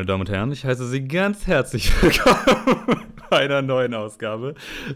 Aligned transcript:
Meine 0.00 0.06
Damen 0.06 0.22
und 0.22 0.30
Herren, 0.30 0.50
ich 0.50 0.64
heiße 0.64 0.88
Sie 0.88 1.06
ganz 1.06 1.46
herzlich 1.46 1.92
willkommen 2.02 3.02
bei 3.28 3.40
einer 3.40 3.60
neuen 3.60 3.92
Ausgabe 3.92 4.54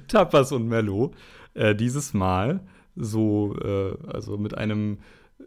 Tapas 0.09 0.51
und 0.51 0.67
Mello. 0.67 1.13
Äh, 1.53 1.75
dieses 1.75 2.15
Mal 2.15 2.61
so, 2.97 3.55
äh, 3.63 3.93
also 4.11 4.39
mit 4.39 4.57
einem 4.57 4.97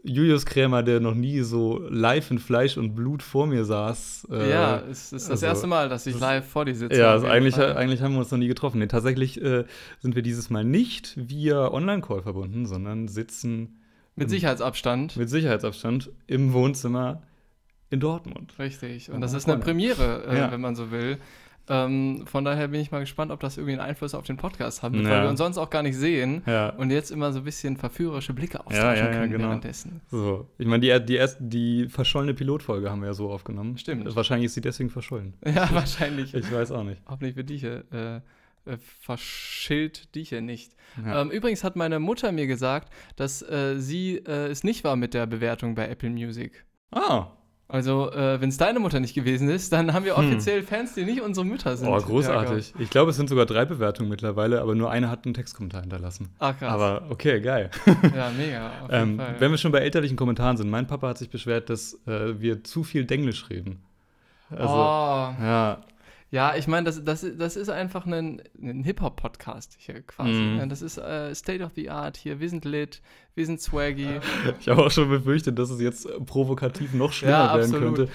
Julius 0.04 0.46
Krämer, 0.46 0.84
der 0.84 1.00
noch 1.00 1.16
nie 1.16 1.40
so 1.40 1.84
live 1.90 2.30
in 2.30 2.38
Fleisch 2.38 2.78
und 2.78 2.94
Blut 2.94 3.24
vor 3.24 3.48
mir 3.48 3.66
saß. 3.66 4.28
Äh, 4.30 4.52
ja, 4.52 4.84
es 4.92 5.12
ist 5.12 5.24
das 5.24 5.32
also, 5.32 5.46
erste 5.48 5.66
Mal, 5.66 5.90
dass 5.90 6.06
ich 6.06 6.20
live 6.20 6.48
vor 6.48 6.66
dir 6.66 6.76
sitze. 6.76 7.00
Ja, 7.00 7.14
also 7.14 7.26
eigentlich, 7.26 7.58
eigentlich 7.58 8.04
haben 8.04 8.14
wir 8.14 8.20
uns 8.20 8.30
noch 8.30 8.38
nie 8.38 8.48
getroffen. 8.48 8.78
Nee, 8.78 8.86
tatsächlich 8.86 9.42
äh, 9.42 9.66
sind 9.98 10.16
wir 10.16 10.22
dieses 10.22 10.52
Mal 10.52 10.66
nicht 10.66 11.16
via 11.16 11.72
Online-Call 11.72 12.22
verbunden, 12.22 12.68
sondern 12.68 13.08
sitzen. 13.08 13.80
Mit 14.16 14.26
im, 14.26 14.30
Sicherheitsabstand. 14.30 15.18
Mit 15.18 15.32
Sicherheitsabstand 15.32 16.12
im 16.28 16.54
Wohnzimmer 16.54 17.24
in 17.90 18.00
Dortmund. 18.00 18.58
Richtig. 18.60 19.12
Und 19.12 19.22
das 19.22 19.34
ist 19.34 19.48
eine 19.48 19.60
Premiere, 19.60 20.26
äh, 20.28 20.38
ja. 20.38 20.52
wenn 20.52 20.62
man 20.62 20.76
so 20.76 20.92
will. 20.92 21.18
Ähm, 21.70 22.26
von 22.26 22.46
daher 22.46 22.70
bin 22.70 22.80
ich 22.80 22.92
mal 22.92 23.00
gespannt, 23.00 23.32
ob 23.32 23.42
das 23.42 23.58
irgendwie 23.58 23.74
einen 23.74 23.82
Einfluss 23.82 24.14
auf 24.14 24.26
den 24.26 24.38
Podcast 24.38 24.84
hat, 24.84 24.94
ja. 24.94 25.04
weil 25.04 25.24
wir 25.24 25.30
uns 25.30 25.40
sonst 25.40 25.58
auch 25.58 25.70
gar 25.70 25.84
nicht 25.84 25.98
sehen 25.98 26.42
ja. 26.46 26.70
und 26.70 26.92
jetzt 26.92 27.12
immer 27.12 27.34
so 27.34 27.40
ein 27.40 27.44
bisschen 27.44 27.76
verführerische 27.76 28.34
Blicke 28.34 28.66
austauschen 28.66 29.06
ja, 29.06 29.12
können 29.12 29.32
genau. 29.32 29.50
währenddessen. 29.50 30.02
So. 30.10 30.48
Ich 30.58 30.66
meine, 30.66 30.80
die, 30.80 31.06
die, 31.06 31.16
erste, 31.16 31.44
die 31.44 31.90
verschollene 31.90 32.34
Pilotfolge 32.34 32.90
haben 32.90 33.02
wir 33.02 33.08
ja 33.08 33.14
so 33.14 33.30
aufgenommen. 33.30 33.78
Stimmt. 33.78 34.16
Wahrscheinlich 34.16 34.46
ist 34.46 34.54
sie 34.54 34.62
deswegen 34.62 34.90
verschollen. 34.90 35.34
Ja, 35.46 35.70
wahrscheinlich. 35.74 36.34
ich 36.34 36.52
weiß 36.52 36.72
auch 36.72 36.84
nicht. 36.84 37.02
Hoffentlich 37.08 37.34
für 37.34 37.44
dich. 37.44 37.64
Äh, 37.64 37.82
äh, 37.92 38.22
verschillt 39.00 40.14
dich 40.14 40.32
ja 40.32 40.42
nicht. 40.42 40.76
Ähm, 41.06 41.32
übrigens 41.32 41.64
hat 41.64 41.76
meine 41.76 42.00
Mutter 42.00 42.32
mir 42.32 42.48
gesagt, 42.48 42.92
dass 43.16 43.42
äh, 43.42 43.76
sie 43.78 44.18
äh, 44.18 44.48
es 44.48 44.64
nicht 44.64 44.84
war 44.84 44.96
mit 44.96 45.14
der 45.14 45.26
Bewertung 45.26 45.74
bei 45.74 45.88
Apple 45.88 46.10
Music. 46.10 46.66
Ah, 46.92 47.28
also, 47.70 48.12
äh, 48.12 48.40
wenn 48.40 48.48
es 48.48 48.58
deine 48.58 48.80
Mutter 48.80 49.02
nicht 49.02 49.14
gewesen 49.14 49.50
ist, 49.50 49.74
dann 49.74 49.94
haben 49.94 50.06
wir 50.06 50.16
hm. 50.16 50.26
offiziell 50.26 50.64
Fans, 50.64 50.94
die 50.94 51.04
nicht 51.04 51.22
unsere 51.22 51.46
Mütter 51.46 51.76
sind. 51.76 51.90
Oh, 51.90 51.98
großartig. 51.98 52.74
ich 52.80 52.90
glaube, 52.90 53.12
es 53.12 53.18
sind 53.18 53.28
sogar 53.28 53.46
drei 53.46 53.66
Bewertungen 53.66 54.10
mittlerweile, 54.10 54.62
aber 54.62 54.74
nur 54.74 54.90
eine 54.90 55.10
hat 55.10 55.26
einen 55.26 55.34
Textkommentar 55.34 55.82
hinterlassen. 55.82 56.30
Ah, 56.40 56.54
krass. 56.54 56.72
Aber 56.72 57.04
okay, 57.10 57.42
geil. 57.42 57.70
Ja, 58.16 58.32
mega. 58.38 58.72
ähm, 58.90 59.20
wenn 59.40 59.52
wir 59.52 59.58
schon 59.58 59.74
bei 59.74 59.80
elterlichen 59.80 60.16
Kommentaren 60.16 60.56
sind, 60.56 60.70
mein 60.70 60.88
Papa 60.88 61.10
hat 61.10 61.18
sich 61.18 61.30
beschwert, 61.30 61.70
dass 61.70 61.96
äh, 62.08 62.40
wir 62.40 62.64
zu 62.64 62.86
viel 62.86 63.04
Denglisch 63.04 63.50
reden. 63.50 63.82
Also, 64.50 64.74
oh. 64.74 65.34
ja. 65.42 65.82
Ja, 66.30 66.56
ich 66.58 66.68
meine, 66.68 66.84
das, 66.84 67.02
das, 67.06 67.26
das 67.38 67.56
ist 67.56 67.70
einfach 67.70 68.06
ein, 68.06 68.42
ein 68.62 68.84
Hip-Hop-Podcast 68.84 69.78
hier 69.80 70.02
quasi. 70.02 70.32
Mm. 70.32 70.68
Das 70.68 70.82
ist 70.82 70.98
äh, 70.98 71.34
State 71.34 71.64
of 71.64 71.72
the 71.76 71.90
Art 71.90 72.18
hier. 72.18 72.42
Wir 72.42 72.50
sind 72.50 72.66
lit, 72.66 73.02
wir 73.36 73.46
sind 73.46 73.62
swaggy. 73.62 74.20
Ich 74.60 74.68
habe 74.68 74.86
auch 74.86 74.92
schon 74.92 75.08
befürchtet, 75.08 75.58
dass 75.58 75.70
es 75.70 75.80
jetzt 75.80 76.06
provokativ 76.26 76.94
noch 76.94 77.14
schlimmer 77.14 77.32
ja, 77.32 77.58
werden 77.58 77.72
könnte. 77.72 78.10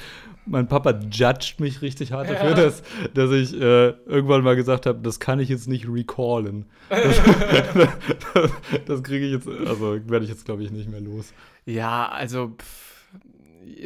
Mein 0.45 0.69
Papa 0.69 1.01
judged 1.11 1.61
mich 1.61 1.81
richtig 1.81 2.13
hart 2.13 2.29
dafür, 2.29 2.55
dass, 2.55 2.83
dass 3.15 3.31
ich 3.31 3.55
äh, 3.55 3.91
irgendwann 4.05 4.43
mal 4.43 4.57
gesagt 4.57 4.85
habe, 4.85 4.99
das 5.01 5.19
kann 5.19 5.41
ich 5.41 5.49
jetzt 5.49 5.69
nicht 5.69 5.89
recallen. 5.89 6.67
Das, 6.91 7.21
das, 7.75 8.51
das 8.87 9.03
kriege 9.03 9.25
ich 9.25 9.33
jetzt, 9.33 9.49
also 9.49 9.99
werde 10.07 10.25
ich 10.25 10.31
jetzt, 10.31 10.45
glaube 10.45 10.63
ich, 10.63 10.71
nicht 10.71 10.91
mehr 10.91 11.01
los. 11.01 11.33
Ja, 11.65 12.09
also. 12.09 12.49
Pff 12.59 12.92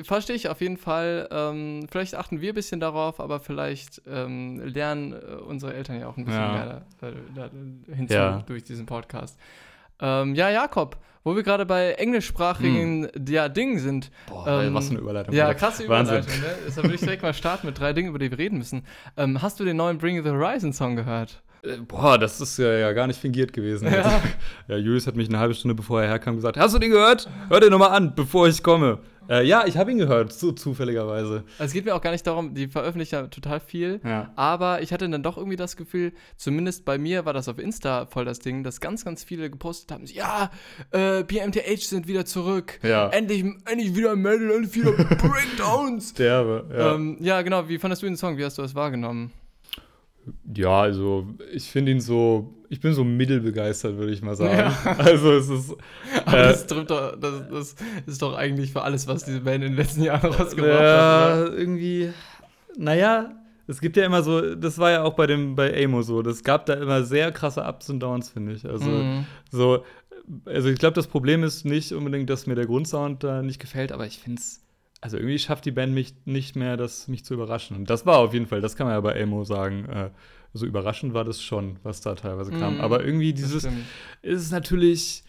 verstehe 0.02 0.36
ich 0.36 0.48
auf 0.48 0.60
jeden 0.60 0.76
Fall. 0.76 1.28
Ähm, 1.30 1.86
vielleicht 1.90 2.14
achten 2.14 2.40
wir 2.40 2.52
ein 2.52 2.54
bisschen 2.54 2.80
darauf, 2.80 3.20
aber 3.20 3.40
vielleicht 3.40 4.02
ähm, 4.06 4.60
lernen 4.60 5.12
äh, 5.12 5.16
unsere 5.36 5.74
Eltern 5.74 6.00
ja 6.00 6.08
auch 6.08 6.16
ein 6.16 6.24
bisschen 6.24 6.40
ja. 6.40 6.52
mehr 6.52 6.82
da, 7.00 7.10
da, 7.10 7.16
da 7.34 7.94
hinzu 7.94 8.14
ja. 8.14 8.42
durch 8.46 8.64
diesen 8.64 8.86
Podcast. 8.86 9.38
Ähm, 10.00 10.34
ja, 10.34 10.50
Jakob, 10.50 10.98
wo 11.24 11.34
wir 11.34 11.42
gerade 11.42 11.66
bei 11.66 11.92
englischsprachigen 11.92 13.08
hm. 13.12 13.26
ja, 13.28 13.48
Dingen 13.48 13.78
sind. 13.78 14.10
Boah, 14.28 14.62
ähm, 14.62 14.74
was 14.74 14.86
für 14.86 14.92
eine 14.92 15.00
Überleitung. 15.00 15.34
Ja, 15.34 15.52
krasse 15.54 15.84
Überleitung. 15.84 16.32
Ne? 16.40 16.54
Deshalb 16.66 16.84
würde 16.84 16.94
ich 16.94 17.00
direkt 17.00 17.22
mal 17.22 17.34
starten 17.34 17.66
mit 17.66 17.78
drei 17.78 17.92
Dingen, 17.92 18.10
über 18.10 18.18
die 18.18 18.30
wir 18.30 18.38
reden 18.38 18.58
müssen. 18.58 18.84
Ähm, 19.16 19.42
hast 19.42 19.58
du 19.58 19.64
den 19.64 19.76
neuen 19.76 19.98
Bring 19.98 20.22
the 20.22 20.30
Horizon 20.30 20.72
Song 20.72 20.96
gehört? 20.96 21.42
Äh, 21.62 21.78
boah, 21.78 22.18
das 22.18 22.40
ist 22.40 22.58
ja, 22.58 22.72
ja, 22.72 22.92
gar 22.92 23.06
nicht 23.06 23.20
fingiert 23.20 23.52
gewesen. 23.52 23.88
Ja. 23.92 24.22
ja, 24.68 24.76
Julius 24.76 25.06
hat 25.06 25.16
mich 25.16 25.28
eine 25.28 25.38
halbe 25.38 25.54
Stunde 25.54 25.74
bevor 25.74 26.02
er 26.02 26.08
herkam 26.08 26.36
gesagt: 26.36 26.56
Hast 26.56 26.74
du 26.74 26.78
den 26.78 26.90
gehört? 26.90 27.28
Hör 27.48 27.60
den 27.60 27.70
nochmal 27.70 27.90
an, 27.90 28.14
bevor 28.14 28.48
ich 28.48 28.62
komme. 28.62 29.00
Äh, 29.28 29.44
ja, 29.44 29.66
ich 29.66 29.76
habe 29.76 29.90
ihn 29.90 29.98
gehört, 29.98 30.32
so 30.32 30.52
zufälligerweise. 30.52 31.44
Also 31.58 31.64
es 31.64 31.72
geht 31.72 31.84
mir 31.84 31.94
auch 31.94 32.00
gar 32.00 32.10
nicht 32.12 32.26
darum, 32.26 32.54
die 32.54 32.68
veröffentlichen 32.68 33.14
ja 33.14 33.26
total 33.26 33.60
viel, 33.60 34.00
ja. 34.04 34.32
aber 34.36 34.82
ich 34.82 34.92
hatte 34.92 35.08
dann 35.08 35.22
doch 35.22 35.36
irgendwie 35.36 35.56
das 35.56 35.76
Gefühl, 35.76 36.12
zumindest 36.36 36.84
bei 36.84 36.98
mir 36.98 37.24
war 37.24 37.32
das 37.32 37.48
auf 37.48 37.58
Insta 37.58 38.06
voll 38.06 38.24
das 38.24 38.38
Ding, 38.38 38.62
dass 38.62 38.80
ganz, 38.80 39.04
ganz 39.04 39.24
viele 39.24 39.50
gepostet 39.50 39.92
haben, 39.92 40.04
ja, 40.06 40.50
äh, 40.90 41.22
BMTH 41.24 41.86
sind 41.86 42.08
wieder 42.08 42.24
zurück, 42.24 42.78
ja. 42.82 43.08
endlich, 43.08 43.44
endlich 43.64 43.94
wieder 43.94 44.16
Metal, 44.16 44.50
endlich 44.50 44.74
wieder 44.74 44.92
Breakdowns. 44.92 46.14
Derbe, 46.14 46.66
ja. 46.70 46.94
Ähm, 46.94 47.16
ja, 47.20 47.42
genau, 47.42 47.68
wie 47.68 47.78
fandest 47.78 48.02
du 48.02 48.06
den 48.06 48.16
Song, 48.16 48.36
wie 48.36 48.44
hast 48.44 48.58
du 48.58 48.62
das 48.62 48.74
wahrgenommen? 48.74 49.32
Ja, 50.54 50.80
also 50.80 51.26
ich 51.52 51.70
finde 51.70 51.92
ihn 51.92 52.00
so, 52.00 52.54
ich 52.68 52.80
bin 52.80 52.92
so 52.92 53.04
mittelbegeistert, 53.04 53.96
würde 53.96 54.12
ich 54.12 54.22
mal 54.22 54.36
sagen. 54.36 54.58
Ja. 54.58 54.96
Also 54.98 55.32
es 55.32 55.48
ist. 55.48 55.76
Aber 56.24 56.38
äh, 56.38 56.42
das, 56.48 56.66
trifft 56.66 56.90
doch, 56.90 57.16
das, 57.16 57.48
das, 57.48 57.74
ist 58.06 58.22
doch 58.22 58.36
eigentlich 58.36 58.72
für 58.72 58.82
alles, 58.82 59.06
was 59.06 59.24
diese 59.24 59.40
Band 59.40 59.64
in 59.64 59.72
den 59.72 59.76
letzten 59.76 60.02
Jahren 60.02 60.32
rausgebracht 60.32 60.80
ja, 60.80 61.36
hat. 61.36 61.48
Ja, 61.48 61.52
irgendwie. 61.52 62.12
Naja, 62.76 63.30
es 63.66 63.80
gibt 63.80 63.96
ja 63.96 64.04
immer 64.04 64.22
so, 64.22 64.54
das 64.54 64.78
war 64.78 64.90
ja 64.90 65.02
auch 65.02 65.14
bei 65.14 65.26
dem 65.26 65.56
bei 65.56 65.84
Amo 65.84 66.02
so, 66.02 66.22
das 66.22 66.44
gab 66.44 66.66
da 66.66 66.74
immer 66.74 67.02
sehr 67.04 67.32
krasse 67.32 67.62
Ups 67.62 67.90
und 67.90 68.00
Downs, 68.00 68.30
finde 68.30 68.52
ich. 68.52 68.66
Also 68.66 68.88
mhm. 68.88 69.26
so, 69.50 69.84
also 70.44 70.68
ich 70.68 70.78
glaube, 70.78 70.94
das 70.94 71.06
Problem 71.06 71.42
ist 71.42 71.64
nicht 71.64 71.92
unbedingt, 71.92 72.30
dass 72.30 72.46
mir 72.46 72.54
der 72.54 72.66
Grundsound 72.66 73.24
da 73.24 73.42
nicht 73.42 73.60
gefällt, 73.60 73.92
aber 73.92 74.06
ich 74.06 74.18
finde 74.18 74.40
es 74.40 74.65
also 75.06 75.18
irgendwie 75.18 75.38
schafft 75.38 75.64
die 75.64 75.70
Band 75.70 75.94
mich 75.94 76.14
nicht 76.24 76.56
mehr, 76.56 76.76
das 76.76 77.06
mich 77.06 77.24
zu 77.24 77.34
überraschen. 77.34 77.76
Und 77.76 77.88
das 77.88 78.06
war 78.06 78.18
auf 78.18 78.34
jeden 78.34 78.48
Fall, 78.48 78.60
das 78.60 78.74
kann 78.74 78.88
man 78.88 78.94
ja 78.94 79.00
bei 79.00 79.12
Elmo 79.12 79.44
sagen. 79.44 79.84
Äh, 79.84 80.10
so 80.52 80.66
überraschend 80.66 81.14
war 81.14 81.22
das 81.24 81.40
schon, 81.40 81.76
was 81.84 82.00
da 82.00 82.16
teilweise 82.16 82.50
kam. 82.50 82.78
Mm, 82.78 82.80
Aber 82.80 83.04
irgendwie 83.04 83.32
dieses 83.32 83.62
ist 84.22 84.42
es 84.42 84.50
natürlich, 84.50 85.22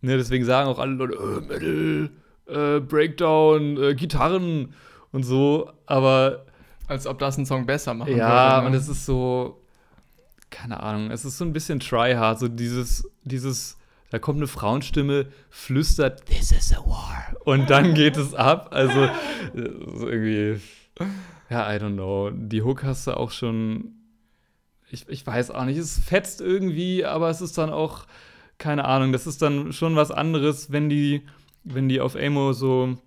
ne, 0.00 0.16
deswegen 0.16 0.46
sagen 0.46 0.70
auch 0.70 0.78
alle 0.78 0.92
Leute, 0.92 1.16
äh, 1.16 1.40
Metal, 1.42 2.10
äh, 2.46 2.80
Breakdown, 2.80 3.76
äh, 3.76 3.94
Gitarren 3.94 4.72
und 5.12 5.24
so. 5.24 5.70
Aber 5.84 6.46
als 6.86 7.06
ob 7.06 7.18
das 7.18 7.36
einen 7.36 7.44
Song 7.44 7.66
besser 7.66 7.92
machen 7.92 8.16
Ja, 8.16 8.54
würde, 8.54 8.62
ne? 8.62 8.66
und 8.68 8.74
es 8.74 8.88
ist 8.88 9.04
so, 9.04 9.60
keine 10.48 10.82
Ahnung, 10.82 11.10
es 11.10 11.26
ist 11.26 11.36
so 11.36 11.44
ein 11.44 11.52
bisschen 11.52 11.78
tryhard, 11.78 12.38
so 12.38 12.48
dieses, 12.48 13.06
dieses 13.24 13.76
da 14.10 14.18
kommt 14.18 14.38
eine 14.38 14.48
Frauenstimme, 14.48 15.26
flüstert, 15.48 16.26
This 16.26 16.52
is 16.52 16.72
a 16.72 16.84
war. 16.84 17.36
Und 17.44 17.70
dann 17.70 17.94
geht 17.94 18.16
es 18.16 18.34
ab. 18.34 18.68
Also 18.72 19.08
irgendwie, 19.54 20.60
ja, 21.48 21.72
I 21.72 21.78
don't 21.78 21.94
know. 21.94 22.30
Die 22.30 22.62
Hook 22.62 22.82
hast 22.82 23.06
du 23.06 23.16
auch 23.16 23.30
schon, 23.30 23.94
ich, 24.90 25.08
ich 25.08 25.26
weiß 25.26 25.52
auch 25.52 25.64
nicht, 25.64 25.78
es 25.78 25.98
fetzt 25.98 26.40
irgendwie, 26.40 27.04
aber 27.04 27.30
es 27.30 27.40
ist 27.40 27.56
dann 27.56 27.70
auch, 27.70 28.06
keine 28.58 28.84
Ahnung, 28.84 29.12
das 29.12 29.26
ist 29.26 29.42
dann 29.42 29.72
schon 29.72 29.96
was 29.96 30.10
anderes, 30.10 30.72
wenn 30.72 30.88
die, 30.88 31.22
wenn 31.62 31.88
die 31.88 32.00
auf 32.00 32.16
Amo 32.16 32.52
so, 32.52 32.98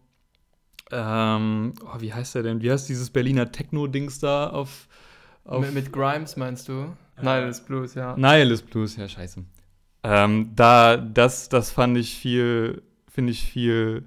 ähm, 0.91 1.73
oh, 1.83 1.99
wie 1.99 2.13
heißt 2.13 2.35
der 2.35 2.43
denn? 2.43 2.61
Wie 2.61 2.71
heißt 2.71 2.87
dieses 2.87 3.09
Berliner 3.09 3.51
Techno-Dings 3.51 4.19
da 4.19 4.49
auf, 4.49 4.87
auf 5.43 5.65
mit, 5.65 5.73
mit, 5.73 5.93
Grimes 5.93 6.37
meinst 6.37 6.69
du? 6.69 6.95
Nihilist 7.21 7.65
Blues, 7.67 7.93
ja. 7.95 8.15
Nihilist 8.15 8.69
Blues, 8.69 8.95
ja, 8.95 9.07
scheiße. 9.07 9.43
Ähm, 10.03 10.51
da, 10.55 10.97
das, 10.97 11.49
das 11.49 11.71
fand 11.71 11.97
ich 11.97 12.15
viel, 12.15 12.83
finde 13.07 13.31
ich 13.31 13.43
viel 13.43 14.03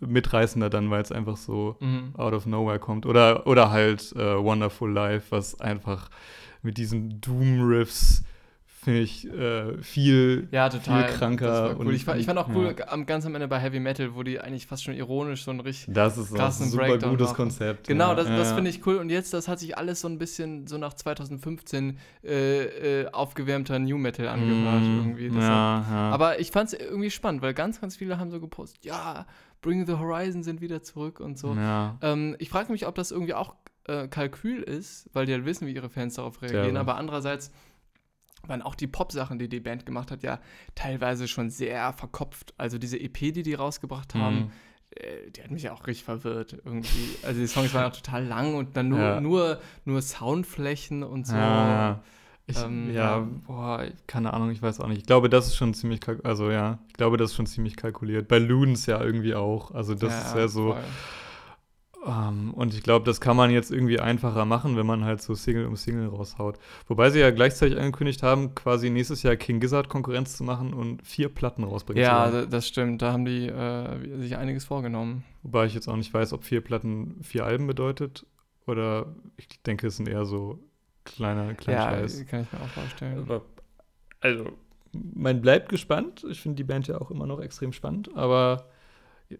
mitreißender 0.00 0.70
dann, 0.70 0.90
weil 0.90 1.02
es 1.02 1.12
einfach 1.12 1.36
so 1.36 1.76
mhm. 1.80 2.14
out 2.16 2.32
of 2.32 2.46
nowhere 2.46 2.78
kommt. 2.78 3.06
Oder, 3.06 3.46
oder 3.46 3.70
halt 3.70 4.12
äh, 4.16 4.42
Wonderful 4.42 4.90
Life, 4.90 5.26
was 5.30 5.60
einfach 5.60 6.08
mit 6.62 6.78
diesen 6.78 7.20
Doom-Riffs 7.20 8.24
finde 8.82 9.00
ich 9.00 9.32
äh, 9.32 9.80
viel, 9.80 10.48
ja, 10.50 10.68
total. 10.68 11.04
viel 11.04 11.16
kranker. 11.16 11.76
Cool. 11.78 11.86
Und, 11.86 11.94
ich, 11.94 12.04
fand, 12.04 12.18
ich 12.18 12.26
fand 12.26 12.38
auch 12.38 12.48
cool, 12.48 12.74
ja. 12.76 12.96
ganz 13.04 13.24
am 13.24 13.34
Ende 13.36 13.46
bei 13.46 13.60
Heavy 13.60 13.78
Metal, 13.78 14.16
wo 14.16 14.24
die 14.24 14.40
eigentlich 14.40 14.66
fast 14.66 14.82
schon 14.82 14.94
ironisch 14.94 15.44
so 15.44 15.52
ein 15.52 15.60
richtig 15.60 15.94
das 15.94 16.18
ist 16.18 16.34
krassen 16.34 16.66
ein 16.66 16.70
super 16.70 16.86
Breakdown 16.86 17.10
gutes 17.10 17.28
machen. 17.28 17.36
Konzept. 17.36 17.86
Genau, 17.86 18.08
ja. 18.08 18.14
das, 18.16 18.26
das 18.26 18.52
finde 18.52 18.70
ich 18.70 18.84
cool. 18.84 18.96
Und 18.96 19.10
jetzt, 19.10 19.32
das 19.32 19.46
hat 19.46 19.60
sich 19.60 19.78
alles 19.78 20.00
so 20.00 20.08
ein 20.08 20.18
bisschen 20.18 20.66
so 20.66 20.78
nach 20.78 20.94
2015 20.94 21.98
äh, 22.24 23.02
äh, 23.02 23.08
aufgewärmter 23.12 23.78
New 23.78 23.98
Metal 23.98 24.26
angehört. 24.26 24.82
Mm, 24.82 25.16
irgendwie. 25.16 25.40
Ja, 25.40 26.10
Aber 26.12 26.40
ich 26.40 26.50
fand 26.50 26.72
es 26.72 26.78
irgendwie 26.78 27.10
spannend, 27.10 27.40
weil 27.40 27.54
ganz, 27.54 27.80
ganz 27.80 27.94
viele 27.94 28.18
haben 28.18 28.32
so 28.32 28.40
gepostet, 28.40 28.84
ja, 28.84 29.26
Bring 29.60 29.86
the 29.86 29.92
Horizon 29.92 30.42
sind 30.42 30.60
wieder 30.60 30.82
zurück 30.82 31.20
und 31.20 31.38
so. 31.38 31.56
Ähm, 31.56 32.34
ich 32.40 32.50
frage 32.50 32.72
mich, 32.72 32.84
ob 32.88 32.96
das 32.96 33.12
irgendwie 33.12 33.34
auch 33.34 33.54
äh, 33.84 34.08
Kalkül 34.08 34.62
ist, 34.62 35.08
weil 35.12 35.26
die 35.26 35.32
halt 35.32 35.44
wissen, 35.44 35.68
wie 35.68 35.72
ihre 35.72 35.88
Fans 35.88 36.14
darauf 36.14 36.42
reagieren. 36.42 36.76
Aber 36.76 36.96
andererseits 36.96 37.52
waren 38.46 38.62
auch 38.62 38.74
die 38.74 38.86
Pop-Sachen, 38.86 39.38
die 39.38 39.48
die 39.48 39.60
Band 39.60 39.86
gemacht 39.86 40.10
hat, 40.10 40.22
ja 40.22 40.40
teilweise 40.74 41.28
schon 41.28 41.50
sehr 41.50 41.92
verkopft. 41.92 42.54
Also 42.56 42.78
diese 42.78 42.98
EP, 42.98 43.18
die 43.18 43.42
die 43.42 43.54
rausgebracht 43.54 44.14
haben, 44.14 44.36
mhm. 44.36 44.50
äh, 44.96 45.30
die 45.30 45.42
hat 45.42 45.50
mich 45.50 45.62
ja 45.64 45.72
auch 45.72 45.86
richtig 45.86 46.04
verwirrt 46.04 46.58
irgendwie. 46.64 47.16
Also 47.22 47.40
die 47.40 47.46
Songs 47.46 47.72
waren 47.74 47.90
auch 47.90 47.96
total 47.96 48.24
lang 48.24 48.54
und 48.54 48.76
dann 48.76 48.88
nur, 48.88 48.98
ja. 48.98 49.20
nur, 49.20 49.60
nur 49.84 50.02
Soundflächen 50.02 51.02
und 51.02 51.26
so. 51.26 51.36
Ja, 51.36 52.00
ich, 52.46 52.60
ähm, 52.60 52.92
ja, 52.92 53.26
boah, 53.46 53.86
keine 54.08 54.32
Ahnung, 54.32 54.50
ich 54.50 54.60
weiß 54.60 54.80
auch 54.80 54.88
nicht. 54.88 54.98
Ich 54.98 55.06
glaube, 55.06 55.28
das 55.28 55.46
ist 55.46 55.56
schon 55.56 55.74
ziemlich, 55.74 56.00
also 56.24 56.50
ja, 56.50 56.78
ich 56.88 56.94
glaube, 56.94 57.16
das 57.16 57.30
ist 57.30 57.36
schon 57.36 57.46
ziemlich 57.46 57.76
kalkuliert. 57.76 58.26
Bei 58.26 58.38
Ludens 58.38 58.86
ja 58.86 59.00
irgendwie 59.00 59.34
auch. 59.34 59.70
Also 59.70 59.94
das 59.94 60.12
ja, 60.12 60.20
ist 60.20 60.34
ja 60.34 60.48
so. 60.48 60.72
Voll 60.72 60.82
Um, 62.04 62.08
ähm, 62.08 62.54
und 62.54 62.74
ich 62.74 62.82
glaube, 62.82 63.06
das 63.06 63.20
kann 63.20 63.36
man 63.36 63.52
jetzt 63.52 63.70
irgendwie 63.70 64.00
einfacher 64.00 64.44
machen, 64.44 64.76
wenn 64.76 64.86
man 64.86 65.04
halt 65.04 65.22
so 65.22 65.36
Single 65.36 65.66
um 65.66 65.76
Single 65.76 66.08
raushaut. 66.08 66.58
Wobei 66.88 67.10
sie 67.10 67.20
ja 67.20 67.30
gleichzeitig 67.30 67.78
angekündigt 67.78 68.24
haben, 68.24 68.56
quasi 68.56 68.90
nächstes 68.90 69.22
Jahr 69.22 69.36
King 69.36 69.60
Gizzard 69.60 69.88
Konkurrenz 69.88 70.36
zu 70.36 70.42
machen 70.42 70.74
und 70.74 71.06
vier 71.06 71.28
Platten 71.28 71.62
rausbringen 71.62 72.02
ja, 72.02 72.28
zu 72.28 72.36
Ja, 72.38 72.46
das 72.46 72.66
stimmt. 72.66 73.02
Da 73.02 73.12
haben 73.12 73.24
die 73.24 73.46
äh, 73.46 74.18
sich 74.18 74.36
einiges 74.36 74.64
vorgenommen. 74.64 75.22
Wobei 75.44 75.66
ich 75.66 75.74
jetzt 75.74 75.86
auch 75.86 75.94
nicht 75.94 76.12
weiß, 76.12 76.32
ob 76.32 76.42
vier 76.42 76.60
Platten 76.60 77.20
vier 77.22 77.44
Alben 77.44 77.68
bedeutet. 77.68 78.26
Oder 78.66 79.14
ich 79.36 79.62
denke, 79.62 79.86
es 79.86 79.96
sind 79.96 80.08
eher 80.08 80.24
so 80.24 80.58
kleiner, 81.04 81.54
kleiner 81.54 81.80
ja, 81.80 81.90
Scheiß. 81.90 82.18
Ja, 82.18 82.24
kann 82.24 82.42
ich 82.42 82.52
mir 82.52 82.60
auch 82.62 82.68
vorstellen. 82.68 83.18
Aber, 83.18 83.42
also, 84.18 84.46
man 84.92 85.40
bleibt 85.40 85.68
gespannt. 85.68 86.26
Ich 86.28 86.40
finde 86.40 86.56
die 86.56 86.64
Band 86.64 86.88
ja 86.88 87.00
auch 87.00 87.12
immer 87.12 87.26
noch 87.26 87.40
extrem 87.40 87.72
spannend. 87.72 88.10
Aber 88.16 88.66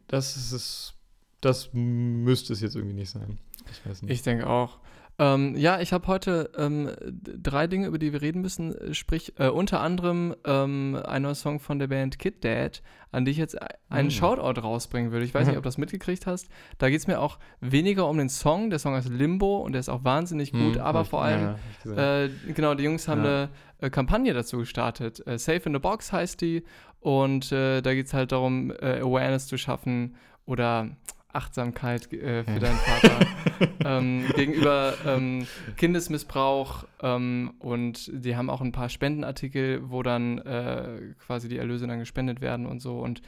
das 0.06 0.36
ist 0.36 0.52
es 0.52 0.94
das 1.42 1.70
müsste 1.72 2.54
es 2.54 2.60
jetzt 2.60 2.76
irgendwie 2.76 2.94
nicht 2.94 3.10
sein. 3.10 3.38
Ich 3.70 3.86
weiß 3.86 4.02
nicht. 4.02 4.10
Ich 4.10 4.22
denke 4.22 4.48
auch. 4.48 4.78
Ähm, 5.18 5.54
ja, 5.56 5.78
ich 5.80 5.92
habe 5.92 6.06
heute 6.06 6.50
ähm, 6.56 6.90
drei 7.04 7.66
Dinge, 7.66 7.86
über 7.86 7.98
die 7.98 8.12
wir 8.12 8.22
reden 8.22 8.40
müssen. 8.40 8.94
Sprich, 8.94 9.34
äh, 9.38 9.48
unter 9.48 9.80
anderem 9.80 10.34
ähm, 10.44 10.98
ein 11.04 11.22
neuer 11.22 11.34
Song 11.34 11.60
von 11.60 11.78
der 11.78 11.88
Band 11.88 12.18
Kid 12.18 12.42
Dad, 12.42 12.82
an 13.10 13.26
die 13.26 13.32
ich 13.32 13.36
jetzt 13.36 13.58
einen 13.90 14.08
mm. 14.08 14.10
Shoutout 14.10 14.60
rausbringen 14.60 15.12
will. 15.12 15.22
Ich 15.22 15.34
weiß 15.34 15.46
nicht, 15.46 15.56
ob 15.56 15.62
du 15.62 15.68
das 15.68 15.76
mitgekriegt 15.76 16.26
hast. 16.26 16.48
Da 16.78 16.88
geht 16.88 17.00
es 17.00 17.06
mir 17.06 17.20
auch 17.20 17.38
weniger 17.60 18.08
um 18.08 18.16
den 18.16 18.30
Song. 18.30 18.70
Der 18.70 18.78
Song 18.78 18.94
heißt 18.94 19.10
Limbo 19.10 19.58
und 19.58 19.72
der 19.72 19.80
ist 19.80 19.90
auch 19.90 20.02
wahnsinnig 20.02 20.52
gut. 20.52 20.76
Mm, 20.76 20.80
aber 20.80 21.04
vor 21.04 21.22
allem, 21.22 21.56
ja, 21.84 22.22
äh, 22.24 22.30
genau, 22.54 22.74
die 22.74 22.84
Jungs 22.84 23.06
haben 23.06 23.24
ja. 23.24 23.30
eine 23.30 23.48
äh, 23.78 23.90
Kampagne 23.90 24.32
dazu 24.32 24.58
gestartet. 24.58 25.24
Äh, 25.26 25.38
Safe 25.38 25.60
in 25.66 25.74
the 25.74 25.78
Box 25.78 26.10
heißt 26.10 26.40
die. 26.40 26.64
Und 27.00 27.52
äh, 27.52 27.82
da 27.82 27.94
geht 27.94 28.06
es 28.06 28.14
halt 28.14 28.32
darum, 28.32 28.70
äh, 28.70 29.00
Awareness 29.00 29.46
zu 29.46 29.58
schaffen 29.58 30.16
oder 30.46 30.88
Achtsamkeit 31.32 32.12
äh, 32.12 32.44
für 32.44 32.60
deinen 32.60 32.78
Vater 32.78 33.26
ähm, 33.84 34.26
gegenüber 34.34 34.94
ähm, 35.06 35.46
Kindesmissbrauch 35.76 36.84
ähm, 37.02 37.54
und 37.58 38.10
die 38.12 38.36
haben 38.36 38.50
auch 38.50 38.60
ein 38.60 38.72
paar 38.72 38.88
Spendenartikel, 38.88 39.90
wo 39.90 40.02
dann 40.02 40.38
äh, 40.38 41.14
quasi 41.18 41.48
die 41.48 41.58
Erlöse 41.58 41.86
dann 41.86 41.98
gespendet 41.98 42.40
werden 42.40 42.66
und 42.66 42.80
so 42.80 43.00
und 43.00 43.22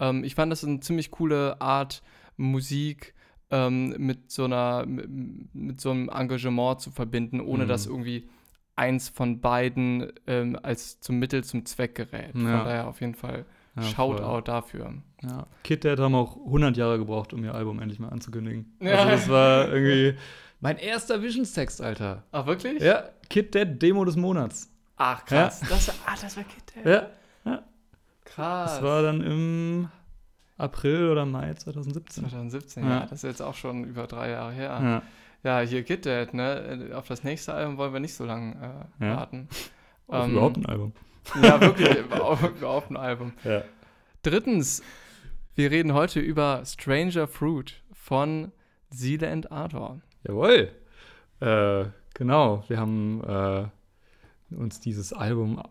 ähm, 0.00 0.24
ich 0.24 0.34
fand 0.34 0.52
das 0.52 0.64
eine 0.64 0.80
ziemlich 0.80 1.10
coole 1.10 1.60
Art 1.60 2.02
Musik 2.36 3.14
ähm, 3.50 3.94
mit 3.98 4.30
so 4.30 4.44
einer 4.44 4.86
mit, 4.86 5.08
mit, 5.54 5.80
so 5.80 5.90
einem 5.90 6.08
Engagement 6.08 6.80
zu 6.80 6.90
verbinden, 6.90 7.40
ohne 7.40 7.64
mhm. 7.64 7.68
dass 7.68 7.86
irgendwie 7.86 8.28
eins 8.76 9.08
von 9.08 9.40
beiden 9.40 10.12
ähm, 10.26 10.58
als 10.62 11.00
zum 11.00 11.18
Mittel 11.18 11.42
zum 11.42 11.64
Zweck 11.64 11.96
gerät. 11.96 12.32
Von 12.32 12.44
daher 12.44 12.86
auf 12.86 13.00
jeden 13.00 13.14
Fall 13.14 13.44
ja, 13.76 13.82
Shoutout 13.82 14.22
voll. 14.22 14.42
dafür. 14.42 14.94
Ja. 15.22 15.46
Kid 15.64 15.84
Dad 15.84 15.98
haben 15.98 16.14
auch 16.14 16.36
100 16.36 16.76
Jahre 16.76 16.98
gebraucht, 16.98 17.32
um 17.32 17.44
ihr 17.44 17.54
Album 17.54 17.80
endlich 17.80 17.98
mal 17.98 18.08
anzukündigen. 18.08 18.76
Ja. 18.80 18.96
Also 18.96 19.10
das 19.10 19.28
war 19.28 19.68
irgendwie 19.72 20.18
mein 20.60 20.78
erster 20.78 21.22
Visions-Text, 21.22 21.80
Alter. 21.80 22.24
Ach, 22.32 22.46
wirklich? 22.46 22.82
Ja, 22.82 23.10
Kid 23.28 23.54
Dad 23.54 23.80
Demo 23.80 24.04
des 24.04 24.16
Monats. 24.16 24.70
Ach, 24.96 25.24
krass. 25.24 25.60
Ja. 25.62 25.68
Das, 25.68 25.90
ah, 26.06 26.14
das 26.20 26.36
war 26.36 26.44
Kid 26.44 26.62
Dad. 26.74 26.84
Ja. 26.84 27.50
ja. 27.50 27.62
Krass. 28.24 28.72
Das 28.74 28.82
war 28.82 29.02
dann 29.02 29.20
im 29.22 29.88
April 30.56 31.10
oder 31.10 31.24
Mai 31.24 31.54
2017. 31.54 32.24
2017, 32.24 32.84
ja. 32.84 32.90
ja. 32.90 33.00
Das 33.02 33.12
ist 33.12 33.22
jetzt 33.22 33.42
auch 33.42 33.54
schon 33.54 33.84
über 33.84 34.06
drei 34.06 34.30
Jahre 34.30 34.52
her. 34.52 34.80
Ja. 34.82 35.02
Ja, 35.44 35.60
hier 35.60 35.84
Kid 35.84 36.04
Dad, 36.04 36.34
ne? 36.34 36.90
Auf 36.94 37.06
das 37.06 37.22
nächste 37.22 37.54
Album 37.54 37.76
wollen 37.76 37.92
wir 37.92 38.00
nicht 38.00 38.14
so 38.14 38.24
lange 38.24 38.88
äh, 39.00 39.04
warten. 39.04 39.48
Auf 40.08 40.24
ähm, 40.24 40.32
überhaupt 40.32 40.56
ein 40.56 40.66
Album. 40.66 40.92
Ja, 41.42 41.60
wirklich, 41.60 41.96
überhaupt 41.98 42.90
ein 42.90 42.96
Album. 42.96 43.32
Ja. 43.44 43.62
Drittens, 44.22 44.82
wir 45.54 45.70
reden 45.70 45.92
heute 45.92 46.20
über 46.20 46.62
Stranger 46.64 47.26
Fruit 47.26 47.82
von 47.92 48.52
Seele 48.90 49.30
and 49.30 49.52
Ardor. 49.52 50.00
Jawohl. 50.26 50.70
Äh, 51.40 51.84
genau, 52.14 52.64
wir 52.68 52.78
haben 52.78 53.22
äh, 53.24 54.54
uns 54.54 54.80
dieses 54.80 55.12
Album 55.12 55.62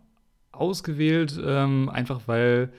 ausgewählt, 0.52 1.40
ähm, 1.44 1.90
einfach 1.90 2.22
weil 2.28 2.72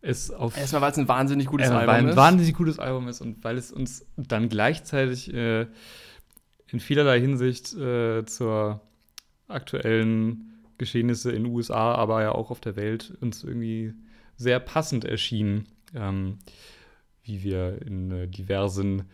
es 0.00 0.30
auf. 0.30 0.56
Erstmal, 0.56 0.82
weil 0.82 0.92
es 0.92 0.98
ein 0.98 1.08
wahnsinnig 1.08 1.46
gutes 1.46 1.68
äh, 1.68 1.72
Album 1.72 1.86
weil 1.86 2.00
ein 2.00 2.08
ist. 2.08 2.16
wahnsinnig 2.16 2.54
gutes 2.54 2.78
Album 2.78 3.08
ist 3.08 3.20
und 3.20 3.42
weil 3.44 3.56
es 3.56 3.72
uns 3.72 4.06
dann 4.16 4.48
gleichzeitig 4.48 5.32
äh, 5.32 5.66
in 6.68 6.80
vielerlei 6.80 7.20
Hinsicht 7.20 7.74
äh, 7.74 8.24
zur 8.24 8.80
aktuellen 9.48 10.53
Geschehnisse 10.78 11.32
in 11.32 11.44
den 11.44 11.52
USA, 11.52 11.94
aber 11.94 12.22
ja 12.22 12.32
auch 12.32 12.50
auf 12.50 12.60
der 12.60 12.76
Welt 12.76 13.12
uns 13.20 13.44
irgendwie 13.44 13.94
sehr 14.36 14.60
passend 14.60 15.04
erschienen, 15.04 15.66
ähm, 15.94 16.38
wie 17.22 17.42
wir 17.42 17.80
in 17.82 18.10
äh, 18.10 18.28
diversen 18.28 19.04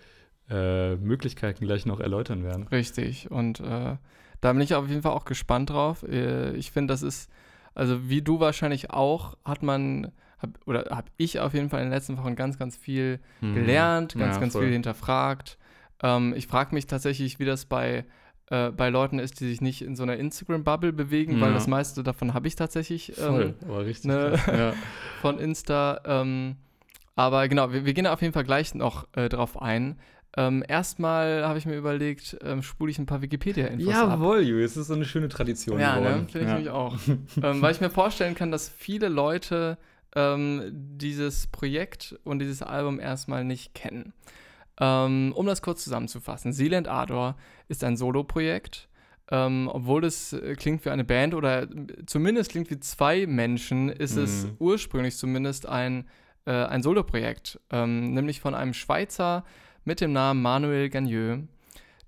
äh, 0.49 0.97
Möglichkeiten 0.97 1.65
gleich 1.65 1.87
noch 1.87 2.01
erläutern 2.01 2.43
werden. 2.43 2.67
Richtig. 2.69 3.31
Und 3.31 3.61
äh, 3.61 3.97
da 4.41 4.53
bin 4.53 4.61
ich 4.61 4.75
auf 4.75 4.89
jeden 4.89 5.03
Fall 5.03 5.13
auch 5.13 5.25
gespannt 5.25 5.71
drauf. 5.71 6.03
Äh, 6.03 6.53
ich 6.57 6.73
finde, 6.73 6.93
das 6.93 7.03
ist, 7.03 7.31
also 7.75 8.09
wie 8.09 8.23
du 8.23 8.41
wahrscheinlich 8.41 8.91
auch, 8.91 9.37
hat 9.45 9.63
man 9.63 10.13
hab, 10.39 10.59
oder 10.67 10.87
habe 10.91 11.09
ich 11.19 11.39
auf 11.39 11.55
jeden 11.55 11.69
Fall 11.69 11.81
in 11.81 11.87
den 11.87 11.93
letzten 11.93 12.17
Wochen 12.17 12.35
ganz, 12.35 12.59
ganz 12.59 12.77
viel 12.77 13.21
mhm. 13.41 13.55
gelernt, 13.55 14.15
ganz, 14.19 14.37
ja, 14.37 14.41
ganz 14.41 14.57
viel 14.57 14.73
hinterfragt. 14.73 15.59
Ähm, 16.03 16.35
ich 16.37 16.47
frage 16.47 16.75
mich 16.75 16.87
tatsächlich, 16.87 17.39
wie 17.39 17.45
das 17.45 17.67
bei 17.67 18.05
äh, 18.51 18.71
bei 18.71 18.91
Leuten 18.91 19.19
ist, 19.19 19.41
die 19.41 19.49
sich 19.49 19.61
nicht 19.61 19.83
in 19.83 19.97
so 19.97 20.03
einer 20.03 20.17
Instagram-Bubble 20.17 20.93
bewegen, 20.93 21.37
ja. 21.37 21.41
weil 21.41 21.55
das 21.55 21.67
meiste 21.67 22.03
davon 22.03 22.35
habe 22.35 22.49
ich 22.49 22.57
tatsächlich 22.57 23.17
ähm, 23.19 23.55
Voll, 23.67 23.85
richtig 23.85 24.07
ne, 24.07 24.39
ja. 24.47 24.73
von 25.21 25.39
Insta. 25.39 26.01
Ähm, 26.05 26.57
aber 27.15 27.49
genau, 27.49 27.73
wir, 27.73 27.85
wir, 27.87 27.95
gehen 27.95 28.07
auf 28.07 28.21
jeden 28.23 28.35
Fall 28.35 28.45
gleich 28.45 28.75
noch 28.75 29.07
äh, 29.15 29.29
drauf 29.29 29.61
ein. 29.61 30.01
Ähm, 30.37 30.65
erstmal 30.67 31.47
habe 31.47 31.59
ich 31.59 31.67
mir 31.67 31.77
überlegt, 31.77 32.39
ähm, 32.43 32.63
spule 32.63 32.91
ich 32.91 32.99
ein 32.99 33.07
paar 33.07 33.23
Wikipedia-Infos 33.23 33.93
Jawohl, 33.93 34.43
Julius, 34.43 34.75
das 34.75 34.83
ist 34.83 34.89
so 34.89 34.95
eine 34.95 35.05
schöne 35.05 35.29
Tradition 35.29 35.79
Ja, 35.79 35.99
ne? 35.99 36.27
finde 36.31 36.41
ich 36.41 36.47
ja. 36.47 36.55
nämlich 36.55 36.71
auch. 36.71 36.97
ähm, 37.43 37.63
weil 37.63 37.73
ich 37.73 37.81
mir 37.81 37.91
vorstellen 37.91 38.35
kann, 38.35 38.51
dass 38.51 38.69
viele 38.69 39.09
Leute 39.09 39.79
ähm, 40.15 40.71
dieses 40.73 41.47
Projekt 41.49 42.19
und 42.25 42.41
dieses 42.41 42.63
Album 42.63 43.01
erstmal 43.01 43.45
nicht 43.45 43.75
kennen. 43.75 44.13
Ähm, 44.81 45.33
um 45.37 45.47
das 45.47 45.63
kurz 45.63 45.85
zusammenzufassen, 45.85 46.53
Sealand 46.53 46.89
Ardor 46.89 47.37
ist 47.69 47.85
ein 47.85 47.97
Solo-Projekt. 47.97 48.89
Ähm, 49.33 49.71
obwohl 49.73 50.05
es 50.05 50.33
äh, 50.33 50.57
klingt 50.57 50.85
wie 50.85 50.91
eine 50.91 51.05
Band 51.05 51.35
oder 51.35 51.69
zumindest 52.07 52.51
klingt 52.51 52.69
wie 52.71 52.81
zwei 52.81 53.27
Menschen, 53.27 53.89
ist 53.89 54.17
mhm. 54.17 54.25
es 54.25 54.47
ursprünglich 54.59 55.17
zumindest 55.17 55.67
ein, 55.67 56.09
äh, 56.47 56.53
ein 56.53 56.83
Solo-Projekt. 56.83 57.61
Ähm, 57.71 58.13
nämlich 58.13 58.41
von 58.41 58.55
einem 58.55 58.75
Schweizer 58.75 59.45
mit 59.85 60.01
dem 60.01 60.13
Namen 60.13 60.43
Manuel 60.43 60.89
Gagneux. 60.89 61.47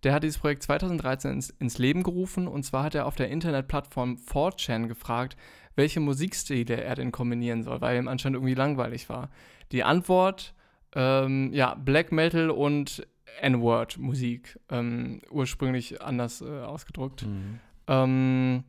Der 0.02 0.14
hat 0.14 0.25
dieses 0.25 0.38
Projekt 0.38 0.64
2013 0.64 1.30
ins, 1.30 1.50
ins 1.50 1.78
Leben 1.78 2.02
gerufen 2.02 2.49
und 2.49 2.64
zwar 2.64 2.82
hat 2.82 2.96
er 2.96 3.06
auf 3.06 3.14
der 3.14 3.28
Internetplattform 3.28 4.16
4chan 4.16 4.88
gefragt, 4.88 5.37
welche 5.76 6.00
Musikstile 6.00 6.82
er 6.82 6.96
denn 6.96 7.12
kombinieren 7.12 7.62
soll, 7.62 7.80
weil 7.80 7.99
ihm 7.99 8.08
anscheinend 8.08 8.37
irgendwie 8.37 8.54
langweilig 8.54 9.08
war. 9.08 9.30
Die 9.70 9.85
Antwort 9.85 10.54
ähm, 10.94 11.52
ja, 11.52 11.75
Black 11.75 12.12
Metal 12.12 12.50
und 12.50 13.06
N-Word-Musik, 13.40 14.58
ähm, 14.70 15.20
ursprünglich 15.30 16.02
anders 16.02 16.42
äh, 16.42 16.61
ausgedrückt. 16.61 17.26
Mhm. 17.26 17.61
Ähm, 17.87 18.64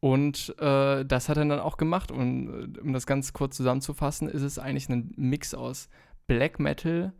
und 0.00 0.54
äh, 0.58 1.04
das 1.04 1.28
hat 1.28 1.36
er 1.36 1.44
dann 1.44 1.60
auch 1.60 1.76
gemacht. 1.76 2.10
Und 2.10 2.76
äh, 2.76 2.80
um 2.80 2.92
das 2.92 3.06
ganz 3.06 3.32
kurz 3.32 3.56
zusammenzufassen, 3.56 4.28
ist 4.28 4.42
es 4.42 4.58
eigentlich 4.58 4.88
ein 4.88 5.12
Mix 5.16 5.54
aus 5.54 5.88
Black 6.26 6.60
Metal 6.60 7.12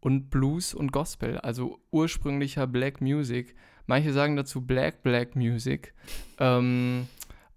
und 0.00 0.30
Blues 0.30 0.74
und 0.74 0.92
Gospel, 0.92 1.38
also 1.38 1.78
ursprünglicher 1.90 2.66
Black 2.66 3.00
Music. 3.00 3.54
Manche 3.86 4.12
sagen 4.12 4.36
dazu 4.36 4.60
Black 4.60 5.02
Black 5.02 5.36
Music. 5.36 5.94
Ähm, 6.38 7.06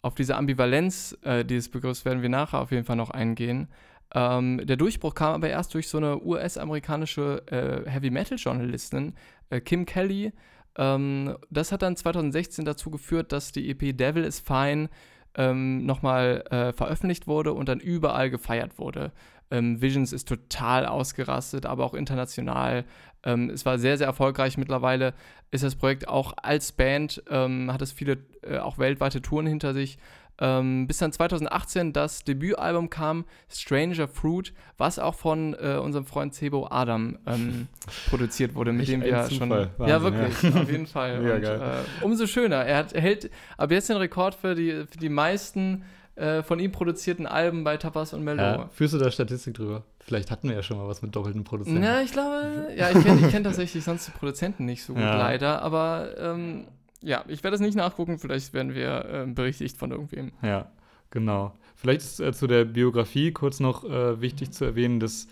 auf 0.01 0.15
diese 0.15 0.36
Ambivalenz 0.36 1.18
äh, 1.24 1.44
dieses 1.44 1.70
Begriffs 1.70 2.06
werden 2.06 2.22
wir 2.22 2.30
nachher 2.30 2.62
auf 2.62 2.72
jeden 2.72 2.86
Fall 2.86 2.96
noch 2.96 3.10
eingehen. 3.10 3.68
Ähm, 4.14 4.62
der 4.66 4.78
Durchbruch 4.78 5.16
kam 5.16 5.36
aber 5.36 5.50
erst 5.50 5.74
durch 5.74 5.88
so 5.88 5.98
eine 5.98 6.22
US-amerikanische 6.24 7.44
äh, 7.48 7.90
Heavy-Metal-Journalistin, 7.90 9.14
äh, 9.50 9.62
Kim 9.62 9.86
Kelly. 9.86 10.34
Ähm, 10.78 11.38
das 11.50 11.72
hat 11.72 11.82
dann 11.82 11.96
2016 11.96 12.66
dazu 12.66 12.92
geführt, 12.92 13.32
dass 13.32 13.52
die 13.52 13.70
EP 13.70 13.98
Devil 13.98 14.24
is 14.24 14.40
Fine 14.40 14.90
ähm, 15.36 15.86
nochmal 15.86 16.44
äh, 16.50 16.74
veröffentlicht 16.74 17.28
wurde 17.28 17.54
und 17.54 17.68
dann 17.68 17.80
überall 17.80 18.30
gefeiert 18.30 18.78
wurde. 18.78 19.12
Ähm, 19.52 19.82
Visions 19.82 20.14
ist 20.14 20.28
total 20.28 20.86
ausgerastet, 20.86 21.66
aber 21.66 21.86
auch 21.86 21.94
international. 21.94 22.86
Ähm, 23.24 23.50
es 23.50 23.66
war 23.66 23.78
sehr, 23.78 23.98
sehr 23.98 24.08
erfolgreich. 24.08 24.58
Mittlerweile 24.58 25.14
ist 25.52 25.64
das 25.64 25.76
Projekt 25.76 26.08
auch 26.08 26.34
als 26.38 26.72
Band, 26.72 27.24
ähm, 27.30 27.72
hat 27.72 27.82
es 27.82 27.92
viele 27.92 28.18
äh, 28.44 28.58
auch 28.58 28.78
weltweite 28.78 29.22
Touren 29.22 29.48
hinter 29.48 29.74
sich. 29.74 29.98
Ähm, 30.39 30.88
bis 30.88 30.98
dann 30.98 31.12
2018 31.12 31.94
das 31.94 32.24
Debütalbum 32.24 32.89
kam, 32.89 33.25
Stranger 33.50 34.08
Fruit, 34.08 34.54
was 34.77 35.00
auch 35.00 35.15
von 35.15 35.54
äh, 35.54 35.77
unserem 35.82 36.06
Freund 36.06 36.34
Cebo 36.34 36.68
Adam 36.70 37.18
ähm, 37.25 37.68
produziert 38.10 38.54
wurde, 38.56 38.74
mit 38.74 38.88
dem 38.88 39.01
wir 39.01 39.30
schon. 39.30 39.50
Wahnsinn, 39.50 39.88
ja, 39.88 40.01
wirklich, 40.01 40.42
ja. 40.44 40.62
auf 40.62 40.70
jeden 40.70 40.88
Fall. 40.88 41.20
Und, 41.20 41.44
äh, 41.44 41.60
umso 42.01 42.27
schöner. 42.27 42.65
Er, 42.65 42.77
hat, 42.77 42.94
er 42.94 43.01
hält 43.01 43.30
ab 43.58 43.72
jetzt 43.72 43.89
den 43.89 43.98
Rekord 43.98 44.36
für 44.36 44.56
die, 44.56 44.86
für 44.89 44.98
die 44.98 45.10
meisten 45.10 45.84
äh, 46.15 46.44
von 46.44 46.60
ihm 46.60 46.72
produzierten 46.72 47.27
Alben 47.27 47.63
bei 47.63 47.77
Tapas 47.77 48.13
und 48.13 48.24
Mellow. 48.24 48.42
Ja, 48.42 48.70
führst 48.74 48.94
du 48.94 48.98
da 48.98 49.12
Statistik 49.12 49.56
drüber? 49.56 49.84
Vielleicht 50.00 50.32
hatten 50.32 50.48
wir 50.48 50.56
ja 50.56 50.63
schon 50.63 50.77
mal 50.77 50.88
was 50.88 51.01
mit 51.01 51.15
doppelten 51.15 51.44
Produzenten. 51.44 51.84
Ja, 51.84 52.01
ich 52.01 52.12
glaube, 52.12 52.70
ja, 52.75 52.89
ich 52.89 53.04
kenne 53.04 53.27
kenn 53.30 53.44
tatsächlich 53.44 53.84
sonst 53.84 54.08
die 54.08 54.12
Produzenten 54.12 54.65
nicht 54.65 54.84
so 54.84 54.94
gut, 54.94 55.01
ja. 55.01 55.18
leider. 55.18 55.62
Aber 55.62 56.10
ähm, 56.18 56.68
ja, 57.06 57.24
ich 57.28 57.44
werde 57.44 57.56
es 57.56 57.62
nicht 57.62 57.76
nachgucken. 57.76 58.20
Vielleicht 58.20 58.54
werden 58.54 58.74
wir 58.74 59.06
äh, 59.06 59.26
berichtigt 59.28 59.78
von 59.78 59.92
irgendwem. 59.92 60.32
Ja, 60.42 60.72
genau. 61.12 61.54
Vielleicht 61.76 62.02
ist 62.02 62.20
äh, 62.20 62.34
zu 62.34 62.48
der 62.48 62.66
Biografie 62.66 63.32
kurz 63.32 63.60
noch 63.60 63.84
äh, 63.84 64.20
wichtig 64.22 64.52
zu 64.52 64.66
erwähnen, 64.66 65.00
dass, 65.00 65.28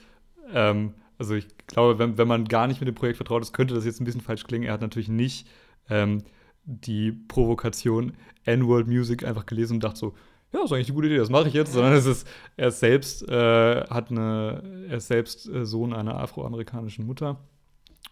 ähm, 0.53 0.94
also 1.18 1.34
ich 1.34 1.48
glaube, 1.68 1.98
wenn, 1.98 2.18
wenn 2.18 2.27
man 2.27 2.46
gar 2.46 2.68
nicht 2.68 2.80
mit 2.80 2.88
dem 2.88 2.96
Projekt 2.96 3.18
vertraut 3.18 3.42
ist, 3.42 3.53
könnte 3.53 3.74
das 3.74 3.86
jetzt 3.86 4.00
ein 4.00 4.06
bisschen 4.06 4.22
falsch 4.22 4.44
klingen. 4.44 4.65
Er 4.65 4.74
hat 4.74 4.82
natürlich 4.82 5.10
nicht 5.10 5.48
ähm, 5.89 6.24
die 6.63 7.12
Provokation 7.12 8.13
N-World 8.46 8.88
Music 8.88 9.25
einfach 9.25 9.46
gelesen 9.46 9.75
und 9.75 9.84
dachte 9.84 10.00
so, 10.00 10.13
ja, 10.53 10.63
ist 10.63 10.72
eigentlich 10.72 10.89
eine 10.89 10.96
gute 10.96 11.08
Idee, 11.08 11.18
das 11.18 11.32
mache 11.32 11.48
ich 11.48 11.56
jetzt, 11.56 11.74
sondern 11.74 11.94
es 11.94 12.06
ist, 12.06 12.27
er 12.58 12.68
ist 12.68 12.80
selbst, 12.80 13.27
äh, 13.27 13.84
hat 13.88 14.12
eine, 14.12 14.86
er 14.88 14.98
ist 14.98 15.08
selbst 15.08 15.50
äh, 15.50 15.65
Sohn 15.65 15.94
einer 15.94 16.20
afroamerikanischen 16.20 17.08
Mutter. 17.08 17.39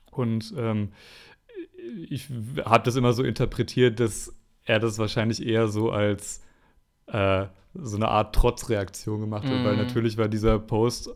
Und 0.10 0.54
ähm, 0.58 0.90
ich 2.10 2.28
habe 2.66 2.84
das 2.84 2.96
immer 2.96 3.14
so 3.14 3.24
interpretiert, 3.24 4.00
dass 4.00 4.34
er 4.66 4.80
das 4.80 4.98
wahrscheinlich 5.00 5.46
eher 5.46 5.68
so 5.68 5.92
als 5.92 6.42
äh, 7.08 7.46
so 7.74 7.96
eine 7.96 8.10
Art 8.10 8.36
Trotzreaktion 8.36 9.22
gemacht 9.22 9.46
hat, 9.46 9.52
mm. 9.52 9.64
weil 9.64 9.74
mhm. 9.74 9.84
natürlich 9.84 10.18
war 10.18 10.28
dieser 10.28 10.60
Post 10.60 11.10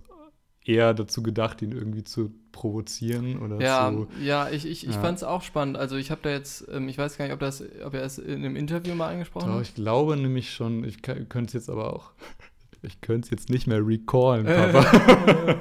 eher 0.63 0.94
dazu 0.94 1.22
gedacht, 1.22 1.62
ihn 1.62 1.72
irgendwie 1.72 2.03
zu 2.03 2.34
provozieren 2.51 3.39
oder 3.39 3.62
ja, 3.62 3.91
zu. 3.91 4.08
Ja, 4.22 4.50
ich, 4.50 4.65
ich, 4.65 4.88
ich 4.88 4.96
ja. 4.96 5.01
fand 5.01 5.17
es 5.17 5.24
auch 5.24 5.44
spannend. 5.44 5.77
Also 5.77 5.96
ich 5.96 6.10
habe 6.12 6.22
da 6.24 6.32
jetzt, 6.32 6.65
ähm, 6.72 6.89
ich 6.89 6.98
weiß 6.98 7.17
gar 7.17 7.25
nicht, 7.25 7.34
ob, 7.34 7.39
das, 7.39 7.63
ob 7.84 7.94
er 7.94 8.03
es 8.03 8.17
in 8.17 8.44
einem 8.44 8.55
Interview 8.55 8.96
mal 8.96 9.12
angesprochen 9.12 9.53
hat. 9.53 9.62
Ich 9.62 9.75
glaube 9.75 10.17
nämlich 10.17 10.53
schon, 10.53 10.84
ich 10.84 11.01
könnte 11.01 11.46
es 11.46 11.53
jetzt 11.53 11.70
aber 11.70 11.94
auch, 11.94 12.12
ich 12.82 13.01
könnte 13.01 13.25
es 13.25 13.29
jetzt 13.29 13.50
nicht 13.50 13.67
mehr 13.67 13.86
recallen, 13.86 14.46
Papa. 14.46 15.55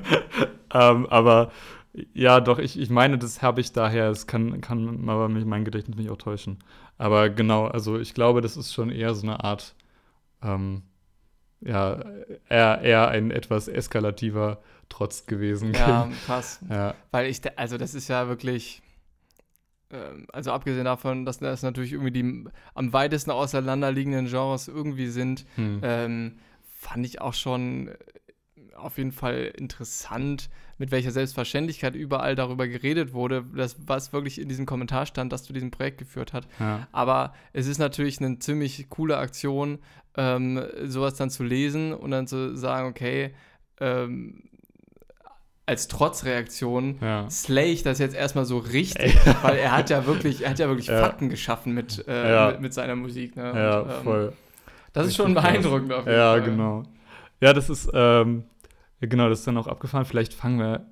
ähm, 0.73 1.07
aber 1.07 1.53
ja, 2.13 2.41
doch, 2.41 2.59
ich, 2.59 2.79
ich 2.79 2.91
meine, 2.91 3.19
das 3.19 3.41
habe 3.41 3.61
ich 3.61 3.73
daher, 3.73 4.11
es 4.11 4.27
kann, 4.27 4.61
kann 4.61 5.09
aber 5.09 5.29
mich, 5.29 5.45
mein 5.45 5.65
Gedächtnis 5.65 5.97
mich 5.97 6.11
auch 6.11 6.17
täuschen. 6.17 6.59
Aber 6.99 7.31
genau, 7.31 7.67
also 7.67 7.99
ich 7.99 8.15
glaube, 8.15 8.41
das 8.41 8.57
ist 8.57 8.73
schon 8.73 8.91
eher 8.91 9.15
so 9.15 9.27
eine 9.27 9.45
Art, 9.45 9.75
ähm, 10.43 10.83
ja, 11.61 12.01
eher, 12.49 12.81
eher 12.83 13.09
ein 13.09 13.31
etwas 13.31 13.69
eskalativer 13.69 14.61
Trotz 14.89 15.27
gewesen. 15.27 15.73
Ja, 15.73 16.11
krass. 16.27 16.61
Ja. 16.69 16.95
Weil 17.11 17.31
ich, 17.31 17.41
also 17.57 17.79
das 17.79 17.95
ist 17.95 18.09
ja 18.09 18.29
wirklich, 18.29 18.83
ähm, 19.91 20.27
also 20.33 20.53
abgesehen 20.53 20.85
davon, 20.85 21.25
dass 21.25 21.39
das 21.39 21.63
natürlich 21.63 21.93
irgendwie 21.93 22.11
die 22.11 22.45
am 22.75 22.93
weitesten 22.93 23.31
auseinanderliegenden 23.31 24.27
Genres 24.27 24.69
irgendwie 24.69 25.09
sind, 25.09 25.47
hm. 25.55 25.81
ähm, 25.83 26.39
fand 26.73 27.07
ich 27.07 27.21
auch 27.21 27.35
schon 27.35 27.91
auf 28.77 28.99
jeden 28.99 29.13
Fall 29.13 29.53
interessant, 29.57 30.49
mit 30.79 30.91
welcher 30.91 31.11
Selbstverständlichkeit 31.11 31.95
überall 31.95 32.35
darüber 32.35 32.67
geredet 32.67 33.13
wurde, 33.13 33.45
das, 33.55 33.77
was 33.87 34.13
wirklich 34.13 34.41
in 34.41 34.49
diesem 34.49 34.67
Kommentar 34.67 35.07
stand, 35.07 35.33
das 35.33 35.45
zu 35.45 35.53
diesem 35.53 35.71
Projekt 35.71 35.99
geführt 35.99 36.33
hat. 36.33 36.47
Ja. 36.59 36.87
Aber 36.93 37.35
es 37.53 37.67
ist 37.67 37.79
natürlich 37.79 38.21
eine 38.21 38.39
ziemlich 38.39 38.89
coole 38.91 39.17
Aktion, 39.19 39.79
ähm, 40.17 40.63
sowas 40.85 41.15
dann 41.15 41.31
zu 41.31 41.45
lesen 41.45 41.93
und 41.93 42.11
dann 42.11 42.27
zu 42.27 42.57
sagen, 42.57 42.89
okay, 42.89 43.35
ähm, 43.81 44.43
als 45.67 45.89
Trotzreaktion 45.89 46.99
ja. 47.01 47.29
slay 47.31 47.73
ich 47.73 47.83
das 47.83 47.99
jetzt 47.99 48.15
erstmal 48.15 48.45
so 48.45 48.59
richtig, 48.59 49.17
weil 49.43 49.57
er 49.57 49.73
hat 49.73 49.91
ja 49.91 50.07
wirklich, 50.07 50.43
er 50.45 50.51
hat 50.51 50.59
ja 50.59 50.69
wirklich 50.69 50.89
ja. 50.89 51.01
Fakten 51.01 51.31
geschaffen 51.31 51.73
mit, 51.73 52.07
äh, 52.07 52.31
ja. 52.31 52.51
mit, 52.51 52.61
mit, 52.61 52.75
seiner 52.75 52.97
Musik. 52.97 53.37
Ne? 53.37 53.53
Ja, 53.55 53.81
Und, 53.81 53.91
ähm, 53.91 54.03
voll. 54.03 54.33
Das 54.93 55.07
ist 55.07 55.17
schon 55.17 55.35
beeindruckend 55.35 55.93
auf 55.93 56.07
jeden 56.07 56.19
ja, 56.19 56.33
Fall. 56.33 56.39
Ja, 56.41 56.45
genau. 56.45 56.83
Ja, 57.41 57.53
das 57.53 57.69
ist, 57.69 57.91
ähm, 57.93 58.45
genau, 59.07 59.29
das 59.29 59.41
ist 59.41 59.47
dann 59.47 59.57
auch 59.57 59.67
abgefahren. 59.67 60.05
Vielleicht 60.05 60.35
fangen 60.35 60.59
wir 60.59 60.87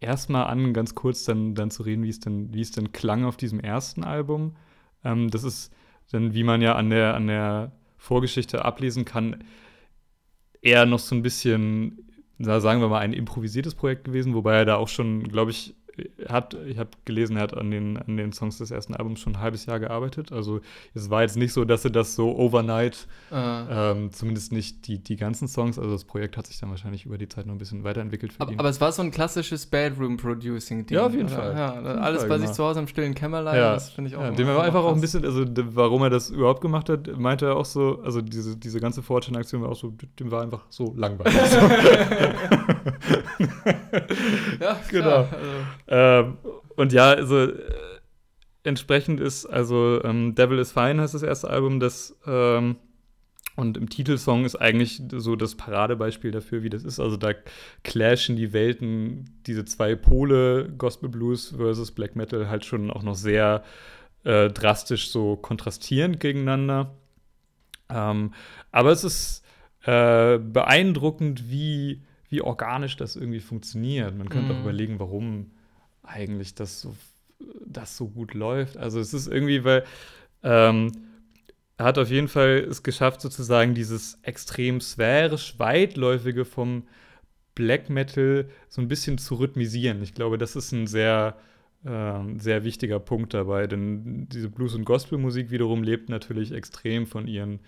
erstmal 0.00 0.44
an, 0.44 0.72
ganz 0.72 0.94
kurz 0.94 1.24
dann, 1.24 1.54
dann 1.54 1.70
zu 1.70 1.82
reden, 1.82 2.04
wie 2.04 2.08
es 2.08 2.20
denn, 2.20 2.52
es 2.54 2.70
denn 2.70 2.92
klang 2.92 3.24
auf 3.24 3.36
diesem 3.36 3.60
ersten 3.60 4.04
Album. 4.04 4.56
Ähm, 5.04 5.30
das 5.30 5.44
ist 5.44 5.72
dann, 6.10 6.34
wie 6.34 6.44
man 6.44 6.62
ja 6.62 6.74
an 6.74 6.90
der, 6.90 7.14
an 7.14 7.26
der 7.26 7.72
Vorgeschichte 7.96 8.64
ablesen 8.64 9.04
kann, 9.04 9.44
eher 10.62 10.86
noch 10.86 10.98
so 10.98 11.14
ein 11.14 11.22
bisschen 11.22 12.10
sagen 12.42 12.80
wir 12.80 12.88
mal, 12.88 13.00
ein 13.00 13.12
improvisiertes 13.12 13.74
Projekt 13.74 14.04
gewesen, 14.04 14.34
wobei 14.34 14.56
er 14.56 14.64
da 14.64 14.76
auch 14.76 14.88
schon, 14.88 15.24
glaube 15.24 15.50
ich, 15.50 15.74
hat, 16.28 16.54
ich 16.66 16.78
habe 16.78 16.90
gelesen, 17.04 17.36
er 17.36 17.42
hat 17.42 17.56
an 17.56 17.70
den, 17.70 17.96
an 17.96 18.16
den 18.16 18.32
Songs 18.32 18.58
des 18.58 18.70
ersten 18.70 18.94
Albums 18.94 19.20
schon 19.20 19.34
ein 19.34 19.40
halbes 19.40 19.66
Jahr 19.66 19.80
gearbeitet. 19.80 20.32
Also 20.32 20.60
es 20.94 21.10
war 21.10 21.22
jetzt 21.22 21.36
nicht 21.36 21.52
so, 21.52 21.64
dass 21.64 21.84
er 21.84 21.90
das 21.90 22.14
so 22.14 22.36
overnight, 22.36 23.06
uh. 23.30 23.36
ähm, 23.36 24.12
zumindest 24.12 24.52
nicht 24.52 24.86
die, 24.86 24.98
die 24.98 25.16
ganzen 25.16 25.48
Songs, 25.48 25.78
also 25.78 25.92
das 25.92 26.04
Projekt 26.04 26.36
hat 26.36 26.46
sich 26.46 26.58
dann 26.58 26.70
wahrscheinlich 26.70 27.06
über 27.06 27.18
die 27.18 27.28
Zeit 27.28 27.46
noch 27.46 27.54
ein 27.54 27.58
bisschen 27.58 27.84
weiterentwickelt 27.84 28.32
für 28.32 28.40
aber, 28.40 28.52
ihn. 28.52 28.58
Aber 28.58 28.68
es 28.68 28.80
war 28.80 28.92
so 28.92 29.02
ein 29.02 29.10
klassisches 29.10 29.66
Bedroom-Producing-Ding. 29.66 30.96
Ja, 30.96 31.06
auf 31.06 31.14
jeden 31.14 31.28
Fall. 31.28 31.54
Ja, 31.56 31.72
alles 31.72 32.22
bei 32.22 32.36
genau. 32.36 32.46
sich 32.46 32.56
zu 32.56 32.64
Hause 32.64 32.80
im 32.80 32.88
stillen 32.88 33.14
Kämmerlein, 33.14 33.56
ja. 33.56 33.74
das 33.74 33.90
finde 33.90 34.10
ich 34.10 34.16
auch. 34.16 34.22
Ja, 34.22 34.30
dem 34.30 34.46
war 34.46 34.62
einfach 34.62 34.84
auch 34.84 34.94
ein 34.94 35.00
bisschen, 35.00 35.24
also 35.24 35.44
warum 35.74 36.02
er 36.02 36.10
das 36.10 36.30
überhaupt 36.30 36.60
gemacht 36.60 36.88
hat, 36.88 37.16
meinte 37.18 37.46
er 37.46 37.56
auch 37.56 37.64
so, 37.64 38.00
also 38.02 38.20
diese, 38.20 38.56
diese 38.56 38.80
ganze 38.80 39.02
Fortune-Aktion 39.02 39.62
war 39.62 39.70
auch 39.70 39.76
so, 39.76 39.92
dem 40.18 40.30
war 40.30 40.42
einfach 40.42 40.64
so 40.68 40.94
langweilig. 40.96 41.34
ja, 44.60 44.78
genau. 44.90 45.10
Also. 45.10 45.28
Ähm, 45.90 46.38
und 46.76 46.92
ja, 46.92 47.10
also 47.10 47.38
äh, 47.38 47.62
entsprechend 48.62 49.20
ist, 49.20 49.46
also 49.46 50.02
ähm, 50.04 50.34
Devil 50.34 50.58
is 50.58 50.72
Fine 50.72 51.02
heißt 51.02 51.14
das 51.14 51.22
erste 51.22 51.50
Album, 51.50 51.80
das 51.80 52.16
ähm, 52.26 52.76
und 53.56 53.76
im 53.76 53.90
Titelsong 53.90 54.44
ist 54.44 54.56
eigentlich 54.56 55.02
so 55.12 55.36
das 55.36 55.54
Paradebeispiel 55.54 56.30
dafür, 56.30 56.62
wie 56.62 56.70
das 56.70 56.84
ist. 56.84 56.98
Also 56.98 57.16
da 57.16 57.32
clashen 57.82 58.36
die 58.36 58.52
Welten, 58.52 59.38
diese 59.46 59.66
zwei 59.66 59.96
Pole, 59.96 60.72
Gospel 60.78 61.10
Blues 61.10 61.54
versus 61.56 61.90
Black 61.90 62.16
Metal, 62.16 62.48
halt 62.48 62.64
schon 62.64 62.90
auch 62.90 63.02
noch 63.02 63.16
sehr 63.16 63.62
äh, 64.24 64.48
drastisch 64.48 65.10
so 65.10 65.36
kontrastierend 65.36 66.20
gegeneinander. 66.20 66.94
Ähm, 67.90 68.32
aber 68.70 68.92
es 68.92 69.04
ist 69.04 69.44
äh, 69.82 70.38
beeindruckend, 70.38 71.50
wie, 71.50 72.02
wie 72.28 72.40
organisch 72.40 72.96
das 72.96 73.16
irgendwie 73.16 73.40
funktioniert. 73.40 74.16
Man 74.16 74.28
könnte 74.28 74.48
mm. 74.48 74.52
auch 74.52 74.58
mhm. 74.58 74.62
überlegen, 74.62 75.00
warum 75.00 75.50
eigentlich 76.10 76.54
das 76.54 76.80
so, 76.80 76.94
das 77.66 77.96
so 77.96 78.08
gut 78.08 78.34
läuft. 78.34 78.76
Also 78.76 79.00
es 79.00 79.14
ist 79.14 79.26
irgendwie, 79.26 79.64
weil 79.64 79.84
ähm, 80.42 80.92
er 81.76 81.86
hat 81.86 81.98
auf 81.98 82.10
jeden 82.10 82.28
Fall 82.28 82.66
es 82.70 82.82
geschafft, 82.82 83.20
sozusagen 83.20 83.74
dieses 83.74 84.18
extrem 84.22 84.80
sphärisch 84.80 85.58
weitläufige 85.58 86.44
vom 86.44 86.82
Black 87.54 87.90
Metal 87.90 88.48
so 88.68 88.80
ein 88.80 88.88
bisschen 88.88 89.18
zu 89.18 89.36
rhythmisieren. 89.36 90.02
Ich 90.02 90.14
glaube, 90.14 90.38
das 90.38 90.56
ist 90.56 90.72
ein 90.72 90.86
sehr, 90.86 91.36
äh, 91.84 92.20
sehr 92.38 92.64
wichtiger 92.64 93.00
Punkt 93.00 93.34
dabei, 93.34 93.66
denn 93.66 94.28
diese 94.28 94.48
Blues- 94.48 94.74
und 94.74 94.84
Gospelmusik 94.84 95.50
wiederum 95.50 95.82
lebt 95.82 96.08
natürlich 96.08 96.52
extrem 96.52 97.06
von 97.06 97.26
ihren, 97.26 97.60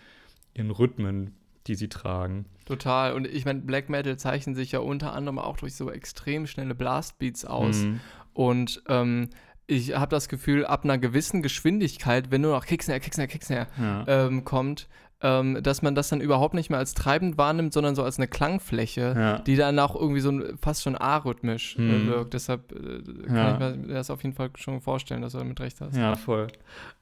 ihren 0.55 0.71
Rhythmen, 0.71 1.35
die 1.67 1.75
sie 1.75 1.89
tragen. 1.89 2.47
Total. 2.67 3.15
Und 3.15 3.27
ich 3.27 3.45
meine, 3.45 3.61
Black 3.61 3.89
Metal 3.89 4.17
zeichnen 4.17 4.55
sich 4.55 4.73
ja 4.73 4.81
unter 4.81 5.13
anderem 5.13 5.39
auch 5.39 5.57
durch 5.57 5.75
so 5.75 5.91
extrem 5.91 6.47
schnelle 6.47 6.75
Blastbeats 6.75 7.45
aus. 7.45 7.85
Mhm. 7.85 8.01
Und 8.35 8.83
ähm, 8.89 9.29
ich 9.67 9.97
habe 9.97 10.11
das 10.11 10.29
Gefühl, 10.29 10.67
ab 10.67 10.85
einer 10.85 10.99
gewissen 10.99 11.43
Geschwindigkeit, 11.43 12.31
wenn 12.31 12.41
nur 12.41 12.53
noch 12.53 12.67
Kicksnare, 12.67 13.01
Kicksnare, 13.01 13.29
Kicksnare 13.29 13.67
ja. 13.79 14.05
ähm, 14.07 14.45
kommt, 14.45 14.89
ähm, 15.23 15.63
dass 15.63 15.83
man 15.83 15.95
das 15.95 16.09
dann 16.09 16.21
überhaupt 16.21 16.55
nicht 16.55 16.69
mehr 16.69 16.81
als 16.81 16.95
treibend 16.95 17.39
wahrnimmt, 17.39 17.73
sondern 17.73 17.95
so 17.95 18.03
als 18.03 18.19
eine 18.19 18.27
Klangfläche, 18.27 19.15
ja. 19.17 19.39
die 19.39 19.57
dann 19.57 19.79
auch 19.79 19.95
irgendwie 19.95 20.21
so 20.21 20.33
fast 20.61 20.83
schon 20.83 20.97
arrhythmisch 20.97 21.77
äh, 21.79 21.83
mhm. 21.83 22.07
wirkt. 22.09 22.35
Deshalb 22.35 22.73
äh, 22.73 23.27
kann 23.27 23.37
ja. 23.37 23.71
ich 23.71 23.77
mir 23.77 23.95
das 23.95 24.11
auf 24.11 24.23
jeden 24.23 24.35
Fall 24.35 24.51
schon 24.57 24.81
vorstellen, 24.81 25.23
dass 25.23 25.33
du 25.33 25.39
damit 25.39 25.61
recht 25.61 25.81
hast. 25.81 25.97
Ja, 25.97 26.17
voll. 26.17 26.49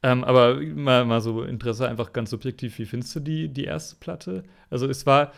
Ähm, 0.02 0.22
aber 0.22 0.60
mal, 0.60 1.04
mal 1.06 1.20
so 1.20 1.42
Interesse 1.42 1.88
einfach 1.88 2.12
ganz 2.12 2.30
subjektiv, 2.30 2.78
wie 2.78 2.87
findest 2.87 3.16
du 3.16 3.20
die, 3.20 3.49
die 3.49 3.64
erste 3.64 3.96
Platte? 3.96 4.44
Also 4.68 4.87
es 4.87 5.06
war, 5.06 5.32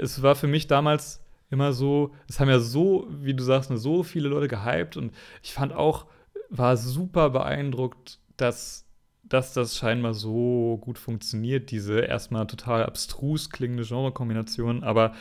es 0.00 0.22
war 0.22 0.36
für 0.36 0.46
mich 0.46 0.68
damals 0.68 1.20
immer 1.50 1.72
so, 1.72 2.14
es 2.28 2.40
haben 2.40 2.48
ja 2.48 2.60
so, 2.60 3.08
wie 3.10 3.34
du 3.34 3.42
sagst, 3.42 3.70
so 3.74 4.02
viele 4.02 4.28
Leute 4.28 4.48
gehypt 4.48 4.96
und 4.96 5.12
ich 5.42 5.52
fand 5.52 5.72
auch, 5.72 6.06
war 6.48 6.76
super 6.76 7.30
beeindruckt, 7.30 8.18
dass, 8.36 8.86
dass 9.24 9.52
das 9.52 9.76
scheinbar 9.76 10.14
so 10.14 10.78
gut 10.80 10.98
funktioniert, 10.98 11.70
diese 11.70 12.00
erstmal 12.00 12.46
total 12.46 12.84
abstrus 12.84 13.50
klingende 13.50 13.84
Genrekombination, 13.84 14.82
aber 14.84 15.14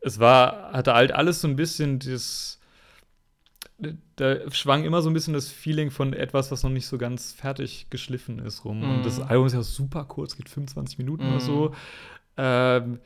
es 0.00 0.18
war, 0.18 0.72
hatte 0.72 0.94
halt 0.94 1.12
alles 1.12 1.40
so 1.40 1.48
ein 1.48 1.56
bisschen 1.56 1.98
das, 1.98 2.60
da 4.16 4.50
schwang 4.50 4.84
immer 4.84 5.02
so 5.02 5.10
ein 5.10 5.14
bisschen 5.14 5.34
das 5.34 5.48
Feeling 5.48 5.90
von 5.90 6.12
etwas, 6.12 6.50
was 6.50 6.62
noch 6.62 6.70
nicht 6.70 6.86
so 6.86 6.98
ganz 6.98 7.32
fertig 7.32 7.88
geschliffen 7.90 8.38
ist 8.38 8.64
rum. 8.64 8.80
Mm. 8.80 8.90
Und 8.90 9.06
das 9.06 9.18
mhm. 9.18 9.24
Album 9.24 9.46
ist 9.46 9.54
ja 9.54 9.62
super 9.62 10.04
kurz, 10.04 10.36
geht 10.36 10.48
25 10.48 10.98
Minuten 10.98 11.26
mm. 11.26 11.30
oder 11.30 11.40
so. 11.40 11.68
Mhm. 11.68 11.74
Ähm, 12.36 13.00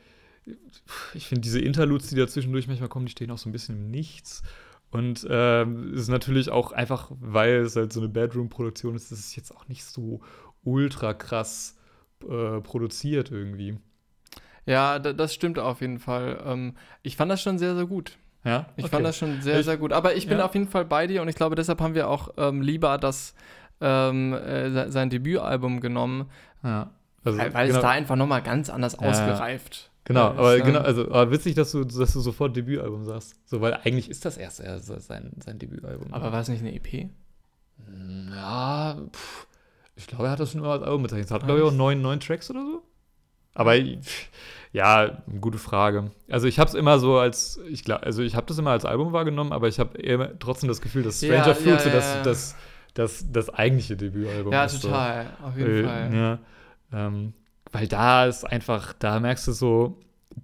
ich 1.13 1.27
finde 1.27 1.41
diese 1.41 1.59
Interludes, 1.59 2.07
die 2.07 2.15
da 2.15 2.27
zwischendurch 2.27 2.67
manchmal 2.67 2.89
kommen, 2.89 3.05
die 3.05 3.11
stehen 3.11 3.31
auch 3.31 3.37
so 3.37 3.49
ein 3.49 3.53
bisschen 3.53 3.75
im 3.75 3.91
Nichts. 3.91 4.43
Und 4.91 5.25
ähm, 5.29 5.93
ist 5.95 6.09
natürlich 6.09 6.51
auch 6.51 6.71
einfach, 6.71 7.09
weil 7.19 7.61
es 7.61 7.75
halt 7.75 7.91
so 7.91 7.99
eine 7.99 8.09
Bedroom-Produktion 8.09 8.95
ist, 8.95 9.11
ist 9.11 9.19
es 9.19 9.35
jetzt 9.35 9.55
auch 9.55 9.67
nicht 9.67 9.83
so 9.85 10.21
ultra 10.63 11.13
krass 11.13 11.75
äh, 12.29 12.61
produziert 12.61 13.31
irgendwie. 13.31 13.79
Ja, 14.65 14.99
das 14.99 15.33
stimmt 15.33 15.57
auf 15.57 15.81
jeden 15.81 15.99
Fall. 15.99 16.41
Ähm, 16.45 16.75
ich 17.01 17.17
fand 17.17 17.31
das 17.31 17.41
schon 17.41 17.57
sehr, 17.57 17.75
sehr 17.75 17.85
gut. 17.85 18.17
Ja? 18.43 18.67
Ich 18.75 18.85
okay. 18.85 18.91
fand 18.91 19.05
das 19.05 19.17
schon 19.17 19.41
sehr, 19.41 19.63
sehr 19.63 19.77
gut. 19.77 19.93
Aber 19.93 20.15
ich 20.15 20.27
bin 20.27 20.37
ja. 20.37 20.45
auf 20.45 20.53
jeden 20.53 20.67
Fall 20.67 20.85
bei 20.85 21.07
dir 21.07 21.21
und 21.21 21.27
ich 21.27 21.35
glaube, 21.35 21.55
deshalb 21.55 21.81
haben 21.81 21.95
wir 21.95 22.07
auch 22.07 22.29
ähm, 22.37 22.61
lieber 22.61 22.97
das 22.97 23.33
ähm, 23.81 24.33
äh, 24.33 24.91
sein 24.91 25.09
Debütalbum 25.09 25.79
genommen. 25.79 26.29
Ja. 26.63 26.91
Also, 27.23 27.39
weil, 27.39 27.53
weil 27.53 27.67
genau. 27.67 27.79
es 27.79 27.81
da 27.81 27.89
einfach 27.89 28.15
nochmal 28.15 28.41
ganz 28.41 28.69
anders 28.69 28.95
ausgereift. 28.95 29.91
Genau, 30.05 30.27
aber 30.31 30.59
genau, 30.59 30.79
also 30.79 31.03
aber 31.11 31.31
witzig, 31.31 31.55
dass 31.55 31.71
du, 31.71 31.85
dass 31.85 32.13
du 32.13 32.19
sofort 32.19 32.55
Debütalbum 32.55 33.05
sagst. 33.05 33.35
So, 33.45 33.61
weil 33.61 33.73
eigentlich 33.73 34.09
ist 34.09 34.25
das 34.25 34.37
erst 34.37 34.57
sein, 34.57 35.31
sein 35.37 35.59
Debütalbum. 35.59 36.13
Aber 36.13 36.31
war 36.31 36.41
es 36.41 36.49
nicht 36.49 36.59
eine 36.59 36.75
EP? 36.75 37.09
Hm, 37.85 38.29
ja, 38.29 38.97
pff, 39.11 39.47
ich 39.95 40.07
glaube, 40.07 40.25
er 40.25 40.31
hat 40.31 40.39
das 40.39 40.51
schon 40.51 40.61
immer 40.61 40.71
als 40.71 40.83
Album 40.83 41.03
bezeichnet. 41.03 41.27
Es 41.27 41.31
hat, 41.31 41.45
glaube 41.45 41.59
ich, 41.59 41.65
auch 41.65 41.71
neun, 41.71 42.01
neun 42.01 42.19
Tracks 42.19 42.49
oder 42.49 42.65
so. 42.65 42.83
Aber 43.53 43.75
ja, 44.71 45.21
gute 45.39 45.59
Frage. 45.59 46.11
Also 46.29 46.47
ich 46.47 46.59
habe 46.59 46.67
es 46.67 46.73
immer 46.73 46.97
so 46.99 47.19
als, 47.19 47.59
ich 47.69 47.83
glaube, 47.83 48.03
also 48.03 48.23
ich 48.23 48.35
habe 48.35 48.47
das 48.47 48.57
immer 48.57 48.71
als 48.71 48.85
Album 48.85 49.13
wahrgenommen, 49.13 49.53
aber 49.53 49.67
ich 49.67 49.79
habe 49.79 50.35
trotzdem 50.39 50.67
das 50.67 50.81
Gefühl, 50.81 51.03
dass 51.03 51.17
Stranger 51.17 51.47
ja, 51.47 51.53
Fruit 51.53 51.67
ja, 51.67 51.79
so 51.79 51.89
das, 51.91 52.15
ja. 52.15 52.23
das, 52.23 52.55
das, 52.95 53.31
das 53.31 53.49
eigentliche 53.51 53.95
Debütalbum 53.95 54.51
ja, 54.51 54.65
ist. 54.65 54.73
Ja, 54.73 54.79
total, 54.79 55.25
so. 55.39 55.47
auf 55.47 55.57
jeden 55.57 55.85
Fall. 55.85 56.13
Ja, 56.13 56.39
ähm, 56.91 57.33
weil 57.73 57.87
da 57.87 58.27
ist 58.27 58.45
einfach, 58.45 58.93
da 58.93 59.19
merkst 59.19 59.47
du 59.47 59.51
so, 59.51 59.99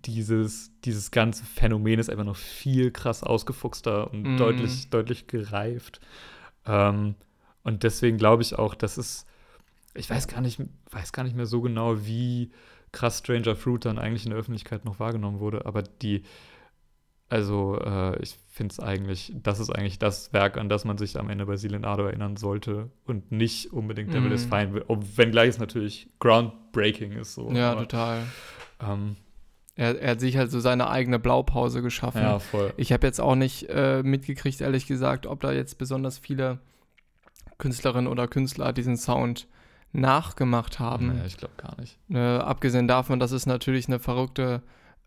dieses, 0.06 0.72
dieses 0.82 1.12
ganze 1.12 1.46
Phänomen 1.46 2.00
ist 2.00 2.10
einfach 2.10 2.26
noch 2.26 2.36
viel 2.36 2.92
krass 2.92 3.24
ausgefuchster 3.24 4.12
und 4.12 4.36
mm. 4.36 4.38
deutlich, 4.38 4.90
deutlich 4.90 5.28
gereift. 5.28 6.02
Ähm, 6.66 7.16
und 7.64 7.84
deswegen 7.84 8.18
glaube 8.18 8.42
ich 8.42 8.58
auch, 8.58 8.74
dass 8.76 8.98
es, 8.98 9.26
ich 9.94 10.10
weiß 10.10 10.28
gar 10.28 10.42
nicht, 10.42 10.60
weiß 10.92 11.14
gar 11.14 11.24
nicht 11.24 11.36
mehr 11.36 11.46
so 11.46 11.62
genau, 11.62 12.06
wie 12.06 12.52
krass 12.92 13.20
Stranger 13.20 13.56
Fruit 13.56 13.86
dann 13.86 14.00
eigentlich 14.00 14.26
in 14.26 14.32
der 14.32 14.40
Öffentlichkeit 14.40 14.84
noch 14.84 15.00
wahrgenommen 15.00 15.40
wurde, 15.40 15.66
aber 15.68 15.84
die, 15.84 16.24
also 17.30 17.80
äh, 17.80 18.20
ich 18.22 18.38
finde 18.60 18.74
es 18.74 18.80
eigentlich, 18.82 19.32
das 19.42 19.62
ist 19.62 19.70
eigentlich 19.70 20.00
das 20.00 20.34
Werk, 20.34 20.58
an 20.58 20.68
das 20.68 20.84
man 20.84 20.98
sich 20.98 21.18
am 21.18 21.30
Ende 21.30 21.46
bei 21.46 21.56
Silenado 21.56 22.04
erinnern 22.04 22.36
sollte 22.36 22.90
und 23.06 23.32
nicht 23.32 23.72
unbedingt 23.72 24.14
Devil 24.14 24.32
mm. 24.32 24.34
is 24.34 24.44
Fine, 24.44 24.84
wenngleich 25.16 25.48
es 25.48 25.60
natürlich 25.60 26.10
groundbreaking 26.20 27.14
ist. 27.14 27.36
So, 27.36 27.50
ja, 27.52 27.72
aber, 27.72 27.84
total. 27.84 28.24
Ähm, 28.82 29.16
er, 29.78 29.98
er, 30.02 30.12
hat 30.12 30.20
sich 30.20 30.36
halt 30.36 30.52
so 30.52 30.60
seine 30.60 30.90
eigene 30.90 31.20
Blaupause 31.20 31.82
geschaffen. 31.82 32.22
Ja, 32.22 32.40
voll. 32.40 32.74
Ich 32.76 32.92
habe 32.92 33.08
jetzt 33.08 33.22
auch 33.22 33.36
nicht 33.36 33.70
äh, 33.70 34.04
mitgekriegt, 34.04 34.60
ehrlich 34.60 34.88
gesagt, 34.88 35.26
ob 35.26 35.40
da 35.40 35.54
jetzt 35.54 35.78
besonders 35.78 36.18
viele 36.18 36.60
Künstlerinnen 37.60 38.12
oder 38.12 38.28
Künstler 38.28 38.74
diesen 38.74 38.98
Sound 38.98 39.48
nachgemacht 39.94 40.80
haben. 40.80 41.08
Naja, 41.08 41.24
ich 41.26 41.38
glaube 41.38 41.54
gar 41.56 41.80
nicht. 41.80 41.98
Äh, 42.12 42.18
abgesehen 42.18 42.90
davon, 42.90 43.22
dass 43.22 43.32
es 43.32 43.46
natürlich 43.46 43.88
eine 43.88 44.00
verrückte 44.00 44.64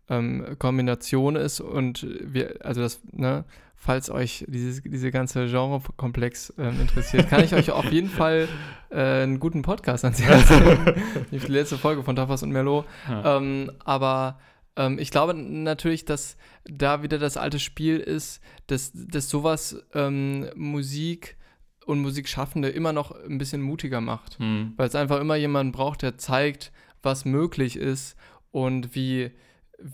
ähm, 0.09 0.55
Kombination 0.59 1.35
ist 1.35 1.59
und 1.59 2.05
wir, 2.21 2.57
also 2.61 2.81
das, 2.81 3.01
ne, 3.11 3.45
falls 3.75 4.09
euch 4.09 4.45
dieses, 4.47 4.81
diese 4.83 5.11
ganze 5.11 5.47
Genrekomplex 5.47 6.53
ähm, 6.57 6.79
interessiert, 6.79 7.29
kann 7.29 7.43
ich 7.43 7.53
euch 7.53 7.71
auf 7.71 7.91
jeden 7.91 8.09
Fall 8.19 8.47
äh, 8.89 9.23
einen 9.23 9.39
guten 9.39 9.61
Podcast 9.61 10.05
ans 10.05 10.21
Herz 10.21 10.47
Die 11.31 11.37
letzte 11.37 11.77
Folge 11.77 12.03
von 12.03 12.15
Tafas 12.15 12.43
und 12.43 12.51
Merlot. 12.51 12.85
Ja. 13.09 13.37
Ähm, 13.37 13.71
aber 13.83 14.39
ähm, 14.75 14.99
ich 14.99 15.11
glaube 15.11 15.33
natürlich, 15.33 16.05
dass 16.05 16.37
da 16.65 17.03
wieder 17.03 17.19
das 17.19 17.37
alte 17.37 17.59
Spiel 17.59 17.99
ist, 17.99 18.41
dass, 18.67 18.91
dass 18.93 19.29
sowas 19.29 19.83
ähm, 19.93 20.49
Musik 20.55 21.37
und 21.85 21.99
Musikschaffende 21.99 22.69
immer 22.69 22.93
noch 22.93 23.11
ein 23.11 23.37
bisschen 23.37 23.61
mutiger 23.61 24.01
macht. 24.01 24.39
Mhm. 24.39 24.73
Weil 24.77 24.87
es 24.87 24.95
einfach 24.95 25.19
immer 25.19 25.35
jemanden 25.35 25.73
braucht, 25.73 26.01
der 26.01 26.17
zeigt, 26.17 26.71
was 27.01 27.25
möglich 27.25 27.75
ist 27.75 28.15
und 28.51 28.95
wie, 28.95 29.31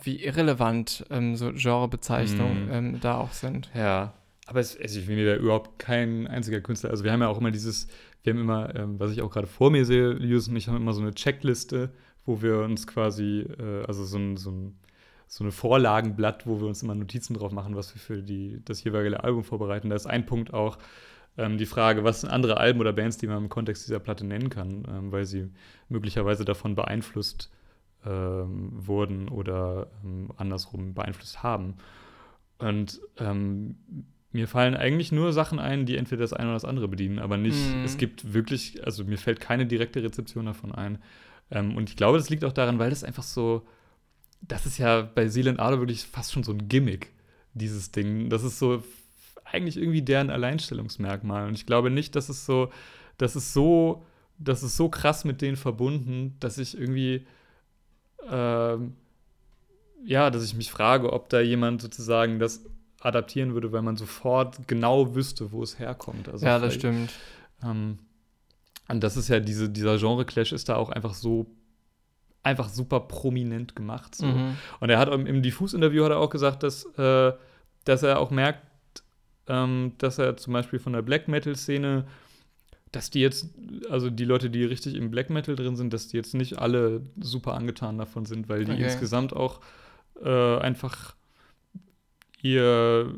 wie 0.04 0.24
irrelevant 0.24 1.06
ähm, 1.10 1.36
so 1.36 1.52
Genrebezeichnungen 1.52 2.66
mhm. 2.66 2.72
ähm, 2.72 3.00
da 3.02 3.18
auch 3.18 3.34
sind. 3.34 3.70
Ja, 3.74 4.14
aber 4.46 4.60
es, 4.60 4.80
also 4.80 5.00
ich 5.00 5.06
finde 5.06 5.26
da 5.26 5.36
überhaupt 5.36 5.80
kein 5.80 6.28
einziger 6.28 6.62
Künstler. 6.62 6.90
Also 6.90 7.04
wir 7.04 7.12
haben 7.12 7.22
ja 7.22 7.28
auch 7.28 7.40
immer 7.40 7.52
dieses, 7.52 7.88
wir 8.24 8.34
haben 8.34 8.42
immer, 8.42 8.76
ähm, 8.76 9.00
was 9.00 9.12
ich 9.12 9.22
auch 9.22 9.32
gerade 9.32 9.48
vor 9.48 9.72
mir 9.72 9.86
sehe, 9.86 10.14
Jus 10.14 10.48
und 10.48 10.56
ich 10.56 10.68
haben 10.68 10.78
immer 10.78 10.94
so 10.94 11.02
eine 11.02 11.14
Checkliste, 11.14 11.92
wo 12.26 12.42
wir 12.42 12.60
uns 12.60 12.88
quasi, 12.88 13.46
äh, 13.60 13.86
also 13.88 14.04
so 14.06 14.18
ein, 14.18 14.38
so 14.38 14.52
ein 14.52 14.80
so 15.32 15.44
eine 15.44 15.52
Vorlagenblatt, 15.52 16.48
wo 16.48 16.60
wir 16.60 16.68
uns 16.68 16.82
immer 16.82 16.96
Notizen 16.96 17.36
drauf 17.36 17.52
machen, 17.52 17.76
was 17.76 17.94
wir 17.94 18.02
für 18.02 18.24
die, 18.24 18.62
das 18.66 18.84
jeweilige 18.84 19.24
Album 19.24 19.44
vorbereiten. 19.44 19.92
Da 19.92 19.96
ist 19.96 20.08
ein 20.08 20.26
Punkt 20.26 20.56
auch, 20.56 20.80
ähm, 21.38 21.60
die 21.60 21.68
Frage, 21.68 22.04
was 22.04 22.22
sind 22.22 22.32
andere 22.32 22.58
Alben 22.58 22.80
oder 22.80 22.94
Bands, 22.94 23.18
die 23.18 23.28
man 23.28 23.44
im 23.44 23.50
Kontext 23.50 23.88
dieser 23.88 24.00
Platte 24.00 24.26
nennen 24.26 24.50
kann, 24.50 24.86
ähm, 24.90 25.12
weil 25.12 25.26
sie 25.26 25.52
möglicherweise 25.88 26.46
davon 26.46 26.74
beeinflusst 26.74 27.52
ähm, 28.06 28.70
wurden 28.72 29.30
oder 29.30 29.88
ähm, 30.04 30.30
andersrum 30.38 30.94
beeinflusst 30.94 31.44
haben. 31.44 31.76
Und 32.58 33.00
ähm, 33.18 33.78
mir 34.32 34.48
fallen 34.48 34.76
eigentlich 34.76 35.12
nur 35.12 35.34
Sachen 35.34 35.60
ein, 35.60 35.86
die 35.86 35.98
entweder 35.98 36.22
das 36.22 36.34
eine 36.34 36.50
oder 36.50 36.56
das 36.56 36.66
andere 36.66 36.88
bedienen, 36.88 37.20
aber 37.20 37.38
nicht, 37.38 37.74
mhm. 37.74 37.84
es 37.84 37.98
gibt 37.98 38.34
wirklich, 38.34 38.86
also 38.86 39.04
mir 39.04 39.18
fällt 39.18 39.40
keine 39.40 39.66
direkte 39.66 40.04
Rezeption 40.04 40.46
davon 40.46 40.74
ein. 40.74 41.00
Ähm, 41.52 41.76
und 41.76 41.90
ich 41.90 41.96
glaube, 41.96 42.18
das 42.18 42.30
liegt 42.30 42.46
auch 42.46 42.54
daran, 42.54 42.80
weil 42.80 42.90
das 42.90 43.04
einfach 43.04 43.24
so, 43.24 43.66
das 44.42 44.66
ist 44.66 44.78
ja 44.78 45.02
bei 45.02 45.28
Seeland 45.28 45.60
Ado 45.60 45.80
wirklich 45.80 46.04
fast 46.04 46.32
schon 46.32 46.44
so 46.44 46.52
ein 46.52 46.68
Gimmick, 46.70 47.12
dieses 47.54 47.92
Ding. 47.92 48.30
Das 48.30 48.44
ist 48.44 48.60
so 48.60 48.84
eigentlich 49.44 49.78
irgendwie 49.78 50.02
deren 50.02 50.30
Alleinstellungsmerkmal. 50.30 51.48
Und 51.48 51.56
ich 51.56 51.66
glaube 51.66 51.90
nicht, 51.90 52.16
dass 52.16 52.30
es 52.30 52.46
so, 52.46 52.72
dass 53.18 53.36
es 53.36 53.54
so, 53.54 54.06
dass 54.38 54.64
es 54.64 54.78
so 54.78 54.90
krass 54.90 55.26
mit 55.26 55.42
denen 55.42 55.58
verbunden, 55.58 56.36
dass 56.40 56.58
ich 56.58 56.78
irgendwie, 56.78 57.26
ähm, 58.30 58.96
ja, 60.04 60.30
dass 60.30 60.44
ich 60.44 60.56
mich 60.56 60.72
frage, 60.72 61.12
ob 61.14 61.30
da 61.30 61.40
jemand 61.40 61.82
sozusagen 61.82 62.40
das 62.40 62.66
adaptieren 63.02 63.54
würde, 63.54 63.72
weil 63.72 63.82
man 63.82 63.96
sofort 63.96 64.68
genau 64.68 65.16
wüsste, 65.16 65.52
wo 65.52 65.64
es 65.64 65.80
herkommt. 65.80 66.30
Also 66.30 66.46
ja, 66.46 66.60
das 66.60 66.74
stimmt. 66.74 67.12
Ähm, 67.64 68.00
und 68.88 69.04
das 69.04 69.18
ist 69.18 69.28
ja 69.28 69.40
diese, 69.40 69.70
dieser 69.70 69.98
Genre-Clash 69.98 70.52
ist 70.52 70.70
da 70.70 70.76
auch 70.76 70.90
einfach 70.90 71.14
so 71.14 71.48
einfach 72.44 72.70
super 72.70 73.02
prominent 73.02 73.76
gemacht. 73.76 74.16
So. 74.16 74.26
Mhm. 74.26 74.56
Und 74.80 74.90
er 74.90 74.98
hat 74.98 75.10
im 75.10 75.42
Diffus-Interview 75.42 76.06
hat 76.06 76.12
er 76.12 76.20
auch 76.20 76.30
gesagt, 76.30 76.64
dass, 76.64 76.86
äh, 76.98 77.34
dass 77.84 78.04
er 78.04 78.20
auch 78.20 78.32
merkt, 78.32 78.64
ähm, 79.48 79.94
dass 79.98 80.18
er 80.18 80.38
zum 80.38 80.54
Beispiel 80.54 80.80
von 80.80 80.94
der 80.94 81.02
Black 81.02 81.28
Metal-Szene, 81.28 82.06
dass 82.92 83.10
die 83.10 83.22
jetzt, 83.22 83.50
also 83.90 84.10
die 84.10 84.26
Leute, 84.26 84.50
die 84.50 84.64
richtig 84.64 84.96
im 84.96 85.12
Black 85.12 85.30
Metal 85.30 85.56
drin 85.56 85.76
sind, 85.76 85.94
dass 85.94 86.08
die 86.08 86.18
jetzt 86.18 86.34
nicht 86.34 86.60
alle 86.60 87.02
super 87.20 87.54
angetan 87.54 87.98
davon 87.98 88.26
sind, 88.26 88.50
weil 88.50 88.66
die 88.66 88.72
okay. 88.72 88.84
insgesamt 88.84 89.34
auch 89.34 89.62
äh, 90.24 90.58
einfach 90.58 91.16
ihr 92.42 93.14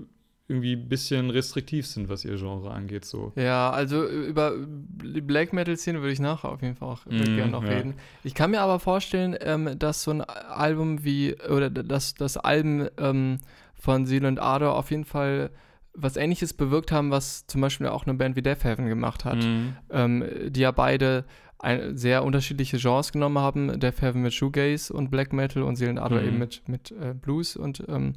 irgendwie 0.51 0.73
ein 0.73 0.89
bisschen 0.89 1.29
restriktiv 1.29 1.87
sind, 1.87 2.09
was 2.09 2.25
ihr 2.25 2.35
Genre 2.35 2.71
angeht. 2.71 3.05
So. 3.05 3.31
Ja, 3.35 3.71
also 3.71 4.05
über 4.05 4.53
die 4.57 5.21
Black 5.21 5.53
Metal-Szene 5.53 5.99
würde 6.01 6.11
ich 6.11 6.19
nachher 6.19 6.49
auf 6.49 6.61
jeden 6.61 6.75
Fall 6.75 6.89
auch 6.89 7.05
mm, 7.05 7.35
gerne 7.35 7.51
noch 7.51 7.63
ja. 7.63 7.69
reden. 7.69 7.95
Ich 8.23 8.35
kann 8.35 8.51
mir 8.51 8.59
aber 8.59 8.79
vorstellen, 8.79 9.37
ähm, 9.39 9.79
dass 9.79 10.03
so 10.03 10.11
ein 10.11 10.21
Album 10.21 11.05
wie, 11.05 11.37
oder 11.49 11.69
dass 11.69 12.15
das 12.15 12.35
Alben 12.35 12.89
ähm, 12.97 13.37
von 13.73 14.05
Seal 14.05 14.25
und 14.25 14.39
Ardor 14.39 14.75
auf 14.75 14.91
jeden 14.91 15.05
Fall 15.05 15.51
was 15.93 16.15
ähnliches 16.15 16.53
bewirkt 16.53 16.91
haben, 16.91 17.11
was 17.11 17.45
zum 17.47 17.61
Beispiel 17.61 17.87
auch 17.87 18.05
eine 18.05 18.15
Band 18.15 18.35
wie 18.35 18.41
Death 18.41 18.63
Heaven 18.63 18.87
gemacht 18.87 19.25
hat, 19.25 19.37
mhm. 19.37 19.75
ähm, 19.89 20.23
die 20.47 20.61
ja 20.61 20.71
beide 20.71 21.25
ein, 21.59 21.97
sehr 21.97 22.23
unterschiedliche 22.23 22.77
Genres 22.77 23.11
genommen 23.11 23.37
haben. 23.37 23.79
Death 23.79 24.01
Heaven 24.01 24.21
mit 24.21 24.33
Shoegaze 24.33 24.93
und 24.93 25.11
Black 25.11 25.33
Metal 25.33 25.63
und 25.63 25.75
Seelenadler 25.75 26.21
mhm. 26.21 26.27
eben 26.27 26.39
mit, 26.39 26.67
mit 26.67 26.91
äh, 26.91 27.13
Blues 27.13 27.55
und 27.55 27.83
ähm, 27.87 28.13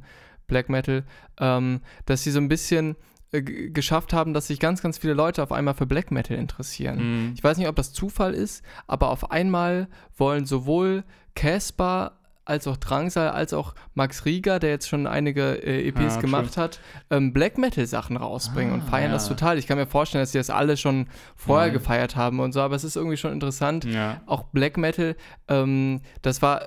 Black 0.47 0.69
Metal, 0.69 1.03
ähm, 1.39 1.81
dass 2.05 2.23
sie 2.23 2.31
so 2.31 2.39
ein 2.39 2.47
bisschen 2.47 2.95
äh, 3.31 3.41
geschafft 3.41 4.13
haben, 4.13 4.33
dass 4.33 4.47
sich 4.47 4.59
ganz, 4.59 4.81
ganz 4.81 4.97
viele 4.97 5.13
Leute 5.13 5.43
auf 5.43 5.51
einmal 5.51 5.73
für 5.73 5.85
Black 5.85 6.11
Metal 6.11 6.37
interessieren. 6.37 7.27
Mhm. 7.27 7.33
Ich 7.35 7.43
weiß 7.43 7.57
nicht, 7.57 7.67
ob 7.67 7.75
das 7.75 7.93
Zufall 7.93 8.33
ist, 8.33 8.63
aber 8.87 9.09
auf 9.09 9.31
einmal 9.31 9.87
wollen 10.17 10.45
sowohl 10.45 11.03
Casper 11.35 12.13
als 12.45 12.67
auch 12.67 12.77
Drangsal, 12.77 13.29
als 13.29 13.53
auch 13.53 13.73
Max 13.95 14.25
Rieger, 14.25 14.59
der 14.59 14.69
jetzt 14.69 14.87
schon 14.87 15.07
einige 15.07 15.63
äh, 15.63 15.87
EPs 15.87 16.15
ja, 16.15 16.21
gemacht 16.21 16.53
true. 16.53 16.63
hat, 16.63 16.79
ähm, 17.09 17.33
Black 17.33 17.57
Metal 17.57 17.85
Sachen 17.85 18.17
rausbringen 18.17 18.71
ah, 18.71 18.75
und 18.75 18.83
feiern 18.83 19.09
ja. 19.09 19.13
das 19.13 19.27
total. 19.27 19.57
Ich 19.57 19.67
kann 19.67 19.77
mir 19.77 19.87
vorstellen, 19.87 20.21
dass 20.21 20.31
sie 20.31 20.37
das 20.37 20.49
alle 20.49 20.77
schon 20.77 21.07
vorher 21.35 21.69
mhm. 21.69 21.73
gefeiert 21.73 22.15
haben 22.15 22.39
und 22.39 22.53
so, 22.53 22.61
aber 22.61 22.75
es 22.75 22.83
ist 22.83 22.95
irgendwie 22.95 23.17
schon 23.17 23.33
interessant. 23.33 23.83
Ja. 23.85 24.21
Auch 24.27 24.43
Black 24.45 24.77
Metal, 24.77 25.15
ähm, 25.47 26.01
das 26.21 26.41
war 26.41 26.61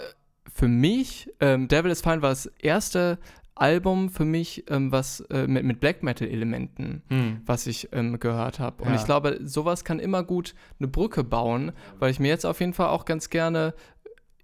für 0.52 0.68
mich, 0.68 1.30
ähm, 1.40 1.68
Devil 1.68 1.92
is 1.92 2.00
Fine 2.00 2.22
war 2.22 2.30
das 2.30 2.46
erste 2.46 3.18
Album 3.54 4.08
für 4.08 4.24
mich, 4.24 4.64
ähm, 4.70 4.92
was 4.92 5.20
äh, 5.30 5.46
mit, 5.46 5.64
mit, 5.64 5.80
Black 5.80 6.02
Metal-Elementen, 6.02 7.02
hm. 7.08 7.42
was 7.44 7.66
ich 7.66 7.88
ähm, 7.92 8.18
gehört 8.20 8.58
habe. 8.58 8.84
Und 8.84 8.90
ja. 8.90 8.96
ich 8.96 9.04
glaube, 9.04 9.40
sowas 9.42 9.84
kann 9.84 9.98
immer 9.98 10.22
gut 10.22 10.54
eine 10.78 10.88
Brücke 10.88 11.24
bauen, 11.24 11.72
weil 11.98 12.10
ich 12.10 12.20
mir 12.20 12.28
jetzt 12.28 12.46
auf 12.46 12.60
jeden 12.60 12.72
Fall 12.72 12.88
auch 12.88 13.04
ganz 13.04 13.30
gerne 13.30 13.74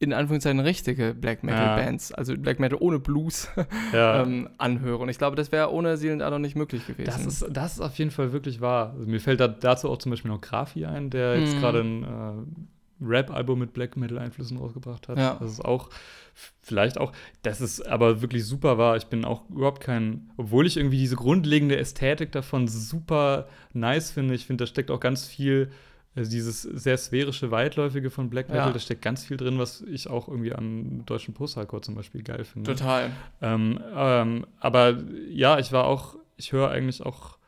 in 0.01 0.13
Anführungszeichen 0.13 0.61
richtige 0.61 1.15
Black 1.15 1.45
Metal-Bands, 1.45 2.11
ja. 2.11 2.17
also 2.17 2.37
Black 2.37 2.59
Metal 2.59 2.79
ohne 2.81 2.99
Blues, 2.99 3.49
ja. 3.93 4.23
ähm, 4.23 4.49
anhöre. 4.59 4.99
Und 4.99 5.09
ich 5.09 5.19
glaube, 5.19 5.37
das 5.37 5.53
wäre 5.53 5.73
ohne 5.73 5.97
Seelenadler 5.97 6.39
nicht 6.39 6.57
möglich 6.57 6.87
gewesen. 6.87 7.07
Das 7.07 7.25
ist, 7.25 7.47
das 7.51 7.75
ist 7.75 7.81
auf 7.81 7.97
jeden 7.97 8.11
Fall 8.11 8.33
wirklich 8.33 8.61
wahr. 8.61 8.95
Also 8.95 9.09
mir 9.09 9.21
fällt 9.21 9.41
da, 9.41 9.49
dazu 9.49 9.89
auch 9.89 9.99
zum 9.99 10.11
Beispiel 10.11 10.31
noch 10.31 10.41
Grafi 10.41 10.85
ein, 10.85 11.11
der 11.11 11.39
jetzt 11.39 11.57
mm. 11.57 11.61
gerade 11.61 11.81
ein, 11.81 12.03
äh, 12.03 12.65
Rap-Album 13.01 13.59
mit 13.59 13.73
Black 13.73 13.97
Metal-Einflüssen 13.97 14.57
rausgebracht 14.57 15.09
hat. 15.09 15.19
Ja. 15.19 15.37
Das 15.41 15.53
ist 15.53 15.65
auch, 15.65 15.91
vielleicht 16.63 16.99
auch, 16.99 17.13
dass 17.43 17.61
es 17.61 17.81
aber 17.81 18.23
wirklich 18.23 18.45
super 18.45 18.79
war. 18.79 18.97
Ich 18.97 19.07
bin 19.07 19.25
auch 19.25 19.49
überhaupt 19.51 19.81
kein, 19.81 20.31
obwohl 20.37 20.67
ich 20.67 20.77
irgendwie 20.77 20.99
diese 20.99 21.17
grundlegende 21.17 21.77
Ästhetik 21.77 22.33
davon 22.33 22.69
super 22.69 23.49
nice 23.73 24.11
finde. 24.11 24.35
Ich 24.35 24.47
finde, 24.47 24.65
da 24.65 24.67
steckt 24.67 24.91
auch 24.91 25.01
ganz 25.01 25.27
viel, 25.27 25.71
also 26.17 26.31
dieses 26.31 26.63
sehr 26.63 26.97
sphärische, 26.97 27.51
weitläufige 27.51 28.11
von 28.11 28.31
Black 28.31 28.49
Metal, 28.49 28.69
ja. 28.69 28.73
da 28.73 28.79
steckt 28.79 29.03
ganz 29.03 29.25
viel 29.25 29.37
drin, 29.37 29.59
was 29.59 29.83
ich 29.83 30.09
auch 30.09 30.29
irgendwie 30.29 30.55
am 30.55 31.05
deutschen 31.07 31.35
Post-Hardcore 31.35 31.83
zum 31.83 31.97
Beispiel 31.97 32.23
geil 32.23 32.45
finde. 32.45 32.75
Total. 32.75 33.11
Ähm, 33.43 33.81
ähm, 33.95 34.47
aber 34.61 34.97
ja, 35.29 35.59
ich 35.59 35.73
war 35.73 35.85
auch, 35.85 36.17
ich 36.37 36.53
höre 36.53 36.71
eigentlich 36.71 37.05
auch 37.05 37.39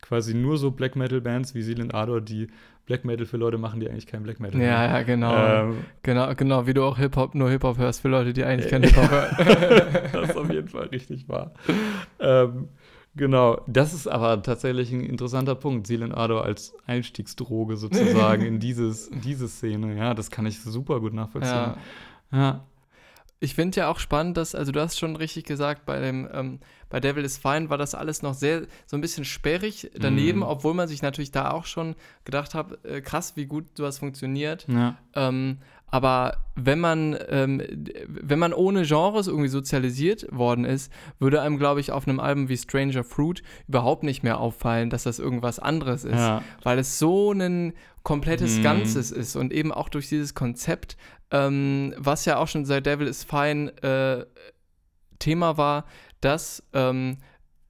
quasi 0.00 0.34
nur 0.34 0.56
so 0.56 0.70
Black 0.70 0.94
Metal-Bands 0.94 1.54
wie 1.54 1.62
Sealand 1.62 1.94
Ardor, 1.94 2.20
die 2.20 2.48
Black 2.86 3.04
Metal 3.04 3.26
für 3.26 3.36
Leute 3.36 3.58
machen, 3.58 3.80
die 3.80 3.88
eigentlich 3.88 4.06
kein 4.06 4.22
Black 4.22 4.40
Metal 4.40 4.60
Ja, 4.60 4.86
ja, 4.86 5.02
genau. 5.02 5.34
Ähm, 5.34 5.84
genau, 6.02 6.34
genau, 6.34 6.66
wie 6.66 6.74
du 6.74 6.84
auch 6.84 6.98
Hip-Hop, 6.98 7.34
nur 7.34 7.50
Hip-Hop 7.50 7.78
hörst 7.78 8.02
für 8.02 8.08
Leute, 8.08 8.32
die 8.32 8.44
eigentlich 8.44 8.70
kein 8.70 8.82
Hip-Hop 8.84 9.10
hören. 9.10 10.10
das 10.12 10.30
ist 10.30 10.36
auf 10.36 10.50
jeden 10.50 10.68
Fall 10.68 10.86
richtig 10.86 11.28
wahr. 11.28 11.52
ähm, 12.20 12.68
genau, 13.14 13.60
das 13.66 13.92
ist 13.92 14.06
aber 14.06 14.42
tatsächlich 14.42 14.92
ein 14.92 15.04
interessanter 15.04 15.54
Punkt. 15.54 15.90
Ardor 15.90 16.44
als 16.44 16.74
Einstiegsdroge 16.86 17.76
sozusagen 17.76 18.42
in 18.46 18.58
dieses, 18.58 19.10
diese 19.10 19.48
Szene. 19.48 19.96
Ja, 19.96 20.14
das 20.14 20.30
kann 20.30 20.46
ich 20.46 20.60
super 20.60 21.00
gut 21.00 21.14
nachvollziehen. 21.14 21.52
Ja. 21.52 21.76
ja. 22.32 22.66
Ich 23.40 23.56
finde 23.56 23.80
ja 23.80 23.88
auch 23.88 23.98
spannend, 23.98 24.36
dass, 24.36 24.54
also 24.54 24.70
du 24.70 24.80
hast 24.80 25.00
schon 25.00 25.16
richtig 25.16 25.44
gesagt, 25.44 25.84
bei 25.84 25.98
dem, 25.98 26.28
ähm, 26.32 26.60
bei 26.88 27.00
Devil 27.00 27.24
is 27.24 27.38
Fine 27.38 27.70
war 27.70 27.78
das 27.78 27.92
alles 27.92 28.22
noch 28.22 28.34
sehr, 28.34 28.68
so 28.86 28.96
ein 28.96 29.00
bisschen 29.00 29.24
sperrig 29.24 29.90
daneben, 29.96 30.40
mm. 30.40 30.44
obwohl 30.44 30.74
man 30.74 30.86
sich 30.86 31.02
natürlich 31.02 31.32
da 31.32 31.50
auch 31.50 31.66
schon 31.66 31.96
gedacht 32.24 32.54
hat, 32.54 32.84
äh, 32.84 33.00
krass, 33.00 33.34
wie 33.34 33.46
gut 33.46 33.76
sowas 33.76 33.98
funktioniert. 33.98 34.68
Ja. 34.68 34.96
Ähm, 35.16 35.58
aber 35.92 36.38
wenn 36.56 36.80
man, 36.80 37.16
ähm, 37.28 37.62
wenn 38.08 38.40
man 38.40 38.52
ohne 38.52 38.82
Genres 38.82 39.28
irgendwie 39.28 39.48
sozialisiert 39.48 40.26
worden 40.32 40.64
ist, 40.64 40.92
würde 41.20 41.40
einem, 41.40 41.58
glaube 41.58 41.78
ich, 41.78 41.92
auf 41.92 42.08
einem 42.08 42.18
Album 42.18 42.48
wie 42.48 42.56
Stranger 42.56 43.04
Fruit 43.04 43.44
überhaupt 43.68 44.02
nicht 44.02 44.24
mehr 44.24 44.40
auffallen, 44.40 44.90
dass 44.90 45.04
das 45.04 45.20
irgendwas 45.20 45.60
anderes 45.60 46.04
ist. 46.04 46.16
Ja. 46.16 46.42
Weil 46.64 46.80
es 46.80 46.98
so 46.98 47.32
ein 47.32 47.72
komplettes 48.02 48.58
mm. 48.58 48.62
Ganzes 48.62 49.12
ist 49.12 49.36
und 49.36 49.52
eben 49.52 49.70
auch 49.70 49.88
durch 49.88 50.08
dieses 50.08 50.34
Konzept 50.34 50.96
ähm, 51.32 51.94
was 51.96 52.26
ja 52.26 52.36
auch 52.36 52.46
schon 52.46 52.64
seit 52.64 52.86
Devil 52.86 53.08
is 53.08 53.24
Fine 53.24 53.72
äh, 53.82 54.26
Thema 55.18 55.56
war, 55.56 55.86
dass 56.20 56.62
ähm, 56.72 57.16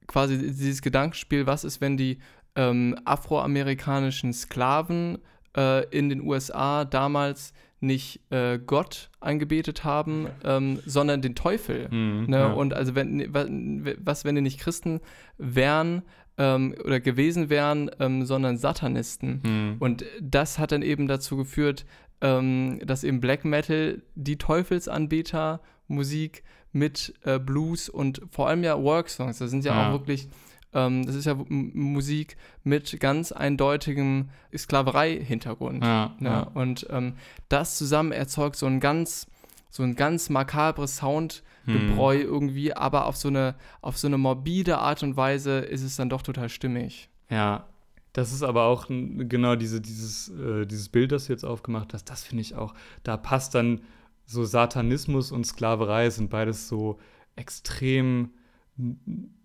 quasi 0.07 0.37
dieses 0.37 0.83
Gedankenspiel, 0.83 1.47
was 1.47 1.65
ist, 1.65 1.81
wenn 1.81 1.97
die 1.97 2.19
ähm, 2.57 2.99
afroamerikanischen 3.05 4.33
Sklaven 4.33 5.19
äh, 5.57 5.87
in 5.97 6.09
den 6.09 6.21
USA 6.23 6.85
damals 6.85 7.53
nicht 7.83 8.21
äh, 8.31 8.59
Gott 8.59 9.11
angebetet 9.21 9.85
haben, 9.85 10.29
ähm, 10.45 10.79
sondern 10.87 11.21
den 11.21 11.35
Teufel. 11.35 11.88
Mhm, 11.90 12.27
ne? 12.29 12.38
ja. 12.38 12.53
Und 12.53 12.75
also 12.75 12.95
wenn 12.95 13.35
was, 13.35 14.25
wenn 14.25 14.35
die 14.35 14.40
nicht 14.40 14.61
Christen 14.61 15.01
wären 15.37 16.03
ähm, 16.38 16.75
oder 16.85 17.01
gewesen 17.01 17.51
wären, 17.51 17.90
ähm, 17.99 18.25
sondern 18.25 18.57
Satanisten. 18.57 19.42
Mhm. 19.45 19.77
Und 19.81 20.05
das 20.21 20.59
hat 20.59 20.73
dann 20.73 20.83
eben 20.83 21.09
dazu 21.09 21.37
geführt, 21.37 21.85
ähm, 22.21 22.81
dass 22.85 23.05
eben 23.05 23.21
Black 23.21 23.45
Metal 23.45 24.01
die 24.14 24.38
Teufelsanbeter 24.38 25.61
Musik 25.88 26.45
mit 26.73 27.14
äh, 27.25 27.38
Blues 27.38 27.88
und 27.88 28.23
vor 28.31 28.49
allem 28.49 28.64
ja 28.64 28.81
Work-Songs, 28.81 29.38
das 29.38 29.51
sind 29.51 29.64
ja, 29.64 29.75
ja. 29.75 29.88
auch 29.88 29.92
wirklich, 29.92 30.29
ähm, 30.75 31.05
das 31.05 31.15
ist 31.15 31.27
ja 31.27 31.37
Musik 31.49 32.37
mit 32.65 32.99
ganz 33.01 33.33
eindeutigem 33.33 34.29
Sklaverei-Hintergrund. 34.57 35.85
Ja, 35.85 36.15
ne? 36.19 36.29
ja. 36.29 36.43
Und 36.55 36.87
ähm, 36.91 37.15
das 37.49 37.77
zusammen 37.77 38.13
erzeugt 38.13 38.57
so 38.57 38.67
ein 38.67 38.81
ganz, 38.81 39.27
so 39.71 39.83
ein 39.83 39.95
ganz 39.95 40.31
makabres 40.31 40.97
Soundgebräu 40.97 42.21
hm. 42.21 42.27
irgendwie, 42.27 42.75
aber 42.75 43.07
auf 43.07 43.17
so 43.17 43.29
eine, 43.29 43.55
auf 43.81 43.99
so 43.99 44.07
eine 44.07 44.19
morbide 44.19 44.79
Art 44.79 45.03
und 45.03 45.17
Weise 45.17 45.59
ist 45.59 45.83
es 45.83 45.97
dann 45.97 46.09
doch 46.09 46.23
total 46.23 46.49
stimmig. 46.49 47.09
Ja, 47.29 47.67
das 48.13 48.33
ist 48.33 48.43
aber 48.43 48.65
auch 48.65 48.89
genau 48.89 49.57
diese, 49.57 49.81
dieses, 49.81 50.29
äh, 50.29 50.67
dieses 50.67 50.89
Bild, 50.89 51.13
das 51.13 51.27
du 51.27 51.33
jetzt 51.33 51.45
aufgemacht 51.45 51.95
hast, 51.95 52.05
das 52.05 52.25
finde 52.25 52.43
ich 52.43 52.55
auch, 52.55 52.75
da 53.05 53.17
passt 53.17 53.55
dann 53.55 53.83
so 54.27 54.45
Satanismus 54.45 55.33
und 55.33 55.45
Sklaverei 55.47 56.11
sind 56.11 56.31
beides 56.31 56.69
so 56.69 56.99
extrem 57.37 58.31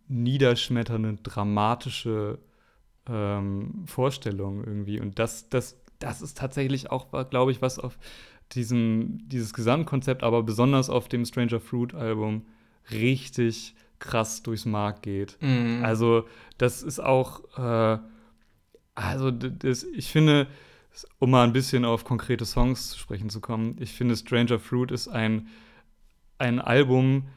niederschmetternde, 0.07 1.17
dramatische 1.23 2.39
ähm, 3.07 3.83
Vorstellungen 3.85 4.63
irgendwie. 4.63 4.99
Und 4.99 5.19
das, 5.19 5.49
das, 5.49 5.77
das 5.99 6.21
ist 6.21 6.37
tatsächlich 6.37 6.91
auch, 6.91 7.07
glaube 7.29 7.51
ich, 7.51 7.61
was 7.61 7.79
auf 7.79 7.97
diesem, 8.53 9.27
dieses 9.27 9.53
Gesamtkonzept, 9.53 10.23
aber 10.23 10.43
besonders 10.43 10.89
auf 10.89 11.09
dem 11.09 11.25
Stranger 11.25 11.59
Fruit 11.59 11.93
Album 11.93 12.45
richtig 12.91 13.75
krass 13.99 14.43
durchs 14.43 14.65
Mark 14.65 15.01
geht. 15.01 15.37
Mhm. 15.41 15.83
Also, 15.83 16.27
das 16.57 16.83
ist 16.83 16.99
auch. 16.99 17.41
Äh, 17.57 17.99
also, 18.95 19.31
das, 19.31 19.83
ich 19.83 20.11
finde, 20.11 20.47
um 21.19 21.31
mal 21.31 21.43
ein 21.43 21.53
bisschen 21.53 21.85
auf 21.85 22.03
konkrete 22.03 22.45
Songs 22.45 22.89
zu 22.91 22.99
sprechen 22.99 23.29
zu 23.29 23.41
kommen, 23.41 23.75
ich 23.79 23.93
finde, 23.93 24.15
Stranger 24.15 24.59
Fruit 24.59 24.91
ist 24.91 25.07
ein, 25.07 25.47
ein 26.39 26.59
Album, 26.59 27.27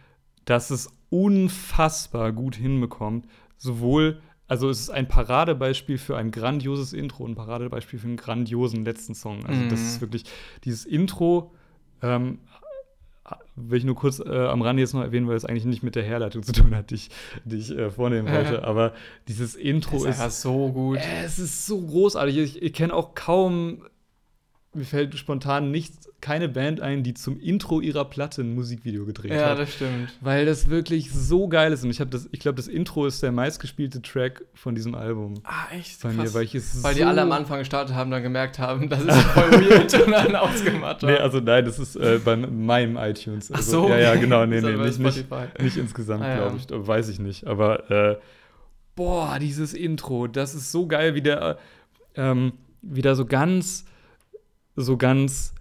das 0.44 0.70
es 0.70 0.90
unfassbar 1.10 2.32
gut 2.32 2.56
hinbekommt. 2.56 3.26
Sowohl, 3.56 4.22
also 4.48 4.70
es 4.70 4.80
ist 4.80 4.90
ein 4.90 5.06
Paradebeispiel 5.06 5.98
für 5.98 6.16
ein 6.16 6.30
grandioses 6.30 6.92
Intro, 6.92 7.26
ein 7.26 7.34
Paradebeispiel 7.34 7.98
für 7.98 8.06
einen 8.06 8.16
grandiosen 8.16 8.84
letzten 8.84 9.14
Song. 9.14 9.44
Also, 9.44 9.68
das 9.68 9.80
ist 9.80 9.96
mhm. 9.96 10.00
wirklich, 10.02 10.24
dieses 10.64 10.86
Intro 10.86 11.52
ähm, 12.02 12.38
will 13.56 13.78
ich 13.78 13.84
nur 13.84 13.94
kurz 13.94 14.20
äh, 14.20 14.46
am 14.46 14.62
Rande 14.62 14.80
jetzt 14.80 14.94
noch 14.94 15.02
erwähnen, 15.02 15.28
weil 15.28 15.36
es 15.36 15.44
eigentlich 15.44 15.64
nicht 15.64 15.82
mit 15.82 15.94
der 15.94 16.02
Herleitung 16.02 16.42
zu 16.42 16.52
tun 16.52 16.74
hat, 16.74 16.90
die 16.90 16.96
ich, 16.96 17.10
die 17.44 17.56
ich 17.56 17.70
äh, 17.70 17.90
vornehmen 17.90 18.28
wollte. 18.32 18.64
Aber 18.64 18.92
dieses 19.28 19.54
Intro 19.54 20.04
ist, 20.04 20.24
ist 20.24 20.40
so 20.40 20.70
gut. 20.70 20.98
Äh, 20.98 21.24
es 21.24 21.38
ist 21.38 21.66
so 21.66 21.80
großartig. 21.80 22.38
Ich, 22.38 22.62
ich 22.62 22.72
kenne 22.72 22.94
auch 22.94 23.14
kaum 23.14 23.82
mir 24.72 24.84
fällt 24.84 25.16
spontan 25.18 25.72
nichts, 25.72 26.08
keine 26.20 26.48
Band 26.48 26.80
ein, 26.80 27.02
die 27.02 27.14
zum 27.14 27.40
Intro 27.40 27.80
ihrer 27.80 28.04
Platte 28.04 28.42
ein 28.42 28.54
Musikvideo 28.54 29.04
gedreht 29.04 29.32
ja, 29.32 29.38
hat. 29.38 29.48
Ja, 29.48 29.54
das 29.56 29.74
stimmt. 29.74 30.12
Weil 30.20 30.46
das 30.46 30.70
wirklich 30.70 31.10
so 31.12 31.48
geil 31.48 31.72
ist. 31.72 31.82
Und 31.82 31.90
ich 31.90 32.00
habe 32.00 32.10
das, 32.10 32.28
ich 32.30 32.38
glaube, 32.38 32.54
das 32.56 32.68
Intro 32.68 33.06
ist 33.06 33.20
der 33.22 33.32
meistgespielte 33.32 34.00
Track 34.00 34.44
von 34.54 34.76
diesem 34.76 34.94
Album. 34.94 35.34
Ah, 35.42 35.74
echt? 35.76 36.00
Bei 36.02 36.10
Krass. 36.12 36.24
mir, 36.24 36.34
weil 36.34 36.44
ich 36.44 36.54
es 36.54 36.84
Weil 36.84 36.92
so 36.92 36.98
die 36.98 37.04
alle 37.04 37.22
am 37.22 37.32
Anfang 37.32 37.58
gestartet 37.58 37.96
haben, 37.96 38.12
dann 38.12 38.22
gemerkt 38.22 38.60
haben, 38.60 38.88
das 38.88 39.02
ist 39.02 39.12
voll 39.12 39.50
weird 39.50 39.92
und 40.06 40.12
dann 40.12 40.36
ausgemacht 40.36 41.02
haben. 41.02 41.12
Nee, 41.12 41.18
also 41.18 41.40
nein, 41.40 41.64
das 41.64 41.80
ist 41.80 41.96
äh, 41.96 42.20
bei 42.24 42.36
meinem 42.36 42.96
iTunes. 42.96 43.50
Also, 43.50 43.82
Ach 43.82 43.86
so. 43.86 43.88
Ja, 43.88 43.98
ja, 43.98 44.14
genau. 44.14 44.46
Nee, 44.46 44.60
nee, 44.60 44.76
nicht, 44.76 44.98
nicht, 45.00 45.60
nicht, 45.60 45.76
insgesamt, 45.76 46.22
ah, 46.22 46.36
glaube 46.36 46.58
ich. 46.58 46.66
Weiß 46.70 47.08
ich 47.08 47.18
nicht. 47.18 47.44
Aber 47.48 47.90
äh, 47.90 48.18
boah, 48.94 49.38
dieses 49.40 49.74
Intro, 49.74 50.28
das 50.28 50.54
ist 50.54 50.70
so 50.70 50.86
geil, 50.86 51.16
wie 51.16 51.22
der 51.22 51.58
äh, 52.14 52.30
ähm, 52.30 52.52
wieder 52.82 53.16
so 53.16 53.26
ganz 53.26 53.84
so 54.82 54.96
ganz, 54.96 55.54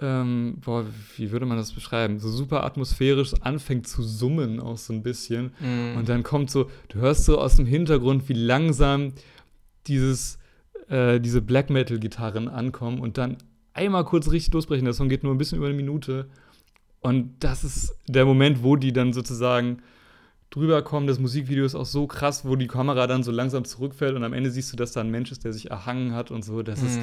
ähm, 0.00 0.58
boah, 0.64 0.84
wie 1.16 1.30
würde 1.30 1.46
man 1.46 1.56
das 1.56 1.72
beschreiben? 1.72 2.18
So 2.18 2.28
super 2.30 2.64
atmosphärisch 2.64 3.34
anfängt 3.40 3.88
zu 3.88 4.02
summen 4.02 4.60
auch 4.60 4.78
so 4.78 4.92
ein 4.92 5.02
bisschen. 5.02 5.52
Mm. 5.60 5.96
Und 5.96 6.08
dann 6.08 6.22
kommt 6.22 6.50
so, 6.50 6.70
du 6.88 6.98
hörst 6.98 7.24
so 7.24 7.38
aus 7.38 7.56
dem 7.56 7.66
Hintergrund, 7.66 8.28
wie 8.28 8.34
langsam 8.34 9.12
dieses, 9.86 10.38
äh, 10.88 11.20
diese 11.20 11.40
Black 11.40 11.70
Metal-Gitarren 11.70 12.48
ankommen 12.48 13.00
und 13.00 13.18
dann 13.18 13.38
einmal 13.72 14.04
kurz 14.04 14.30
richtig 14.30 14.52
losbrechen. 14.54 14.84
Der 14.84 14.94
Song 14.94 15.08
geht 15.08 15.22
nur 15.22 15.34
ein 15.34 15.38
bisschen 15.38 15.58
über 15.58 15.66
eine 15.66 15.76
Minute. 15.76 16.28
Und 17.00 17.36
das 17.40 17.62
ist 17.62 17.94
der 18.08 18.24
Moment, 18.24 18.62
wo 18.62 18.76
die 18.76 18.92
dann 18.92 19.12
sozusagen 19.12 19.82
drüber 20.50 20.82
kommen. 20.82 21.06
Das 21.06 21.18
Musikvideo 21.18 21.64
ist 21.64 21.74
auch 21.74 21.86
so 21.86 22.06
krass, 22.06 22.44
wo 22.44 22.56
die 22.56 22.66
Kamera 22.66 23.06
dann 23.06 23.22
so 23.22 23.30
langsam 23.30 23.64
zurückfällt 23.64 24.16
und 24.16 24.24
am 24.24 24.32
Ende 24.32 24.50
siehst 24.50 24.72
du, 24.72 24.76
dass 24.76 24.92
da 24.92 25.00
ein 25.00 25.10
Mensch 25.10 25.30
ist, 25.30 25.44
der 25.44 25.52
sich 25.52 25.70
erhangen 25.70 26.12
hat 26.12 26.30
und 26.30 26.44
so. 26.44 26.62
Das 26.62 26.82
mm. 26.82 26.86
ist, 26.86 27.00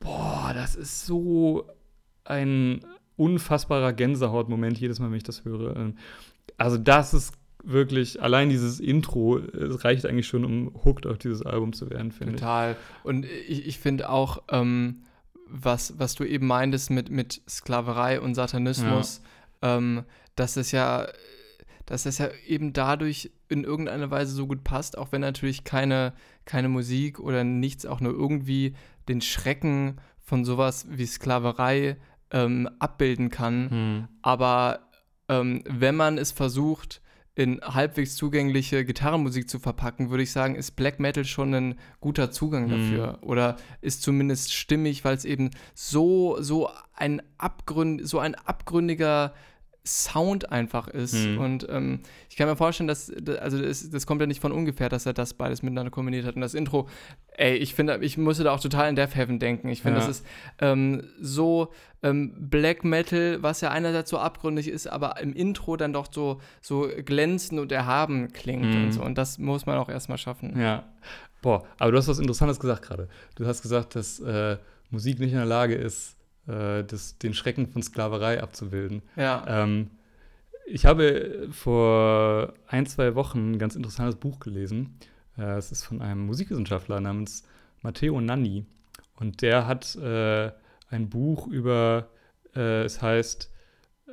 boah, 0.00 0.52
das 0.54 0.74
ist 0.74 1.06
so 1.06 1.66
ein 2.24 2.84
unfassbarer 3.16 3.92
Gänsehautmoment 3.92 4.78
jedes 4.78 4.98
Mal, 4.98 5.10
wenn 5.10 5.16
ich 5.16 5.22
das 5.22 5.44
höre. 5.44 5.76
Ähm, 5.76 5.96
also 6.56 6.78
das 6.78 7.14
ist 7.14 7.34
wirklich, 7.62 8.22
allein 8.22 8.48
dieses 8.48 8.80
Intro 8.80 9.38
es 9.38 9.84
reicht 9.84 10.06
eigentlich 10.06 10.26
schon, 10.26 10.44
um 10.44 10.72
hooked 10.84 11.06
auf 11.06 11.18
dieses 11.18 11.42
Album 11.42 11.72
zu 11.72 11.90
werden, 11.90 12.12
finde 12.12 12.34
ich. 12.34 12.40
Total. 12.40 12.76
Und 13.04 13.26
ich, 13.26 13.66
ich 13.66 13.78
finde 13.78 14.08
auch, 14.08 14.42
ähm, 14.50 15.02
was, 15.46 15.98
was 15.98 16.14
du 16.14 16.24
eben 16.24 16.46
meintest 16.46 16.90
mit, 16.90 17.10
mit 17.10 17.42
Sklaverei 17.48 18.20
und 18.20 18.34
Satanismus, 18.34 19.20
ja. 19.62 19.76
ähm, 19.76 20.04
dass 20.36 20.56
es 20.56 20.72
ja 20.72 21.08
dass 21.90 22.06
es 22.06 22.18
ja 22.18 22.28
eben 22.46 22.72
dadurch 22.72 23.32
in 23.48 23.64
irgendeiner 23.64 24.12
Weise 24.12 24.32
so 24.32 24.46
gut 24.46 24.62
passt, 24.62 24.96
auch 24.96 25.10
wenn 25.10 25.22
natürlich 25.22 25.64
keine, 25.64 26.12
keine 26.44 26.68
Musik 26.68 27.18
oder 27.18 27.42
nichts 27.42 27.84
auch 27.84 28.00
nur 28.00 28.12
irgendwie 28.12 28.74
den 29.10 29.20
Schrecken 29.20 30.00
von 30.18 30.44
sowas 30.44 30.86
wie 30.88 31.06
Sklaverei 31.06 31.96
ähm, 32.30 32.70
abbilden 32.78 33.28
kann. 33.28 33.70
Hm. 33.70 34.08
Aber 34.22 34.90
ähm, 35.28 35.62
wenn 35.66 35.96
man 35.96 36.16
es 36.16 36.32
versucht, 36.32 37.02
in 37.34 37.60
halbwegs 37.62 38.16
zugängliche 38.16 38.84
Gitarrenmusik 38.84 39.48
zu 39.48 39.58
verpacken, 39.58 40.10
würde 40.10 40.22
ich 40.22 40.32
sagen, 40.32 40.56
ist 40.56 40.72
Black 40.72 41.00
Metal 41.00 41.24
schon 41.24 41.54
ein 41.54 41.78
guter 42.00 42.30
Zugang 42.30 42.66
mhm. 42.66 42.70
dafür. 42.70 43.18
Oder 43.22 43.56
ist 43.80 44.02
zumindest 44.02 44.52
stimmig, 44.52 45.04
weil 45.04 45.16
es 45.16 45.24
eben 45.24 45.50
so, 45.74 46.36
so 46.40 46.68
ein 46.92 47.22
Abgrund, 47.38 48.06
so 48.06 48.18
ein 48.18 48.34
abgründiger 48.34 49.32
Sound 49.86 50.52
einfach 50.52 50.88
ist. 50.88 51.14
Mhm. 51.14 51.38
Und 51.38 51.66
ähm, 51.70 52.00
ich 52.28 52.36
kann 52.36 52.48
mir 52.48 52.56
vorstellen, 52.56 52.88
dass, 52.88 53.10
also 53.40 53.60
das, 53.60 53.88
das, 53.88 54.06
kommt 54.06 54.20
ja 54.20 54.26
nicht 54.26 54.40
von 54.40 54.52
ungefähr, 54.52 54.88
dass 54.88 55.06
er 55.06 55.14
das 55.14 55.34
beides 55.34 55.62
miteinander 55.62 55.90
kombiniert 55.90 56.26
hat. 56.26 56.34
Und 56.34 56.42
das 56.42 56.54
Intro, 56.54 56.88
ey, 57.36 57.56
ich 57.56 57.74
finde, 57.74 57.98
ich 58.02 58.18
musste 58.18 58.44
da 58.44 58.52
auch 58.52 58.60
total 58.60 58.88
in 58.90 58.96
Death 58.96 59.16
Heaven 59.16 59.38
denken. 59.38 59.68
Ich 59.68 59.82
finde, 59.82 60.00
ja. 60.00 60.06
das 60.06 60.18
ist 60.18 60.26
ähm, 60.60 61.04
so 61.20 61.72
ähm, 62.02 62.34
Black 62.50 62.84
Metal, 62.84 63.42
was 63.42 63.62
ja 63.62 63.70
einerseits 63.70 64.10
so 64.10 64.18
abgründig 64.18 64.68
ist, 64.68 64.86
aber 64.86 65.20
im 65.20 65.32
Intro 65.32 65.76
dann 65.76 65.92
doch 65.92 66.08
so, 66.10 66.40
so 66.60 66.88
glänzend 67.04 67.58
und 67.58 67.72
erhaben 67.72 68.32
klingt 68.32 68.74
mhm. 68.74 68.84
und 68.84 68.92
so. 68.92 69.02
Und 69.02 69.16
das 69.16 69.38
muss 69.38 69.64
man 69.64 69.78
auch 69.78 69.88
erstmal 69.88 70.18
schaffen. 70.18 70.60
Ja. 70.60 70.84
Boah, 71.42 71.64
aber 71.78 71.92
du 71.92 71.98
hast 71.98 72.08
was 72.08 72.18
Interessantes 72.18 72.60
gesagt 72.60 72.82
gerade. 72.82 73.08
Du 73.34 73.46
hast 73.46 73.62
gesagt, 73.62 73.96
dass 73.96 74.20
äh, 74.20 74.58
Musik 74.90 75.20
nicht 75.20 75.32
in 75.32 75.38
der 75.38 75.46
Lage 75.46 75.74
ist, 75.74 76.16
äh, 76.50 76.84
das, 76.84 77.18
den 77.18 77.34
Schrecken 77.34 77.66
von 77.66 77.82
Sklaverei 77.82 78.42
abzubilden. 78.42 79.02
Ja. 79.16 79.44
Ähm, 79.46 79.90
ich 80.66 80.86
habe 80.86 81.48
vor 81.50 82.54
ein, 82.66 82.86
zwei 82.86 83.14
Wochen 83.14 83.52
ein 83.52 83.58
ganz 83.58 83.76
interessantes 83.76 84.16
Buch 84.16 84.40
gelesen. 84.40 84.98
Äh, 85.36 85.56
es 85.56 85.72
ist 85.72 85.84
von 85.84 86.00
einem 86.00 86.26
Musikwissenschaftler 86.26 87.00
namens 87.00 87.44
Matteo 87.82 88.20
Nanni. 88.20 88.66
Und 89.16 89.42
der 89.42 89.66
hat 89.66 89.96
äh, 89.96 90.50
ein 90.88 91.08
Buch 91.08 91.46
über, 91.46 92.08
äh, 92.54 92.84
es 92.84 93.02
heißt, 93.02 93.50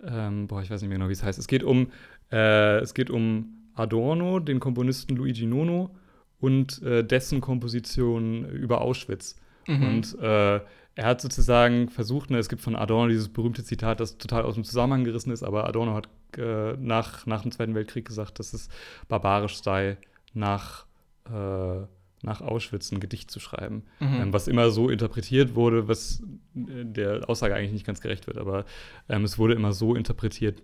ähm, 0.05 0.47
boah, 0.47 0.61
ich 0.61 0.69
weiß 0.69 0.81
nicht 0.81 0.89
mehr 0.89 0.97
genau, 0.97 1.09
wie 1.09 1.13
es 1.13 1.23
heißt. 1.23 1.39
Es 1.39 1.47
geht 1.47 1.63
um, 1.63 1.91
äh, 2.31 2.79
es 2.79 2.93
geht 2.93 3.09
um 3.09 3.69
Adorno, 3.73 4.39
den 4.39 4.59
Komponisten 4.59 5.15
Luigi 5.15 5.45
Nono 5.45 5.95
und 6.39 6.81
äh, 6.83 7.03
dessen 7.03 7.41
Komposition 7.41 8.45
über 8.49 8.81
Auschwitz. 8.81 9.35
Mhm. 9.67 9.87
Und 9.87 10.19
äh, 10.19 10.59
er 10.97 11.05
hat 11.05 11.21
sozusagen 11.21 11.89
versucht, 11.89 12.31
ne, 12.31 12.39
es 12.39 12.49
gibt 12.49 12.63
von 12.63 12.75
Adorno 12.75 13.09
dieses 13.09 13.29
berühmte 13.29 13.63
Zitat, 13.63 13.99
das 13.99 14.17
total 14.17 14.41
aus 14.43 14.55
dem 14.55 14.63
Zusammenhang 14.63 15.03
gerissen 15.03 15.29
ist, 15.29 15.43
aber 15.43 15.67
Adorno 15.67 15.93
hat 15.93 16.09
äh, 16.37 16.73
nach, 16.77 17.27
nach 17.27 17.43
dem 17.43 17.51
Zweiten 17.51 17.75
Weltkrieg 17.75 18.03
gesagt, 18.03 18.39
dass 18.39 18.53
es 18.53 18.67
barbarisch 19.07 19.61
sei, 19.61 19.97
nach, 20.33 20.87
äh, 21.27 21.85
nach 22.23 22.41
Auschwitz 22.41 22.91
ein 22.91 22.99
Gedicht 22.99 23.29
zu 23.29 23.39
schreiben. 23.39 23.83
Mhm. 23.99 24.21
Ähm, 24.21 24.33
was 24.33 24.47
immer 24.47 24.71
so 24.71 24.89
interpretiert 24.89 25.53
wurde, 25.53 25.87
was 25.87 26.23
äh, 26.55 26.83
der 26.83 27.29
Aussage 27.29 27.53
eigentlich 27.53 27.73
nicht 27.73 27.85
ganz 27.85 28.01
gerecht 28.01 28.25
wird, 28.25 28.39
aber 28.39 28.65
ähm, 29.07 29.23
es 29.23 29.37
wurde 29.37 29.53
immer 29.53 29.73
so 29.73 29.93
interpretiert, 29.93 30.63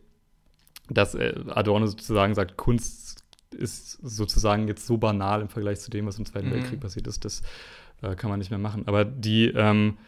dass 0.90 1.14
äh, 1.14 1.36
Adorno 1.50 1.86
sozusagen 1.86 2.34
sagt, 2.34 2.58
Kunst 2.58 3.24
ist 3.52 4.00
sozusagen 4.02 4.68
jetzt 4.68 4.88
so 4.88 4.98
banal 4.98 5.42
im 5.42 5.50
Vergleich 5.50 5.80
zu 5.80 5.92
dem, 5.92 6.08
was 6.08 6.18
im 6.18 6.26
Zweiten 6.26 6.48
mhm. 6.48 6.54
Weltkrieg 6.54 6.80
passiert 6.80 7.06
ist, 7.06 7.24
das 7.24 7.44
äh, 8.02 8.16
kann 8.16 8.32
man 8.32 8.40
nicht 8.40 8.50
mehr 8.50 8.58
machen. 8.58 8.88
Aber 8.88 9.06
die 9.06 9.50
ähm, 9.50 10.00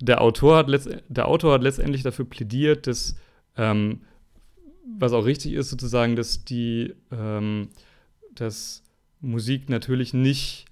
der 0.00 0.20
Autor 0.20 0.56
hat, 0.56 0.68
der 1.08 1.28
Autor 1.28 1.54
hat 1.54 1.62
letztendlich 1.62 2.02
dafür 2.02 2.24
plädiert, 2.24 2.86
dass, 2.86 3.16
ähm, 3.56 4.02
was 4.98 5.12
auch 5.12 5.24
richtig 5.24 5.54
ist, 5.54 5.70
sozusagen, 5.70 6.16
dass 6.16 6.44
die, 6.44 6.94
ähm, 7.10 7.68
dass 8.34 8.82
Musik 9.20 9.68
natürlich 9.68 10.14
nicht 10.14 10.66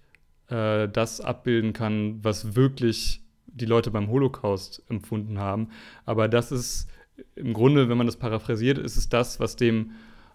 äh, 0.48 0.88
das 0.88 1.20
abbilden 1.20 1.72
kann, 1.72 2.22
was 2.22 2.54
wirklich 2.54 3.22
die 3.46 3.66
Leute 3.66 3.90
beim 3.90 4.08
Holocaust 4.08 4.82
empfunden 4.88 5.38
haben. 5.38 5.70
Aber 6.04 6.28
das 6.28 6.52
ist 6.52 6.88
im 7.34 7.52
Grunde, 7.52 7.88
wenn 7.88 7.98
man 7.98 8.06
das 8.06 8.16
paraphrasiert, 8.16 8.78
ist 8.78 8.96
es 8.96 9.08
das, 9.08 9.40
was 9.40 9.56
dem 9.56 9.92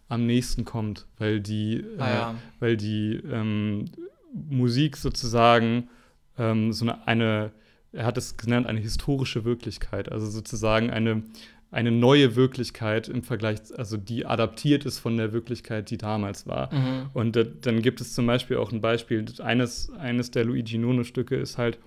am 0.10 0.26
nächsten 0.26 0.66
kommt, 0.66 1.08
weil 1.18 1.40
die, 1.40 1.86
ah, 1.98 2.10
ja. 2.10 2.32
äh, 2.32 2.34
weil 2.60 2.78
die 2.78 3.22
ähm, 3.32 3.86
Musik 4.34 4.98
sozusagen 4.98 5.90
ähm, 6.38 6.74
so 6.74 6.86
eine, 6.86 7.08
eine 7.08 7.52
er 7.92 8.06
hat 8.06 8.18
es 8.18 8.38
genannt, 8.38 8.68
eine 8.68 8.80
historische 8.80 9.44
Wirklichkeit, 9.44 10.12
also 10.12 10.28
sozusagen 10.28 10.90
eine, 10.90 11.24
eine 11.72 11.92
neue 11.92 12.36
Wirklichkeit 12.36 13.08
im 13.08 13.24
Vergleich, 13.24 13.60
also 13.78 13.98
die 13.98 14.26
adaptiert 14.26 14.86
ist 14.86 15.00
von 15.00 15.18
der 15.18 15.34
Wirklichkeit, 15.34 15.90
die 15.90 15.98
damals 15.98 16.48
war. 16.48 16.74
Mhm. 16.74 17.10
Und 17.14 17.38
äh, 17.38 17.50
dann 17.62 17.82
gibt 17.82 18.02
es 18.02 18.14
zum 18.14 18.28
Beispiel 18.28 18.58
auch 18.58 18.72
ein 18.72 18.82
Beispiel, 18.82 19.26
eines, 19.40 19.92
eines 19.92 20.32
der 20.32 20.46
Luigi 20.46 20.78
Nono-Stücke 20.78 21.36
ist 21.36 21.58
halt 21.58 21.80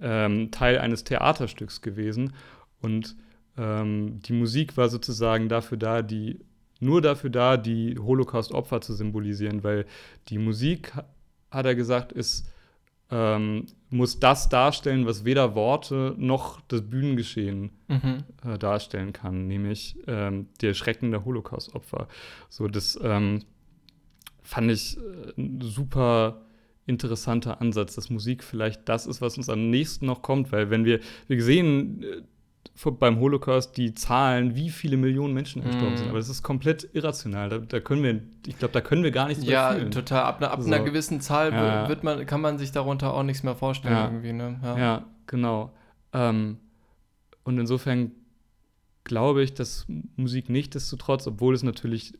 ähm, 0.00 0.50
Teil 0.50 0.78
eines 0.78 1.04
Theaterstücks 1.04 1.80
gewesen 1.80 2.34
und 2.80 3.16
ähm, 3.56 4.20
die 4.20 4.34
Musik 4.34 4.76
war 4.76 4.88
sozusagen 4.88 5.48
dafür 5.48 5.78
da, 5.78 6.02
die 6.02 6.40
nur 6.80 7.00
dafür 7.00 7.30
da, 7.30 7.56
die 7.56 7.98
Holocaust-Opfer 7.98 8.82
zu 8.82 8.92
symbolisieren, 8.92 9.64
weil 9.64 9.86
die 10.28 10.38
Musik, 10.38 10.92
hat 11.50 11.64
er 11.64 11.74
gesagt, 11.74 12.12
ist 12.12 12.46
ähm, 13.10 13.66
muss 13.90 14.18
das 14.18 14.48
darstellen, 14.48 15.06
was 15.06 15.24
weder 15.24 15.54
Worte 15.54 16.14
noch 16.18 16.60
das 16.62 16.82
Bühnengeschehen 16.82 17.70
mhm. 17.88 18.24
äh, 18.44 18.58
darstellen 18.58 19.12
kann, 19.12 19.46
nämlich 19.46 19.96
ähm, 20.06 20.48
der 20.60 20.74
Schrecken 20.74 21.10
der 21.10 21.24
Holocaust-Opfer. 21.24 22.08
So, 22.48 22.66
das 22.68 22.98
ähm, 23.02 23.44
fand 24.42 24.70
ich 24.70 24.96
äh, 24.96 25.40
ein 25.40 25.60
super 25.60 26.42
interessanter 26.86 27.60
Ansatz, 27.60 27.94
dass 27.94 28.10
Musik 28.10 28.44
vielleicht 28.44 28.88
das 28.88 29.06
ist, 29.06 29.20
was 29.20 29.36
uns 29.36 29.48
am 29.48 29.70
nächsten 29.70 30.06
noch 30.06 30.22
kommt, 30.22 30.52
weil 30.52 30.70
wenn 30.70 30.84
wir, 30.84 31.00
wir 31.28 31.42
sehen, 31.42 32.02
äh, 32.02 32.22
beim 32.98 33.20
Holocaust 33.20 33.76
die 33.76 33.94
Zahlen, 33.94 34.54
wie 34.54 34.70
viele 34.70 34.96
Millionen 34.96 35.34
Menschen 35.34 35.62
gestorben 35.62 35.94
mm. 35.94 35.96
sind. 35.96 36.08
Aber 36.08 36.18
das 36.18 36.28
ist 36.28 36.42
komplett 36.42 36.88
irrational. 36.92 37.48
Da, 37.48 37.58
da 37.58 37.80
können 37.80 38.02
wir, 38.02 38.20
ich 38.46 38.58
glaube, 38.58 38.72
da 38.72 38.80
können 38.80 39.02
wir 39.02 39.10
gar 39.10 39.28
nichts 39.28 39.44
ja, 39.44 39.72
mehr 39.72 39.84
Ja, 39.84 39.88
total. 39.90 40.22
Ab, 40.24 40.42
ab 40.42 40.62
so. 40.62 40.66
einer 40.66 40.84
gewissen 40.84 41.20
Zahl 41.20 41.52
ja. 41.52 41.88
wird 41.88 42.04
man, 42.04 42.26
kann 42.26 42.40
man 42.40 42.58
sich 42.58 42.72
darunter 42.72 43.14
auch 43.14 43.22
nichts 43.22 43.42
mehr 43.42 43.54
vorstellen 43.54 43.94
ja. 43.94 44.04
irgendwie. 44.04 44.32
Ne? 44.32 44.60
Ja. 44.62 44.78
ja 44.78 45.04
genau. 45.26 45.72
Ähm, 46.12 46.58
und 47.44 47.58
insofern 47.58 48.12
glaube 49.04 49.42
ich, 49.42 49.54
dass 49.54 49.86
Musik 50.16 50.48
nichtsdestotrotz, 50.48 51.26
obwohl 51.26 51.54
es 51.54 51.62
natürlich, 51.62 52.14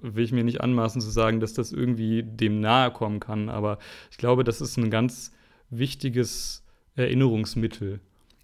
will 0.00 0.24
ich 0.24 0.32
mir 0.32 0.44
nicht 0.44 0.60
anmaßen 0.60 1.00
zu 1.00 1.10
sagen, 1.10 1.40
dass 1.40 1.52
das 1.52 1.72
irgendwie 1.72 2.22
dem 2.22 2.60
nahe 2.60 2.90
kommen 2.92 3.20
kann, 3.20 3.48
aber 3.48 3.78
ich 4.10 4.16
glaube, 4.16 4.44
das 4.44 4.60
ist 4.60 4.76
ein 4.76 4.90
ganz 4.90 5.32
wichtiges 5.70 6.64
Erinnerungsmittel 6.94 8.00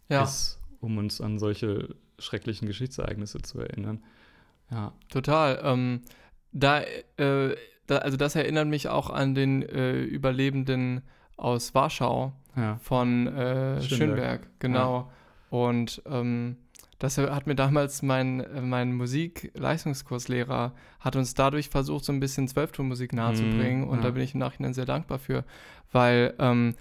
ja. 0.08 0.24
ist 0.24 0.58
um 0.82 0.98
uns 0.98 1.20
an 1.20 1.38
solche 1.38 1.94
schrecklichen 2.18 2.66
Geschichtsereignisse 2.68 3.40
zu 3.40 3.60
erinnern. 3.60 4.02
Ja. 4.70 4.92
Total. 5.08 5.60
Ähm, 5.62 6.02
da, 6.52 6.82
äh, 7.16 7.56
da, 7.86 7.98
also 7.98 8.16
das 8.16 8.34
erinnert 8.36 8.68
mich 8.68 8.88
auch 8.88 9.08
an 9.08 9.34
den 9.34 9.62
äh, 9.62 10.02
Überlebenden 10.02 11.02
aus 11.36 11.74
Warschau 11.74 12.32
ja. 12.56 12.76
von 12.82 13.26
äh, 13.26 13.80
Schönberg. 13.80 13.98
Schönberg. 13.98 14.50
Genau. 14.58 14.98
Ja. 14.98 15.58
Und 15.58 16.02
ähm, 16.06 16.56
das 16.98 17.18
hat 17.18 17.46
mir 17.46 17.56
damals 17.56 18.02
mein, 18.02 18.46
mein 18.62 18.94
Musikleistungskurslehrer 18.94 20.72
hat 21.00 21.16
uns 21.16 21.34
dadurch 21.34 21.68
versucht, 21.68 22.04
so 22.04 22.12
ein 22.12 22.20
bisschen 22.20 22.46
Zwölftonmusik 22.46 23.12
nahezubringen. 23.12 23.86
Mm, 23.86 23.88
und 23.88 23.98
ja. 23.98 24.04
da 24.04 24.10
bin 24.10 24.22
ich 24.22 24.34
im 24.34 24.40
Nachhinein 24.40 24.72
sehr 24.72 24.84
dankbar 24.84 25.18
für, 25.18 25.44
weil 25.90 26.34
ähm, 26.38 26.76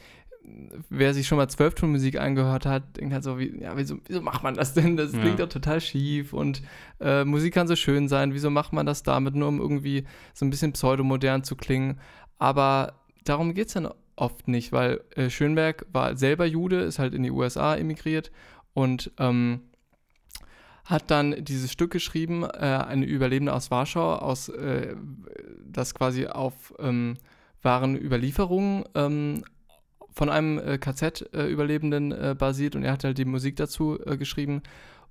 wer 0.90 1.14
sich 1.14 1.28
schon 1.28 1.38
mal 1.38 1.48
Zwölftonmusik 1.48 2.20
angehört 2.20 2.66
hat, 2.66 2.98
denkt 2.98 3.14
halt 3.14 3.24
so, 3.24 3.38
wie, 3.38 3.62
ja, 3.62 3.78
wieso, 3.78 3.98
wieso 4.08 4.22
macht 4.22 4.44
man 4.44 4.56
das 4.56 4.74
denn? 4.74 4.98
Das 4.98 5.14
ja. 5.14 5.20
klingt 5.20 5.40
doch 5.40 5.50
total 5.50 5.82
schief 5.82 6.34
und 6.34 6.62
äh, 7.00 7.24
Musik 7.24 7.54
kann 7.54 7.68
so 7.68 7.76
schön 7.76 8.08
sein, 8.08 8.34
wieso 8.34 8.50
macht 8.50 8.74
man 8.74 8.86
das 8.86 9.04
damit, 9.04 9.36
nur 9.36 9.48
um 9.48 9.60
irgendwie 9.60 10.06
so 10.34 10.46
ein 10.46 10.50
bisschen 10.50 10.74
pseudomodern 10.74 11.44
zu 11.44 11.56
klingen? 11.56 12.00
Aber 12.38 12.94
darum 13.24 13.54
geht 13.54 13.68
es 13.68 13.74
dann 13.74 13.90
oft 14.16 14.48
nicht, 14.48 14.72
weil 14.72 15.02
äh, 15.16 15.30
Schönberg 15.30 15.86
war 15.92 16.16
selber 16.18 16.46
Jude, 16.46 16.82
ist 16.82 17.00
halt 17.00 17.14
in 17.14 17.24
die 17.24 17.32
USA 17.32 17.76
emigriert 17.76 18.32
und 18.74 19.12
ähm, 19.18 19.62
hat 20.86 21.12
dann 21.12 21.44
dieses 21.44 21.72
Stück 21.72 21.92
geschrieben, 21.92 22.44
äh, 22.44 22.48
eine 22.48 23.06
Überlebende 23.06 23.54
aus 23.54 23.72
Warschau, 23.72 24.16
aus, 24.16 24.50
äh, 24.50 24.96
das 25.66 25.94
quasi 25.94 26.28
auf 26.28 26.74
ähm, 26.80 27.18
wahren 27.62 27.96
Überlieferungen 27.96 28.84
ähm, 28.96 29.44
von 30.14 30.30
einem 30.30 30.60
äh, 30.60 30.78
KZ-Überlebenden 30.78 32.12
äh, 32.12 32.36
basiert 32.38 32.76
und 32.76 32.84
er 32.84 32.94
hat 32.94 33.04
halt 33.04 33.18
die 33.18 33.26
Musik 33.26 33.56
dazu 33.56 34.00
äh, 34.06 34.18
geschrieben. 34.18 34.62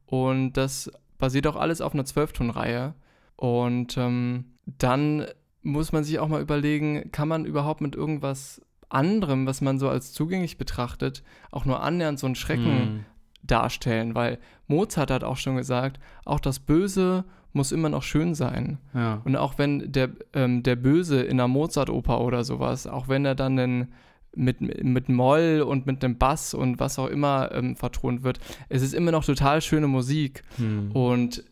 Und 0.07 0.55
das 0.55 0.91
basiert 1.19 1.47
auch 1.47 1.57
alles 1.57 1.81
auf 1.81 1.95
einer 1.95 2.05
Zwölftonreihe. 2.05 2.95
Und 3.37 3.97
ähm, 3.97 4.45
dann 4.67 5.27
muss 5.63 5.93
man 5.93 6.05
sich 6.05 6.19
auch 6.19 6.29
mal 6.29 6.43
überlegen, 6.43 7.11
kann 7.13 7.29
man 7.29 7.45
überhaupt 7.45 7.81
mit 7.81 7.95
irgendwas 7.95 8.61
anderem, 8.89 9.47
was 9.47 9.61
man 9.61 9.79
so 9.79 9.89
als 9.89 10.13
zugänglich 10.13 10.59
betrachtet, 10.59 11.23
auch 11.51 11.65
nur 11.65 11.83
annähernd 11.83 12.19
so 12.19 12.27
einen 12.27 12.35
Schrecken 12.35 12.97
mm. 12.97 13.05
darstellen? 13.43 14.15
Weil 14.15 14.39
Mozart 14.67 15.11
hat 15.11 15.25
auch 15.25 15.37
schon 15.37 15.57
gesagt, 15.57 16.01
auch 16.25 16.41
das 16.41 16.59
Böse 16.59 17.25
muss 17.53 17.73
immer 17.73 17.89
noch 17.89 18.03
schön 18.03 18.35
sein. 18.35 18.79
Ja. 18.95 19.21
Und 19.25 19.37
auch 19.37 19.59
wenn 19.59 19.93
der, 19.93 20.11
ähm, 20.35 20.63
der 20.63 20.77
Böse 20.77 21.23
in 21.23 21.41
einer 21.41 21.49
Mozart-Oper 21.49 22.21
oder 22.21 22.45
sowas, 22.45 22.87
auch 22.87 23.09
wenn 23.09 23.25
er 23.25 23.35
dann 23.35 23.59
einen 23.59 23.93
mit, 24.35 24.61
mit 24.61 25.09
Moll 25.09 25.65
und 25.67 25.87
mit 25.87 26.03
dem 26.03 26.19
Bass 26.19 26.55
und 26.55 26.79
was 26.79 26.99
auch 26.99 27.09
immer 27.09 27.51
ähm, 27.53 27.77
vertont 27.77 28.23
wird. 28.23 28.39
Es 28.69 28.83
ist 28.83 28.95
immer 28.95 29.11
noch 29.11 29.25
total 29.25 29.61
schöne 29.61 29.89
Musik. 29.89 30.43
Hm. 30.57 30.93
Und 30.93 31.45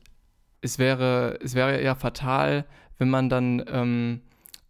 es 0.60 0.78
wäre, 0.78 1.38
es 1.42 1.54
wäre 1.54 1.76
eher 1.76 1.96
fatal, 1.96 2.66
wenn 2.98 3.10
man 3.10 3.28
dann 3.28 3.64
ähm, 3.68 4.20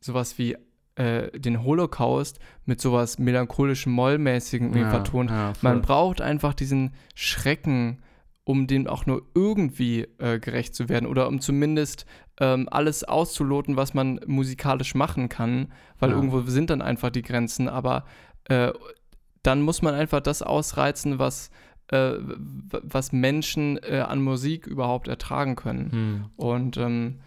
sowas 0.01 0.39
wie 0.39 0.57
äh, 0.97 1.39
den 1.39 1.63
Holocaust 1.63 2.39
mit 2.65 2.81
sowas 2.81 3.19
melancholischem, 3.19 3.93
mollmäßigen 3.93 4.77
ja, 4.77 4.91
vertont. 4.91 5.31
Ja, 5.31 5.53
man 5.63 5.83
braucht 5.83 6.21
einfach 6.21 6.55
diesen 6.55 6.93
Schrecken, 7.15 7.99
um 8.45 8.67
dem 8.67 8.87
auch 8.87 9.07
nur 9.07 9.23
irgendwie 9.35 10.07
äh, 10.19 10.39
gerecht 10.39 10.75
zu 10.75 10.89
werden 10.89 11.07
oder 11.07 11.29
um 11.29 11.41
zumindest 11.41 12.07
ähm, 12.41 12.69
alles 12.71 13.05
auszuloten, 13.05 13.77
was 13.77 13.95
man 13.95 14.21
musikalisch 14.27 14.95
machen 14.95 15.29
kann, 15.29 15.73
weil 15.99 16.11
ja. 16.11 16.17
irgendwo 16.17 16.41
sind 16.43 16.71
dann 16.71 16.83
einfach 16.83 17.11
die 17.11 17.23
Grenzen, 17.23 17.69
aber 17.69 18.05
äh, 18.45 18.73
dann 19.43 19.63
muss 19.63 19.83
man 19.83 19.95
einfach 19.95 20.21
das 20.21 20.43
ausreizen, 20.43 21.19
was 21.19 21.51
äh, 21.89 22.15
was 22.21 23.13
Menschen 23.13 23.79
äh, 23.79 24.05
an 24.07 24.21
Musik 24.23 24.67
überhaupt 24.67 25.09
ertragen 25.09 25.57
können. 25.57 25.93
Hm. 25.93 26.25
Und 26.37 26.77
ähm, 26.77 27.21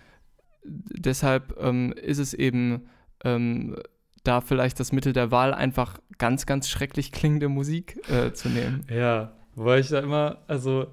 deshalb 0.63 1.58
ähm, 1.60 1.93
ist 1.93 2.19
es 2.19 2.34
eben 2.34 2.88
ähm, 3.24 3.76
da 4.24 4.41
vielleicht 4.41 4.80
das 4.80 4.91
Mittel 4.91 5.13
der 5.13 5.32
Wahl, 5.32 5.54
einfach 5.54 6.00
ganz, 6.17 6.45
ganz 6.45 6.69
schrecklich 6.69 7.12
klingende 7.12 7.50
Musik 7.50 8.00
äh, 8.10 8.34
zu 8.34 8.50
nehmen. 8.50 8.86
Ja, 8.89 9.34
weil 9.56 9.82
ich 9.82 9.89
da 9.89 10.00
immer, 10.00 10.43
also 10.47 10.88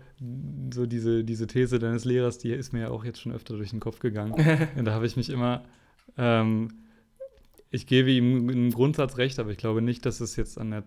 so 0.73 0.87
diese, 0.87 1.25
diese 1.25 1.47
These 1.47 1.79
deines 1.79 2.05
Lehrers, 2.05 2.39
die 2.39 2.51
ist 2.51 2.73
mir 2.73 2.81
ja 2.81 2.91
auch 2.91 3.05
jetzt 3.05 3.21
schon 3.21 3.33
öfter 3.33 3.57
durch 3.57 3.71
den 3.71 3.81
Kopf 3.81 4.01
gegangen. 4.01 4.33
Und 4.77 4.85
da 4.85 4.93
habe 4.93 5.07
ich 5.07 5.17
mich 5.17 5.31
immer, 5.31 5.65
ähm, 6.17 6.69
ich 7.71 7.87
gebe 7.87 8.11
ihm 8.11 8.49
im 8.49 8.71
Grundsatz 8.71 9.19
recht, 9.19 9.39
aber 9.39 9.51
ich 9.51 9.59
glaube 9.59 9.83
nicht, 9.83 10.07
dass 10.07 10.21
es 10.21 10.37
jetzt 10.37 10.59
an 10.59 10.71
der, 10.71 10.83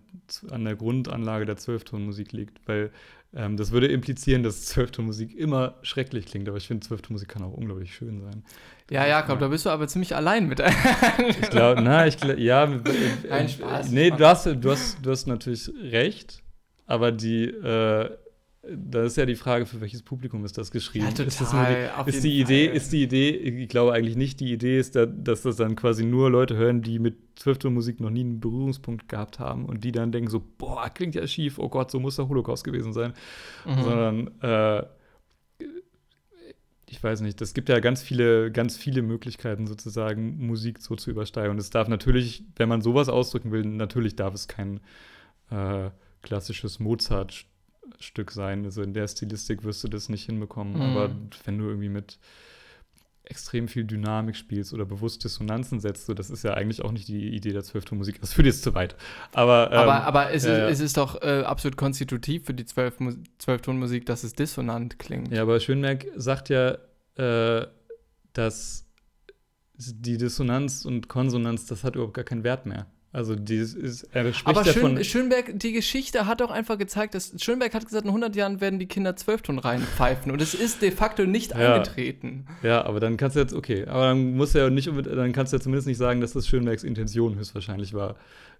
an 0.50 0.66
der 0.66 0.76
Grundanlage 0.76 1.46
der 1.46 1.58
Zwölftonmusik 1.58 2.32
liegt, 2.32 2.68
weil 2.68 2.92
ähm, 3.34 3.56
das 3.56 3.72
würde 3.72 3.88
implizieren, 3.88 4.44
dass 4.44 4.66
Zwölftonmusik 4.66 5.38
immer 5.38 5.76
schrecklich 5.84 6.26
klingt, 6.26 6.50
aber 6.50 6.58
ich 6.58 6.68
finde, 6.68 6.86
Zwölftonmusik 6.86 7.30
kann 7.30 7.44
auch 7.44 7.54
unglaublich 7.54 7.96
schön 7.96 8.20
sein. 8.22 8.44
Ja, 8.90 9.08
Jakob, 9.08 9.36
ja. 9.36 9.42
da 9.42 9.48
bist 9.48 9.66
du 9.66 9.70
aber 9.70 9.88
ziemlich 9.88 10.16
allein 10.16 10.48
mit. 10.48 10.62
ich 11.30 11.50
glaube, 11.50 11.82
na, 11.82 12.08
ich 12.08 12.18
glaube, 12.18 12.42
ja. 12.42 12.64
Ein 13.30 13.48
Spaß. 13.48 13.92
Nee, 13.92 14.12
du 14.12 14.28
hast, 14.28 14.48
du, 14.48 14.72
hast, 14.72 14.98
du 15.02 15.12
hast 15.12 15.28
natürlich 15.28 15.72
recht, 15.82 16.44
aber 16.88 17.14
die, 17.14 17.46
äh, 17.46 18.10
da 18.64 19.04
ist 19.04 19.18
ja 19.18 19.26
die 19.26 19.36
Frage, 19.36 19.66
für 19.66 19.82
welches 19.82 20.04
Publikum 20.04 20.46
ist 20.46 20.58
das 20.58 20.70
geschrieben? 20.70 21.06
Ja, 21.06 21.12
total, 21.12 21.28
ist, 21.28 21.42
das 21.42 21.52
die, 21.52 22.10
ist 22.12 22.24
die 22.24 22.40
Idee, 22.40 22.68
Fall. 22.68 22.78
ist 22.78 22.94
die 22.94 23.04
Idee, 23.04 23.30
ich 23.32 23.70
glaube 23.70 23.94
eigentlich 23.94 24.16
nicht, 24.16 24.40
die 24.40 24.54
Idee 24.54 24.78
ist, 24.78 24.96
da, 24.96 25.08
dass 25.08 25.42
das 25.42 25.56
dann 25.56 25.76
quasi 25.76 26.06
nur 26.06 26.30
Leute 26.30 26.56
hören, 26.56 26.84
die 26.84 27.00
mit 27.00 27.18
Zwölftonmusik 27.38 28.00
noch 28.00 28.12
nie 28.12 28.22
einen 28.22 28.40
Berührungspunkt 28.40 29.10
gehabt 29.10 29.40
haben 29.40 29.66
und 29.66 29.84
die 29.84 29.92
dann 29.92 30.12
denken 30.12 30.30
so, 30.30 30.44
boah, 30.60 30.90
klingt 30.90 31.16
ja 31.16 31.26
schief, 31.26 31.58
oh 31.58 31.70
Gott, 31.70 31.90
so 31.90 32.00
muss 32.00 32.18
der 32.18 32.30
Holocaust 32.30 32.64
gewesen 32.64 32.94
sein. 32.94 33.14
Mhm. 33.66 33.82
Sondern 33.82 34.42
äh, 34.42 34.84
ich 36.88 37.02
weiß 37.02 37.22
nicht, 37.22 37.42
es 37.42 37.56
gibt 37.56 37.70
ja 37.70 37.80
ganz 37.80 38.04
viele, 38.04 38.52
ganz 38.52 38.78
viele 38.78 39.02
Möglichkeiten 39.02 39.66
sozusagen, 39.66 40.46
Musik 40.46 40.80
so 40.80 40.96
zu 40.96 41.10
übersteigen. 41.10 41.52
Und 41.52 41.58
es 41.58 41.72
darf 41.72 41.88
natürlich, 41.88 42.44
wenn 42.58 42.70
man 42.70 42.82
sowas 42.82 43.10
ausdrücken 43.10 43.52
will, 43.52 43.66
natürlich 43.66 44.18
darf 44.18 44.36
es 44.36 44.48
kein 44.48 44.82
äh, 45.50 45.90
klassisches 46.22 46.80
Mozart 46.80 47.46
Stück 48.00 48.32
sein. 48.32 48.66
Also 48.66 48.82
in 48.82 48.94
der 48.94 49.08
Stilistik 49.08 49.64
wirst 49.64 49.84
du 49.84 49.88
das 49.88 50.10
nicht 50.10 50.26
hinbekommen. 50.26 50.76
Mhm. 50.76 50.82
Aber 50.82 51.16
wenn 51.46 51.58
du 51.58 51.66
irgendwie 51.66 51.90
mit 51.90 52.20
extrem 53.24 53.68
viel 53.68 53.86
Dynamik 53.86 54.36
spielst 54.36 54.74
oder 54.74 54.86
bewusst 54.86 55.24
Dissonanzen 55.24 55.80
setzt, 55.80 56.06
so, 56.06 56.14
das 56.14 56.30
ist 56.30 56.44
ja 56.44 56.54
eigentlich 56.54 56.82
auch 56.82 56.92
nicht 56.92 57.08
die 57.08 57.30
Idee 57.30 57.54
der 57.54 57.64
Zwölftonmusik. 57.64 58.20
Das 58.20 58.34
führt 58.34 58.48
jetzt 58.48 58.64
zu 58.64 58.74
weit. 58.74 58.96
Aber, 59.34 59.72
ähm, 59.72 59.78
aber, 59.78 60.04
aber 60.04 60.32
es, 60.32 60.44
äh, 60.44 60.68
ist, 60.68 60.74
es 60.74 60.86
ist 60.88 60.98
doch 60.98 61.22
äh, 61.22 61.44
absolut 61.44 61.78
konstitutiv 61.78 62.46
für 62.46 62.54
die 62.54 62.66
Zwölftonmusik, 62.66 64.06
dass 64.06 64.24
es 64.24 64.34
dissonant 64.34 65.00
klingt. 65.00 65.32
Ja, 65.32 65.44
aber 65.44 65.60
Schönberg 65.60 66.08
sagt 66.16 66.50
ja, 66.50 66.78
äh, 67.16 67.68
dass 68.34 68.86
die 69.76 70.18
Dissonanz 70.18 70.86
und 70.86 71.08
Konsonanz, 71.08 71.66
das 71.66 71.84
hat 71.84 71.96
überhaupt 71.96 72.14
gar 72.14 72.26
keinen 72.26 72.44
Wert 72.44 72.66
mehr. 72.66 72.88
Also 73.14 73.36
dieses 73.36 73.74
ist, 73.74 74.04
er 74.14 74.32
spricht 74.34 74.48
Aber 74.48 74.64
Schön, 74.64 74.84
davon, 74.84 75.04
Schönberg, 75.04 75.60
die 75.60 75.74
Geschichte 75.74 76.28
hat 76.28 76.42
auch 76.42 76.50
einfach 76.50 76.78
gezeigt, 76.78 77.14
dass 77.14 77.34
Schönberg 77.42 77.74
hat 77.74 77.86
gesagt, 77.86 78.06
in 78.06 78.10
100 78.10 78.36
Jahren 78.38 78.62
werden 78.62 78.80
die 78.80 78.86
Kinder 78.86 79.18
Zwölfton 79.18 79.60
reinpfeifen 79.60 80.32
und 80.32 80.42
es 80.42 80.54
ist 80.54 80.82
de 80.82 80.92
facto 80.92 81.26
nicht 81.26 81.52
ja. 81.52 81.74
eingetreten. 81.74 82.46
Ja, 82.64 82.86
aber 82.86 83.02
dann 83.02 83.18
kannst 83.18 83.36
du 83.36 83.42
jetzt, 83.42 83.54
okay, 83.54 83.86
aber 83.86 84.06
dann 84.06 84.38
muss 84.38 84.54
ja 84.54 84.70
nicht, 84.70 84.88
dann 84.88 85.34
kannst 85.34 85.52
du 85.52 85.58
ja 85.58 85.62
zumindest 85.62 85.88
nicht 85.88 85.98
sagen, 85.98 86.22
dass 86.22 86.32
das 86.32 86.48
Schönbergs 86.48 86.86
Intention 86.86 87.36
höchstwahrscheinlich 87.36 87.94
war, 87.94 88.16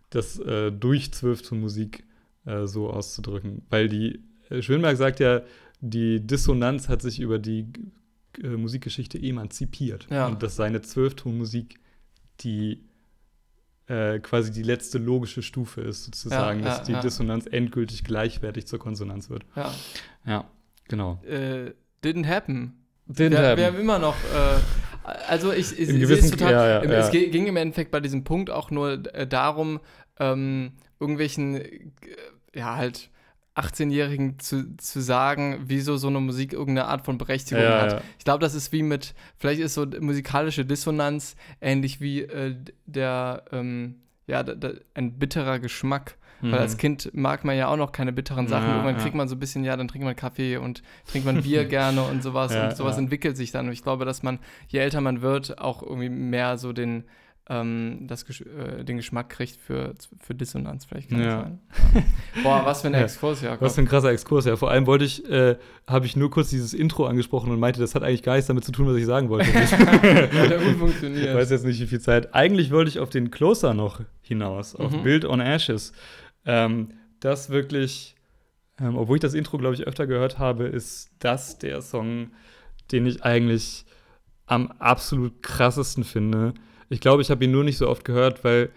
das 0.10 0.38
äh, 0.40 0.70
durch 0.70 1.14
Zwölfton-Musik 1.14 2.04
äh, 2.46 2.66
so 2.68 2.90
auszudrücken. 2.90 3.62
Weil 3.70 3.88
die, 3.88 4.20
äh, 4.50 4.62
Schönberg 4.62 4.98
sagt 4.98 5.22
ja, 5.22 5.44
die 5.80 6.26
Dissonanz 6.28 6.90
hat 6.90 7.02
sich 7.02 7.22
über 7.22 7.40
die 7.40 7.68
äh, 8.44 8.48
Musikgeschichte 8.48 9.18
emanzipiert. 9.18 10.08
Ja. 10.10 10.28
Und 10.28 10.44
dass 10.44 10.58
seine 10.58 10.82
Zwölftonmusik 10.82 11.80
die 12.42 12.84
äh, 13.92 14.20
quasi 14.20 14.52
die 14.52 14.64
letzte 14.64 14.98
logische 15.00 15.42
Stufe 15.42 15.82
ist, 15.82 16.06
sozusagen, 16.06 16.62
ja, 16.62 16.66
ja, 16.66 16.72
dass 16.72 16.84
die 16.84 16.94
ja. 16.94 17.02
Dissonanz 17.02 17.46
endgültig 17.46 18.06
gleichwertig 18.06 18.66
zur 18.66 18.80
Konsonanz 18.80 19.30
wird. 19.30 19.44
Ja. 19.56 19.74
Ja, 20.26 20.46
genau. 20.88 21.22
Äh, 21.26 21.74
didn't 22.02 22.26
happen. 22.26 22.86
Didn't 23.10 23.32
wir, 23.32 23.40
happen. 23.40 23.58
wir 23.58 23.66
haben 23.66 23.80
immer 23.80 24.00
noch. 24.00 24.16
Äh, 24.16 25.10
also 25.28 25.52
ich, 25.52 25.78
ich, 25.78 25.90
ich 25.90 26.08
sehe 26.08 26.32
total. 26.32 26.86
Im, 26.86 26.92
es 26.92 27.12
ging 27.12 27.48
im 27.48 27.58
Endeffekt 27.58 27.92
bei 27.92 28.00
diesem 28.00 28.24
Punkt 28.24 28.50
auch 28.50 28.72
nur 28.72 29.04
äh, 29.14 29.28
darum, 29.28 29.82
ähm, 30.20 30.74
irgendwelchen, 31.00 31.56
äh, 31.56 31.90
ja, 32.54 32.78
halt 32.78 33.10
18-Jährigen 33.56 34.40
zu, 34.40 34.78
zu 34.78 35.02
sagen, 35.02 35.64
wieso 35.66 35.98
so 35.98 36.08
eine 36.08 36.20
Musik 36.20 36.54
irgendeine 36.54 36.88
Art 36.88 37.06
von 37.06 37.18
Berechtigung 37.18 37.64
ja, 37.64 37.82
hat. 37.82 37.92
Ja. 37.92 38.02
Ich 38.18 38.24
glaube, 38.24 38.40
das 38.40 38.54
ist 38.54 38.72
wie 38.72 38.84
mit, 38.84 39.14
vielleicht 39.38 39.62
ist 39.62 39.74
so 39.74 39.86
musikalische 40.00 40.66
Dissonanz 40.66 41.36
ähnlich 41.60 42.00
wie 42.00 42.22
äh, 42.22 42.56
der, 42.86 43.44
ähm, 43.52 43.96
ja, 44.28 44.44
da, 44.44 44.56
da, 44.56 44.72
ein 44.94 45.20
bitterer 45.20 45.60
Geschmack. 45.60 46.18
Mhm. 46.42 46.54
Weil 46.54 46.60
als 46.60 46.78
Kind 46.78 47.12
mag 47.14 47.44
man 47.44 47.58
ja 47.58 47.68
auch 47.68 47.78
noch 47.78 47.92
keine 47.92 48.14
bitteren 48.14 48.48
Sachen. 48.48 48.68
Ja, 48.70 48.76
Irgendwann 48.78 48.98
kriegt 48.98 49.16
man 49.16 49.28
so 49.28 49.36
ein 49.36 49.40
bisschen, 49.40 49.64
ja, 49.64 49.76
dann 49.76 49.88
trinkt 49.88 50.06
man 50.06 50.16
Kaffee 50.16 50.58
und 50.58 50.82
trinkt 51.06 51.26
man 51.26 51.44
Bier 51.44 51.66
gerne 51.68 52.04
und 52.04 52.24
sowas. 52.24 52.56
und 52.56 52.76
sowas 52.76 52.98
entwickelt 52.98 53.38
sich 53.38 53.52
dann. 53.52 53.68
Und 53.68 53.74
ich 53.74 53.84
glaube, 53.84 54.06
dass 54.06 54.24
man, 54.24 54.40
je 54.70 54.80
älter 54.80 55.02
man 55.02 55.22
wird, 55.22 55.60
auch 55.60 55.84
irgendwie 55.84 56.10
mehr 56.10 56.58
so 56.58 56.74
den, 56.74 57.04
ähm, 57.50 58.06
das, 58.08 58.24
äh, 58.30 58.84
den 58.84 58.98
Geschmack 58.98 59.30
kriegt 59.30 59.56
für, 59.56 59.94
für 60.20 60.36
Dissonanz. 60.36 60.86
Vielleicht 60.86 61.10
kann 61.10 61.22
ja. 61.22 61.42
sein. 61.42 61.60
Boah, 62.44 62.62
was 62.64 62.82
für 62.82 62.88
ein 62.88 62.94
Exkurs, 62.94 63.42
ja. 63.42 63.60
Was 63.60 63.76
für 63.76 63.82
ein 63.82 63.88
krasser 63.88 64.12
Exkurs, 64.12 64.46
ja. 64.46 64.56
Vor 64.56 64.70
allem 64.70 64.86
wollte 64.86 65.06
ich, 65.06 65.28
äh, 65.30 65.58
habe 65.88 66.06
ich 66.06 66.16
nur 66.16 66.30
kurz 66.30 66.50
dieses 66.50 66.74
Intro 66.74 67.06
angesprochen 67.06 67.52
und 67.52 67.60
meinte, 67.60 67.80
das 67.80 67.96
hat 67.96 68.04
eigentlich 68.04 68.24
gar 68.24 68.36
nichts 68.36 68.48
damit 68.48 68.64
zu 68.64 68.72
tun, 68.72 68.88
was 68.88 68.96
ich 68.96 69.06
sagen 69.06 69.30
wollte. 69.30 69.52
hat 69.54 70.34
ja 70.34 70.58
gut 70.58 70.78
funktioniert. 70.78 71.30
Ich 71.30 71.36
weiß 71.36 71.50
jetzt 71.50 71.66
nicht, 71.66 71.82
wie 71.82 71.88
viel 71.88 72.00
Zeit. 72.00 72.34
Eigentlich 72.36 72.72
wollte 72.72 72.90
ich 72.90 73.00
auf 73.00 73.10
den 73.10 73.32
Closer 73.32 73.74
noch 73.74 74.02
hinaus, 74.22 74.76
auf 74.76 74.92
mhm. 74.92 75.04
Build 75.04 75.26
on 75.26 75.42
Ashes. 75.42 75.94
Ähm, 76.46 76.90
das 77.20 77.50
wirklich, 77.50 78.16
ähm, 78.80 78.98
obwohl 78.98 79.18
ich 79.18 79.22
das 79.22 79.34
Intro, 79.34 79.58
glaube 79.58 79.76
ich, 79.76 79.88
öfter 79.88 80.06
gehört 80.06 80.38
habe, 80.38 80.66
ist 80.66 81.10
das 81.20 81.58
der 81.58 81.82
Song, 81.82 82.32
den 82.92 83.06
ich 83.08 83.24
eigentlich 83.24 83.86
am 84.46 84.72
absolut 84.80 85.42
krassesten 85.42 86.04
finde 86.04 86.54
ich 86.92 87.00
glaube, 87.00 87.22
ich 87.22 87.32
habe 87.32 87.44
ihn 87.46 87.52
nur 87.52 87.64
nicht 87.64 87.78
so 87.78 87.88
oft 87.88 88.04
gehört, 88.04 88.44
weil 88.44 88.70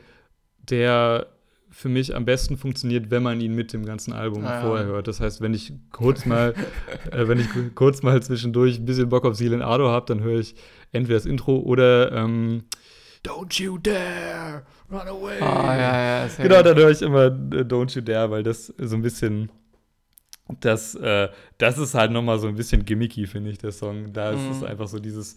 der 0.70 1.27
für 1.68 1.88
mich 1.88 2.14
am 2.14 2.24
besten 2.24 2.57
funktioniert, 2.57 3.11
wenn 3.11 3.24
man 3.24 3.40
ihn 3.40 3.55
mit 3.55 3.72
dem 3.72 3.85
ganzen 3.85 4.12
Album 4.12 4.44
ah, 4.44 4.61
vorher 4.61 4.87
ja. 4.87 4.92
hört. 4.92 5.09
Das 5.09 5.18
heißt, 5.18 5.40
wenn 5.40 5.53
ich 5.53 5.72
kurz 5.90 6.24
mal, 6.24 6.55
äh, 7.11 7.27
wenn 7.27 7.40
ich 7.40 7.48
kurz 7.74 8.03
mal 8.03 8.22
zwischendurch 8.22 8.79
ein 8.79 8.85
bisschen 8.85 9.09
Bock 9.09 9.24
auf 9.24 9.35
Seal 9.35 9.61
Ado 9.61 9.88
habe, 9.88 10.07
dann 10.07 10.22
höre 10.22 10.38
ich 10.38 10.55
entweder 10.92 11.18
das 11.18 11.27
Intro 11.27 11.59
oder 11.59 12.12
ähm, 12.12 12.62
Don't 13.24 13.61
you 13.61 13.79
dare 13.79 14.62
run 14.92 15.09
away. 15.09 15.40
Ah, 15.40 15.77
ja, 15.77 16.27
ja, 16.27 16.29
genau, 16.38 16.62
dann 16.62 16.77
höre 16.77 16.90
ich 16.90 17.03
immer 17.03 17.24
äh, 17.24 17.64
Don't 17.64 17.96
you 17.96 18.03
dare, 18.03 18.31
weil 18.31 18.44
das 18.44 18.72
so 18.79 18.94
ein 18.94 19.03
bisschen 19.03 19.50
das, 20.61 20.94
äh, 20.94 21.29
das 21.59 21.79
ist 21.79 21.94
halt 21.94 22.12
nochmal 22.12 22.38
so 22.38 22.46
ein 22.46 22.55
bisschen 22.55 22.85
gimmicky, 22.85 23.27
finde 23.27 23.50
ich, 23.50 23.59
der 23.59 23.72
Song. 23.72 24.12
Da 24.12 24.31
mhm. 24.31 24.38
ist 24.38 24.59
es 24.59 24.62
einfach 24.62 24.87
so 24.87 25.00
dieses 25.00 25.37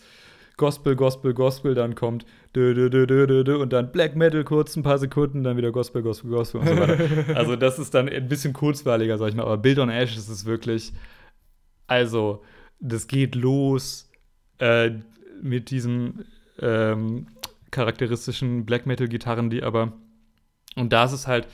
Gospel, 0.58 0.96
Gospel, 0.96 1.34
Gospel, 1.34 1.76
dann 1.76 1.96
kommt 1.96 2.26
und 2.56 3.74
dann 3.74 3.92
Black 3.92 4.16
Metal 4.16 4.44
kurz 4.44 4.76
ein 4.76 4.84
paar 4.84 4.98
Sekunden, 4.98 5.44
dann 5.44 5.58
wieder 5.58 5.72
Gospel, 5.72 6.02
Gospel, 6.02 6.32
Gospel 6.32 6.62
und 6.62 6.68
so 6.68 6.78
weiter. 6.78 6.98
also 7.36 7.56
das 7.56 7.80
ist 7.80 7.94
dann 7.94 8.10
ein 8.10 8.28
bisschen 8.28 8.54
kurzweiliger, 8.54 9.18
sag 9.18 9.30
ich 9.30 9.36
mal. 9.36 9.44
Aber 9.44 9.58
Build 9.58 9.80
on 9.80 9.90
Ash 9.90 10.16
ist 10.16 10.30
es 10.30 10.46
wirklich, 10.46 10.94
also 11.88 12.44
das 12.80 13.08
geht 13.08 13.36
los 13.36 14.10
äh, 14.60 14.92
mit 15.42 15.70
diesen 15.70 16.26
ähm, 16.60 17.28
charakteristischen 17.72 18.66
Black 18.66 18.86
Metal-Gitarren, 18.86 19.50
die 19.50 19.64
aber, 19.64 19.94
und 20.76 20.94
da 20.94 21.06
ist 21.06 21.12
es 21.12 21.28
halt 21.28 21.48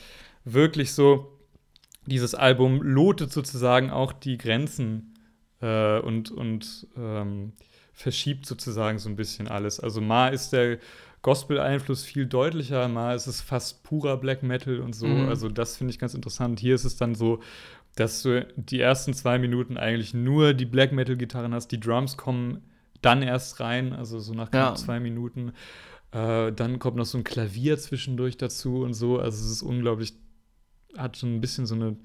wirklich 0.45 0.93
so, 0.93 1.39
dieses 2.05 2.35
Album 2.35 2.81
lotet 2.81 3.31
sozusagen 3.31 3.89
auch 3.89 4.13
die 4.13 4.37
Grenzen 4.37 5.13
äh, 5.61 5.99
und, 5.99 6.31
und 6.31 6.87
ähm, 6.97 7.53
verschiebt 7.93 8.45
sozusagen 8.45 8.99
so 8.99 9.07
ein 9.07 9.15
bisschen 9.15 9.47
alles. 9.47 9.79
Also 9.79 10.01
mal 10.01 10.33
ist 10.33 10.51
der 10.51 10.79
Gospel-Einfluss 11.21 12.03
viel 12.03 12.25
deutlicher, 12.25 12.87
mal 12.89 13.15
ist 13.15 13.27
es 13.27 13.39
fast 13.39 13.83
purer 13.83 14.17
Black 14.17 14.43
Metal 14.43 14.79
und 14.79 14.93
so. 14.93 15.07
Mhm. 15.07 15.29
Also 15.29 15.47
das 15.47 15.77
finde 15.77 15.91
ich 15.91 15.99
ganz 15.99 16.13
interessant. 16.13 16.59
Hier 16.59 16.75
ist 16.75 16.83
es 16.83 16.97
dann 16.97 17.15
so, 17.15 17.39
dass 17.95 18.23
du 18.23 18.45
die 18.57 18.81
ersten 18.81 19.13
zwei 19.13 19.39
Minuten 19.39 19.77
eigentlich 19.77 20.13
nur 20.13 20.53
die 20.53 20.65
Black 20.65 20.91
Metal-Gitarren 20.91 21.53
hast. 21.53 21.69
Die 21.69 21.79
Drums 21.79 22.17
kommen 22.17 22.61
dann 23.01 23.21
erst 23.21 23.59
rein, 23.59 23.93
also 23.93 24.19
so 24.19 24.33
nach 24.33 24.51
ja. 24.53 24.75
zwei 24.75 24.99
Minuten. 24.99 25.53
Äh, 26.11 26.51
dann 26.51 26.79
kommt 26.79 26.97
noch 26.97 27.05
so 27.05 27.17
ein 27.17 27.23
Klavier 27.23 27.77
zwischendurch 27.77 28.37
dazu 28.37 28.81
und 28.81 28.93
so. 28.93 29.19
Also 29.19 29.45
es 29.45 29.51
ist 29.51 29.61
unglaublich, 29.61 30.13
hat 30.97 31.15
so 31.15 31.27
ein 31.27 31.39
bisschen 31.39 31.65
so 31.65 31.75
eine 31.75 31.95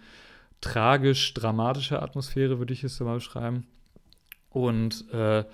tragisch-dramatische 0.61 2.03
Atmosphäre, 2.03 2.59
würde 2.59 2.73
ich 2.73 2.85
es 2.85 3.01
mal 3.01 3.15
beschreiben. 3.15 3.67
Und 4.51 5.11
äh, 5.13 5.45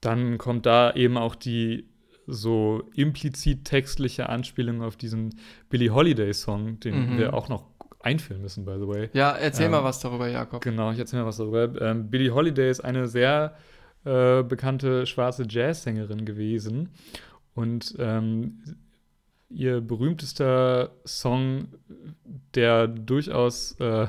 dann 0.00 0.38
kommt 0.38 0.66
da 0.66 0.92
eben 0.94 1.16
auch 1.16 1.34
die 1.34 1.88
so 2.26 2.82
implizit 2.94 3.64
textliche 3.64 4.28
Anspielung 4.28 4.82
auf 4.82 4.96
diesen 4.96 5.38
Billie 5.68 5.90
Holiday-Song, 5.90 6.80
den 6.80 7.14
mhm. 7.14 7.18
wir 7.18 7.34
auch 7.34 7.48
noch 7.48 7.66
einführen 8.00 8.42
müssen, 8.42 8.64
by 8.64 8.76
the 8.78 8.86
way. 8.86 9.10
Ja, 9.12 9.32
erzähl 9.32 9.66
ähm, 9.66 9.72
mal 9.72 9.84
was 9.84 10.00
darüber, 10.00 10.28
Jakob. 10.28 10.62
Genau, 10.62 10.92
ich 10.92 10.98
erzähl 10.98 11.20
mal 11.20 11.26
was 11.26 11.38
darüber. 11.38 11.80
Ähm, 11.80 12.10
Billie 12.10 12.32
Holiday 12.32 12.70
ist 12.70 12.80
eine 12.80 13.08
sehr 13.08 13.56
äh, 14.04 14.42
bekannte 14.42 15.06
schwarze 15.06 15.44
Jazzsängerin 15.48 16.24
gewesen. 16.24 16.90
Und 17.54 17.96
ähm, 17.98 18.62
ihr 19.48 19.80
berühmtester 19.80 20.92
Song, 21.04 21.68
der 22.54 22.86
durchaus 22.86 23.72
äh, 23.80 24.06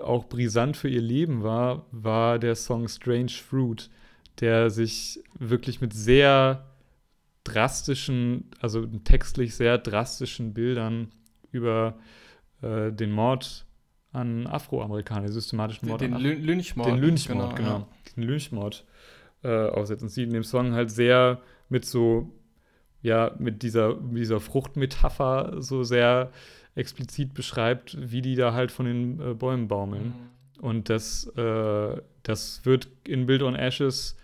auch 0.00 0.26
brisant 0.26 0.76
für 0.76 0.88
ihr 0.88 1.00
Leben 1.00 1.42
war, 1.42 1.86
war 1.90 2.38
der 2.38 2.54
Song 2.54 2.88
Strange 2.88 3.30
Fruit, 3.30 3.90
der 4.40 4.70
sich 4.70 5.22
wirklich 5.38 5.80
mit 5.80 5.92
sehr 5.92 6.66
drastischen, 7.44 8.50
also 8.60 8.86
textlich 8.86 9.54
sehr 9.54 9.78
drastischen 9.78 10.54
Bildern 10.54 11.08
über 11.52 11.98
äh, 12.62 12.90
den 12.90 13.12
Mord 13.12 13.66
an 14.12 14.46
Afroamerikanern, 14.46 15.24
den 15.24 15.32
systematischen 15.32 15.88
Mord 15.88 16.00
den, 16.00 16.14
an 16.14 16.22
den 16.22 16.42
Lynchmord. 16.42 16.88
Den 16.88 16.98
Lynchmord, 16.98 17.56
genau. 17.56 17.68
genau 17.68 17.78
ja. 17.78 18.12
Den 18.16 18.22
Lynchmord 18.24 18.84
äh, 19.42 19.68
aufsetzen. 19.68 20.08
Sie 20.08 20.22
in 20.22 20.30
dem 20.30 20.44
Song 20.44 20.72
halt 20.72 20.90
sehr 20.90 21.40
mit 21.68 21.84
so, 21.84 22.32
ja, 23.02 23.34
mit 23.38 23.62
dieser, 23.62 23.96
mit 23.96 24.22
dieser 24.22 24.40
Fruchtmetapher 24.40 25.56
so 25.58 25.82
sehr 25.82 26.30
explizit 26.74 27.34
beschreibt, 27.34 27.96
wie 28.00 28.22
die 28.22 28.34
da 28.34 28.52
halt 28.52 28.72
von 28.72 28.86
den 28.86 29.20
äh, 29.20 29.34
Bäumen 29.34 29.68
baumeln. 29.68 30.06
Mhm. 30.06 30.64
Und 30.64 30.88
das, 30.88 31.26
äh, 31.36 32.00
das 32.22 32.64
wird 32.64 32.88
in 33.06 33.26
Build 33.26 33.42
on 33.42 33.54
Ashes 33.54 34.16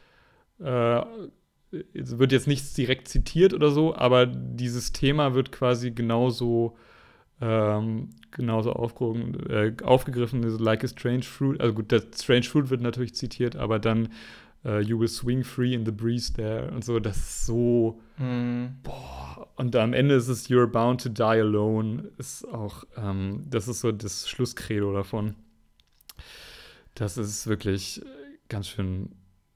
äh, 0.61 1.03
wird 1.71 2.33
jetzt 2.33 2.49
nichts 2.49 2.75
direkt 2.75 3.09
zitiert 3.09 3.55
oder 3.55 3.71
so, 3.71 3.95
aber 3.95 4.27
dieses 4.27 4.93
Thema 4.93 5.35
wird 5.35 5.53
quasi 5.53 5.93
genauso 5.93 6.77
ähm, 7.41 8.11
genauso 8.31 8.71
äh, 9.49 9.73
aufgegriffen, 9.83 10.43
like 10.59 10.85
a 10.85 10.89
strange 10.89 11.23
fruit. 11.23 11.61
Also 11.61 11.75
gut, 11.75 11.91
der 11.91 12.03
strange 12.15 12.43
fruit 12.43 12.71
wird 12.71 12.83
natürlich 12.83 13.15
zitiert, 13.15 13.57
aber 13.57 13.79
dann 13.79 14.11
uh, 14.65 14.79
You 14.79 14.99
will 14.99 15.09
swing 15.09 15.45
free 15.45 15.75
in 15.75 15.85
the 15.85 15.93
breeze 15.93 16.33
there 16.33 16.71
und 16.71 16.85
so, 16.85 16.99
das 17.01 17.17
ist 17.17 17.47
so, 17.47 18.01
mm. 18.19 18.67
boah. 18.83 19.49
Und 19.57 19.77
am 19.77 19.93
Ende 19.93 20.15
ist 20.15 20.29
es 20.29 20.49
You're 20.49 20.67
bound 20.67 21.03
to 21.03 21.09
die 21.09 21.23
alone, 21.23 22.11
ist 22.19 22.47
auch, 22.47 22.85
ähm, 22.97 23.45
das 23.49 23.69
ist 23.69 23.81
so 23.81 23.93
das 23.93 24.29
Schlusskredo 24.29 24.93
davon. 24.93 25.35
Das 26.95 27.17
ist 27.17 27.47
wirklich 27.47 28.03
ganz 28.49 28.69
schön 28.69 29.11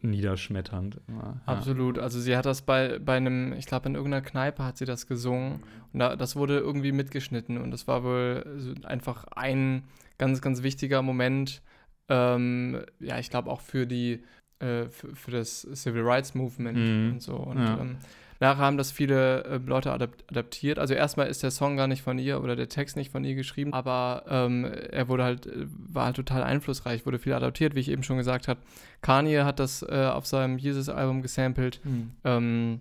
niederschmetternd. 0.05 1.01
Immer. 1.09 1.41
Absolut. 1.47 1.99
Also 1.99 2.21
sie 2.21 2.37
hat 2.37 2.47
das 2.47 2.63
bei, 2.63 2.99
bei 2.99 3.17
einem, 3.17 3.55
ich 3.55 3.67
glaube 3.67 3.89
in 3.89 3.95
irgendeiner 3.95 4.25
Kneipe 4.25 4.63
hat 4.63 4.77
sie 4.77 4.85
das 4.85 5.07
gesungen 5.07 5.63
und 5.93 6.01
da, 6.01 6.17
das 6.17 6.37
wurde 6.37 6.59
irgendwie 6.59 6.93
mitgeschnitten 6.93 7.59
und 7.59 7.71
das 7.71 7.89
war 7.89 8.05
wohl 8.05 8.75
einfach 8.85 9.25
ein 9.35 9.85
ganz, 10.19 10.41
ganz 10.41 10.63
wichtiger 10.63 11.03
Moment, 11.03 11.63
ähm, 12.09 12.83
ja, 13.01 13.19
ich 13.19 13.31
glaube 13.31 13.51
auch 13.51 13.61
für 13.61 13.87
die, 13.87 14.23
äh, 14.61 14.89
für, 14.89 15.15
für, 15.15 15.31
das 15.31 15.67
Civil 15.75 16.03
Rights 16.03 16.35
Movement 16.35 16.79
mhm. 16.79 17.13
und 17.13 17.23
so. 17.23 17.37
Und 17.37 17.59
ja. 17.59 17.79
ähm, 17.79 17.99
Nachher 18.41 18.59
haben 18.59 18.77
das 18.77 18.91
viele 18.91 19.45
äh, 19.45 19.57
Leute 19.65 19.93
adaptiert. 19.93 20.79
Also 20.79 20.95
erstmal 20.95 21.29
ist 21.29 21.43
der 21.43 21.51
Song 21.51 21.77
gar 21.77 21.87
nicht 21.87 22.03
von 22.03 22.19
ihr 22.19 22.43
oder 22.43 22.57
der 22.57 22.69
Text 22.69 22.97
nicht 22.97 23.13
von 23.13 23.25
ihr 23.25 23.35
geschrieben, 23.35 23.73
aber 23.73 24.25
ähm, 24.29 24.65
er 24.65 25.09
wurde 25.09 25.25
halt, 25.25 25.47
äh, 25.47 25.67
war 25.67 26.07
halt 26.07 26.17
total 26.17 26.43
einflussreich, 26.43 27.07
wurde 27.07 27.19
viel 27.19 27.33
adaptiert, 27.33 27.75
wie 27.75 27.81
ich 27.81 27.91
eben 27.91 28.03
schon 28.03 28.19
gesagt 28.19 28.49
habe. 28.49 28.61
Kanye 29.03 29.45
hat 29.45 29.61
das 29.61 29.83
äh, 29.83 30.11
auf 30.13 30.27
seinem 30.27 30.59
Jesus-Album 30.59 31.23
gesampelt. 31.23 31.81
Mhm. 31.85 32.11
Ähm, 32.25 32.81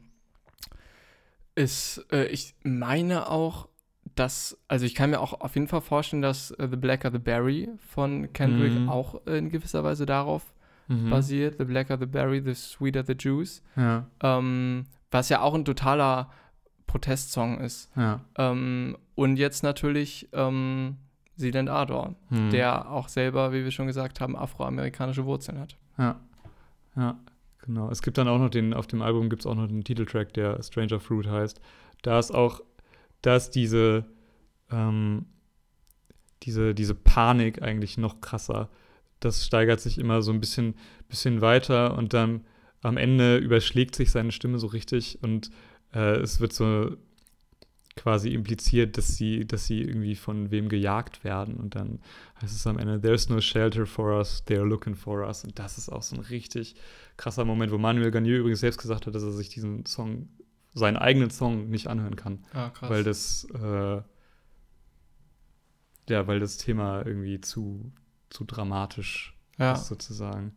ist, 1.56 2.06
äh, 2.12 2.26
ich 2.26 2.56
meine 2.64 3.30
auch, 3.30 3.70
dass, 4.16 4.58
also 4.68 4.86
ich 4.86 4.96
kann 4.96 5.12
mir 5.12 5.20
auch 5.20 5.40
auf 5.40 5.56
jeden 5.56 5.68
Fall 5.68 5.82
vorstellen, 5.82 6.22
dass 6.22 6.52
uh, 6.52 6.68
The 6.70 6.76
Blacker 6.76 7.12
the 7.12 7.20
Berry 7.20 7.70
von 7.80 8.34
Kendrick 8.34 8.74
mhm. 8.74 8.90
auch 8.90 9.26
in 9.26 9.50
gewisser 9.50 9.84
Weise 9.84 10.06
darauf 10.06 10.53
mhm. 10.88 11.10
basiert. 11.10 11.58
The 11.58 11.66
Blacker 11.66 11.98
the 11.98 12.06
Berry, 12.06 12.42
The 12.44 12.54
Sweeter 12.54 13.04
the 13.04 13.16
Juice. 13.18 13.62
Ja. 13.76 14.08
Ähm, 14.22 14.86
was 15.12 15.30
ja 15.30 15.42
auch 15.42 15.54
ein 15.54 15.66
totaler 15.66 16.30
Protestsong 16.88 17.60
ist. 17.60 17.90
Ja. 17.96 18.22
Ähm, 18.38 18.98
und 19.16 19.38
jetzt 19.38 19.64
natürlich 19.64 20.30
ähm, 20.34 20.98
Sealand 21.36 21.70
Ardor, 21.70 22.16
hm. 22.30 22.52
der 22.52 22.90
auch 22.90 23.08
selber, 23.08 23.52
wie 23.52 23.64
wir 23.64 23.72
schon 23.72 23.88
gesagt 23.88 24.22
haben, 24.22 24.36
afroamerikanische 24.36 25.26
Wurzeln 25.26 25.60
hat. 25.60 25.78
Ja, 25.98 26.20
ja, 26.96 27.18
genau. 27.60 27.90
Es 27.90 28.02
gibt 28.02 28.18
dann 28.18 28.28
auch 28.28 28.38
noch 28.38 28.50
den, 28.50 28.74
auf 28.74 28.88
dem 28.88 29.02
Album 29.02 29.30
gibt 29.30 29.42
es 29.42 29.46
auch 29.46 29.56
noch 29.56 29.68
den 29.68 29.84
Titeltrack, 29.84 30.34
der 30.34 30.62
Stranger 30.62 31.00
Fruit 31.00 31.28
heißt. 31.28 31.60
Da 32.04 32.20
ist 32.20 32.32
auch, 32.32 32.62
da 33.22 33.36
ist 33.36 33.52
diese, 33.52 34.06
ähm, 34.72 35.26
diese, 36.44 36.76
diese 36.76 36.96
Panik 36.96 37.62
eigentlich 37.62 37.98
noch 37.98 38.22
krasser. 38.22 38.70
Das 39.24 39.46
steigert 39.46 39.80
sich 39.80 39.98
immer 39.98 40.22
so 40.22 40.32
ein 40.32 40.40
bisschen, 40.40 40.76
bisschen 41.08 41.42
weiter 41.42 41.98
und 41.98 42.14
dann 42.14 42.46
am 42.82 42.98
Ende 42.98 43.38
überschlägt 43.38 43.96
sich 43.96 44.12
seine 44.12 44.32
Stimme 44.32 44.60
so 44.60 44.68
richtig 44.68 45.20
und 45.22 45.50
äh, 45.94 46.18
es 46.18 46.40
wird 46.40 46.54
so 46.54 46.98
quasi 47.96 48.30
impliziert, 48.30 48.98
dass 48.98 49.16
sie, 49.16 49.46
dass 49.46 49.68
sie 49.68 49.82
irgendwie 49.82 50.16
von 50.16 50.50
wem 50.52 50.68
gejagt 50.68 51.24
werden 51.24 51.56
und 51.56 51.76
dann 51.76 52.00
heißt 52.42 52.56
es 52.56 52.66
am 52.66 52.80
Ende, 52.80 53.00
there's 53.00 53.30
no 53.30 53.40
shelter 53.40 53.86
for 53.86 54.18
us, 54.18 54.44
they're 54.48 54.66
looking 54.66 54.96
for 54.96 55.26
us. 55.26 55.44
Und 55.44 55.60
das 55.60 55.78
ist 55.78 55.90
auch 55.90 56.02
so 56.02 56.16
ein 56.16 56.22
richtig 56.22 56.76
krasser 57.18 57.46
Moment, 57.46 57.72
wo 57.72 57.78
Manuel 57.78 58.10
Garnier 58.10 58.40
übrigens 58.40 58.62
selbst 58.62 58.80
gesagt 58.80 59.06
hat, 59.06 59.14
dass 59.14 59.24
er 59.24 59.32
sich 59.32 59.50
diesen 59.50 59.86
Song, 59.86 60.28
seinen 60.74 60.98
eigenen 60.98 61.30
Song 61.30 61.70
nicht 61.70 61.88
anhören 61.88 62.16
kann, 62.16 62.44
ah, 62.54 62.72
weil 62.82 63.04
das 63.04 63.48
äh, 63.54 64.02
ja, 66.10 66.28
weil 66.28 66.40
das 66.40 66.58
Thema 66.58 67.06
irgendwie 67.06 67.40
zu, 67.40 67.92
zu 68.34 68.44
dramatisch 68.44 69.36
ja. 69.60 69.74
ist 69.74 69.88
sozusagen. 69.88 70.56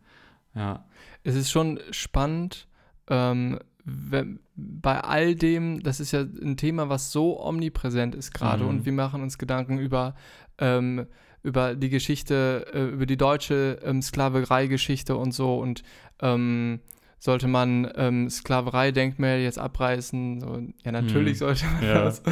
Ja. 0.54 0.86
Es 1.22 1.34
ist 1.34 1.50
schon 1.50 1.78
spannend, 1.90 2.66
ähm, 3.08 3.58
wenn, 3.84 4.40
bei 4.56 5.00
all 5.00 5.34
dem, 5.34 5.82
das 5.82 6.00
ist 6.00 6.12
ja 6.12 6.20
ein 6.20 6.56
Thema, 6.56 6.88
was 6.88 7.12
so 7.12 7.40
omnipräsent 7.40 8.14
ist 8.14 8.32
gerade 8.32 8.64
mhm. 8.64 8.70
und 8.70 8.86
wir 8.86 8.92
machen 8.92 9.22
uns 9.22 9.38
Gedanken 9.38 9.78
über, 9.78 10.14
ähm, 10.58 11.06
über 11.42 11.74
die 11.76 11.90
Geschichte, 11.90 12.66
äh, 12.72 12.86
über 12.86 13.06
die 13.06 13.18
deutsche 13.18 13.78
ähm, 13.84 14.00
Sklaverei-Geschichte 14.02 15.16
und 15.16 15.32
so 15.32 15.58
und 15.58 15.82
ähm, 16.20 16.80
sollte 17.18 17.48
man 17.48 17.90
ähm, 17.96 18.30
Sklaverei-Denkmäler 18.30 19.42
jetzt 19.42 19.58
abreißen? 19.58 20.40
So, 20.40 20.62
ja, 20.82 20.92
natürlich 20.92 21.34
mhm. 21.34 21.38
sollte 21.38 21.66
man 21.66 21.84
ja. 21.84 22.04
das. 22.04 22.22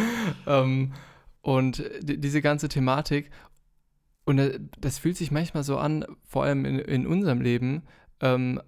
Ähm, 0.47 0.92
und 1.42 1.82
diese 2.01 2.40
ganze 2.40 2.68
Thematik. 2.68 3.30
Und 4.25 4.39
äh, 4.39 4.61
das 4.79 4.99
fühlt 4.99 5.16
sich 5.16 5.31
manchmal 5.31 5.64
so 5.64 5.79
an, 5.79 6.05
vor 6.22 6.45
allem 6.45 6.64
in, 6.64 6.79
in 6.79 7.07
unserem 7.07 7.41
Leben, 7.41 7.83
ähm, 8.20 8.61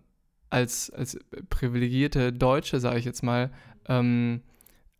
als, 0.50 0.90
als 0.90 1.18
privilegierte 1.50 2.32
Deutsche, 2.32 2.80
sage 2.80 2.98
ich 2.98 3.04
jetzt 3.04 3.22
mal, 3.22 3.50
ähm, 3.88 4.42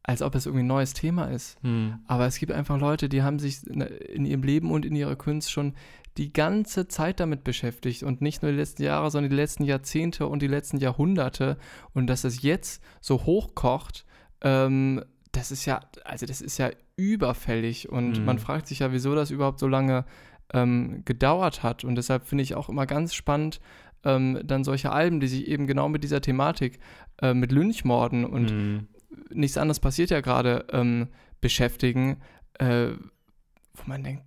als 0.02 0.22
ob 0.22 0.34
es 0.34 0.46
irgendwie 0.46 0.62
ein 0.62 0.68
neues 0.68 0.94
Thema 0.94 1.26
ist. 1.26 1.61
Hm. 1.62 1.98
Aber 2.07 2.26
es 2.26 2.38
gibt 2.38 2.52
einfach 2.52 2.78
Leute, 2.78 3.09
die 3.09 3.22
haben 3.22 3.38
sich 3.38 3.66
in 3.66 4.24
ihrem 4.24 4.42
Leben 4.42 4.70
und 4.70 4.86
in 4.86 4.94
ihrer 4.94 5.16
Kunst 5.16 5.50
schon 5.50 5.74
die 6.16 6.32
ganze 6.32 6.88
Zeit 6.88 7.20
damit 7.20 7.44
beschäftigt 7.44 8.02
und 8.02 8.22
nicht 8.22 8.42
nur 8.42 8.52
die 8.52 8.57
letzten 8.57 8.82
Jahre, 8.82 9.11
sondern 9.11 9.30
die 9.30 9.36
letzten 9.36 9.64
Jahrzehnte 9.64 10.28
und 10.28 10.40
die 10.40 10.46
letzten 10.46 10.78
Jahrhunderte. 10.78 11.59
Und 11.92 12.07
dass 12.07 12.24
es 12.24 12.42
jetzt 12.42 12.82
so 13.00 13.24
hochkocht, 13.24 14.07
ähm, 14.42 15.04
das 15.32 15.50
ist 15.50 15.66
ja, 15.66 15.80
also 16.04 16.24
das 16.24 16.40
ist 16.40 16.57
ja 16.59 16.70
überfällig 16.96 17.88
und 17.90 18.18
hm. 18.18 18.24
man 18.24 18.38
fragt 18.38 18.68
sich 18.68 18.78
ja, 18.78 18.92
wieso 18.92 19.14
das 19.14 19.30
überhaupt 19.30 19.59
so 19.59 19.68
lange 19.68 20.04
ähm, 20.53 21.03
gedauert 21.05 21.62
hat. 21.62 21.84
Und 21.84 21.97
deshalb 21.97 22.26
finde 22.26 22.42
ich 22.42 22.55
auch 22.55 22.68
immer 22.68 22.86
ganz 22.86 23.14
spannend, 23.14 23.61
ähm, 24.05 24.40
dann 24.44 24.64
solche 24.64 24.92
Alben, 24.92 25.20
die 25.20 25.28
sich 25.28 25.47
eben 25.49 25.66
genau 25.66 25.88
mit 25.88 26.05
dieser 26.05 26.20
Thematik, 26.20 26.78
äh, 27.20 27.34
mit 27.34 27.53
Lynchmorden 27.53 28.24
und 28.24 28.53
mhm. 28.53 28.88
nichts 29.30 29.59
anderes 29.59 29.80
passiert 29.80 30.11
ja 30.11 30.20
gerade, 30.20 30.66
ähm, 30.72 31.09
beschäftigen, 31.40 32.18
äh, 32.59 32.90
wo 33.74 33.82
man 33.86 34.05
denkt, 34.05 34.22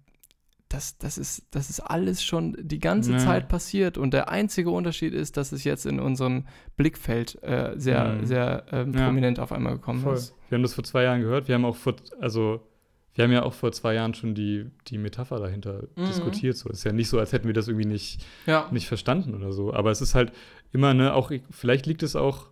das, 0.69 0.99
das, 0.99 1.17
ist, 1.17 1.47
das 1.49 1.71
ist 1.71 1.79
alles 1.79 2.23
schon 2.23 2.55
die 2.59 2.79
ganze 2.79 3.13
nee. 3.13 3.17
Zeit 3.17 3.47
passiert 3.49 3.97
und 3.97 4.13
der 4.13 4.29
einzige 4.29 4.69
Unterschied 4.69 5.13
ist, 5.13 5.35
dass 5.35 5.51
es 5.51 5.63
jetzt 5.63 5.87
in 5.87 5.99
unserem 5.99 6.45
Blickfeld 6.77 7.41
äh, 7.41 7.73
sehr, 7.75 8.09
mhm. 8.09 8.25
sehr 8.25 8.65
ähm, 8.71 8.91
prominent 8.91 9.37
ja. 9.37 9.43
auf 9.43 9.51
einmal 9.51 9.73
gekommen 9.73 10.01
Voll. 10.01 10.13
ist. 10.13 10.35
Wir 10.49 10.57
haben 10.57 10.63
das 10.63 10.75
vor 10.75 10.83
zwei 10.83 11.03
Jahren 11.03 11.21
gehört. 11.21 11.47
Wir 11.47 11.55
haben 11.55 11.65
auch 11.65 11.75
vor, 11.75 11.95
also 12.21 12.61
wir 13.13 13.23
haben 13.23 13.31
ja 13.31 13.43
auch 13.43 13.53
vor 13.53 13.71
zwei 13.71 13.95
Jahren 13.95 14.13
schon 14.13 14.35
die, 14.35 14.69
die 14.87 14.97
Metapher 14.97 15.39
dahinter 15.39 15.83
mhm. 15.95 16.05
diskutiert. 16.05 16.57
So 16.57 16.69
ist 16.69 16.83
ja 16.83 16.91
nicht 16.91 17.09
so, 17.09 17.19
als 17.19 17.33
hätten 17.33 17.47
wir 17.47 17.53
das 17.53 17.67
irgendwie 17.67 17.87
nicht, 17.87 18.25
ja. 18.45 18.67
nicht 18.71 18.87
verstanden 18.87 19.35
oder 19.35 19.51
so. 19.51 19.73
Aber 19.73 19.91
es 19.91 20.01
ist 20.01 20.15
halt 20.15 20.31
immer, 20.71 20.93
ne, 20.93 21.13
auch, 21.13 21.31
vielleicht 21.49 21.85
liegt 21.85 22.03
es 22.03 22.15
auch, 22.15 22.49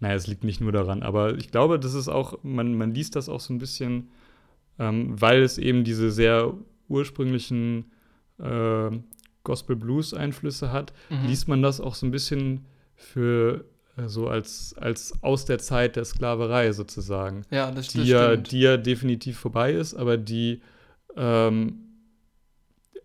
naja, 0.00 0.14
es 0.14 0.26
liegt 0.26 0.44
nicht 0.44 0.60
nur 0.60 0.72
daran, 0.72 1.02
aber 1.02 1.36
ich 1.36 1.50
glaube, 1.50 1.80
das 1.80 1.94
ist 1.94 2.08
auch, 2.08 2.38
man, 2.42 2.76
man 2.76 2.92
liest 2.94 3.16
das 3.16 3.28
auch 3.28 3.40
so 3.40 3.54
ein 3.54 3.58
bisschen, 3.58 4.10
ähm, 4.78 5.20
weil 5.20 5.42
es 5.42 5.56
eben 5.56 5.84
diese 5.84 6.10
sehr 6.10 6.52
ursprünglichen 6.88 7.90
äh, 8.38 8.90
Gospel-Blues-Einflüsse 9.44 10.70
hat, 10.70 10.92
mhm. 11.08 11.26
liest 11.26 11.48
man 11.48 11.62
das 11.62 11.80
auch 11.80 11.94
so 11.94 12.04
ein 12.06 12.10
bisschen 12.10 12.66
für 12.94 13.64
so 14.06 14.28
als, 14.28 14.74
als 14.78 15.22
aus 15.22 15.46
der 15.46 15.58
Zeit 15.58 15.96
der 15.96 16.04
Sklaverei 16.04 16.72
sozusagen. 16.72 17.44
Ja, 17.50 17.70
das, 17.70 17.88
die 17.88 17.98
das 17.98 18.08
ja, 18.08 18.28
stimmt. 18.28 18.52
Die 18.52 18.60
ja 18.60 18.76
definitiv 18.76 19.38
vorbei 19.38 19.72
ist, 19.72 19.94
aber 19.94 20.18
die, 20.18 20.60
ähm, 21.16 21.78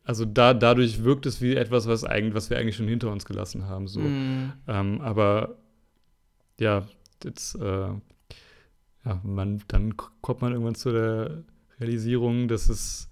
also 0.04 0.26
da, 0.26 0.54
dadurch 0.54 1.04
wirkt 1.04 1.26
es 1.26 1.42
wie 1.42 1.56
etwas, 1.56 1.88
was, 1.88 2.04
eigentlich, 2.04 2.34
was 2.34 2.50
wir 2.50 2.58
eigentlich 2.58 2.76
schon 2.76 2.88
hinter 2.88 3.12
uns 3.12 3.26
gelassen 3.26 3.68
haben. 3.68 3.88
So. 3.88 4.02
Mm. 4.02 4.54
Ähm, 4.68 5.02
aber 5.02 5.58
ja, 6.60 6.86
jetzt, 7.24 7.56
äh, 7.56 7.88
ja, 9.06 9.22
man, 9.24 9.64
dann 9.68 9.96
kommt 9.96 10.42
man 10.42 10.52
irgendwann 10.52 10.76
zu 10.76 10.92
der 10.92 11.44
Realisierung, 11.80 12.48
dass 12.48 12.68
es 12.70 13.11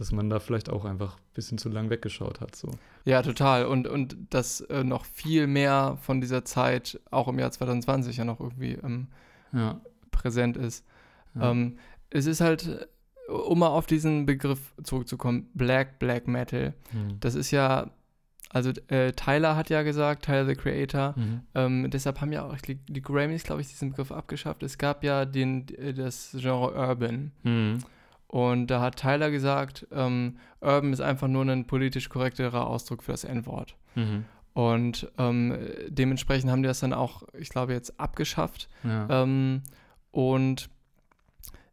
dass 0.00 0.12
man 0.12 0.30
da 0.30 0.40
vielleicht 0.40 0.70
auch 0.70 0.86
einfach 0.86 1.18
ein 1.18 1.34
bisschen 1.34 1.58
zu 1.58 1.68
lang 1.68 1.90
weggeschaut 1.90 2.40
hat. 2.40 2.56
So. 2.56 2.70
Ja, 3.04 3.20
total. 3.20 3.66
Und, 3.66 3.86
und 3.86 4.16
dass 4.30 4.62
äh, 4.62 4.82
noch 4.82 5.04
viel 5.04 5.46
mehr 5.46 5.98
von 6.00 6.22
dieser 6.22 6.42
Zeit 6.46 6.98
auch 7.10 7.28
im 7.28 7.38
Jahr 7.38 7.50
2020 7.50 8.16
ja 8.16 8.24
noch 8.24 8.40
irgendwie 8.40 8.78
ähm, 8.82 9.08
ja. 9.52 9.78
präsent 10.10 10.56
ist. 10.56 10.86
Ja. 11.34 11.50
Ähm, 11.50 11.76
es 12.08 12.24
ist 12.24 12.40
halt, 12.40 12.88
um 13.28 13.58
mal 13.58 13.68
auf 13.68 13.86
diesen 13.86 14.24
Begriff 14.24 14.72
zurückzukommen, 14.82 15.50
Black, 15.52 15.98
Black 15.98 16.26
Metal. 16.26 16.72
Mhm. 16.92 17.20
Das 17.20 17.34
ist 17.34 17.50
ja, 17.50 17.90
also 18.48 18.70
äh, 18.88 19.12
Tyler 19.12 19.54
hat 19.54 19.68
ja 19.68 19.82
gesagt, 19.82 20.24
Tyler 20.24 20.46
the 20.46 20.54
Creator, 20.54 21.12
mhm. 21.14 21.40
ähm, 21.54 21.90
deshalb 21.90 22.22
haben 22.22 22.32
ja 22.32 22.46
auch 22.46 22.56
die, 22.56 22.76
die 22.76 23.02
Grammys, 23.02 23.42
glaube 23.42 23.60
ich, 23.60 23.68
diesen 23.68 23.90
Begriff 23.90 24.12
abgeschafft. 24.12 24.62
Es 24.62 24.78
gab 24.78 25.04
ja 25.04 25.26
den, 25.26 25.68
äh, 25.76 25.92
das 25.92 26.34
Genre 26.40 26.72
Urban. 26.72 27.32
Mhm. 27.42 27.80
Und 28.30 28.68
da 28.68 28.80
hat 28.80 28.94
Tyler 28.94 29.32
gesagt, 29.32 29.88
ähm, 29.90 30.36
Urban 30.60 30.92
ist 30.92 31.00
einfach 31.00 31.26
nur 31.26 31.42
ein 31.42 31.66
politisch 31.66 32.08
korrekterer 32.08 32.64
Ausdruck 32.64 33.02
für 33.02 33.10
das 33.10 33.24
N-Wort. 33.24 33.74
Mhm. 33.96 34.24
Und 34.52 35.10
ähm, 35.18 35.58
dementsprechend 35.88 36.48
haben 36.48 36.62
die 36.62 36.68
das 36.68 36.78
dann 36.78 36.92
auch, 36.92 37.24
ich 37.36 37.48
glaube, 37.48 37.72
jetzt 37.72 37.98
abgeschafft. 37.98 38.68
Ja. 38.84 39.24
Ähm, 39.24 39.62
und 40.12 40.70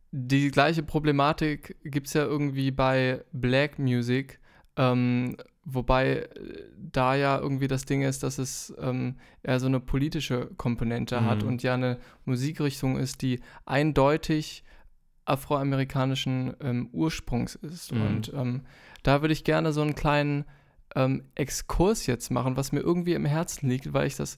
die 0.10 0.50
gleiche 0.50 0.82
Problematik 0.82 1.76
gibt 1.84 2.08
es 2.08 2.14
ja 2.14 2.24
irgendwie 2.24 2.72
bei 2.72 3.24
Black 3.34 3.78
Music, 3.78 4.40
ähm, 4.78 5.38
wobei 5.64 6.22
äh, 6.22 6.30
da 6.76 7.14
ja 7.14 7.38
irgendwie 7.38 7.68
das 7.68 7.86
Ding 7.86 8.02
ist, 8.02 8.24
dass 8.24 8.40
es 8.40 8.74
ähm, 8.82 9.18
eher 9.44 9.60
so 9.60 9.68
eine 9.68 9.80
politische 9.80 10.50
Komponente 10.58 11.22
mhm. 11.22 11.26
hat 11.26 11.44
und 11.44 11.62
ja 11.62 11.76
eine 11.76 12.00
Musikrichtung 12.26 12.98
ist, 12.98 13.22
die 13.22 13.42
eindeutig 13.68 14.64
afroamerikanischen 15.28 16.56
ähm, 16.62 16.90
Ursprungs 16.92 17.56
ist. 17.56 17.92
Mhm. 17.92 18.02
Und 18.02 18.34
ähm, 18.34 18.62
da 19.04 19.22
würde 19.22 19.34
ich 19.34 19.44
gerne 19.44 19.74
so 19.74 19.82
einen 19.82 19.96
kleinen 19.96 20.46
ähm, 20.96 21.26
Exkurs 21.36 22.06
jetzt 22.06 22.32
machen, 22.32 22.58
was 22.58 22.72
mir 22.72 22.80
irgendwie 22.80 23.14
im 23.14 23.26
Herzen 23.26 23.70
liegt, 23.70 23.94
weil 23.94 24.08
ich 24.08 24.16
das 24.16 24.38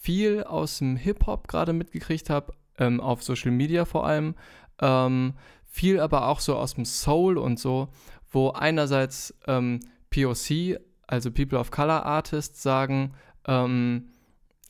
viel 0.00 0.42
aus 0.44 0.78
dem 0.78 0.96
Hip-Hop 0.96 1.48
gerade 1.48 1.72
mitgekriegt 1.72 2.30
habe, 2.30 2.52
ähm, 2.78 3.00
auf 3.00 3.22
Social 3.22 3.52
Media 3.52 3.84
vor 3.84 4.06
allem, 4.06 4.34
ähm, 4.80 5.34
viel 5.64 6.00
aber 6.00 6.28
auch 6.28 6.40
so 6.40 6.56
aus 6.56 6.74
dem 6.74 6.84
Soul 6.84 7.38
und 7.38 7.58
so, 7.58 7.88
wo 8.30 8.50
einerseits 8.50 9.34
ähm, 9.46 9.80
POC, 10.10 10.78
also 11.06 11.30
People 11.30 11.58
of 11.58 11.70
Color 11.70 12.04
Artists, 12.04 12.62
sagen, 12.62 13.14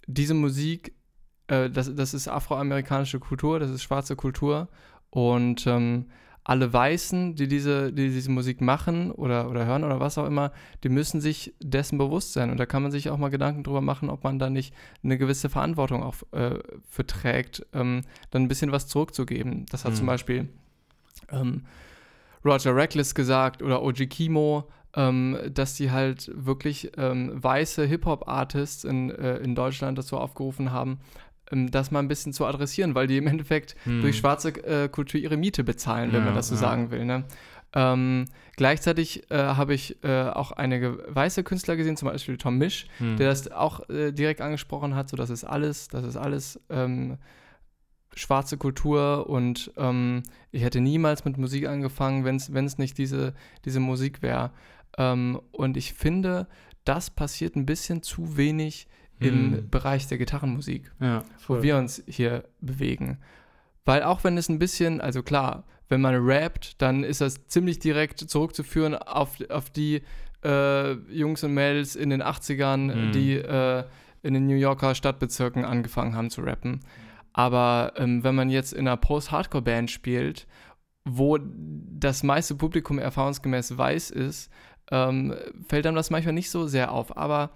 diese 0.08 0.34
Musik 0.34 0.94
äh, 1.46 1.70
das, 1.70 1.94
das 1.94 2.14
ist 2.14 2.28
afroamerikanische 2.28 3.20
Kultur, 3.20 3.58
das 3.58 3.70
ist 3.70 3.82
schwarze 3.82 4.16
Kultur 4.16 4.68
und 5.14 5.64
ähm, 5.68 6.06
alle 6.42 6.72
Weißen, 6.72 7.36
die 7.36 7.46
diese, 7.46 7.92
die 7.92 8.10
diese 8.10 8.32
Musik 8.32 8.60
machen 8.60 9.12
oder, 9.12 9.48
oder 9.48 9.64
hören 9.64 9.84
oder 9.84 10.00
was 10.00 10.18
auch 10.18 10.26
immer, 10.26 10.50
die 10.82 10.88
müssen 10.88 11.20
sich 11.20 11.54
dessen 11.62 11.98
bewusst 11.98 12.32
sein. 12.32 12.50
Und 12.50 12.58
da 12.58 12.66
kann 12.66 12.82
man 12.82 12.90
sich 12.90 13.08
auch 13.10 13.16
mal 13.16 13.28
Gedanken 13.28 13.62
drüber 13.62 13.80
machen, 13.80 14.10
ob 14.10 14.24
man 14.24 14.40
da 14.40 14.50
nicht 14.50 14.74
eine 15.04 15.16
gewisse 15.16 15.48
Verantwortung 15.48 16.02
auch 16.02 16.16
äh, 16.32 16.58
verträgt, 16.88 17.64
ähm, 17.72 18.02
dann 18.32 18.42
ein 18.42 18.48
bisschen 18.48 18.72
was 18.72 18.88
zurückzugeben. 18.88 19.66
Das 19.70 19.84
hat 19.84 19.92
mhm. 19.92 19.96
zum 19.98 20.06
Beispiel 20.06 20.48
ähm, 21.30 21.62
Roger 22.44 22.74
Reckless 22.74 23.14
gesagt 23.14 23.62
oder 23.62 23.84
OG 23.84 24.08
Kimo, 24.10 24.68
ähm, 24.96 25.38
dass 25.48 25.76
die 25.76 25.92
halt 25.92 26.28
wirklich 26.34 26.90
ähm, 26.98 27.30
weiße 27.40 27.86
Hip-Hop-Artists 27.86 28.82
in, 28.82 29.10
äh, 29.10 29.36
in 29.36 29.54
Deutschland 29.54 29.96
dazu 29.96 30.18
aufgerufen 30.18 30.72
haben, 30.72 30.98
das 31.70 31.90
mal 31.90 32.00
ein 32.00 32.09
bisschen 32.09 32.32
zu 32.32 32.46
adressieren, 32.46 32.94
weil 32.94 33.07
die 33.07 33.16
im 33.16 33.26
Endeffekt 33.26 33.76
hm. 33.84 34.00
durch 34.00 34.18
schwarze 34.18 34.50
äh, 34.64 34.88
Kultur 34.88 35.20
ihre 35.20 35.36
Miete 35.36 35.64
bezahlen, 35.64 36.12
wenn 36.12 36.20
ja, 36.20 36.26
man 36.26 36.34
das 36.34 36.48
so 36.48 36.55
ja. 36.55 36.61
sagen 36.61 36.90
will. 36.90 37.05
Ne? 37.05 37.24
Ähm, 37.74 38.26
gleichzeitig 38.57 39.30
äh, 39.30 39.36
habe 39.36 39.74
ich 39.74 40.02
äh, 40.05 40.28
auch 40.28 40.52
einige 40.52 41.05
weiße 41.09 41.42
Künstler 41.42 41.76
gesehen, 41.76 41.96
zum 41.96 42.09
Beispiel 42.09 42.36
Tom 42.36 42.59
Misch, 42.59 42.86
hm. 42.98 43.16
der 43.16 43.28
das 43.28 43.50
auch 43.50 43.88
äh, 43.88 44.12
direkt 44.12 44.40
angesprochen 44.40 44.94
hat, 44.94 45.09
so 45.09 45.16
das 45.16 45.30
ist 45.30 45.44
alles, 45.44 45.88
das 45.88 46.05
ist 46.05 46.16
alles 46.16 46.61
ähm, 46.70 47.18
schwarze 48.14 48.57
Kultur 48.57 49.28
und 49.28 49.72
ähm, 49.76 50.22
ich 50.52 50.62
hätte 50.62 50.80
niemals 50.80 51.24
mit 51.24 51.36
Musik 51.36 51.66
angefangen, 51.66 52.24
wenn 52.24 52.66
es 52.66 52.78
nicht 52.78 52.96
diese, 52.96 53.34
diese 53.64 53.80
Musik 53.80 54.22
wäre. 54.22 54.52
Ähm, 54.96 55.40
und 55.50 55.76
ich 55.76 55.94
finde, 55.94 56.46
das 56.84 57.11
passiert 57.11 57.57
ein 57.57 57.66
bisschen 57.66 58.02
zu 58.02 58.36
wenig 58.36 58.86
im 59.20 59.50
mhm. 59.50 59.70
Bereich 59.70 60.06
der 60.06 60.18
Gitarrenmusik, 60.18 60.92
ja, 61.00 61.22
wo 61.46 61.62
wir 61.62 61.76
uns 61.76 62.02
hier 62.06 62.44
bewegen. 62.60 63.18
Weil 63.84 64.02
auch 64.02 64.24
wenn 64.24 64.36
es 64.36 64.48
ein 64.48 64.58
bisschen, 64.58 65.00
also 65.00 65.22
klar, 65.22 65.64
wenn 65.88 66.00
man 66.00 66.14
rappt, 66.14 66.80
dann 66.80 67.04
ist 67.04 67.20
das 67.20 67.46
ziemlich 67.46 67.78
direkt 67.78 68.18
zurückzuführen 68.18 68.94
auf, 68.94 69.38
auf 69.50 69.70
die 69.70 70.02
äh, 70.44 70.92
Jungs 71.12 71.44
und 71.44 71.52
Mädels 71.52 71.94
in 71.94 72.10
den 72.10 72.22
80ern, 72.22 72.94
mhm. 72.94 73.12
die 73.12 73.34
äh, 73.34 73.84
in 74.22 74.34
den 74.34 74.46
New 74.46 74.56
Yorker 74.56 74.94
Stadtbezirken 74.94 75.64
angefangen 75.64 76.16
haben 76.16 76.30
zu 76.30 76.40
rappen. 76.40 76.80
Aber 77.32 77.92
ähm, 77.96 78.24
wenn 78.24 78.34
man 78.34 78.48
jetzt 78.48 78.72
in 78.72 78.88
einer 78.88 78.96
Post-Hardcore-Band 78.96 79.90
spielt, 79.90 80.46
wo 81.04 81.38
das 81.38 82.22
meiste 82.22 82.54
Publikum 82.54 82.98
erfahrungsgemäß 82.98 83.76
weiß 83.76 84.10
ist, 84.10 84.50
ähm, 84.90 85.34
fällt 85.68 85.86
einem 85.86 85.96
das 85.96 86.10
manchmal 86.10 86.32
nicht 86.32 86.50
so 86.50 86.66
sehr 86.66 86.92
auf. 86.92 87.16
Aber 87.16 87.50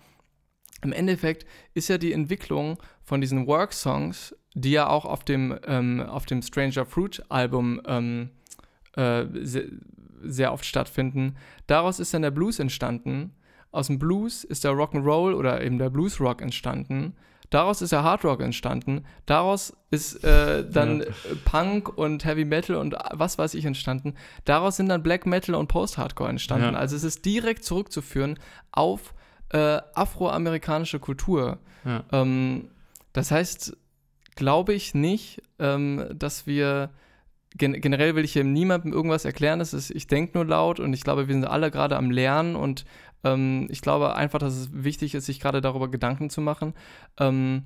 im 0.82 0.92
Endeffekt 0.92 1.46
ist 1.74 1.88
ja 1.88 1.98
die 1.98 2.12
Entwicklung 2.12 2.78
von 3.02 3.20
diesen 3.20 3.46
Work-Songs, 3.46 4.36
die 4.54 4.72
ja 4.72 4.88
auch 4.88 5.04
auf 5.04 5.24
dem, 5.24 5.58
ähm, 5.66 6.00
auf 6.00 6.26
dem 6.26 6.42
Stranger 6.42 6.84
Fruit-Album 6.84 7.80
ähm, 7.86 8.30
äh, 8.96 9.24
sehr, 9.42 9.64
sehr 10.22 10.52
oft 10.52 10.64
stattfinden, 10.64 11.36
daraus 11.66 12.00
ist 12.00 12.12
dann 12.14 12.22
der 12.22 12.30
Blues 12.30 12.58
entstanden. 12.58 13.34
Aus 13.70 13.88
dem 13.88 13.98
Blues 13.98 14.44
ist 14.44 14.64
der 14.64 14.72
Rock'n'Roll 14.72 15.34
oder 15.34 15.62
eben 15.62 15.78
der 15.78 15.90
Blues-Rock 15.90 16.42
entstanden. 16.42 17.14
Daraus 17.50 17.80
ist 17.80 17.92
der 17.92 18.02
Hard 18.02 18.24
Rock 18.24 18.40
entstanden. 18.40 19.04
Daraus 19.24 19.74
ist 19.90 20.22
äh, 20.22 20.68
dann 20.68 21.00
ja. 21.00 21.06
Punk 21.44 21.96
und 21.96 22.24
Heavy 22.24 22.44
Metal 22.44 22.76
und 22.76 22.94
was 23.12 23.38
weiß 23.38 23.54
ich 23.54 23.64
entstanden. 23.64 24.14
Daraus 24.44 24.76
sind 24.76 24.88
dann 24.88 25.02
Black 25.02 25.24
Metal 25.24 25.54
und 25.54 25.68
Post-Hardcore 25.68 26.28
entstanden. 26.28 26.74
Ja. 26.74 26.78
Also 26.78 26.96
es 26.96 27.04
ist 27.04 27.24
direkt 27.24 27.64
zurückzuführen 27.64 28.38
auf 28.70 29.14
äh, 29.50 29.80
afroamerikanische 29.94 30.98
Kultur. 30.98 31.58
Ja. 31.84 32.04
Ähm, 32.12 32.68
das 33.12 33.30
heißt, 33.30 33.76
glaube 34.36 34.74
ich 34.74 34.94
nicht, 34.94 35.42
ähm, 35.58 36.06
dass 36.14 36.46
wir 36.46 36.90
gen 37.56 37.80
generell 37.80 38.14
will 38.14 38.24
ich 38.24 38.34
hier 38.34 38.44
niemandem 38.44 38.92
irgendwas 38.92 39.24
erklären. 39.24 39.58
Das 39.58 39.72
ist, 39.72 39.90
ich 39.90 40.06
denke 40.06 40.36
nur 40.36 40.44
laut 40.44 40.80
und 40.80 40.92
ich 40.92 41.02
glaube, 41.02 41.28
wir 41.28 41.34
sind 41.34 41.44
alle 41.44 41.70
gerade 41.70 41.96
am 41.96 42.10
Lernen 42.10 42.56
und 42.56 42.84
ähm, 43.24 43.66
ich 43.70 43.80
glaube 43.80 44.14
einfach, 44.14 44.38
dass 44.38 44.54
es 44.54 44.68
wichtig 44.72 45.14
ist, 45.14 45.26
sich 45.26 45.40
gerade 45.40 45.60
darüber 45.60 45.90
Gedanken 45.90 46.30
zu 46.30 46.40
machen. 46.40 46.74
Ähm, 47.18 47.64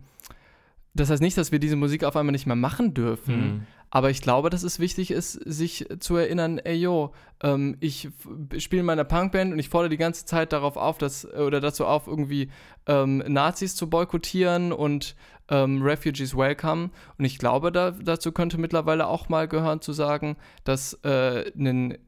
das 0.95 1.11
heißt 1.11 1.23
nicht, 1.23 1.37
dass 1.39 1.53
wir 1.53 1.59
diese 1.59 1.77
Musik 1.77 2.05
auf 2.05 2.17
einmal 2.17 2.33
nicht 2.33 2.47
mehr 2.47 2.57
machen 2.57 2.95
dürfen. 2.95 3.37
Mhm. 3.37 3.67
Aber 3.95 4.09
ich 4.09 4.23
glaube, 4.23 4.49
dass 4.49 4.63
es 4.63 4.79
wichtig 4.79 5.11
ist, 5.11 5.33
sich 5.33 5.87
zu 6.01 6.17
erinnern, 6.17 6.57
ey 6.57 6.77
yo, 6.77 7.13
ähm, 7.43 7.77
ich 7.79 8.09
spiele 8.57 8.81
in 8.81 8.87
meiner 8.87 9.05
Punkband 9.05 9.53
und 9.53 9.59
ich 9.59 9.69
fordere 9.69 9.91
die 9.91 9.99
ganze 9.99 10.25
Zeit 10.25 10.55
darauf 10.55 10.79
auf, 10.79 10.97
dass, 10.97 11.27
oder 11.27 11.61
dazu 11.61 11.85
auf, 11.85 12.07
irgendwie 12.07 12.49
ähm, 12.87 13.19
Nazis 13.19 13.77
zu 13.77 13.91
boykottieren 13.91 14.73
und 14.73 15.15
ähm, 15.51 15.83
Refugees 15.83 16.35
welcome. 16.35 16.89
Und 17.19 17.27
ich 17.27 17.37
glaube, 17.37 17.71
da, 17.71 17.91
dazu 17.91 18.33
könnte 18.33 18.57
mittlerweile 18.57 19.09
auch 19.09 19.29
mal 19.29 19.47
gehören 19.47 19.83
zu 19.83 19.93
sagen, 19.93 20.39
dass, 20.65 20.95
äh, 21.05 21.53
nen, 21.55 21.99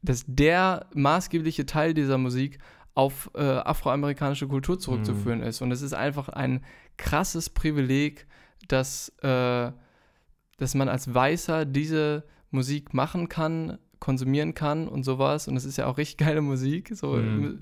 dass 0.00 0.24
der 0.26 0.86
maßgebliche 0.94 1.66
Teil 1.66 1.92
dieser 1.92 2.16
Musik 2.16 2.58
auf 2.94 3.30
äh, 3.34 3.42
afroamerikanische 3.42 4.48
Kultur 4.48 4.78
zurückzuführen 4.78 5.40
mhm. 5.40 5.46
ist. 5.46 5.60
Und 5.60 5.72
es 5.72 5.82
ist 5.82 5.92
einfach 5.92 6.30
ein 6.30 6.64
krasses 6.96 7.50
Privileg, 7.50 8.26
dass, 8.66 9.10
äh, 9.20 9.72
dass 10.58 10.74
man 10.74 10.88
als 10.88 11.12
Weißer 11.12 11.64
diese 11.64 12.24
Musik 12.50 12.94
machen 12.94 13.28
kann, 13.28 13.78
konsumieren 13.98 14.54
kann 14.54 14.88
und 14.88 15.02
sowas. 15.02 15.48
Und 15.48 15.56
es 15.56 15.64
ist 15.64 15.78
ja 15.78 15.86
auch 15.86 15.98
richtig 15.98 16.16
geile 16.26 16.40
Musik. 16.40 16.90
So, 16.94 17.14
mhm. 17.14 17.60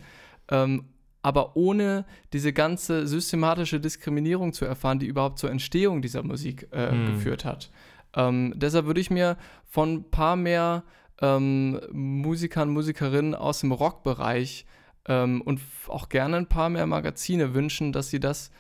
ähm, 0.51 0.85
aber 1.23 1.57
ohne 1.57 2.05
diese 2.33 2.53
ganze 2.53 3.07
systematische 3.07 3.79
Diskriminierung 3.81 4.53
zu 4.53 4.65
erfahren, 4.65 4.99
die 4.99 5.07
überhaupt 5.07 5.39
zur 5.39 5.51
Entstehung 5.51 6.03
dieser 6.03 6.23
Musik 6.23 6.69
äh, 6.73 6.91
mhm. 6.91 7.07
geführt 7.07 7.45
hat. 7.45 7.71
Ähm, 8.15 8.53
deshalb 8.57 8.87
würde 8.87 9.01
ich 9.01 9.11
mir 9.11 9.37
von 9.65 9.95
ein 9.95 10.11
paar 10.11 10.37
mehr 10.37 10.83
ähm, 11.21 11.81
Musikern, 11.93 12.71
Musikerinnen 12.71 13.35
aus 13.35 13.61
dem 13.61 13.73
Rockbereich 13.73 14.67
ähm, 15.07 15.41
und 15.43 15.61
auch 15.89 16.09
gerne 16.09 16.37
ein 16.37 16.49
paar 16.49 16.69
mehr 16.69 16.87
Magazine 16.87 17.55
wünschen, 17.55 17.93
dass 17.93 18.11
sie 18.11 18.21
das 18.21 18.51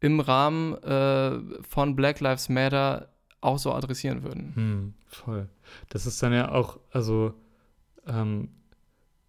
im 0.00 0.20
Rahmen 0.20 0.74
äh, 0.82 1.38
von 1.68 1.96
Black 1.96 2.20
Lives 2.20 2.48
Matter 2.48 3.08
auch 3.40 3.58
so 3.58 3.72
adressieren 3.72 4.22
würden. 4.22 4.52
Hm, 4.54 4.94
voll. 5.06 5.48
Das 5.88 6.06
ist 6.06 6.22
dann 6.22 6.32
ja 6.32 6.50
auch, 6.50 6.78
also, 6.90 7.34
ähm, 8.06 8.48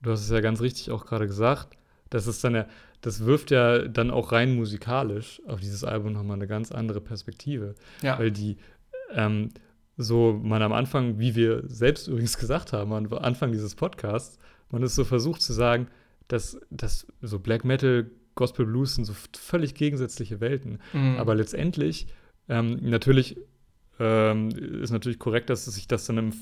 du 0.02 0.12
hast 0.12 0.22
es 0.22 0.30
ja 0.30 0.40
ganz 0.40 0.62
richtig 0.62 0.92
auch 0.92 1.06
gerade 1.06 1.28
gesagt, 1.28 1.78
das 2.10 2.28
ist 2.28 2.44
dann 2.44 2.56
ja, 2.56 2.66
das 3.02 3.26
wirft 3.26 3.52
ja 3.52 3.88
dann 3.88 4.12
auch 4.12 4.32
rein 4.32 4.56
musikalisch 4.56 5.42
auf 5.48 5.60
dieses 5.60 5.84
Album 5.84 6.14
nochmal 6.14 6.38
eine 6.38 6.48
ganz 6.48 6.72
andere 6.72 7.02
Perspektive. 7.02 7.76
Ja. 8.02 8.18
Weil 8.20 8.32
die, 8.32 8.58
ähm, 9.12 9.50
so 9.96 10.40
man 10.42 10.62
am 10.62 10.74
Anfang, 10.74 11.20
wie 11.20 11.36
wir 11.36 11.64
selbst 11.68 12.08
übrigens 12.08 12.38
gesagt 12.38 12.74
haben, 12.74 12.94
am 12.94 13.14
Anfang 13.14 13.52
dieses 13.52 13.76
Podcasts, 13.76 14.40
man 14.72 14.84
ist 14.84 14.96
so 14.96 15.06
versucht 15.06 15.42
zu 15.42 15.54
sagen, 15.54 15.88
dass, 16.28 16.60
dass 16.70 17.08
so 17.22 17.40
Black 17.40 17.66
Metal, 17.66 18.10
Gospel 18.36 18.66
Blues 18.66 18.96
sind 18.96 19.06
so 19.06 19.14
völlig 19.38 19.76
gegensätzliche 19.76 20.40
Welten. 20.40 20.80
Mhm. 20.94 21.18
Aber 21.18 21.36
letztendlich, 21.36 22.08
ähm, 22.48 22.80
natürlich 22.82 23.38
ähm, 24.00 24.50
ist 24.50 24.92
natürlich 24.92 25.20
korrekt, 25.20 25.50
dass 25.50 25.66
sich 25.66 25.88
das 25.88 26.06
dann 26.06 26.18
im, 26.18 26.34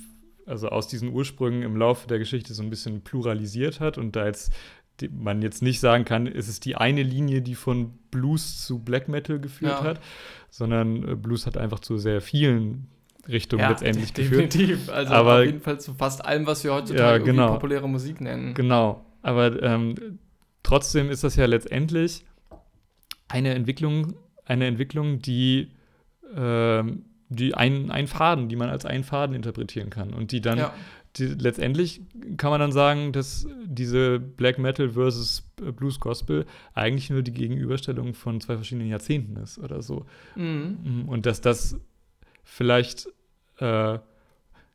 also 0.46 0.70
aus 0.70 0.88
diesen 0.88 1.10
Ursprüngen 1.10 1.64
im 1.64 1.76
Laufe 1.76 2.08
der 2.08 2.20
Geschichte 2.20 2.54
so 2.54 2.64
ein 2.64 2.70
bisschen 2.70 3.02
pluralisiert 3.02 3.80
hat 3.80 3.98
und 3.98 4.16
da 4.16 4.26
jetzt 4.26 4.54
die, 5.00 5.10
man 5.10 5.42
jetzt 5.42 5.62
nicht 5.62 5.80
sagen 5.80 6.06
kann, 6.06 6.26
ist 6.26 6.48
es 6.48 6.60
die 6.60 6.76
eine 6.76 7.04
Linie, 7.04 7.42
die 7.42 7.56
von 7.56 7.92
Blues 8.12 8.64
zu 8.66 8.80
Black 8.80 9.08
Metal 9.08 9.40
geführt 9.40 9.80
ja. 9.80 9.84
hat, 9.84 10.02
sondern 10.50 11.08
äh, 11.08 11.16
Blues 11.16 11.46
hat 11.46 11.58
einfach 11.58 11.80
zu 11.80 11.98
sehr 11.98 12.22
vielen 12.22 12.88
Richtung 13.28 13.60
ja, 13.60 13.70
letztendlich 13.70 14.14
definitiv. 14.14 14.50
geführt. 14.50 14.54
Definitiv. 14.54 14.90
Also 14.90 15.14
aber, 15.14 15.40
auf 15.40 15.46
jeden 15.46 15.62
Fall 15.62 15.80
zu 15.80 15.94
fast 15.94 16.26
allem, 16.26 16.48
was 16.48 16.64
wir 16.64 16.74
heutzutage 16.74 17.20
ja, 17.20 17.26
genau. 17.32 17.54
populäre 17.54 17.88
Musik 17.88 18.22
nennen. 18.22 18.54
Genau. 18.54 19.06
Aber 19.22 19.62
ähm, 19.62 20.20
trotzdem 20.64 21.10
ist 21.10 21.24
das 21.24 21.36
ja 21.36 21.46
letztendlich 21.46 22.26
eine 23.28 23.54
Entwicklung, 23.54 24.14
eine 24.46 24.68
Entwicklung, 24.68 25.20
die, 25.20 25.72
ähm, 26.36 27.04
die 27.30 27.54
ein, 27.54 27.92
ein 27.92 28.08
Faden, 28.08 28.50
die 28.50 28.56
man 28.56 28.70
als 28.70 28.86
einen 28.86 29.04
Faden 29.04 29.36
interpretieren 29.36 29.90
kann 29.90 30.14
und 30.14 30.32
die 30.32 30.42
dann 30.42 30.58
ja. 30.58 30.74
die, 31.18 31.26
letztendlich 31.26 32.02
kann 32.38 32.52
man 32.52 32.60
dann 32.60 32.72
sagen, 32.72 33.12
dass 33.12 33.48
diese 33.66 34.20
Black 34.20 34.60
Metal 34.60 34.90
versus 34.92 35.44
Blues 35.56 36.00
Gospel 36.00 36.46
eigentlich 36.74 37.10
nur 37.10 37.24
die 37.24 37.34
Gegenüberstellung 37.34 38.14
von 38.14 38.40
zwei 38.40 38.56
verschiedenen 38.56 38.88
Jahrzehnten 38.88 39.36
ist 39.38 39.58
oder 39.58 39.82
so. 39.82 40.06
Mhm. 40.36 41.06
Und 41.08 41.26
dass 41.26 41.42
das 41.42 41.78
vielleicht 42.44 43.08
äh, 43.58 44.00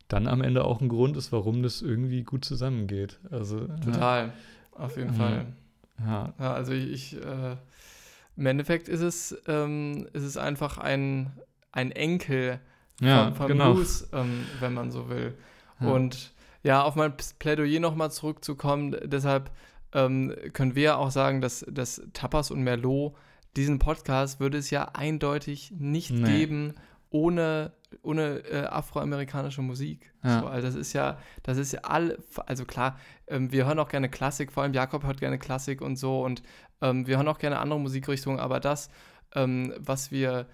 dann 0.09 0.27
am 0.27 0.43
Ende 0.43 0.65
auch 0.65 0.81
ein 0.81 0.89
Grund 0.89 1.17
ist, 1.17 1.33
warum 1.33 1.63
das 1.63 1.81
irgendwie 1.81 2.23
gut 2.23 2.45
zusammengeht. 2.45 3.19
Also, 3.31 3.61
Total, 3.83 4.27
ja. 4.27 4.33
auf 4.73 4.97
jeden 4.99 5.15
Fall. 5.15 5.47
Ja. 6.01 6.35
ja 6.39 6.53
also 6.53 6.73
ich, 6.73 6.93
ich 6.93 7.17
äh, 7.17 7.57
im 8.37 8.47
Endeffekt 8.47 8.89
ist 8.89 9.01
es, 9.01 9.37
ähm, 9.47 10.07
ist 10.13 10.23
es 10.23 10.37
einfach 10.37 10.79
ein, 10.79 11.33
ein 11.73 11.91
Enkel 11.91 12.61
ja, 13.01 13.25
von, 13.25 13.35
von 13.35 13.49
genau. 13.49 13.75
Blues, 13.75 14.09
ähm, 14.13 14.47
wenn 14.61 14.75
man 14.75 14.91
so 14.91 15.09
will. 15.09 15.37
Und 15.81 16.33
ja, 16.63 16.83
auf 16.83 16.95
mein 16.95 17.15
Plädoyer 17.39 17.81
nochmal 17.81 18.13
zurückzukommen, 18.13 18.97
deshalb 19.05 19.51
ähm, 19.93 20.35
können 20.53 20.75
wir 20.75 20.99
auch 20.99 21.11
sagen, 21.11 21.41
dass, 21.41 21.67
dass 21.69 22.03
Tapas 22.13 22.51
und 22.51 22.63
Merlot, 22.63 23.15
diesen 23.57 23.79
Podcast 23.79 24.41
würde 24.41 24.59
es 24.59 24.71
ja 24.71 24.85
eindeutig 24.95 25.73
nicht 25.77 26.11
nee. 26.11 26.25
geben, 26.25 26.75
ohne, 27.11 27.73
ohne 28.03 28.39
äh, 28.51 28.65
afroamerikanische 28.65 29.61
Musik. 29.61 30.13
Ja. 30.23 30.41
So, 30.41 30.47
also 30.47 30.67
das 30.67 30.75
ist 30.77 30.93
ja, 30.95 31.19
das 31.43 31.59
ist 31.59 31.73
ja 31.73 31.81
all, 31.81 32.19
also 32.47 32.65
klar, 32.65 32.99
ähm, 33.27 33.53
wir 33.53 33.67
hören 33.67 33.79
auch 33.79 33.91
gerne 33.91 34.09
Klassik, 34.09 34.53
vor 34.53 34.63
allem 34.63 34.73
Jakob 34.73 35.05
hört 35.05 35.21
gerne 35.21 35.39
Klassik 35.39 35.83
und 35.83 35.97
so 35.97 36.25
und 36.25 36.43
ähm, 36.81 37.07
wir 37.07 37.17
hören 37.17 37.29
auch 37.29 37.39
gerne 37.39 37.59
andere 37.59 37.81
Musikrichtungen, 37.81 38.41
aber 38.41 38.61
das, 38.61 38.89
ähm, 39.35 39.75
was 39.79 40.11
wir, 40.11 40.47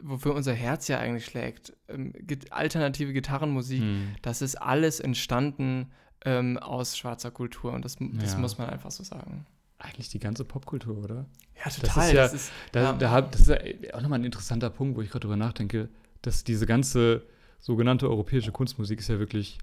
wofür 0.00 0.34
unser 0.34 0.52
Herz 0.54 0.88
ja 0.88 0.98
eigentlich 0.98 1.26
schlägt, 1.26 1.72
ähm, 1.88 2.12
alternative 2.50 3.12
Gitarrenmusik, 3.12 3.80
hm. 3.80 4.08
das 4.22 4.42
ist 4.42 4.56
alles 4.56 5.00
entstanden 5.00 5.90
ähm, 6.24 6.58
aus 6.58 6.96
schwarzer 6.96 7.30
Kultur 7.30 7.72
und 7.72 7.84
das, 7.84 7.96
das 7.98 8.32
ja. 8.32 8.38
muss 8.38 8.58
man 8.58 8.68
einfach 8.68 8.90
so 8.90 9.04
sagen 9.04 9.46
eigentlich 9.78 10.08
die 10.08 10.18
ganze 10.18 10.44
Popkultur, 10.44 10.98
oder? 10.98 11.26
Ja, 11.64 11.70
total. 11.70 11.82
Das 11.94 12.06
ist 12.06 12.12
ja, 12.12 12.22
das 12.22 12.34
ist, 12.34 12.52
da, 12.72 12.82
ja. 12.82 12.92
Da, 12.94 13.20
das 13.20 13.40
ist 13.42 13.48
ja 13.48 13.94
auch 13.94 14.00
nochmal 14.00 14.18
ein 14.18 14.24
interessanter 14.24 14.70
Punkt, 14.70 14.96
wo 14.96 15.02
ich 15.02 15.10
gerade 15.10 15.20
drüber 15.20 15.36
nachdenke, 15.36 15.88
dass 16.22 16.44
diese 16.44 16.66
ganze 16.66 17.22
sogenannte 17.60 18.08
europäische 18.08 18.52
Kunstmusik 18.52 19.00
ist 19.00 19.08
ja 19.08 19.18
wirklich 19.18 19.58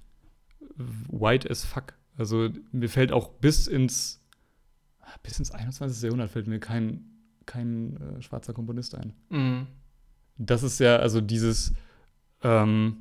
white 0.76 1.50
as 1.50 1.66
fuck. 1.66 1.94
Also 2.16 2.50
mir 2.72 2.90
fällt 2.90 3.12
auch 3.12 3.30
bis 3.30 3.68
ins 3.68 4.20
bis 5.22 5.40
ins 5.40 5.52
21. 5.52 6.02
Jahrhundert 6.04 6.32
fällt 6.32 6.48
mir 6.48 6.60
kein, 6.60 7.06
kein 7.46 7.98
äh, 7.98 8.22
schwarzer 8.22 8.54
Komponist 8.54 8.96
ein. 8.96 9.14
Mhm. 9.30 9.68
Das 10.38 10.64
ist 10.64 10.80
ja, 10.80 10.98
also 10.98 11.22
dieses, 11.22 11.74
ähm, 12.44 12.98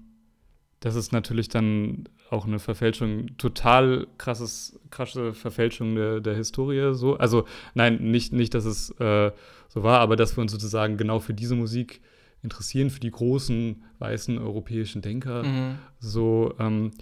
das 0.80 0.96
ist 0.96 1.12
natürlich 1.12 1.48
dann 1.48 2.08
auch 2.30 2.46
eine 2.46 2.58
Verfälschung, 2.58 3.36
total 3.36 4.06
krasses, 4.18 4.80
krasse 4.90 5.34
Verfälschung 5.34 5.94
der, 5.94 6.20
der 6.20 6.34
Historie. 6.34 6.94
So. 6.94 7.16
Also 7.16 7.46
nein, 7.74 7.98
nicht, 8.10 8.32
nicht, 8.32 8.54
dass 8.54 8.64
es 8.64 8.90
äh, 8.98 9.30
so 9.68 9.82
war, 9.82 10.00
aber 10.00 10.16
dass 10.16 10.36
wir 10.36 10.42
uns 10.42 10.52
sozusagen 10.52 10.96
genau 10.96 11.20
für 11.20 11.34
diese 11.34 11.54
Musik 11.54 12.00
interessieren, 12.42 12.90
für 12.90 13.00
die 13.00 13.10
großen 13.10 13.82
weißen 13.98 14.38
europäischen 14.38 15.02
Denker. 15.02 15.44
Mhm. 15.44 15.78
So, 16.00 16.54
ähm, 16.58 16.92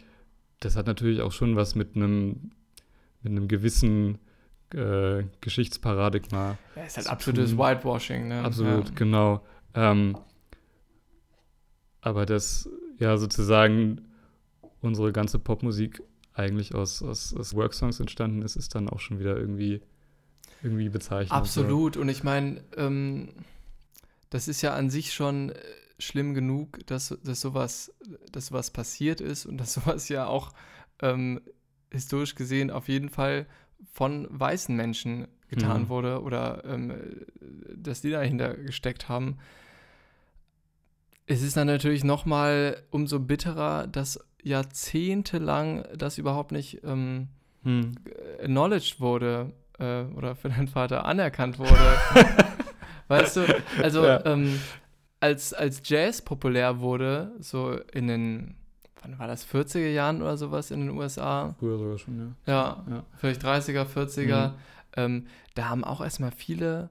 das 0.61 0.77
hat 0.77 0.87
natürlich 0.87 1.23
auch 1.23 1.33
schon 1.33 1.57
was 1.57 1.75
mit 1.75 1.97
einem 1.97 2.51
mit 3.23 3.33
einem 3.33 3.49
gewissen 3.49 4.19
äh, 4.75 5.25
Geschichtsparadigma. 5.41 6.59
Ja, 6.77 6.83
ist 6.83 6.97
halt 6.97 7.09
absolutes 7.09 7.51
tun. 7.51 7.59
Whitewashing, 7.59 8.29
ne? 8.29 8.43
Absolut, 8.43 8.89
ja. 8.89 8.95
genau. 8.95 9.43
Ähm, 9.75 10.17
aber 12.01 12.27
das 12.27 12.69
ja 12.99 13.17
sozusagen 13.17 14.03
unsere 14.81 15.13
ganze 15.13 15.39
Popmusik 15.39 16.03
eigentlich 16.33 16.75
aus, 16.75 17.03
aus, 17.03 17.35
aus 17.35 17.55
Worksongs 17.55 18.01
entstanden 18.01 18.43
ist, 18.43 18.57
ist 18.57 18.75
dann 18.75 18.89
auch 18.89 19.01
schon 19.01 19.19
wieder 19.19 19.37
irgendwie, 19.37 19.83
irgendwie 20.63 20.89
bezeichnend. 20.89 21.33
Absolut. 21.33 21.97
Und 21.97 22.09
ich 22.09 22.23
meine, 22.23 22.63
ähm, 22.77 23.31
das 24.31 24.49
ist 24.49 24.63
ja 24.63 24.75
an 24.75 24.91
sich 24.91 25.13
schon 25.13 25.51
äh, 25.51 25.55
schlimm 25.99 26.35
genug, 26.35 26.87
dass, 26.87 27.17
dass, 27.23 27.41
sowas, 27.41 27.93
dass 28.33 28.47
sowas 28.47 28.71
passiert 28.71 29.21
ist 29.21 29.45
und 29.45 29.59
dass 29.59 29.73
sowas 29.75 30.09
ja 30.09 30.27
auch 30.27 30.53
ähm, 31.03 31.41
historisch 31.91 32.35
gesehen 32.35 32.71
auf 32.71 32.89
jeden 32.89 33.09
Fall 33.09 33.47
von 33.93 34.27
weißen 34.31 34.75
Menschen 34.75 35.27
getan 35.49 35.83
mhm. 35.83 35.89
wurde 35.89 36.23
oder 36.23 36.65
ähm, 36.65 36.95
dass 37.75 38.01
die 38.01 38.11
dahinter 38.11 38.55
gesteckt 38.55 39.09
haben. 39.09 39.39
Es 41.27 41.43
ist 41.43 41.57
dann 41.57 41.67
natürlich 41.67 42.05
noch 42.05 42.25
mal 42.25 42.83
umso 42.91 43.21
bitterer, 43.21 43.87
dass 43.87 44.19
jahrzehntelang 44.43 45.85
das 45.97 46.19
überhaupt 46.19 46.53
nicht 46.53 46.83
ähm, 46.85 47.29
hm. 47.63 47.93
acknowledged 48.43 49.01
wurde 49.01 49.53
äh, 49.79 50.03
oder 50.05 50.35
für 50.35 50.49
deinen 50.49 50.69
Vater 50.69 51.05
anerkannt 51.05 51.59
wurde. 51.59 51.71
weißt 53.09 53.37
du, 53.37 53.63
also 53.83 54.05
ja. 54.05 54.25
ähm, 54.25 54.61
als, 55.21 55.53
als 55.53 55.83
Jazz 55.85 56.23
populär 56.23 56.81
wurde, 56.81 57.33
so 57.41 57.73
in 57.93 58.09
den, 58.09 58.55
wann 59.03 59.19
war 59.19 59.27
das, 59.27 59.47
40er 59.47 59.91
Jahren 59.91 60.23
oder 60.23 60.37
sowas 60.37 60.71
in 60.71 60.81
den 60.81 60.91
USA? 60.91 61.55
Früher 61.59 61.79
sogar 61.79 61.99
schon, 61.99 62.37
ja. 62.47 62.53
Ja, 62.53 62.85
ja. 62.89 63.05
vielleicht 63.17 63.45
30er, 63.45 63.85
40er. 63.85 64.49
Mhm. 64.49 64.55
Ähm, 64.97 65.27
da 65.55 65.69
haben 65.69 65.85
auch 65.85 66.01
erstmal 66.01 66.33
viele, 66.33 66.91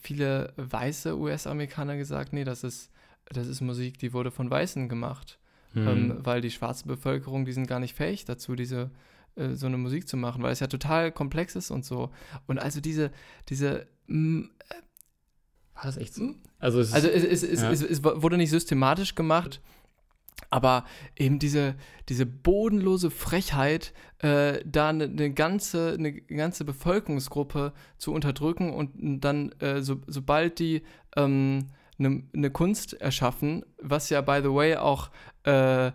viele 0.00 0.52
weiße 0.56 1.18
US-Amerikaner 1.18 1.96
gesagt, 1.96 2.32
nee, 2.32 2.44
das 2.44 2.64
ist, 2.64 2.90
das 3.32 3.46
ist 3.46 3.60
Musik, 3.60 3.98
die 3.98 4.12
wurde 4.12 4.30
von 4.30 4.50
Weißen 4.50 4.88
gemacht 4.88 5.38
mhm. 5.74 5.88
ähm, 5.88 6.18
weil 6.22 6.40
die 6.40 6.50
schwarze 6.50 6.86
Bevölkerung, 6.86 7.44
die 7.44 7.52
sind 7.52 7.66
gar 7.66 7.80
nicht 7.80 7.94
fähig 7.94 8.24
dazu, 8.24 8.54
diese 8.54 8.90
äh, 9.36 9.54
so 9.54 9.66
eine 9.66 9.78
Musik 9.78 10.08
zu 10.08 10.16
machen, 10.16 10.42
weil 10.42 10.52
es 10.52 10.60
ja 10.60 10.66
total 10.66 11.12
komplex 11.12 11.56
ist 11.56 11.70
und 11.70 11.84
so. 11.84 12.10
Und 12.46 12.58
also 12.58 12.80
diese, 12.80 13.10
diese 13.48 13.86
mh, 14.06 14.48
äh, 14.68 14.74
war 15.74 15.84
das 15.84 15.96
echt 15.96 16.14
so? 16.14 16.34
Also 16.58 16.80
es, 16.80 16.92
also 16.92 17.08
es, 17.08 17.42
es, 17.42 17.62
ja. 17.62 17.70
es 17.70 18.04
wurde 18.04 18.36
nicht 18.36 18.50
systematisch 18.50 19.14
gemacht, 19.14 19.60
aber 20.50 20.84
eben 21.16 21.38
diese, 21.38 21.74
diese 22.08 22.26
bodenlose 22.26 23.10
Frechheit, 23.10 23.94
äh, 24.18 24.60
da 24.66 24.90
eine, 24.90 25.04
eine, 25.04 25.32
ganze, 25.32 25.92
eine 25.92 26.12
ganze 26.12 26.64
Bevölkerungsgruppe 26.64 27.72
zu 27.96 28.12
unterdrücken 28.12 28.72
und 28.72 29.20
dann, 29.20 29.52
äh, 29.60 29.80
so, 29.80 30.00
sobald 30.06 30.58
die 30.58 30.82
ähm, 31.16 31.68
eine, 32.00 32.22
eine 32.34 32.50
Kunst 32.50 32.94
erschaffen, 32.94 33.64
was 33.80 34.10
ja, 34.10 34.20
by 34.20 34.40
the 34.42 34.52
way, 34.52 34.76
auch 34.76 35.10
äh, 35.44 35.92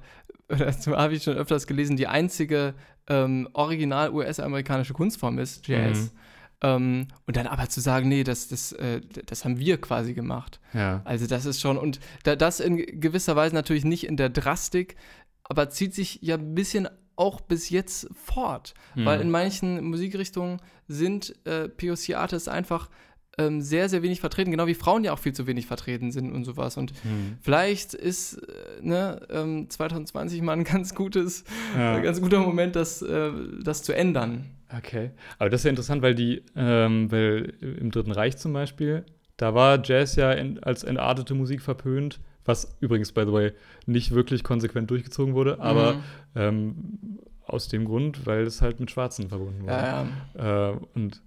dazu 0.47 0.95
habe 0.95 1.15
ich 1.15 1.23
schon 1.23 1.35
öfters 1.35 1.67
gelesen, 1.67 1.97
die 1.97 2.07
einzige 2.07 2.75
ähm, 3.07 3.49
original 3.53 4.11
US-amerikanische 4.11 4.93
Kunstform 4.93 5.39
ist, 5.39 5.67
Jazz. 5.67 5.97
Mhm. 5.97 6.19
Ähm, 6.61 7.07
und 7.27 7.35
dann 7.35 7.47
aber 7.47 7.69
zu 7.69 7.81
sagen, 7.81 8.07
nee, 8.07 8.23
das, 8.23 8.47
das, 8.47 8.71
äh, 8.73 9.01
das 9.25 9.43
haben 9.43 9.59
wir 9.59 9.79
quasi 9.79 10.13
gemacht. 10.13 10.59
Ja. 10.73 11.01
Also 11.03 11.27
das 11.27 11.45
ist 11.45 11.59
schon, 11.59 11.77
und 11.77 11.99
da, 12.23 12.35
das 12.35 12.59
in 12.59 12.77
gewisser 12.99 13.35
Weise 13.35 13.55
natürlich 13.55 13.85
nicht 13.85 14.05
in 14.05 14.17
der 14.17 14.29
Drastik, 14.29 14.95
aber 15.43 15.69
zieht 15.69 15.93
sich 15.93 16.19
ja 16.21 16.35
ein 16.35 16.55
bisschen 16.55 16.87
auch 17.15 17.41
bis 17.41 17.69
jetzt 17.69 18.07
fort. 18.13 18.73
Mhm. 18.95 19.05
Weil 19.05 19.21
in 19.21 19.31
manchen 19.31 19.83
Musikrichtungen 19.83 20.59
sind 20.87 21.35
äh, 21.45 21.69
POC-Artists 21.69 22.47
einfach 22.47 22.89
ähm, 23.37 23.61
sehr, 23.61 23.89
sehr 23.89 24.01
wenig 24.01 24.19
vertreten, 24.19 24.51
genau 24.51 24.67
wie 24.67 24.73
Frauen 24.73 25.03
ja 25.03 25.13
auch 25.13 25.19
viel 25.19 25.33
zu 25.33 25.47
wenig 25.47 25.65
vertreten 25.65 26.11
sind 26.11 26.31
und 26.31 26.43
sowas. 26.43 26.77
Und 26.77 26.93
mhm. 27.03 27.37
vielleicht 27.41 27.93
ist 27.93 28.35
äh, 28.35 28.81
ne, 28.81 29.21
ähm, 29.29 29.69
2020 29.69 30.41
mal 30.41 30.53
ein 30.53 30.63
ganz 30.63 30.95
gutes, 30.95 31.43
ja. 31.75 31.97
äh, 31.97 32.01
ganz 32.01 32.21
guter 32.21 32.39
Moment, 32.39 32.75
das, 32.75 33.01
äh, 33.01 33.31
das 33.63 33.83
zu 33.83 33.93
ändern. 33.93 34.45
Okay. 34.75 35.11
Aber 35.37 35.49
das 35.49 35.61
ist 35.61 35.65
ja 35.65 35.69
interessant, 35.69 36.01
weil 36.01 36.15
die, 36.15 36.43
ähm, 36.55 37.11
weil 37.11 37.53
im 37.61 37.91
Dritten 37.91 38.11
Reich 38.11 38.37
zum 38.37 38.53
Beispiel, 38.53 39.05
da 39.37 39.53
war 39.53 39.79
Jazz 39.83 40.15
ja 40.15 40.31
in, 40.31 40.61
als 40.63 40.83
entartete 40.83 41.33
Musik 41.33 41.61
verpönt, 41.61 42.19
was 42.45 42.77
übrigens, 42.79 43.11
by 43.11 43.21
the 43.21 43.31
way, 43.31 43.51
nicht 43.85 44.11
wirklich 44.11 44.43
konsequent 44.43 44.89
durchgezogen 44.89 45.33
wurde, 45.33 45.59
aber 45.59 45.93
mhm. 45.93 46.01
ähm, 46.35 47.19
aus 47.45 47.67
dem 47.67 47.85
Grund, 47.85 48.25
weil 48.25 48.43
es 48.43 48.61
halt 48.61 48.79
mit 48.79 48.91
Schwarzen 48.91 49.29
verbunden 49.29 49.63
wurde. 49.63 49.73
Ja, 49.73 50.07
ja. 50.37 50.71
Äh, 50.71 50.77
und, 50.93 51.21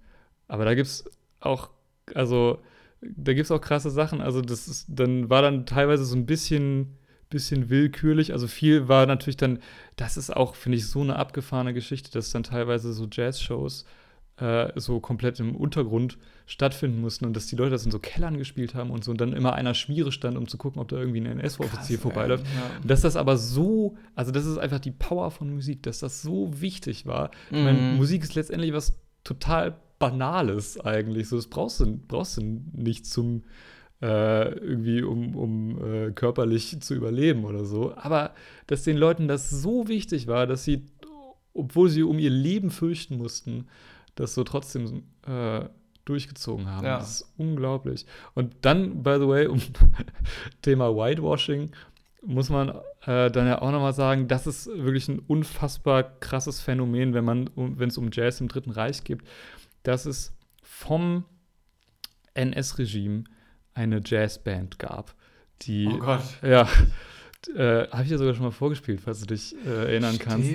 aber 0.47 0.65
da 0.65 0.73
gibt 0.75 0.87
es 0.87 1.05
auch 1.39 1.69
also 2.15 2.59
da 3.01 3.33
gibt 3.33 3.45
es 3.45 3.51
auch 3.51 3.61
krasse 3.61 3.89
Sachen. 3.89 4.21
Also 4.21 4.41
das 4.41 4.67
ist, 4.67 4.87
dann 4.89 5.29
war 5.29 5.41
dann 5.41 5.65
teilweise 5.65 6.05
so 6.05 6.15
ein 6.15 6.25
bisschen, 6.25 6.97
bisschen 7.29 7.69
willkürlich. 7.69 8.33
Also 8.33 8.47
viel 8.47 8.87
war 8.87 9.05
natürlich 9.05 9.37
dann, 9.37 9.59
das 9.95 10.17
ist 10.17 10.35
auch, 10.35 10.55
finde 10.55 10.77
ich, 10.77 10.87
so 10.87 11.01
eine 11.01 11.15
abgefahrene 11.15 11.73
Geschichte, 11.73 12.11
dass 12.11 12.31
dann 12.31 12.43
teilweise 12.43 12.93
so 12.93 13.07
Jazz-Shows 13.09 13.85
äh, 14.37 14.71
so 14.75 14.99
komplett 14.99 15.39
im 15.39 15.55
Untergrund 15.55 16.17
stattfinden 16.45 17.01
mussten 17.01 17.25
und 17.25 17.35
dass 17.35 17.45
die 17.45 17.55
Leute 17.55 17.71
das 17.71 17.85
in 17.85 17.91
so 17.91 17.99
Kellern 17.99 18.37
gespielt 18.37 18.73
haben 18.73 18.89
und 18.89 19.03
so 19.03 19.11
und 19.11 19.21
dann 19.21 19.33
immer 19.33 19.53
einer 19.53 19.73
Schmiere 19.73 20.11
stand, 20.11 20.37
um 20.37 20.47
zu 20.47 20.57
gucken, 20.57 20.81
ob 20.81 20.87
da 20.87 20.97
irgendwie 20.97 21.21
ein 21.21 21.25
NS-Offizier 21.39 21.99
vorbeiläuft. 21.99 22.45
Ja. 22.45 22.71
Dass 22.83 23.01
das 23.01 23.15
aber 23.15 23.37
so, 23.37 23.97
also 24.15 24.31
das 24.31 24.45
ist 24.45 24.57
einfach 24.57 24.79
die 24.79 24.91
Power 24.91 25.29
von 25.29 25.53
Musik, 25.53 25.83
dass 25.83 25.99
das 25.99 26.21
so 26.21 26.59
wichtig 26.59 27.05
war. 27.05 27.31
Mhm. 27.51 27.57
Ich 27.57 27.63
meine, 27.63 27.79
Musik 27.97 28.23
ist 28.23 28.35
letztendlich 28.35 28.73
was 28.73 28.99
total 29.23 29.77
Banales 29.99 30.79
eigentlich. 30.79 31.27
So, 31.27 31.35
das 31.35 31.47
brauchst 31.47 31.81
du, 31.81 31.97
brauchst 31.97 32.37
du 32.37 32.61
nicht 32.73 33.05
zum 33.05 33.43
äh, 34.01 34.53
irgendwie, 34.53 35.03
um, 35.03 35.35
um 35.35 35.83
äh, 35.83 36.11
körperlich 36.11 36.79
zu 36.81 36.95
überleben 36.95 37.43
oder 37.43 37.65
so. 37.65 37.93
Aber 37.95 38.33
dass 38.67 38.83
den 38.83 38.97
Leuten 38.97 39.27
das 39.27 39.49
so 39.49 39.87
wichtig 39.87 40.27
war, 40.27 40.47
dass 40.47 40.63
sie, 40.63 40.85
obwohl 41.53 41.89
sie 41.89 42.03
um 42.03 42.17
ihr 42.17 42.29
Leben 42.29 42.71
fürchten 42.71 43.17
mussten, 43.17 43.67
das 44.15 44.33
so 44.33 44.43
trotzdem 44.43 45.03
äh, 45.27 45.65
durchgezogen 46.05 46.67
haben. 46.67 46.85
Ja. 46.85 46.97
Das 46.97 47.21
ist 47.21 47.33
unglaublich. 47.37 48.05
Und 48.35 48.55
dann, 48.61 49.03
by 49.03 49.17
the 49.19 49.27
way, 49.27 49.47
um 49.47 49.61
Thema 50.61 50.95
Whitewashing, 50.95 51.71
muss 52.21 52.49
man 52.49 52.69
äh, 53.05 53.31
dann 53.31 53.47
ja 53.47 53.61
auch 53.61 53.71
nochmal 53.71 53.93
sagen, 53.93 54.27
das 54.27 54.47
ist 54.47 54.67
wirklich 54.67 55.07
ein 55.07 55.19
unfassbar 55.19 56.03
krasses 56.03 56.59
Phänomen, 56.59 57.13
wenn 57.13 57.23
man, 57.23 57.49
wenn 57.55 57.89
es 57.89 57.97
um 57.97 58.09
Jazz 58.11 58.41
im 58.41 58.49
Dritten 58.49 58.71
Reich 58.71 59.03
geht 59.03 59.21
dass 59.83 60.05
es 60.05 60.33
vom 60.63 61.25
NS-Regime 62.33 63.23
eine 63.73 64.01
Jazzband 64.03 64.79
gab, 64.79 65.15
die. 65.61 65.87
Oh 65.87 65.97
Gott. 65.99 66.23
Ja. 66.41 66.67
Äh, 67.55 67.87
Habe 67.87 68.03
ich 68.03 68.09
ja 68.09 68.17
sogar 68.17 68.33
schon 68.33 68.43
mal 68.43 68.51
vorgespielt, 68.51 68.99
falls 68.99 69.21
du 69.21 69.27
dich 69.27 69.55
äh, 69.65 69.69
erinnern 69.69 70.15
Stimmt. 70.15 70.29
kannst. 70.29 70.49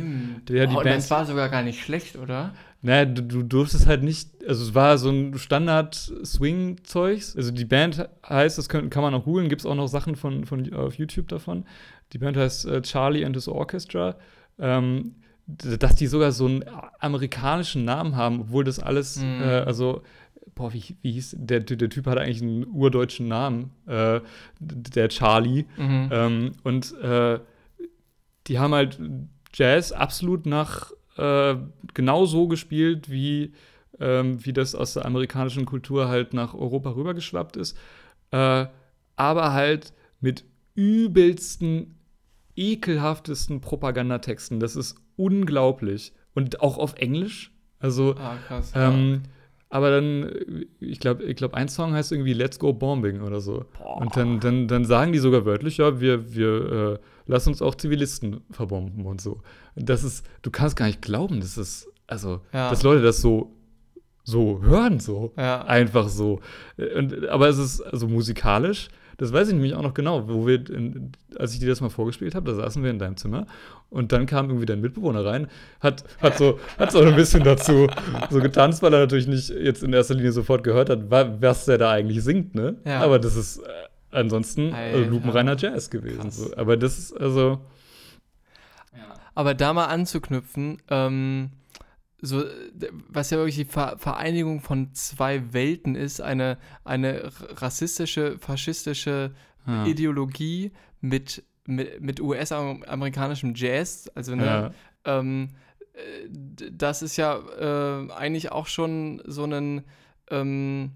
Ja, 0.50 0.66
die 0.66 0.74
oh, 0.74 0.82
Band, 0.82 0.98
das 0.98 1.10
war 1.10 1.24
sogar 1.24 1.48
gar 1.48 1.62
nicht 1.62 1.82
schlecht, 1.82 2.16
oder? 2.16 2.54
Naja, 2.82 3.06
du, 3.06 3.22
du 3.22 3.42
durftest 3.42 3.86
halt 3.86 4.02
nicht, 4.02 4.28
also 4.46 4.62
es 4.62 4.74
war 4.74 4.98
so 4.98 5.08
ein 5.08 5.38
Standard-Swing-Zeugs. 5.38 7.34
Also 7.36 7.52
die 7.52 7.64
Band 7.64 8.06
heißt, 8.28 8.58
das 8.58 8.68
kann, 8.68 8.90
kann 8.90 9.02
man 9.02 9.14
auch 9.14 9.24
googeln, 9.24 9.48
gibt 9.48 9.62
es 9.62 9.66
auch 9.66 9.74
noch 9.74 9.86
Sachen 9.86 10.14
von, 10.14 10.44
von, 10.44 10.70
auf 10.74 10.96
YouTube 10.96 11.28
davon. 11.28 11.64
Die 12.12 12.18
Band 12.18 12.36
heißt 12.36 12.66
äh, 12.66 12.82
Charlie 12.82 13.24
and 13.24 13.34
his 13.34 13.48
Orchestra. 13.48 14.18
Ähm, 14.58 15.14
dass 15.46 15.96
die 15.96 16.06
sogar 16.06 16.32
so 16.32 16.46
einen 16.46 16.64
amerikanischen 17.00 17.84
Namen 17.84 18.16
haben, 18.16 18.40
obwohl 18.40 18.64
das 18.64 18.78
alles, 18.78 19.16
mhm. 19.18 19.42
äh, 19.42 19.60
also, 19.60 20.02
boah, 20.54 20.72
wie, 20.72 20.96
wie 21.02 21.12
hieß, 21.12 21.36
der, 21.38 21.60
der 21.60 21.90
Typ 21.90 22.06
hatte 22.06 22.20
eigentlich 22.20 22.42
einen 22.42 22.66
urdeutschen 22.66 23.28
Namen, 23.28 23.70
äh, 23.86 24.20
der 24.60 25.08
Charlie. 25.08 25.66
Mhm. 25.76 26.08
Ähm, 26.10 26.52
und 26.62 26.98
äh, 27.00 27.40
die 28.46 28.58
haben 28.58 28.74
halt 28.74 28.98
Jazz 29.52 29.92
absolut 29.92 30.46
nach 30.46 30.92
äh, 31.16 31.56
genau 31.92 32.26
so 32.26 32.48
gespielt, 32.48 33.10
wie, 33.10 33.52
ähm, 34.00 34.44
wie 34.44 34.52
das 34.52 34.74
aus 34.74 34.94
der 34.94 35.04
amerikanischen 35.04 35.66
Kultur 35.66 36.08
halt 36.08 36.34
nach 36.34 36.54
Europa 36.54 36.90
rübergeschwappt 36.90 37.56
ist. 37.56 37.76
Äh, 38.30 38.66
aber 39.16 39.52
halt 39.52 39.92
mit 40.20 40.44
übelsten 40.74 41.98
ekelhaftesten 42.56 43.60
Propagandatexten. 43.60 44.60
Das 44.60 44.76
ist 44.76 44.96
unglaublich. 45.16 46.12
Und 46.34 46.60
auch 46.60 46.78
auf 46.78 46.94
Englisch. 46.94 47.52
Also, 47.78 48.14
ah, 48.16 48.36
krass, 48.48 48.72
ähm, 48.74 49.22
ja. 49.24 49.30
aber 49.68 49.90
dann, 49.90 50.64
ich 50.80 51.00
glaube, 51.00 51.22
ich 51.24 51.36
glaub, 51.36 51.52
ein 51.54 51.68
Song 51.68 51.92
heißt 51.92 52.12
irgendwie 52.12 52.32
Let's 52.32 52.58
Go 52.58 52.72
Bombing 52.72 53.20
oder 53.20 53.40
so. 53.40 53.66
Boah. 53.78 54.00
Und 54.00 54.16
dann, 54.16 54.40
dann, 54.40 54.68
dann 54.68 54.84
sagen 54.84 55.12
die 55.12 55.18
sogar 55.18 55.44
wörtlich, 55.44 55.76
ja, 55.76 56.00
wir, 56.00 56.34
wir 56.34 56.72
äh, 56.72 56.98
lassen 57.26 57.50
uns 57.50 57.60
auch 57.60 57.74
Zivilisten 57.74 58.40
verbomben 58.50 59.04
und 59.04 59.20
so. 59.20 59.42
Das 59.76 60.02
ist, 60.02 60.26
du 60.42 60.50
kannst 60.50 60.76
gar 60.76 60.86
nicht 60.86 61.02
glauben, 61.02 61.40
dass 61.40 61.56
es, 61.58 61.90
also, 62.06 62.40
ja. 62.52 62.70
dass 62.70 62.82
Leute 62.82 63.02
das 63.02 63.20
so 63.20 63.54
so 64.24 64.62
hören, 64.62 65.00
so. 65.00 65.32
Ja. 65.36 65.62
Einfach 65.64 66.08
so. 66.08 66.40
Und, 66.96 67.28
aber 67.28 67.48
es 67.48 67.58
ist 67.58 67.80
also 67.82 68.08
musikalisch 68.08 68.88
das 69.16 69.32
weiß 69.32 69.48
ich 69.48 69.54
nämlich 69.54 69.74
auch 69.74 69.82
noch 69.82 69.94
genau, 69.94 70.28
wo 70.28 70.46
wir, 70.46 70.68
in, 70.70 71.12
als 71.36 71.54
ich 71.54 71.60
dir 71.60 71.68
das 71.68 71.80
mal 71.80 71.90
vorgespielt 71.90 72.34
habe, 72.34 72.50
da 72.50 72.56
saßen 72.56 72.82
wir 72.82 72.90
in 72.90 72.98
deinem 72.98 73.16
Zimmer 73.16 73.46
und 73.90 74.12
dann 74.12 74.26
kam 74.26 74.48
irgendwie 74.48 74.66
dein 74.66 74.80
Mitbewohner 74.80 75.24
rein, 75.24 75.48
hat, 75.80 76.04
hat, 76.20 76.38
so, 76.38 76.58
hat 76.78 76.92
so 76.92 77.00
ein 77.00 77.14
bisschen 77.16 77.44
dazu 77.44 77.86
so 78.30 78.40
getanzt, 78.40 78.82
weil 78.82 78.92
er 78.92 79.00
natürlich 79.00 79.26
nicht 79.26 79.50
jetzt 79.50 79.82
in 79.82 79.92
erster 79.92 80.14
Linie 80.14 80.32
sofort 80.32 80.64
gehört 80.64 80.90
hat, 80.90 81.10
was 81.10 81.64
der 81.64 81.78
da 81.78 81.92
eigentlich 81.92 82.22
singt, 82.22 82.54
ne? 82.54 82.76
Ja. 82.84 83.00
Aber 83.00 83.18
das 83.18 83.36
ist 83.36 83.58
äh, 83.58 83.70
ansonsten 84.10 84.72
äh, 84.72 84.98
lupenreiner 84.98 85.56
Jazz 85.56 85.90
gewesen. 85.90 86.30
So. 86.30 86.56
Aber 86.56 86.76
das 86.76 86.98
ist 86.98 87.12
also. 87.20 87.60
Aber 89.36 89.54
da 89.54 89.72
mal 89.72 89.86
anzuknüpfen, 89.86 90.78
ähm, 90.90 91.50
so, 92.20 92.44
was 93.08 93.30
ja 93.30 93.38
wirklich 93.38 93.56
die 93.56 93.64
Vereinigung 93.64 94.60
von 94.60 94.94
zwei 94.94 95.52
Welten 95.52 95.94
ist, 95.94 96.20
eine, 96.20 96.58
eine 96.84 97.30
rassistische, 97.56 98.38
faschistische 98.38 99.34
ja. 99.66 99.86
Ideologie 99.86 100.72
mit, 101.00 101.44
mit, 101.66 102.00
mit 102.00 102.20
US-amerikanischem 102.20 103.54
Jazz, 103.54 104.10
also 104.14 104.34
ne, 104.34 104.44
ja. 104.44 105.18
ähm, 105.18 105.50
äh, 105.94 106.28
das 106.70 107.02
ist 107.02 107.16
ja 107.16 107.38
äh, 107.38 108.12
eigentlich 108.12 108.52
auch 108.52 108.66
schon 108.66 109.22
so 109.26 109.44
ein, 109.44 109.84
ähm, 110.30 110.92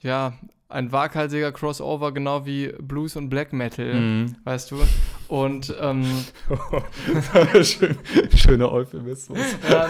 ja, 0.00 0.34
ein 0.68 0.92
waghalsiger 0.92 1.52
Crossover, 1.52 2.12
genau 2.12 2.46
wie 2.46 2.72
Blues 2.80 3.16
und 3.16 3.28
Black 3.28 3.52
Metal, 3.52 3.94
mhm. 3.94 4.36
weißt 4.44 4.72
du? 4.72 4.82
Und 5.28 5.74
ähm, 5.80 6.04
Schön, 7.62 7.96
schöner 8.34 8.72
Euphemismus. 8.72 9.38
ja, 9.68 9.88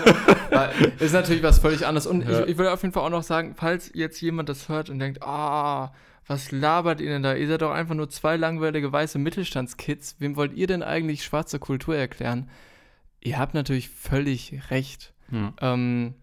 ist 0.99 1.13
natürlich 1.13 1.43
was 1.43 1.59
völlig 1.59 1.87
anderes. 1.87 2.07
Und 2.07 2.29
ja. 2.29 2.43
ich, 2.43 2.51
ich 2.51 2.59
will 2.59 2.69
auf 2.69 2.83
jeden 2.83 2.93
Fall 2.93 3.03
auch 3.03 3.11
noch 3.11 3.23
sagen, 3.23 3.55
falls 3.57 3.91
jetzt 3.95 4.21
jemand 4.21 4.49
das 4.49 4.69
hört 4.69 4.91
und 4.91 4.99
denkt, 4.99 5.23
ah, 5.23 5.93
was 6.27 6.53
labert 6.53 7.01
ihr 7.01 7.11
denn 7.11 7.23
da? 7.23 7.35
Ihr 7.35 7.49
seid 7.49 7.63
doch 7.63 7.73
einfach 7.73 7.95
nur 7.95 8.09
zwei 8.09 8.37
langweilige 8.37 8.93
weiße 8.93 9.19
Mittelstandskids. 9.19 10.17
Wem 10.19 10.37
wollt 10.37 10.55
ihr 10.55 10.67
denn 10.67 10.83
eigentlich 10.83 11.25
schwarze 11.25 11.59
Kultur 11.59 11.97
erklären? 11.97 12.49
Ihr 13.21 13.39
habt 13.39 13.55
natürlich 13.55 13.91
völlig 13.91 14.71
recht. 14.71 15.13
Hm. 15.31 15.53
Ähm, 15.61 16.15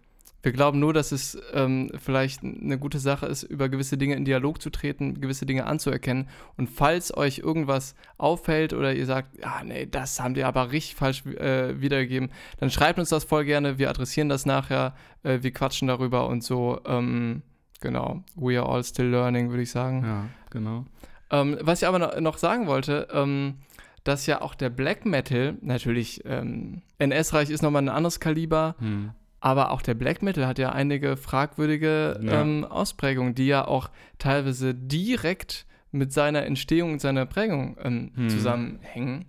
wir 0.43 0.51
glauben 0.51 0.79
nur, 0.79 0.93
dass 0.93 1.11
es 1.11 1.37
ähm, 1.53 1.91
vielleicht 1.97 2.43
eine 2.43 2.79
gute 2.79 2.99
Sache 2.99 3.27
ist, 3.27 3.43
über 3.43 3.69
gewisse 3.69 3.97
Dinge 3.97 4.15
in 4.15 4.25
Dialog 4.25 4.61
zu 4.61 4.69
treten, 4.71 5.21
gewisse 5.21 5.45
Dinge 5.45 5.67
anzuerkennen. 5.67 6.27
Und 6.57 6.69
falls 6.69 7.15
euch 7.15 7.39
irgendwas 7.39 7.95
auffällt 8.17 8.73
oder 8.73 8.93
ihr 8.93 9.05
sagt, 9.05 9.43
ah 9.43 9.63
nee, 9.63 9.85
das 9.85 10.19
haben 10.19 10.33
die 10.33 10.43
aber 10.43 10.71
richtig 10.71 10.95
falsch 10.95 11.25
äh, 11.25 11.79
wiedergegeben, 11.79 12.29
dann 12.59 12.71
schreibt 12.71 12.97
uns 12.97 13.09
das 13.09 13.23
voll 13.23 13.45
gerne. 13.45 13.77
Wir 13.77 13.89
adressieren 13.89 14.29
das 14.29 14.45
nachher, 14.45 14.95
äh, 15.23 15.39
wir 15.41 15.51
quatschen 15.51 15.87
darüber 15.87 16.27
und 16.27 16.43
so. 16.43 16.79
Ähm, 16.85 17.43
genau, 17.79 18.23
we 18.35 18.59
are 18.59 18.67
all 18.67 18.83
still 18.83 19.07
learning, 19.07 19.49
würde 19.49 19.63
ich 19.63 19.71
sagen. 19.71 20.03
Ja, 20.03 20.25
genau. 20.49 20.85
Ähm, 21.29 21.57
was 21.61 21.81
ich 21.81 21.87
aber 21.87 22.19
noch 22.19 22.37
sagen 22.37 22.67
wollte, 22.67 23.07
ähm, 23.13 23.59
dass 24.03 24.25
ja 24.25 24.41
auch 24.41 24.55
der 24.55 24.71
Black 24.71 25.05
Metal, 25.05 25.57
natürlich 25.61 26.21
ähm, 26.25 26.81
NS-Reich 26.97 27.51
ist 27.51 27.61
nochmal 27.61 27.83
ein 27.83 27.89
anderes 27.89 28.19
Kaliber, 28.19 28.75
hm. 28.79 29.11
Aber 29.41 29.71
auch 29.71 29.81
der 29.81 29.95
Black 29.95 30.21
Metal 30.21 30.45
hat 30.45 30.59
ja 30.59 30.71
einige 30.71 31.17
fragwürdige 31.17 32.19
ja. 32.21 32.41
ähm, 32.41 32.63
Ausprägungen, 32.63 33.33
die 33.33 33.47
ja 33.47 33.67
auch 33.67 33.89
teilweise 34.19 34.75
direkt 34.75 35.65
mit 35.91 36.13
seiner 36.13 36.43
Entstehung 36.45 36.93
und 36.93 37.01
seiner 37.01 37.25
Prägung 37.25 37.75
ähm, 37.83 38.11
hm. 38.15 38.29
zusammenhängen. 38.29 39.25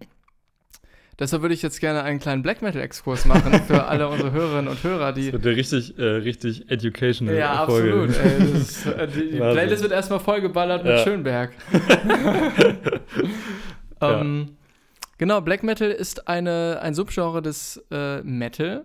Deshalb 1.18 1.42
würde 1.42 1.54
ich 1.54 1.62
jetzt 1.62 1.80
gerne 1.80 2.02
einen 2.02 2.18
kleinen 2.18 2.42
Black 2.42 2.62
Metal-Exkurs 2.62 3.26
machen 3.26 3.54
für 3.66 3.84
alle 3.88 4.08
unsere 4.08 4.32
Hörerinnen 4.32 4.68
und 4.68 4.82
Hörer, 4.82 5.12
die. 5.12 5.30
Das 5.30 5.42
wird 5.42 5.56
richtig, 5.56 5.98
äh, 5.98 6.02
richtig 6.02 6.70
educational. 6.70 7.36
Ja, 7.36 7.64
Folge. 7.66 7.92
absolut. 7.92 8.16
Ey, 8.18 8.60
ist, 8.60 8.86
äh, 8.86 9.08
die, 9.08 9.30
die 9.32 9.36
Playlist 9.36 9.82
wird 9.82 9.92
erstmal 9.92 10.20
vollgeballert 10.20 10.84
ja. 10.84 10.92
mit 10.92 11.00
Schönberg. 11.00 11.52
ähm, 14.00 14.46
ja. 14.48 14.54
Genau, 15.18 15.40
Black 15.40 15.62
Metal 15.62 15.90
ist 15.90 16.28
eine, 16.28 16.80
ein 16.82 16.94
Subgenre 16.94 17.42
des 17.42 17.82
äh, 17.90 18.22
Metal, 18.22 18.84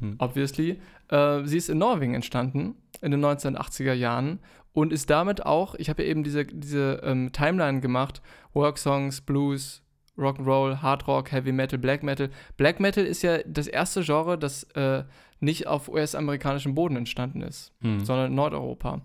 hm. 0.00 0.16
obviously. 0.18 0.80
Äh, 1.08 1.44
sie 1.44 1.56
ist 1.56 1.68
in 1.68 1.78
Norwegen 1.78 2.14
entstanden 2.14 2.76
in 3.00 3.10
den 3.10 3.24
1980er 3.24 3.92
Jahren 3.92 4.40
und 4.72 4.92
ist 4.92 5.10
damit 5.10 5.44
auch, 5.44 5.74
ich 5.76 5.88
habe 5.88 6.02
ja 6.02 6.10
eben 6.10 6.22
diese, 6.22 6.44
diese 6.44 7.00
ähm, 7.02 7.32
Timeline 7.32 7.80
gemacht, 7.80 8.20
Worksongs, 8.52 9.22
Blues, 9.22 9.82
Rock'n'Roll, 10.18 10.82
Hard 10.82 11.06
Rock, 11.06 11.32
Heavy 11.32 11.52
Metal, 11.52 11.78
Black 11.78 12.02
Metal. 12.02 12.30
Black 12.56 12.80
Metal 12.80 13.04
ist 13.04 13.22
ja 13.22 13.38
das 13.46 13.66
erste 13.66 14.02
Genre, 14.02 14.38
das 14.38 14.64
äh, 14.74 15.04
nicht 15.40 15.66
auf 15.66 15.88
US-amerikanischem 15.88 16.74
Boden 16.74 16.96
entstanden 16.96 17.42
ist, 17.42 17.72
hm. 17.82 18.04
sondern 18.04 18.26
in 18.26 18.34
Nordeuropa. 18.34 19.02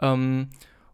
Ähm, 0.00 0.48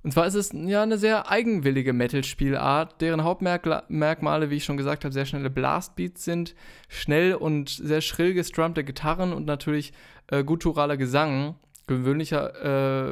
und 0.09 0.12
zwar 0.12 0.26
ist 0.26 0.36
es 0.36 0.52
ja 0.54 0.82
eine 0.82 0.96
sehr 0.96 1.30
eigenwillige 1.30 1.92
Metal-Spielart, 1.92 2.98
deren 3.02 3.24
Hauptmerkmale, 3.24 4.48
wie 4.48 4.54
ich 4.54 4.64
schon 4.64 4.78
gesagt 4.78 5.04
habe, 5.04 5.12
sehr 5.12 5.26
schnelle 5.26 5.50
Blastbeats 5.50 6.24
sind, 6.24 6.54
schnell 6.88 7.34
und 7.34 7.68
sehr 7.68 8.00
schrill 8.00 8.32
gestrummte 8.32 8.84
Gitarren 8.84 9.34
und 9.34 9.44
natürlich 9.44 9.92
äh, 10.28 10.44
gutturaler 10.44 10.96
Gesang, 10.96 11.56
gewöhnlicher, 11.88 12.54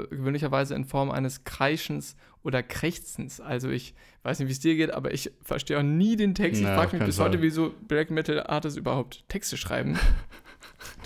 äh, 0.00 0.06
gewöhnlicherweise 0.06 0.74
in 0.74 0.86
Form 0.86 1.10
eines 1.10 1.44
Kreischens 1.44 2.16
oder 2.42 2.62
Krächzens. 2.62 3.42
Also 3.42 3.68
ich 3.68 3.94
weiß 4.22 4.38
nicht, 4.38 4.48
wie 4.48 4.52
es 4.52 4.60
dir 4.60 4.74
geht, 4.74 4.90
aber 4.90 5.12
ich 5.12 5.30
verstehe 5.42 5.78
auch 5.78 5.82
nie 5.82 6.16
den 6.16 6.34
Text. 6.34 6.62
Ich 6.62 6.66
frage 6.66 6.96
mich 6.96 7.04
bis 7.04 7.20
heute, 7.20 7.42
wieso 7.42 7.74
Black 7.86 8.10
Metal 8.10 8.42
Artists 8.46 8.78
überhaupt 8.78 9.28
Texte 9.28 9.58
schreiben. 9.58 9.98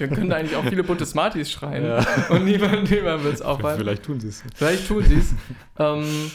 Dann 0.01 0.11
können 0.11 0.31
da 0.31 0.37
eigentlich 0.37 0.57
auch 0.57 0.65
viele 0.65 0.83
bunte 0.85 1.07
Smarties 1.07 1.51
schreien. 1.51 1.85
Ja. 1.85 2.05
Und 2.31 2.45
niemand, 2.45 2.91
niemand 2.91 3.25
wird 3.25 3.35
es 3.35 3.43
aufhalten. 3.43 3.81
Vielleicht 3.81 4.03
tun 4.03 4.21
sie 4.21 4.29
es. 4.29 4.43
Vielleicht 4.55 4.89
tun 4.89 5.05
sie 5.05 5.19
es. 5.19 5.35
ähm, 5.79 6.31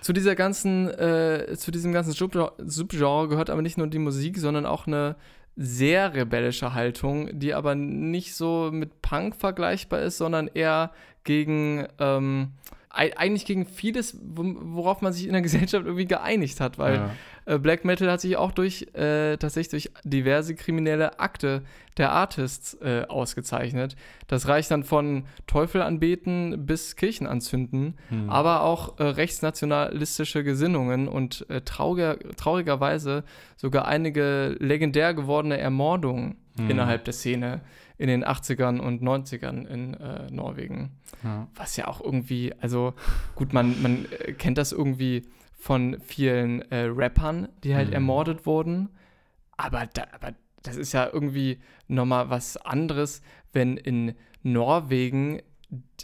zu 0.00 0.12
dieser 0.12 0.34
ganzen, 0.34 0.88
äh, 0.88 1.54
zu 1.56 1.70
diesem 1.70 1.92
ganzen 1.92 2.12
Subgenre 2.12 3.28
gehört 3.28 3.50
aber 3.50 3.62
nicht 3.62 3.78
nur 3.78 3.86
die 3.86 3.98
Musik, 3.98 4.38
sondern 4.38 4.66
auch 4.66 4.86
eine 4.86 5.16
sehr 5.54 6.14
rebellische 6.14 6.74
Haltung, 6.74 7.38
die 7.38 7.54
aber 7.54 7.74
nicht 7.74 8.34
so 8.34 8.70
mit 8.72 9.02
Punk 9.02 9.36
vergleichbar 9.36 10.00
ist, 10.00 10.18
sondern 10.18 10.48
eher 10.48 10.92
gegen 11.24 11.86
ähm, 11.98 12.52
eigentlich 12.94 13.46
gegen 13.46 13.64
vieles, 13.64 14.18
worauf 14.20 15.00
man 15.00 15.12
sich 15.12 15.26
in 15.26 15.32
der 15.32 15.40
Gesellschaft 15.42 15.86
irgendwie 15.86 16.06
geeinigt 16.06 16.60
hat, 16.60 16.78
weil 16.78 16.94
ja. 16.96 17.10
Äh, 17.44 17.58
Black 17.58 17.84
Metal 17.84 18.10
hat 18.10 18.20
sich 18.20 18.36
auch 18.36 18.52
durch 18.52 18.88
äh, 18.94 19.36
tatsächlich 19.36 19.72
durch 19.72 20.02
diverse 20.04 20.54
kriminelle 20.54 21.18
Akte 21.20 21.62
der 21.96 22.12
Artists 22.12 22.74
äh, 22.80 23.04
ausgezeichnet. 23.08 23.96
Das 24.26 24.48
reicht 24.48 24.70
dann 24.70 24.84
von 24.84 25.24
Teufel 25.46 25.82
anbeten 25.82 26.66
bis 26.66 26.96
Kirchen 26.96 27.26
anzünden, 27.26 27.94
hm. 28.08 28.30
aber 28.30 28.62
auch 28.62 28.98
äh, 28.98 29.04
rechtsnationalistische 29.04 30.44
Gesinnungen 30.44 31.08
und 31.08 31.46
äh, 31.50 31.60
trauriger, 31.60 32.18
traurigerweise 32.36 33.24
sogar 33.56 33.86
einige 33.86 34.56
legendär 34.58 35.14
gewordene 35.14 35.58
Ermordungen 35.58 36.36
hm. 36.56 36.70
innerhalb 36.70 37.04
der 37.04 37.12
Szene 37.12 37.60
in 37.98 38.08
den 38.08 38.24
80ern 38.24 38.80
und 38.80 39.02
90ern 39.02 39.66
in 39.66 39.94
äh, 39.94 40.30
Norwegen. 40.30 40.90
Ja. 41.22 41.46
Was 41.54 41.76
ja 41.76 41.86
auch 41.86 42.00
irgendwie, 42.00 42.52
also 42.60 42.94
gut, 43.36 43.52
man, 43.52 43.80
man 43.82 44.06
äh, 44.18 44.32
kennt 44.32 44.58
das 44.58 44.72
irgendwie 44.72 45.22
von 45.62 46.00
vielen 46.00 46.62
äh, 46.72 46.86
Rappern, 46.86 47.48
die 47.62 47.76
halt 47.76 47.90
mhm. 47.90 47.94
ermordet 47.94 48.46
wurden. 48.46 48.88
Aber, 49.56 49.86
da, 49.86 50.08
aber 50.10 50.34
das 50.64 50.74
ist 50.74 50.90
ja 50.90 51.08
irgendwie 51.10 51.60
nochmal 51.86 52.30
was 52.30 52.56
anderes, 52.56 53.22
wenn 53.52 53.76
in 53.76 54.16
Norwegen 54.42 55.40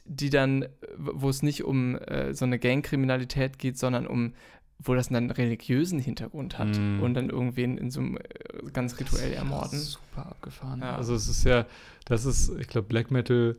die 0.04 0.30
dann, 0.30 0.66
wo 0.96 1.28
es 1.28 1.42
nicht 1.42 1.64
um 1.64 1.96
äh, 1.96 2.32
so 2.34 2.44
eine 2.44 2.58
Gangkriminalität 2.58 3.58
geht, 3.58 3.76
sondern 3.76 4.06
um 4.06 4.32
wo 4.78 4.94
das 4.94 5.08
dann 5.08 5.16
einen 5.16 5.30
religiösen 5.32 5.98
Hintergrund 5.98 6.56
hat 6.56 6.78
mm. 6.78 7.02
und 7.02 7.14
dann 7.14 7.30
irgendwen 7.30 7.76
in 7.78 7.90
so 7.90 7.98
einem 7.98 8.16
äh, 8.16 8.70
ganz 8.72 8.98
rituell 9.00 9.32
ermorden. 9.32 9.76
super 9.76 10.26
abgefahren. 10.26 10.80
Ja. 10.80 10.94
Also 10.94 11.16
es 11.16 11.28
ist 11.28 11.44
ja, 11.44 11.66
das 12.04 12.24
ist, 12.24 12.52
ich 12.60 12.68
glaube, 12.68 12.86
Black 12.86 13.10
Metal 13.10 13.56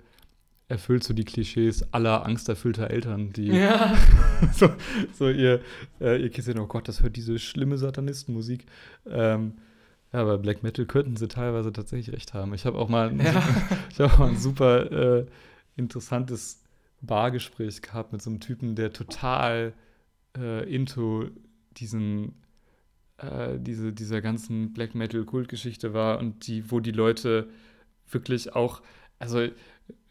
erfüllt 0.70 1.04
so 1.04 1.14
die 1.14 1.26
Klischees 1.26 1.92
aller 1.92 2.26
angsterfüllter 2.26 2.92
Eltern, 2.92 3.34
die 3.34 3.48
ja. 3.48 3.98
so, 4.54 4.70
so, 5.14 5.30
ihr, 5.30 5.62
äh, 6.00 6.22
ihr 6.22 6.30
Kind 6.30 6.46
sind, 6.46 6.60
oh 6.60 6.68
Gott, 6.68 6.88
das 6.88 7.02
hört 7.02 7.16
diese 7.16 7.40
schlimme 7.40 7.78
Satanistenmusik. 7.78 8.68
Ähm, 9.08 9.54
ja, 10.14 10.24
bei 10.24 10.38
Black 10.38 10.64
Metal 10.64 10.86
könnten 10.86 11.18
sie 11.18 11.28
teilweise 11.28 11.74
tatsächlich 11.74 12.16
recht 12.16 12.36
haben. 12.36 12.54
Ich 12.54 12.66
habe 12.66 12.78
auch 12.78 12.88
mal 12.88 13.10
ein, 13.10 13.20
ja. 13.20 13.44
ich 13.92 14.00
hab 14.00 14.14
auch 14.14 14.20
mal 14.20 14.30
ein 14.30 14.38
super 14.38 14.92
äh, 14.92 15.26
interessantes 15.76 16.64
Bargespräch 17.02 17.82
gehabt 17.82 18.12
mit 18.12 18.22
so 18.22 18.30
einem 18.30 18.40
Typen, 18.40 18.76
der 18.76 18.94
total 18.94 19.74
äh, 20.38 20.72
into 20.72 21.30
diesen, 21.78 22.34
äh, 23.18 23.58
diese, 23.58 23.92
dieser 23.92 24.22
ganzen 24.22 24.74
Black 24.74 24.94
Metal-Kultgeschichte 24.94 25.94
war 25.94 26.20
und 26.20 26.46
die, 26.46 26.70
wo 26.70 26.80
die 26.80 26.92
Leute 26.92 27.50
wirklich 28.08 28.56
auch, 28.56 28.82
also 29.18 29.48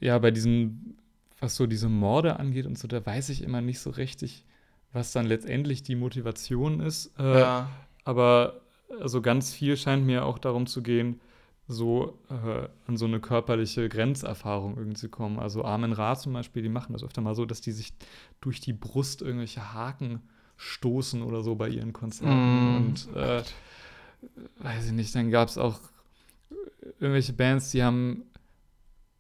ja, 0.01 0.19
bei 0.19 0.31
diesem, 0.31 0.97
was 1.41 1.57
so 1.57 1.67
diese 1.67 1.89
Morde 1.89 2.39
angeht 2.39 2.67
und 2.67 2.79
so, 2.79 2.89
da 2.89 3.05
weiß 3.05 3.29
ich 3.31 3.43
immer 3.43 3.61
nicht 3.61 3.81
so 3.81 3.91
richtig, 3.91 4.45
was 4.93 5.13
dann 5.13 5.27
letztendlich 5.27 5.83
die 5.83 5.97
Motivation 5.97 6.81
ist. 6.81 7.13
Äh, 7.19 7.41
ja. 7.41 7.71
Aber 8.05 8.61
also 9.01 9.21
ganz 9.21 9.53
viel 9.53 9.77
scheint 9.77 10.07
mir 10.07 10.25
auch 10.25 10.39
darum 10.39 10.67
zu 10.67 10.83
gehen, 10.83 11.21
so 11.67 12.19
äh, 12.31 12.67
an 12.87 12.97
so 12.97 13.05
eine 13.05 13.21
körperliche 13.21 13.89
Grenzerfahrung 13.91 14.77
irgendwie 14.79 14.97
zu 14.97 15.11
kommen. 15.11 15.39
Also 15.39 15.65
Armen 15.65 15.93
Ra 15.93 16.17
zum 16.17 16.33
Beispiel, 16.33 16.63
die 16.63 16.71
machen 16.71 16.95
das 16.95 17.05
öfter 17.05 17.21
mal 17.21 17.35
so, 17.35 17.45
dass 17.45 17.61
die 17.61 17.73
sich 17.73 17.93
durch 18.41 18.61
die 18.61 18.73
Brust 18.73 19.21
irgendwelche 19.21 19.75
Haken 19.75 20.23
stoßen 20.57 21.23
oder 21.23 21.43
so 21.43 21.55
bei 21.57 21.69
ihren 21.69 21.93
Konzerten. 21.93 22.73
Mm. 22.73 22.77
Und 22.77 23.09
äh, 23.15 23.43
weiß 24.61 24.87
ich 24.87 24.93
nicht, 24.93 25.15
dann 25.15 25.31
gab 25.31 25.49
es 25.49 25.59
auch 25.59 25.79
irgendwelche 26.99 27.35
Bands, 27.35 27.71
die 27.71 27.83
haben 27.83 28.23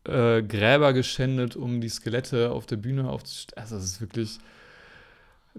äh, 0.08 0.42
Gräber 0.42 0.92
geschändet, 0.92 1.56
um 1.56 1.80
die 1.80 1.88
Skelette 1.88 2.50
auf 2.50 2.66
der 2.66 2.76
Bühne 2.76 3.08
aufzustellen. 3.08 3.62
Also, 3.62 3.76
das 3.76 3.84
ist 3.84 4.00
wirklich. 4.00 4.38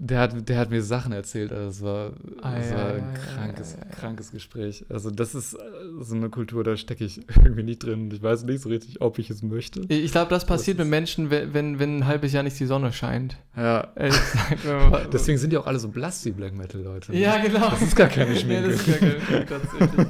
Der 0.02 0.18
hat, 0.20 0.48
der 0.48 0.56
hat 0.56 0.70
mir 0.70 0.82
Sachen 0.82 1.12
erzählt, 1.12 1.52
also 1.52 1.68
es 1.68 1.82
war, 1.82 2.12
ah, 2.40 2.56
das 2.56 2.72
war 2.72 2.94
ein 2.94 3.12
krankes, 3.12 3.72
ja, 3.72 3.80
ja, 3.80 3.94
krankes 3.94 4.32
Gespräch. 4.32 4.86
Also 4.88 5.10
das 5.10 5.34
ist 5.34 5.52
äh, 5.52 5.58
so 6.00 6.14
eine 6.14 6.30
Kultur, 6.30 6.64
da 6.64 6.74
stecke 6.78 7.04
ich 7.04 7.20
irgendwie 7.36 7.64
nicht 7.64 7.80
drin. 7.80 8.10
Ich 8.10 8.22
weiß 8.22 8.44
nicht 8.44 8.62
so 8.62 8.70
richtig, 8.70 9.02
ob 9.02 9.18
ich 9.18 9.28
es 9.28 9.42
möchte. 9.42 9.80
Ich 9.88 10.12
glaube, 10.12 10.30
das 10.30 10.46
passiert 10.46 10.78
das 10.78 10.86
mit 10.86 10.90
Menschen, 10.90 11.30
wenn, 11.30 11.78
wenn 11.78 11.98
ein 11.98 12.06
halbes 12.06 12.32
Jahr 12.32 12.42
nicht 12.42 12.58
die 12.58 12.64
Sonne 12.64 12.94
scheint. 12.94 13.36
Ja. 13.54 13.88
Deswegen 15.12 15.36
sind 15.36 15.52
die 15.52 15.58
auch 15.58 15.66
alle 15.66 15.78
so 15.78 15.88
blass, 15.88 16.22
die 16.22 16.30
Black 16.30 16.54
Metal-Leute. 16.54 17.14
Ja, 17.14 17.36
genau. 17.36 17.68
Das 17.68 17.82
ist 17.82 17.96
gar 17.96 18.08
keine 18.08 18.34
Schminke. 18.36 18.62
ja, 18.62 18.68
das 18.70 18.80
ist 18.80 18.86
gar 18.86 18.98
keine 19.00 19.20
Schminke, 19.20 19.46
tatsächlich. 19.46 20.06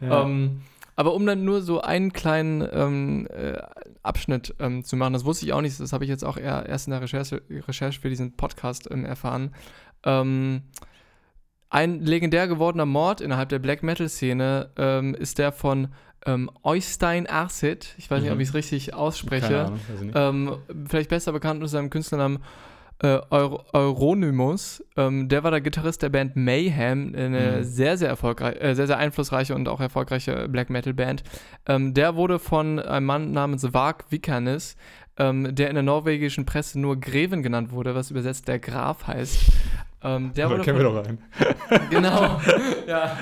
ja. 0.00 0.22
um, 0.22 0.30
ähm, 0.30 0.60
aber 1.00 1.14
um 1.14 1.24
dann 1.24 1.46
nur 1.46 1.62
so 1.62 1.80
einen 1.80 2.12
kleinen 2.12 2.62
ähm, 2.74 3.26
äh, 3.30 3.56
Abschnitt 4.02 4.54
ähm, 4.58 4.84
zu 4.84 4.96
machen, 4.96 5.14
das 5.14 5.24
wusste 5.24 5.46
ich 5.46 5.54
auch 5.54 5.62
nicht, 5.62 5.80
das 5.80 5.94
habe 5.94 6.04
ich 6.04 6.10
jetzt 6.10 6.26
auch 6.26 6.36
erst 6.36 6.88
in 6.88 6.90
der 6.90 7.00
Recherche, 7.00 7.40
Recherche 7.48 7.98
für 7.98 8.10
diesen 8.10 8.36
Podcast 8.36 8.86
ähm, 8.90 9.06
erfahren. 9.06 9.54
Ähm, 10.04 10.60
ein 11.70 12.00
legendär 12.00 12.48
gewordener 12.48 12.84
Mord 12.84 13.22
innerhalb 13.22 13.48
der 13.48 13.60
Black 13.60 13.82
Metal-Szene 13.82 14.72
ähm, 14.76 15.14
ist 15.14 15.38
der 15.38 15.52
von 15.52 15.88
ähm, 16.26 16.50
Oystein 16.64 17.26
Arsit. 17.26 17.94
Ich 17.96 18.10
weiß 18.10 18.18
mhm. 18.18 18.24
nicht, 18.24 18.32
ob 18.32 18.36
mhm. 18.36 18.42
ich 18.42 18.48
es 18.48 18.54
richtig 18.54 18.92
ausspreche. 18.92 19.72
Ahnung, 20.12 20.58
nicht. 20.68 20.90
vielleicht 20.90 21.08
besser 21.08 21.32
bekannt 21.32 21.60
unter 21.60 21.68
seinem 21.68 21.88
Künstlernamen 21.88 22.40
äh, 23.02 23.18
Euronymous, 23.30 24.84
ähm, 24.96 25.28
der 25.28 25.42
war 25.42 25.50
der 25.50 25.60
Gitarrist 25.62 26.02
der 26.02 26.10
Band 26.10 26.36
Mayhem, 26.36 27.14
eine 27.16 27.58
mhm. 27.58 27.64
sehr, 27.64 27.96
sehr 27.96 28.08
erfolgreiche, 28.08 28.60
äh, 28.60 28.74
sehr, 28.74 28.86
sehr 28.86 28.98
einflussreiche 28.98 29.54
und 29.54 29.68
auch 29.68 29.80
erfolgreiche 29.80 30.48
Black 30.48 30.68
Metal 30.68 30.92
Band. 30.92 31.22
Ähm, 31.66 31.94
der 31.94 32.14
wurde 32.14 32.38
von 32.38 32.78
einem 32.78 33.06
Mann 33.06 33.32
namens 33.32 33.72
Varg 33.72 34.04
Vikernes, 34.10 34.76
ähm, 35.16 35.54
der 35.54 35.68
in 35.68 35.74
der 35.74 35.82
norwegischen 35.82 36.44
Presse 36.44 36.78
nur 36.78 37.00
Greven 37.00 37.42
genannt 37.42 37.72
wurde, 37.72 37.94
was 37.94 38.10
übersetzt 38.10 38.48
der 38.48 38.58
Graf 38.58 39.06
heißt. 39.06 39.50
Ähm, 40.02 40.32
der 40.34 40.46
Aber 40.46 40.58
kennen 40.60 40.78
wir 40.78 40.84
doch 40.84 41.04
einen. 41.04 41.22
genau, 41.90 42.40
ja. 42.86 43.18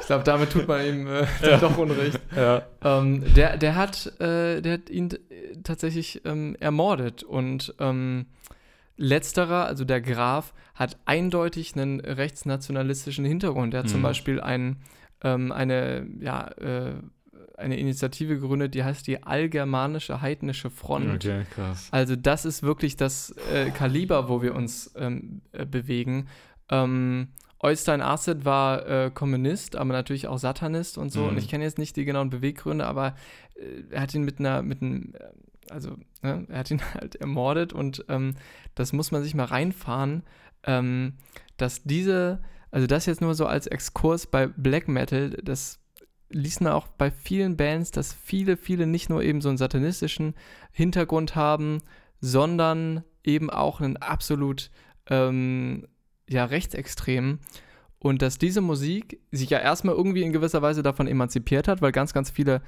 Ich 0.00 0.06
glaube, 0.06 0.24
damit 0.24 0.50
tut 0.50 0.66
man 0.66 0.84
ihm 0.84 1.06
äh, 1.06 1.26
ja. 1.42 1.58
doch 1.58 1.76
Unrecht. 1.76 2.18
Ja. 2.34 2.62
Ähm, 2.82 3.24
der, 3.34 3.56
der, 3.56 3.76
hat, 3.76 4.06
äh, 4.20 4.60
der 4.60 4.74
hat 4.74 4.90
ihn 4.90 5.10
tatsächlich 5.62 6.22
ähm, 6.24 6.56
ermordet 6.58 7.22
und 7.22 7.74
ähm, 7.78 8.26
Letzterer, 9.00 9.64
also 9.64 9.84
der 9.84 10.02
Graf, 10.02 10.52
hat 10.74 10.98
eindeutig 11.06 11.74
einen 11.74 12.00
rechtsnationalistischen 12.00 13.24
Hintergrund. 13.24 13.72
Er 13.74 13.80
hat 13.80 13.86
mhm. 13.86 13.92
zum 13.92 14.02
Beispiel 14.02 14.40
ein, 14.40 14.76
ähm, 15.22 15.52
eine, 15.52 16.06
ja, 16.20 16.48
äh, 16.58 16.92
eine 17.56 17.78
Initiative 17.78 18.38
gegründet, 18.38 18.74
die 18.74 18.84
heißt 18.84 19.06
die 19.06 19.22
Allgermanische 19.22 20.20
Heidnische 20.20 20.70
Front. 20.70 21.24
Okay, 21.24 21.44
krass. 21.54 21.88
Also 21.90 22.14
das 22.14 22.44
ist 22.44 22.62
wirklich 22.62 22.96
das 22.96 23.34
äh, 23.52 23.70
Kaliber, 23.70 24.28
wo 24.28 24.42
wir 24.42 24.54
uns 24.54 24.92
ähm, 24.96 25.40
äh, 25.52 25.64
bewegen. 25.64 26.28
Ähm, 26.70 27.28
Oystein 27.58 28.00
Arset 28.00 28.44
war 28.44 28.86
äh, 28.86 29.10
Kommunist, 29.12 29.76
aber 29.76 29.92
natürlich 29.92 30.28
auch 30.28 30.38
Satanist 30.38 30.98
und 30.98 31.10
so. 31.10 31.22
Mhm. 31.22 31.28
Und 31.28 31.38
ich 31.38 31.48
kenne 31.48 31.64
jetzt 31.64 31.78
nicht 31.78 31.96
die 31.96 32.04
genauen 32.04 32.30
Beweggründe, 32.30 32.86
aber 32.86 33.14
äh, 33.54 33.82
er 33.90 34.02
hat 34.02 34.14
ihn 34.14 34.24
mit 34.24 34.40
einer, 34.40 34.62
mit 34.62 34.82
einem, 34.82 35.14
also 35.70 35.96
ne, 36.22 36.46
er 36.48 36.58
hat 36.58 36.70
ihn 36.70 36.82
halt 36.94 37.16
ermordet 37.16 37.72
und 37.72 38.04
ähm, 38.08 38.34
das 38.74 38.92
muss 38.92 39.10
man 39.10 39.22
sich 39.22 39.34
mal 39.34 39.44
reinfahren, 39.44 40.22
ähm, 40.64 41.14
dass 41.56 41.82
diese, 41.84 42.42
also 42.70 42.86
das 42.86 43.06
jetzt 43.06 43.20
nur 43.20 43.34
so 43.34 43.46
als 43.46 43.66
Exkurs 43.66 44.26
bei 44.26 44.46
Black 44.46 44.88
Metal, 44.88 45.30
das 45.42 45.80
liest 46.28 46.60
man 46.60 46.72
auch 46.72 46.86
bei 46.86 47.10
vielen 47.10 47.56
Bands, 47.56 47.90
dass 47.90 48.14
viele, 48.14 48.56
viele 48.56 48.86
nicht 48.86 49.10
nur 49.10 49.22
eben 49.22 49.40
so 49.40 49.48
einen 49.48 49.58
satanistischen 49.58 50.34
Hintergrund 50.70 51.34
haben, 51.34 51.82
sondern 52.20 53.02
eben 53.24 53.50
auch 53.50 53.80
einen 53.80 53.96
absolut 53.96 54.70
ähm, 55.08 55.88
ja, 56.28 56.44
rechtsextremen. 56.44 57.40
Und 58.02 58.22
dass 58.22 58.38
diese 58.38 58.62
Musik 58.62 59.20
sich 59.30 59.50
ja 59.50 59.58
erstmal 59.58 59.94
irgendwie 59.94 60.22
in 60.22 60.32
gewisser 60.32 60.62
Weise 60.62 60.82
davon 60.82 61.06
emanzipiert 61.06 61.68
hat, 61.68 61.82
weil 61.82 61.92
ganz, 61.92 62.14
ganz 62.14 62.30
viele 62.30 62.62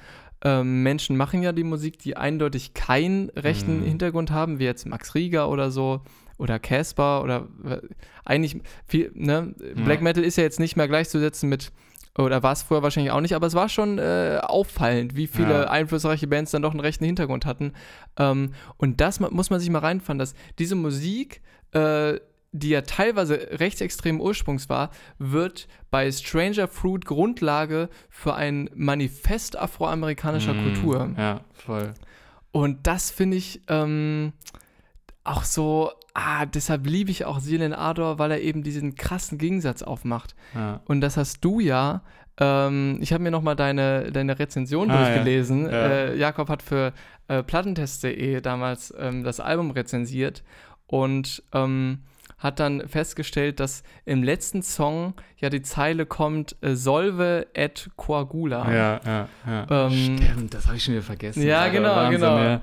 ähm, 0.44 0.82
Menschen 0.82 1.16
machen 1.16 1.42
ja 1.42 1.52
die 1.52 1.64
Musik, 1.64 1.98
die 1.98 2.16
eindeutig 2.18 2.74
keinen 2.74 3.30
rechten 3.30 3.80
mhm. 3.80 3.84
Hintergrund 3.84 4.30
haben, 4.30 4.58
wie 4.58 4.64
jetzt 4.64 4.86
Max 4.86 5.14
Rieger 5.14 5.48
oder 5.48 5.70
so 5.70 6.02
oder 6.36 6.58
Casper 6.58 7.22
oder 7.22 7.48
äh, 7.64 7.80
eigentlich 8.26 8.60
viel, 8.86 9.10
ne? 9.14 9.54
Ja. 9.58 9.84
Black 9.84 10.02
Metal 10.02 10.22
ist 10.22 10.36
ja 10.36 10.42
jetzt 10.42 10.60
nicht 10.60 10.76
mehr 10.76 10.88
gleichzusetzen 10.88 11.48
mit 11.48 11.72
oder 12.18 12.42
war 12.42 12.52
es 12.52 12.62
vorher 12.62 12.82
wahrscheinlich 12.82 13.12
auch 13.12 13.22
nicht, 13.22 13.34
aber 13.34 13.46
es 13.46 13.54
war 13.54 13.70
schon 13.70 13.98
äh, 13.98 14.38
auffallend, 14.42 15.16
wie 15.16 15.26
viele 15.26 15.62
ja. 15.62 15.70
einflussreiche 15.70 16.26
Bands 16.26 16.50
dann 16.50 16.60
doch 16.60 16.72
einen 16.72 16.80
rechten 16.80 17.06
Hintergrund 17.06 17.46
hatten. 17.46 17.72
Ähm, 18.18 18.52
und 18.76 19.00
das 19.00 19.18
muss 19.20 19.48
man 19.48 19.60
sich 19.60 19.70
mal 19.70 19.78
reinfahren, 19.78 20.18
dass 20.18 20.34
diese 20.58 20.74
Musik 20.74 21.40
äh, 21.72 22.18
die 22.52 22.68
ja 22.68 22.82
teilweise 22.82 23.48
rechtsextremen 23.52 24.20
Ursprungs 24.20 24.68
war, 24.68 24.90
wird 25.18 25.68
bei 25.90 26.12
Stranger 26.12 26.68
Fruit 26.68 27.04
Grundlage 27.04 27.88
für 28.10 28.34
ein 28.34 28.68
Manifest 28.74 29.58
afroamerikanischer 29.58 30.52
mm, 30.52 30.62
Kultur. 30.62 31.10
Ja, 31.16 31.40
voll. 31.54 31.94
Und 32.52 32.86
das 32.86 33.10
finde 33.10 33.38
ich 33.38 33.62
ähm, 33.68 34.34
auch 35.24 35.44
so, 35.44 35.90
ah, 36.12 36.44
deshalb 36.44 36.86
liebe 36.86 37.10
ich 37.10 37.24
auch 37.24 37.40
Silen 37.40 37.72
Ador, 37.72 38.18
weil 38.18 38.30
er 38.30 38.40
eben 38.42 38.62
diesen 38.62 38.94
krassen 38.96 39.38
Gegensatz 39.38 39.82
aufmacht. 39.82 40.34
Ja. 40.54 40.80
Und 40.84 41.00
das 41.00 41.16
hast 41.16 41.42
du 41.42 41.58
ja. 41.58 42.02
Ähm, 42.38 42.98
ich 43.00 43.14
habe 43.14 43.22
mir 43.22 43.30
nochmal 43.30 43.56
deine, 43.56 44.12
deine 44.12 44.38
Rezension 44.38 44.90
ah, 44.90 44.98
durchgelesen. 44.98 45.64
Ja. 45.64 45.70
Ja. 45.70 45.86
Äh, 45.88 46.16
Jakob 46.18 46.50
hat 46.50 46.62
für 46.62 46.92
äh, 47.28 47.42
Plattentest.de 47.42 48.42
damals 48.42 48.92
ähm, 48.98 49.24
das 49.24 49.40
Album 49.40 49.70
rezensiert 49.70 50.42
und 50.86 51.42
ähm, 51.54 52.00
hat 52.42 52.58
dann 52.58 52.88
festgestellt, 52.88 53.60
dass 53.60 53.84
im 54.04 54.22
letzten 54.24 54.62
Song 54.62 55.14
ja 55.38 55.48
die 55.48 55.62
Zeile 55.62 56.06
kommt, 56.06 56.56
äh, 56.60 56.74
Solve 56.74 57.46
et 57.54 57.90
coagula. 57.96 58.72
Ja, 58.72 59.00
ja, 59.04 59.28
ja. 59.46 59.86
Ähm, 59.86 60.18
Stimmt, 60.18 60.54
das 60.54 60.66
habe 60.66 60.76
ich 60.76 60.84
schon 60.84 60.94
wieder 60.94 61.04
vergessen. 61.04 61.42
Ja, 61.42 61.68
genau, 61.68 61.94
Wahnsinn, 61.94 62.20
genau. 62.20 62.60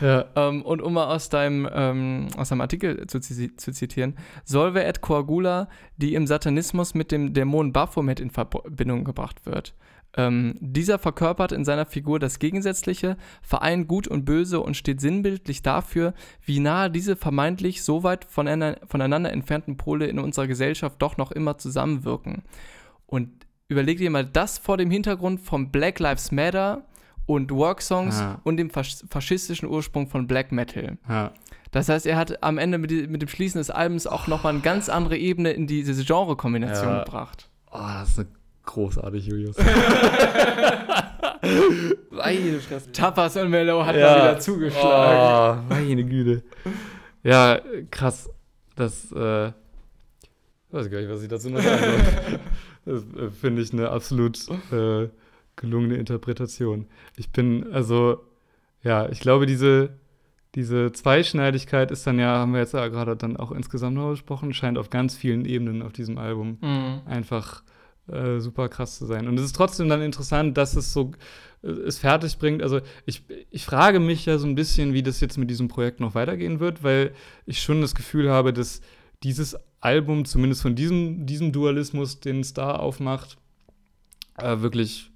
Ja. 0.00 0.24
ähm, 0.36 0.62
und 0.62 0.82
um 0.82 0.92
mal 0.92 1.06
aus 1.06 1.30
deinem, 1.30 1.68
ähm, 1.72 2.28
aus 2.36 2.50
deinem 2.50 2.60
Artikel 2.60 3.06
zu, 3.06 3.20
zu 3.20 3.72
zitieren, 3.72 4.16
Solve 4.44 4.84
et 4.84 5.00
coagula, 5.00 5.68
die 5.96 6.14
im 6.14 6.26
Satanismus 6.26 6.94
mit 6.94 7.12
dem 7.12 7.32
Dämon 7.32 7.72
Baphomet 7.72 8.20
in 8.20 8.30
Verbindung 8.30 9.04
gebracht 9.04 9.46
wird. 9.46 9.74
Ähm, 10.14 10.56
dieser 10.60 10.98
verkörpert 10.98 11.52
in 11.52 11.64
seiner 11.64 11.86
Figur 11.86 12.18
das 12.18 12.38
Gegensätzliche, 12.38 13.16
vereint 13.42 13.88
Gut 13.88 14.06
und 14.06 14.24
Böse 14.24 14.60
und 14.60 14.76
steht 14.76 15.00
sinnbildlich 15.00 15.62
dafür, 15.62 16.12
wie 16.44 16.60
nahe 16.60 16.90
diese 16.90 17.16
vermeintlich 17.16 17.82
so 17.82 18.02
weit 18.02 18.26
voneinander 18.26 19.32
entfernten 19.32 19.76
Pole 19.78 20.06
in 20.06 20.18
unserer 20.18 20.46
Gesellschaft 20.46 21.00
doch 21.00 21.16
noch 21.16 21.32
immer 21.32 21.56
zusammenwirken. 21.56 22.42
Und 23.06 23.30
überleg 23.68 23.98
dir 23.98 24.10
mal 24.10 24.26
das 24.26 24.58
vor 24.58 24.76
dem 24.76 24.90
Hintergrund 24.90 25.40
von 25.40 25.70
Black 25.70 25.98
Lives 25.98 26.30
Matter 26.30 26.84
und 27.24 27.50
Worksongs 27.50 28.20
ja. 28.20 28.40
und 28.44 28.58
dem 28.58 28.68
fas 28.68 29.04
faschistischen 29.08 29.68
Ursprung 29.68 30.08
von 30.08 30.26
Black 30.26 30.52
Metal. 30.52 30.98
Ja. 31.08 31.32
Das 31.70 31.88
heißt, 31.88 32.04
er 32.04 32.16
hat 32.16 32.42
am 32.42 32.58
Ende 32.58 32.76
mit, 32.76 32.90
mit, 33.08 33.22
dem 33.22 33.28
Schließen 33.28 33.58
des 33.58 33.70
Albums 33.70 34.06
auch 34.06 34.26
nochmal 34.26 34.52
eine 34.52 34.62
ganz 34.62 34.90
andere 34.90 35.16
Ebene 35.16 35.52
in 35.52 35.66
diese 35.66 36.04
Genre-Kombination 36.04 36.92
ja. 36.92 37.04
gebracht. 37.04 37.48
Oh, 37.70 37.78
das 37.78 38.10
ist 38.10 38.18
eine 38.18 38.28
Großartig, 38.64 39.26
Julius. 39.26 39.56
meine 42.10 42.60
Fresse. 42.60 42.92
Tapas 42.92 43.36
und 43.36 43.50
Mellow 43.50 43.84
hat 43.84 43.96
ja. 43.96 44.06
mal 44.06 44.16
wieder 44.16 44.38
zugeschlagen. 44.40 45.64
Oh, 45.68 45.74
meine 45.74 46.04
Güte. 46.04 46.42
Ja, 47.22 47.60
krass. 47.90 48.30
Das, 48.76 49.12
äh, 49.12 49.48
ich 49.48 49.52
weiß 50.70 50.90
gar 50.90 51.00
nicht, 51.00 51.10
was 51.10 51.22
ich 51.22 51.28
dazu 51.28 51.50
noch 51.50 51.60
sagen 51.60 51.82
soll. 51.82 52.40
Das 52.84 53.04
äh, 53.16 53.30
finde 53.30 53.62
ich 53.62 53.72
eine 53.72 53.90
absolut 53.90 54.36
äh, 54.72 55.08
gelungene 55.54 55.94
Interpretation. 55.94 56.86
Ich 57.16 57.30
bin, 57.30 57.72
also, 57.72 58.24
ja, 58.82 59.08
ich 59.08 59.20
glaube, 59.20 59.46
diese, 59.46 59.90
diese 60.56 60.90
Zweischneidigkeit 60.90 61.92
ist 61.92 62.04
dann 62.08 62.18
ja, 62.18 62.38
haben 62.38 62.54
wir 62.54 62.60
jetzt 62.60 62.74
ja 62.74 62.88
gerade 62.88 63.14
dann 63.14 63.36
auch 63.36 63.52
insgesamt 63.52 63.94
noch 63.94 64.10
besprochen, 64.10 64.52
scheint 64.52 64.78
auf 64.78 64.90
ganz 64.90 65.14
vielen 65.14 65.44
Ebenen 65.44 65.82
auf 65.82 65.92
diesem 65.92 66.18
Album 66.18 66.58
mhm. 66.60 67.02
einfach 67.06 67.62
äh, 68.08 68.40
super 68.40 68.68
krass 68.68 68.98
zu 68.98 69.06
sein. 69.06 69.28
Und 69.28 69.38
es 69.38 69.46
ist 69.46 69.56
trotzdem 69.56 69.88
dann 69.88 70.02
interessant, 70.02 70.56
dass 70.56 70.76
es 70.76 70.92
so 70.92 71.12
äh, 71.62 71.68
es 71.68 71.98
fertig 71.98 72.38
bringt. 72.38 72.62
Also 72.62 72.80
ich, 73.06 73.22
ich 73.50 73.64
frage 73.64 74.00
mich 74.00 74.26
ja 74.26 74.38
so 74.38 74.46
ein 74.46 74.54
bisschen, 74.54 74.92
wie 74.92 75.02
das 75.02 75.20
jetzt 75.20 75.38
mit 75.38 75.50
diesem 75.50 75.68
Projekt 75.68 76.00
noch 76.00 76.14
weitergehen 76.14 76.60
wird, 76.60 76.82
weil 76.82 77.12
ich 77.46 77.62
schon 77.62 77.80
das 77.80 77.94
Gefühl 77.94 78.30
habe, 78.30 78.52
dass 78.52 78.80
dieses 79.22 79.56
Album, 79.80 80.24
zumindest 80.24 80.62
von 80.62 80.74
diesem, 80.74 81.26
diesem 81.26 81.52
Dualismus, 81.52 82.20
den 82.20 82.44
Star 82.44 82.80
aufmacht, 82.80 83.36
äh, 84.38 84.60
wirklich 84.60 85.10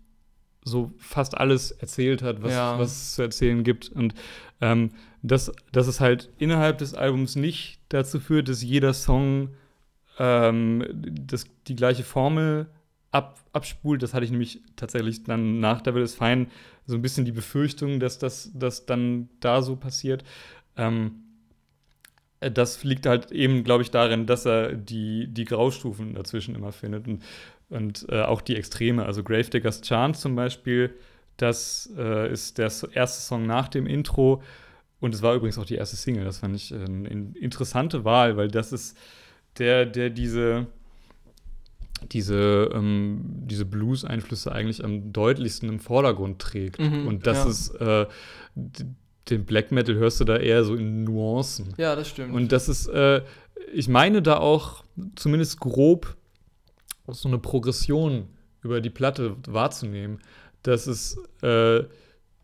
so 0.64 0.92
fast 0.98 1.36
alles 1.36 1.70
erzählt 1.70 2.22
hat, 2.22 2.42
was, 2.42 2.52
ja. 2.52 2.78
was 2.78 2.90
es 2.90 3.14
zu 3.14 3.22
erzählen 3.22 3.62
gibt. 3.62 3.88
Und 3.88 4.14
ähm, 4.60 4.90
dass, 5.22 5.52
dass 5.72 5.86
es 5.86 6.00
halt 6.00 6.30
innerhalb 6.38 6.78
des 6.78 6.94
Albums 6.94 7.36
nicht 7.36 7.80
dazu 7.88 8.20
führt, 8.20 8.48
dass 8.48 8.62
jeder 8.62 8.92
Song 8.94 9.50
ähm, 10.18 10.84
das, 10.92 11.46
die 11.68 11.76
gleiche 11.76 12.02
Formel 12.02 12.66
ab, 13.10 13.38
abspult. 13.52 14.02
Das 14.02 14.14
hatte 14.14 14.24
ich 14.24 14.30
nämlich 14.30 14.62
tatsächlich 14.76 15.24
dann 15.24 15.60
nach 15.60 15.80
Devil 15.80 16.02
is 16.02 16.14
Fine 16.14 16.46
so 16.86 16.94
ein 16.94 17.02
bisschen 17.02 17.24
die 17.24 17.32
Befürchtung, 17.32 18.00
dass 18.00 18.18
das 18.18 18.50
dass 18.54 18.86
dann 18.86 19.28
da 19.40 19.62
so 19.62 19.76
passiert. 19.76 20.24
Ähm, 20.76 21.22
äh, 22.40 22.50
das 22.50 22.84
liegt 22.84 23.06
halt 23.06 23.32
eben, 23.32 23.64
glaube 23.64 23.82
ich, 23.82 23.90
darin, 23.90 24.26
dass 24.26 24.46
er 24.46 24.74
die, 24.74 25.28
die 25.28 25.44
Graustufen 25.44 26.14
dazwischen 26.14 26.54
immer 26.54 26.72
findet 26.72 27.06
und, 27.08 27.22
und 27.68 28.06
äh, 28.08 28.22
auch 28.22 28.40
die 28.40 28.56
Extreme. 28.56 29.04
Also 29.04 29.22
Gravediggers 29.22 29.82
Chant 29.82 30.16
zum 30.16 30.36
Beispiel, 30.36 30.94
das 31.36 31.92
äh, 31.96 32.30
ist 32.32 32.58
der 32.58 32.70
erste 32.92 33.22
Song 33.22 33.46
nach 33.46 33.68
dem 33.68 33.86
Intro 33.86 34.42
und 35.00 35.14
es 35.14 35.22
war 35.22 35.34
übrigens 35.34 35.58
auch 35.58 35.66
die 35.66 35.74
erste 35.74 35.96
Single. 35.96 36.24
Das 36.24 36.38
fand 36.38 36.56
ich 36.56 36.72
äh, 36.72 36.76
eine 36.76 37.32
interessante 37.38 38.04
Wahl, 38.04 38.36
weil 38.36 38.48
das 38.48 38.72
ist 38.72 38.96
der, 39.58 39.86
der 39.86 40.10
diese 40.10 40.66
diese, 42.10 42.70
ähm, 42.74 43.20
diese 43.24 43.64
Blues-Einflüsse 43.64 44.52
eigentlich 44.52 44.84
am 44.84 45.12
deutlichsten 45.12 45.68
im 45.68 45.80
Vordergrund 45.80 46.38
trägt. 46.40 46.80
Mhm, 46.80 47.06
und 47.06 47.26
das 47.26 47.38
ja. 47.38 47.50
ist, 47.50 47.70
äh, 47.80 48.06
den 49.30 49.44
Black 49.44 49.72
Metal 49.72 49.94
hörst 49.96 50.20
du 50.20 50.24
da 50.24 50.36
eher 50.36 50.64
so 50.64 50.74
in 50.74 51.04
Nuancen. 51.04 51.74
Ja, 51.76 51.96
das 51.96 52.08
stimmt. 52.08 52.34
Und 52.34 52.52
das 52.52 52.68
ist, 52.68 52.86
äh, 52.88 53.22
ich 53.72 53.88
meine 53.88 54.22
da 54.22 54.38
auch 54.38 54.84
zumindest 55.16 55.60
grob 55.60 56.16
so 57.08 57.28
eine 57.28 57.38
Progression 57.38 58.26
über 58.62 58.80
die 58.80 58.90
Platte 58.90 59.36
wahrzunehmen, 59.46 60.20
dass 60.62 60.86
es 60.86 61.16
äh, 61.42 61.84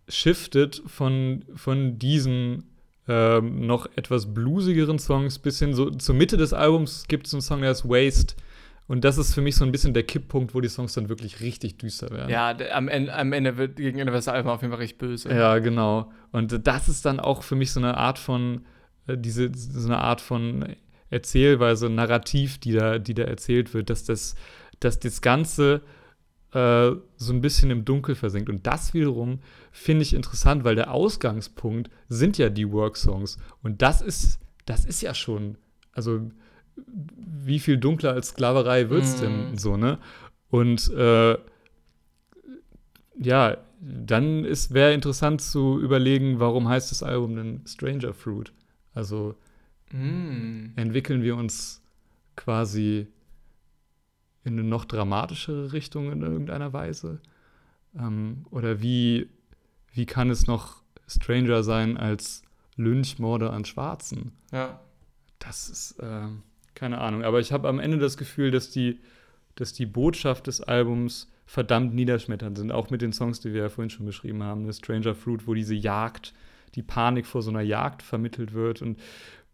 shiftet 0.08 0.82
von, 0.86 1.44
von 1.54 1.98
diesen 1.98 2.64
ähm, 3.08 3.66
noch 3.66 3.86
etwas 3.96 4.32
bluesigeren 4.32 4.98
Songs 4.98 5.38
bis 5.40 5.58
hin 5.58 5.74
so 5.74 5.90
zur 5.90 6.14
Mitte 6.14 6.36
des 6.36 6.52
Albums 6.52 7.06
gibt 7.08 7.26
es 7.26 7.34
einen 7.34 7.42
Song, 7.42 7.62
der 7.62 7.72
ist 7.72 7.88
Waste 7.88 8.36
und 8.88 9.04
das 9.04 9.16
ist 9.18 9.34
für 9.34 9.40
mich 9.40 9.56
so 9.56 9.64
ein 9.64 9.72
bisschen 9.72 9.94
der 9.94 10.02
Kipppunkt, 10.02 10.54
wo 10.54 10.60
die 10.60 10.68
Songs 10.68 10.94
dann 10.94 11.08
wirklich 11.08 11.40
richtig 11.40 11.78
düster 11.78 12.10
werden. 12.10 12.30
Ja, 12.30 12.56
am 12.72 12.88
Ende, 12.88 13.14
am 13.14 13.32
Ende 13.32 13.56
wird 13.56 13.76
gegen 13.76 13.98
Ende 13.98 14.12
das 14.12 14.28
Album 14.28 14.50
auf 14.50 14.60
jeden 14.62 14.72
Fall 14.72 14.80
richtig 14.80 14.98
böse. 14.98 15.30
Ja, 15.30 15.58
genau. 15.58 16.10
Und 16.32 16.66
das 16.66 16.88
ist 16.88 17.04
dann 17.04 17.20
auch 17.20 17.42
für 17.42 17.54
mich 17.54 17.72
so 17.72 17.80
eine 17.80 17.96
Art 17.96 18.18
von, 18.18 18.66
äh, 19.06 19.16
diese, 19.16 19.50
so 19.54 19.86
eine 19.88 19.98
Art 19.98 20.20
von 20.20 20.76
Erzählweise, 21.10 21.90
Narrativ, 21.90 22.58
die 22.58 22.72
da, 22.72 22.98
die 22.98 23.14
da 23.14 23.24
erzählt 23.24 23.72
wird, 23.74 23.90
dass 23.90 24.04
das, 24.04 24.34
dass 24.80 24.98
das 24.98 25.20
Ganze 25.20 25.82
äh, 26.52 26.90
so 27.16 27.32
ein 27.32 27.40
bisschen 27.40 27.70
im 27.70 27.84
Dunkel 27.84 28.14
versinkt. 28.14 28.50
Und 28.50 28.66
das 28.66 28.94
wiederum 28.94 29.40
finde 29.70 30.02
ich 30.02 30.12
interessant, 30.12 30.64
weil 30.64 30.74
der 30.74 30.90
Ausgangspunkt 30.90 31.90
sind 32.08 32.36
ja 32.36 32.48
die 32.48 32.70
Worksongs. 32.70 33.38
Und 33.62 33.80
das 33.80 34.02
ist, 34.02 34.38
das 34.66 34.84
ist 34.84 35.02
ja 35.02 35.14
schon, 35.14 35.56
also 35.92 36.30
wie 36.76 37.58
viel 37.58 37.76
dunkler 37.76 38.12
als 38.12 38.28
Sklaverei 38.28 38.90
wird 38.90 39.04
es 39.04 39.16
mm. 39.16 39.20
denn 39.20 39.58
so, 39.58 39.76
ne? 39.76 39.98
Und 40.50 40.90
äh, 40.92 41.38
ja, 43.18 43.56
dann 43.80 44.44
wäre 44.44 44.92
interessant 44.92 45.40
zu 45.40 45.80
überlegen, 45.80 46.38
warum 46.38 46.68
heißt 46.68 46.90
das 46.90 47.02
Album 47.02 47.36
denn 47.36 47.62
Stranger 47.66 48.14
Fruit? 48.14 48.52
Also 48.94 49.34
mm. 49.90 50.76
entwickeln 50.76 51.22
wir 51.22 51.36
uns 51.36 51.82
quasi 52.36 53.08
in 54.44 54.58
eine 54.58 54.64
noch 54.66 54.84
dramatischere 54.84 55.72
Richtung 55.72 56.12
in 56.12 56.22
irgendeiner 56.22 56.72
Weise? 56.72 57.20
Ähm, 57.98 58.46
oder 58.50 58.82
wie, 58.82 59.28
wie 59.92 60.06
kann 60.06 60.30
es 60.30 60.46
noch 60.46 60.82
stranger 61.06 61.62
sein 61.62 61.96
als 61.96 62.42
Lynchmorde 62.76 63.50
an 63.50 63.64
Schwarzen? 63.64 64.32
Ja. 64.50 64.80
Das 65.38 65.68
ist, 65.68 65.98
äh, 65.98 66.28
keine 66.82 66.98
Ahnung. 66.98 67.22
Aber 67.22 67.38
ich 67.38 67.52
habe 67.52 67.68
am 67.68 67.78
Ende 67.78 67.98
das 67.98 68.16
Gefühl, 68.16 68.50
dass 68.50 68.68
die, 68.68 68.98
dass 69.54 69.72
die 69.72 69.86
Botschaft 69.86 70.48
des 70.48 70.60
Albums 70.60 71.30
verdammt 71.46 71.94
niederschmetternd 71.94 72.58
sind, 72.58 72.72
auch 72.72 72.90
mit 72.90 73.02
den 73.02 73.12
Songs, 73.12 73.38
die 73.38 73.52
wir 73.52 73.62
ja 73.62 73.68
vorhin 73.68 73.88
schon 73.88 74.04
beschrieben 74.04 74.42
haben. 74.42 74.66
The 74.66 74.76
Stranger 74.76 75.14
Fruit, 75.14 75.46
wo 75.46 75.54
diese 75.54 75.76
Jagd, 75.76 76.34
die 76.74 76.82
Panik 76.82 77.28
vor 77.28 77.40
so 77.40 77.50
einer 77.50 77.60
Jagd 77.60 78.02
vermittelt 78.02 78.52
wird 78.52 78.82
und 78.82 78.98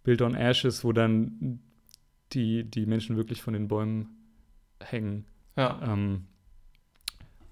Build 0.04 0.22
on 0.22 0.34
Ashes, 0.34 0.84
wo 0.84 0.92
dann 0.94 1.60
die, 2.32 2.64
die 2.64 2.86
Menschen 2.86 3.18
wirklich 3.18 3.42
von 3.42 3.52
den 3.52 3.68
Bäumen 3.68 4.08
hängen. 4.80 5.26
Ja. 5.54 5.80
Ähm, 5.86 6.24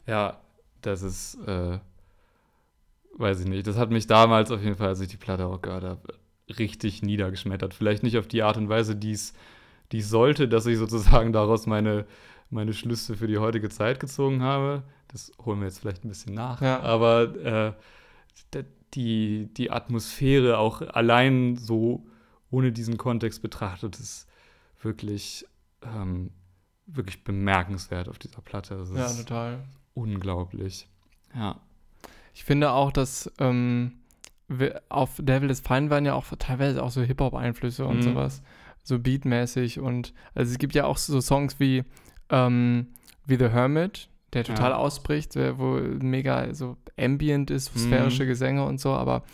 ja, 0.07 0.41
das 0.81 1.03
ist, 1.03 1.35
äh, 1.47 1.81
weiß 3.19 3.41
ich 3.41 3.47
nicht. 3.47 3.67
Das 3.67 3.77
hat 3.77 3.91
mich 3.91 4.07
damals 4.07 4.51
auf 4.51 4.63
jeden 4.63 4.77
Fall, 4.77 4.89
als 4.89 5.01
ich 5.01 5.09
die 5.09 5.19
Platte 5.19 5.45
auch 5.45 5.61
gehört 5.61 5.85
habe, 5.85 6.15
richtig 6.59 7.03
niedergeschmettert. 7.03 7.75
Vielleicht 7.75 8.03
nicht 8.03 8.17
auf 8.17 8.27
die 8.27 8.43
Art 8.43 8.57
und 8.57 8.71
Weise, 8.71 8.97
die 8.97 9.13
es 9.13 9.35
sollte, 10.03 10.49
dass 10.49 10.67
ich 10.67 10.79
sozusagen 10.79 11.33
daraus 11.33 11.67
meine, 11.67 12.07
meine 12.51 12.73
Schlüsse 12.73 13.17
für 13.17 13.27
die 13.27 13.39
heutige 13.39 13.69
Zeit 13.69 14.01
gezogen 14.01 14.43
habe. 14.43 14.83
Das 15.09 15.33
holen 15.45 15.61
wir 15.61 15.67
jetzt 15.67 15.81
vielleicht 15.81 16.05
ein 16.05 16.09
bisschen 16.09 16.35
nach. 16.35 16.61
Ja. 16.61 16.81
Aber 16.81 17.37
äh, 17.37 17.73
die, 18.95 19.49
die 19.55 19.71
Atmosphäre 19.71 20.59
auch 20.59 20.83
allein 20.83 21.57
so 21.57 22.05
ohne 22.51 22.73
diesen 22.73 22.97
Kontext 22.97 23.43
betrachtet 23.43 23.99
ist 23.99 24.29
wirklich, 24.81 25.47
ähm, 25.83 26.31
wirklich 26.87 27.25
bemerkenswert 27.25 28.09
auf 28.09 28.19
dieser 28.19 28.41
Platte. 28.41 28.77
Das 28.77 28.91
ja, 28.91 29.23
total. 29.23 29.65
Unglaublich. 29.95 30.89
Ja. 31.35 31.61
Ich 32.35 32.45
finde 32.45 32.71
auch, 32.71 32.93
dass 32.93 33.33
ähm, 33.39 33.99
auf 34.89 35.17
Devil 35.19 35.51
is 35.51 35.61
Fine 35.61 35.91
waren 35.91 36.05
ja 36.05 36.15
auch 36.15 36.27
teilweise 36.39 36.83
auch 36.83 36.91
so 36.91 37.03
Hip-Hop-Einflüsse 37.03 37.85
und 37.85 37.99
mhm. 37.99 38.03
sowas. 38.03 38.43
So 38.87 39.01
beatmäßig 39.01 39.81
und 39.81 40.15
also 40.33 40.53
es 40.53 40.59
gibt 40.59 40.77
ja 40.77 40.85
auch 40.85 40.97
so 40.97 41.21
Songs 41.21 41.59
wie, 41.59 41.83
ähm, 42.31 42.87
wie 43.27 43.37
The 43.37 43.49
Hermit, 43.49 44.09
der 44.33 44.45
total 44.45 44.71
ja. 44.71 44.77
ausbricht, 44.77 45.35
wo 45.35 45.81
mega 46.01 46.55
so 46.55 46.77
ambient 46.97 47.51
ist, 47.51 47.77
sphärische 47.77 48.23
mhm. 48.23 48.29
Gesänge 48.29 48.65
und 48.65 48.81
so, 48.81 48.93
aber 48.93 49.25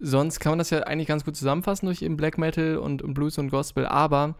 sonst 0.00 0.40
kann 0.40 0.50
man 0.50 0.58
das 0.58 0.70
ja 0.70 0.80
eigentlich 0.80 1.06
ganz 1.06 1.24
gut 1.24 1.36
zusammenfassen 1.36 1.86
durch 1.86 2.02
eben 2.02 2.16
Black 2.16 2.36
Metal 2.36 2.78
und, 2.78 3.00
und 3.00 3.14
Blues 3.14 3.38
und 3.38 3.50
Gospel, 3.50 3.86
aber 3.86 4.34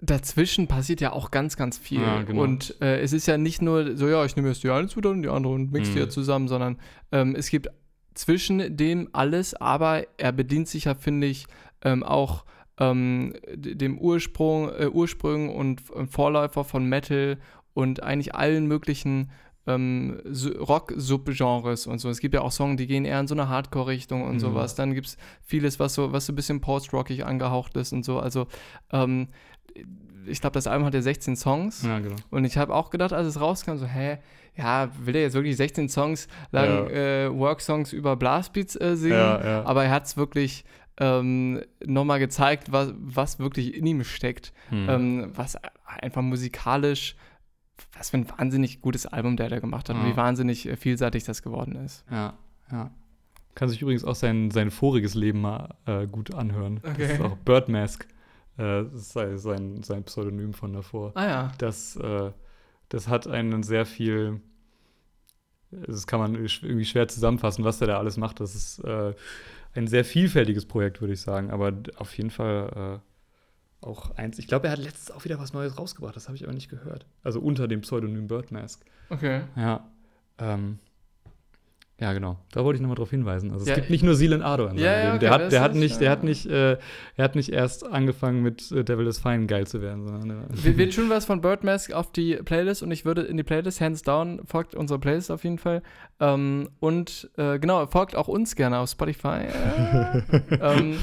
dazwischen 0.00 0.66
passiert 0.66 1.00
ja 1.00 1.12
auch 1.12 1.30
ganz, 1.30 1.56
ganz 1.56 1.78
viel. 1.78 2.02
Ja, 2.02 2.22
genau. 2.22 2.42
Und 2.42 2.74
äh, 2.80 3.00
es 3.00 3.12
ist 3.12 3.26
ja 3.26 3.38
nicht 3.38 3.62
nur 3.62 3.96
so, 3.96 4.08
ja, 4.08 4.24
ich 4.24 4.34
nehme 4.34 4.48
jetzt 4.48 4.64
die 4.64 4.70
eine 4.70 4.88
Zutat 4.88 5.12
und 5.12 5.22
die 5.22 5.28
andere 5.28 5.52
und 5.52 5.70
mix 5.70 5.88
mhm. 5.90 5.92
die 5.92 5.98
ja 6.00 6.08
zusammen, 6.08 6.48
sondern 6.48 6.80
ähm, 7.12 7.36
es 7.36 7.48
gibt 7.48 7.68
zwischen 8.14 8.76
dem 8.76 9.08
alles, 9.12 9.54
aber 9.54 10.04
er 10.18 10.32
bedient 10.32 10.68
sich 10.68 10.84
ja, 10.84 10.94
finde 10.94 11.26
ich, 11.26 11.46
ähm, 11.84 12.02
auch 12.02 12.44
ähm, 12.78 13.34
dem 13.54 13.98
Ursprung, 13.98 14.70
äh, 14.70 14.88
Ursprung 14.88 15.54
und 15.54 15.82
Vorläufer 16.10 16.64
von 16.64 16.86
Metal 16.86 17.38
und 17.72 18.02
eigentlich 18.02 18.34
allen 18.34 18.66
möglichen 18.66 19.30
ähm, 19.66 20.20
Rock-Subgenres 20.26 21.86
und 21.86 21.98
so. 21.98 22.10
Es 22.10 22.20
gibt 22.20 22.34
ja 22.34 22.42
auch 22.42 22.52
Songs, 22.52 22.76
die 22.76 22.86
gehen 22.86 23.04
eher 23.04 23.20
in 23.20 23.26
so 23.26 23.34
eine 23.34 23.48
Hardcore-Richtung 23.48 24.22
und 24.22 24.34
mhm. 24.34 24.40
sowas. 24.40 24.74
Dann 24.74 24.94
gibt 24.94 25.06
es 25.06 25.16
vieles, 25.42 25.80
was 25.80 25.94
so, 25.94 26.12
was 26.12 26.26
so 26.26 26.32
ein 26.32 26.36
bisschen 26.36 26.60
post-rockig 26.60 27.24
angehaucht 27.24 27.76
ist 27.76 27.92
und 27.92 28.04
so. 28.04 28.18
Also 28.18 28.46
ähm, 28.92 29.28
ich 30.26 30.40
glaube, 30.40 30.54
das 30.54 30.66
Album 30.66 30.86
hat 30.86 30.94
ja 30.94 31.02
16 31.02 31.36
Songs. 31.36 31.82
Ja, 31.82 31.98
genau. 31.98 32.16
Und 32.30 32.44
ich 32.44 32.56
habe 32.56 32.74
auch 32.74 32.90
gedacht, 32.90 33.12
als 33.12 33.26
es 33.26 33.40
rauskam, 33.40 33.76
so, 33.76 33.86
hä, 33.86 34.18
ja, 34.56 34.88
will 35.02 35.16
er 35.16 35.22
jetzt 35.22 35.34
wirklich 35.34 35.56
16 35.56 35.88
Songs 35.88 36.28
lang 36.50 36.88
ja. 36.88 37.26
äh, 37.26 37.34
Work-Songs 37.34 37.92
über 37.92 38.16
Blastbeats 38.16 38.76
äh, 38.76 38.96
singen? 38.96 39.16
Ja, 39.16 39.44
ja. 39.44 39.64
Aber 39.64 39.84
er 39.84 39.90
hat 39.90 40.04
es 40.04 40.16
wirklich 40.16 40.64
ähm, 40.98 41.62
nochmal 41.84 42.18
gezeigt, 42.18 42.72
was, 42.72 42.92
was 42.96 43.38
wirklich 43.38 43.74
in 43.74 43.86
ihm 43.86 44.04
steckt. 44.04 44.52
Hm. 44.68 44.88
Ähm, 44.88 45.32
was 45.34 45.56
einfach 45.84 46.22
musikalisch, 46.22 47.16
was 47.96 48.10
für 48.10 48.18
ein 48.18 48.28
wahnsinnig 48.28 48.80
gutes 48.80 49.06
Album 49.06 49.36
der 49.36 49.48
da 49.48 49.58
gemacht 49.58 49.88
hat 49.88 49.96
und 49.96 50.06
wie 50.06 50.16
wahnsinnig 50.16 50.66
äh, 50.66 50.76
vielseitig 50.76 51.24
das 51.24 51.42
geworden 51.42 51.76
ist. 51.76 52.04
Ja, 52.10 52.34
ja. 52.70 52.90
Kann 53.54 53.68
sich 53.68 53.80
übrigens 53.80 54.04
auch 54.04 54.16
sein, 54.16 54.50
sein 54.50 54.70
voriges 54.70 55.14
Leben 55.14 55.40
mal 55.40 55.76
äh, 55.86 56.06
gut 56.06 56.34
anhören. 56.34 56.80
Okay. 56.82 56.94
Das 56.98 57.10
ist 57.12 57.20
auch 57.20 57.36
Birdmask. 57.36 58.04
Äh, 58.56 58.84
das 58.84 58.94
ist 58.94 59.12
sein, 59.42 59.82
sein 59.82 60.04
Pseudonym 60.04 60.54
von 60.54 60.72
davor. 60.72 61.12
Ah 61.14 61.26
ja. 61.26 61.52
Das, 61.58 61.96
äh, 61.96 62.30
das 62.88 63.08
hat 63.08 63.26
einen 63.26 63.62
sehr 63.62 63.86
viel, 63.86 64.40
das 65.86 66.06
kann 66.06 66.20
man 66.20 66.34
irgendwie 66.34 66.84
schwer 66.84 67.08
zusammenfassen, 67.08 67.64
was 67.64 67.78
der 67.78 67.88
da 67.88 67.98
alles 67.98 68.16
macht. 68.16 68.40
Das 68.40 68.54
ist 68.54 68.78
äh, 68.80 69.14
ein 69.74 69.86
sehr 69.86 70.04
vielfältiges 70.04 70.66
Projekt, 70.66 71.00
würde 71.00 71.14
ich 71.14 71.20
sagen. 71.20 71.50
Aber 71.50 71.72
auf 71.96 72.16
jeden 72.16 72.30
Fall 72.30 73.00
äh, 73.82 73.86
auch 73.86 74.16
eins. 74.16 74.38
Ich 74.38 74.46
glaube, 74.46 74.66
er 74.68 74.72
hat 74.72 74.78
letztens 74.78 75.10
auch 75.10 75.24
wieder 75.24 75.38
was 75.38 75.52
Neues 75.52 75.78
rausgebracht. 75.78 76.16
Das 76.16 76.28
habe 76.28 76.36
ich 76.36 76.44
aber 76.44 76.54
nicht 76.54 76.70
gehört. 76.70 77.06
Also 77.22 77.40
unter 77.40 77.68
dem 77.68 77.82
Pseudonym 77.82 78.26
Birdmask. 78.26 78.84
Okay. 79.10 79.42
Ja. 79.56 79.86
Ähm, 80.38 80.78
ja, 82.04 82.12
genau. 82.12 82.36
Da 82.52 82.62
wollte 82.66 82.76
ich 82.76 82.82
nochmal 82.82 82.96
drauf 82.96 83.08
hinweisen. 83.08 83.50
Also 83.50 83.62
es 83.62 83.68
ja, 83.70 83.76
gibt 83.76 83.88
nicht 83.88 84.04
nur 84.04 84.14
Seelen 84.14 84.42
Ado 84.42 84.64
in 84.64 84.76
seinem 84.76 84.84
ja, 84.84 84.96
Leben. 84.98 85.08
Okay, 85.12 85.18
der 85.20 85.30
hat, 85.30 85.52
der 85.52 85.60
hat 85.62 85.74
nicht, 85.74 86.00
der 86.02 86.10
hat 86.10 86.22
nicht, 86.22 86.44
äh, 86.44 86.72
er 87.16 87.24
hat 87.24 87.34
nicht 87.34 87.50
erst 87.50 87.86
angefangen 87.86 88.42
mit 88.42 88.70
äh, 88.72 88.84
Devil 88.84 89.06
is 89.06 89.18
Fine 89.20 89.46
geil 89.46 89.66
zu 89.66 89.80
werden, 89.80 90.06
sondern. 90.06 90.30
Äh, 90.30 90.44
wir, 90.50 90.76
wir 90.76 90.90
tun 90.90 91.08
was 91.08 91.24
von 91.24 91.40
Birdmask 91.40 91.94
auf 91.94 92.12
die 92.12 92.36
Playlist 92.36 92.82
und 92.82 92.90
ich 92.90 93.06
würde 93.06 93.22
in 93.22 93.38
die 93.38 93.42
Playlist 93.42 93.80
hands 93.80 94.02
down 94.02 94.42
folgt 94.44 94.74
unsere 94.74 95.00
Playlist 95.00 95.30
auf 95.30 95.44
jeden 95.44 95.56
Fall 95.56 95.82
ähm, 96.20 96.68
und 96.78 97.30
äh, 97.38 97.58
genau 97.58 97.86
folgt 97.86 98.16
auch 98.16 98.28
uns 98.28 98.54
gerne 98.54 98.80
auf 98.80 98.90
Spotify. 98.90 99.46
Äh, 99.46 100.22
ähm, 100.60 100.98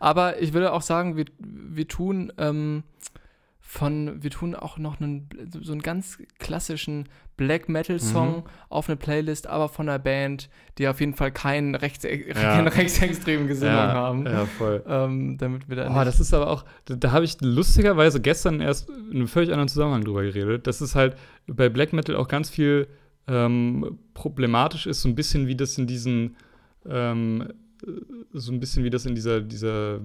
aber 0.00 0.42
ich 0.42 0.52
würde 0.52 0.72
auch 0.72 0.82
sagen, 0.82 1.16
wir, 1.16 1.26
wir 1.38 1.86
tun 1.86 2.32
ähm, 2.38 2.82
von, 3.72 4.20
wir 4.20 4.30
tun 4.30 4.56
auch 4.56 4.78
noch 4.78 5.00
einen, 5.00 5.28
so 5.62 5.70
einen 5.70 5.80
ganz 5.80 6.18
klassischen 6.40 7.08
Black 7.36 7.68
Metal 7.68 8.00
Song 8.00 8.38
mhm. 8.38 8.42
auf 8.68 8.88
eine 8.88 8.96
Playlist, 8.96 9.46
aber 9.46 9.68
von 9.68 9.88
einer 9.88 10.00
Band, 10.00 10.50
die 10.76 10.88
auf 10.88 10.98
jeden 10.98 11.14
Fall 11.14 11.30
keinen, 11.30 11.76
rechts, 11.76 12.02
ja. 12.02 12.34
keine 12.34 12.74
rechtsextremen 12.74 13.46
Gesinnung 13.46 13.76
ja, 13.76 13.92
haben. 13.92 14.26
Ja, 14.26 14.46
voll. 14.46 14.82
Ähm, 14.88 15.38
damit 15.38 15.68
wir 15.68 15.76
da 15.76 15.88
oh, 15.88 16.04
das 16.04 16.18
ist 16.18 16.34
aber 16.34 16.50
auch, 16.50 16.64
da, 16.86 16.96
da 16.96 17.12
habe 17.12 17.24
ich 17.24 17.40
lustigerweise 17.42 18.20
gestern 18.20 18.60
erst 18.60 18.90
in 18.90 19.12
einem 19.12 19.28
völlig 19.28 19.50
anderen 19.50 19.68
Zusammenhang 19.68 20.02
drüber 20.02 20.24
geredet. 20.24 20.66
Das 20.66 20.80
ist 20.80 20.96
halt 20.96 21.16
bei 21.46 21.68
Black 21.68 21.92
Metal 21.92 22.16
auch 22.16 22.26
ganz 22.26 22.50
viel 22.50 22.88
ähm, 23.28 24.00
problematisch 24.14 24.88
ist, 24.88 25.02
so 25.02 25.08
ein 25.08 25.14
bisschen 25.14 25.46
wie 25.46 25.54
das 25.54 25.78
in 25.78 25.86
diesen, 25.86 26.34
ähm, 26.88 27.52
so 28.32 28.50
ein 28.50 28.58
bisschen 28.58 28.82
wie 28.82 28.90
das 28.90 29.06
in 29.06 29.14
dieser, 29.14 29.40
dieser 29.40 30.00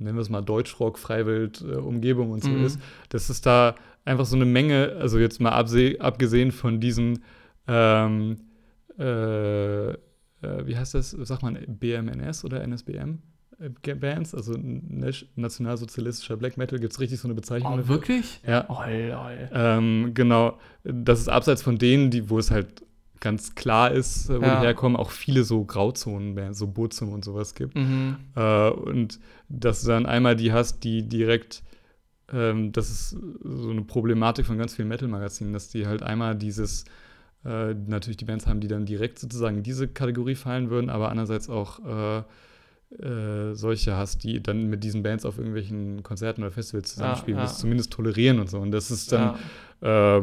nennen 0.00 0.16
wir 0.16 0.22
es 0.22 0.30
mal 0.30 0.40
Deutschrock, 0.40 0.98
Freiwild, 0.98 1.62
äh, 1.62 1.76
Umgebung 1.76 2.30
und 2.30 2.42
so 2.42 2.50
mhm. 2.50 2.64
ist, 2.64 2.80
dass 3.10 3.28
es 3.28 3.40
da 3.40 3.74
einfach 4.04 4.26
so 4.26 4.36
eine 4.36 4.46
Menge, 4.46 4.96
also 4.98 5.18
jetzt 5.18 5.40
mal 5.40 5.52
abgesehen 5.52 6.52
von 6.52 6.80
diesen, 6.80 7.22
ähm, 7.68 8.38
äh, 8.98 9.90
äh, 9.90 9.96
wie 10.42 10.76
heißt 10.76 10.94
das, 10.94 11.10
sagt 11.10 11.42
man 11.42 11.58
BMNS 11.66 12.44
oder 12.44 12.62
NSBM? 12.62 13.18
Äh, 13.60 13.94
Bands, 13.94 14.34
also 14.34 14.54
nationalsozialistischer 15.36 16.36
Black 16.36 16.56
Metal, 16.56 16.78
gibt 16.78 16.92
es 16.92 17.00
richtig 17.00 17.20
so 17.20 17.28
eine 17.28 17.34
Bezeichnung. 17.34 17.74
Oh, 17.74 17.76
dafür? 17.76 17.94
wirklich? 17.94 18.40
Ja. 18.46 18.64
Oh, 18.68 18.78
ähm, 18.88 20.12
genau. 20.14 20.58
Das 20.82 21.20
ist 21.20 21.28
abseits 21.28 21.62
von 21.62 21.76
denen, 21.76 22.10
die, 22.10 22.30
wo 22.30 22.38
es 22.38 22.50
halt 22.50 22.82
ganz 23.20 23.54
klar 23.54 23.92
ist, 23.92 24.28
äh, 24.30 24.40
wo 24.40 24.44
ja. 24.44 24.60
die 24.60 24.66
herkommen, 24.66 24.96
auch 24.96 25.10
viele 25.10 25.44
so 25.44 25.64
Grauzonen, 25.64 26.54
so 26.54 26.66
Bootsum 26.66 27.12
und 27.12 27.24
sowas 27.24 27.54
gibt. 27.54 27.76
Mhm. 27.76 28.16
Äh, 28.34 28.70
und 28.70 29.20
dass 29.48 29.82
du 29.82 29.88
dann 29.88 30.06
einmal 30.06 30.36
die 30.36 30.52
hast, 30.52 30.82
die 30.84 31.06
direkt, 31.08 31.62
ähm, 32.32 32.72
das 32.72 32.90
ist 32.90 33.16
so 33.42 33.70
eine 33.70 33.82
Problematik 33.82 34.46
von 34.46 34.58
ganz 34.58 34.74
vielen 34.74 34.88
Metal-Magazinen, 34.88 35.52
dass 35.52 35.68
die 35.68 35.86
halt 35.86 36.02
einmal 36.02 36.34
dieses, 36.34 36.84
äh, 37.44 37.74
natürlich 37.74 38.16
die 38.16 38.24
Bands 38.24 38.46
haben, 38.46 38.60
die 38.60 38.68
dann 38.68 38.86
direkt 38.86 39.18
sozusagen 39.18 39.58
in 39.58 39.62
diese 39.62 39.86
Kategorie 39.88 40.34
fallen 40.34 40.70
würden, 40.70 40.90
aber 40.90 41.10
andererseits 41.10 41.48
auch 41.48 41.78
äh, 41.84 42.22
äh, 42.98 43.54
solche 43.54 43.96
hast, 43.96 44.24
die 44.24 44.42
dann 44.42 44.68
mit 44.68 44.82
diesen 44.82 45.02
Bands 45.04 45.24
auf 45.24 45.38
irgendwelchen 45.38 46.02
Konzerten 46.02 46.42
oder 46.42 46.50
Festivals 46.50 46.94
zusammenspielen, 46.94 47.38
ja, 47.38 47.44
ja. 47.44 47.48
das 47.48 47.58
zumindest 47.60 47.92
tolerieren 47.92 48.40
und 48.40 48.50
so. 48.50 48.58
Und 48.58 48.72
das 48.72 48.90
ist 48.90 49.12
dann 49.12 49.36
ja. 49.80 50.18
äh, 50.18 50.22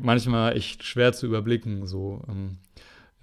manchmal 0.00 0.56
echt 0.56 0.84
schwer 0.84 1.12
zu 1.12 1.26
überblicken. 1.26 1.86
So, 1.86 2.22
ähm, 2.28 2.58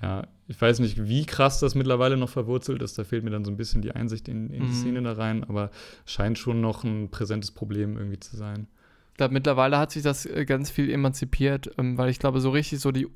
ja, 0.01 0.27
ich 0.47 0.61
weiß 0.61 0.79
nicht, 0.79 1.07
wie 1.07 1.25
krass 1.25 1.59
das 1.59 1.75
mittlerweile 1.75 2.17
noch 2.17 2.29
verwurzelt 2.29 2.81
ist. 2.81 2.97
Da 2.97 3.03
fehlt 3.03 3.23
mir 3.23 3.31
dann 3.31 3.45
so 3.45 3.51
ein 3.51 3.57
bisschen 3.57 3.81
die 3.81 3.93
Einsicht 3.93 4.27
in, 4.27 4.49
in 4.49 4.63
die 4.63 4.67
mhm. 4.67 4.73
Szene 4.73 5.01
da 5.01 5.13
rein, 5.13 5.43
aber 5.43 5.71
scheint 6.05 6.37
schon 6.37 6.61
noch 6.61 6.83
ein 6.83 7.09
präsentes 7.09 7.51
Problem 7.51 7.97
irgendwie 7.97 8.19
zu 8.19 8.35
sein. 8.35 8.67
Ich 9.13 9.17
glaube, 9.17 9.35
mittlerweile 9.35 9.77
hat 9.77 9.91
sich 9.91 10.01
das 10.01 10.25
äh, 10.25 10.43
ganz 10.43 10.71
viel 10.71 10.89
emanzipiert, 10.89 11.71
ähm, 11.77 11.97
weil 11.99 12.09
ich 12.09 12.17
glaube, 12.17 12.41
so 12.41 12.49
richtig 12.49 12.79
so 12.79 12.91
die 12.91 13.07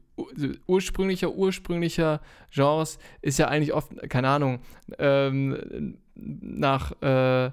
ursprünliche, 0.68 1.36
ursprünglicher 1.36 2.22
Genres 2.52 3.00
ist 3.22 3.40
ja 3.40 3.48
eigentlich 3.48 3.74
oft, 3.74 3.92
keine 4.08 4.30
Ahnung, 4.30 4.60
ähm, 5.00 5.98
nach, 6.16 6.92
äh, 7.02 7.52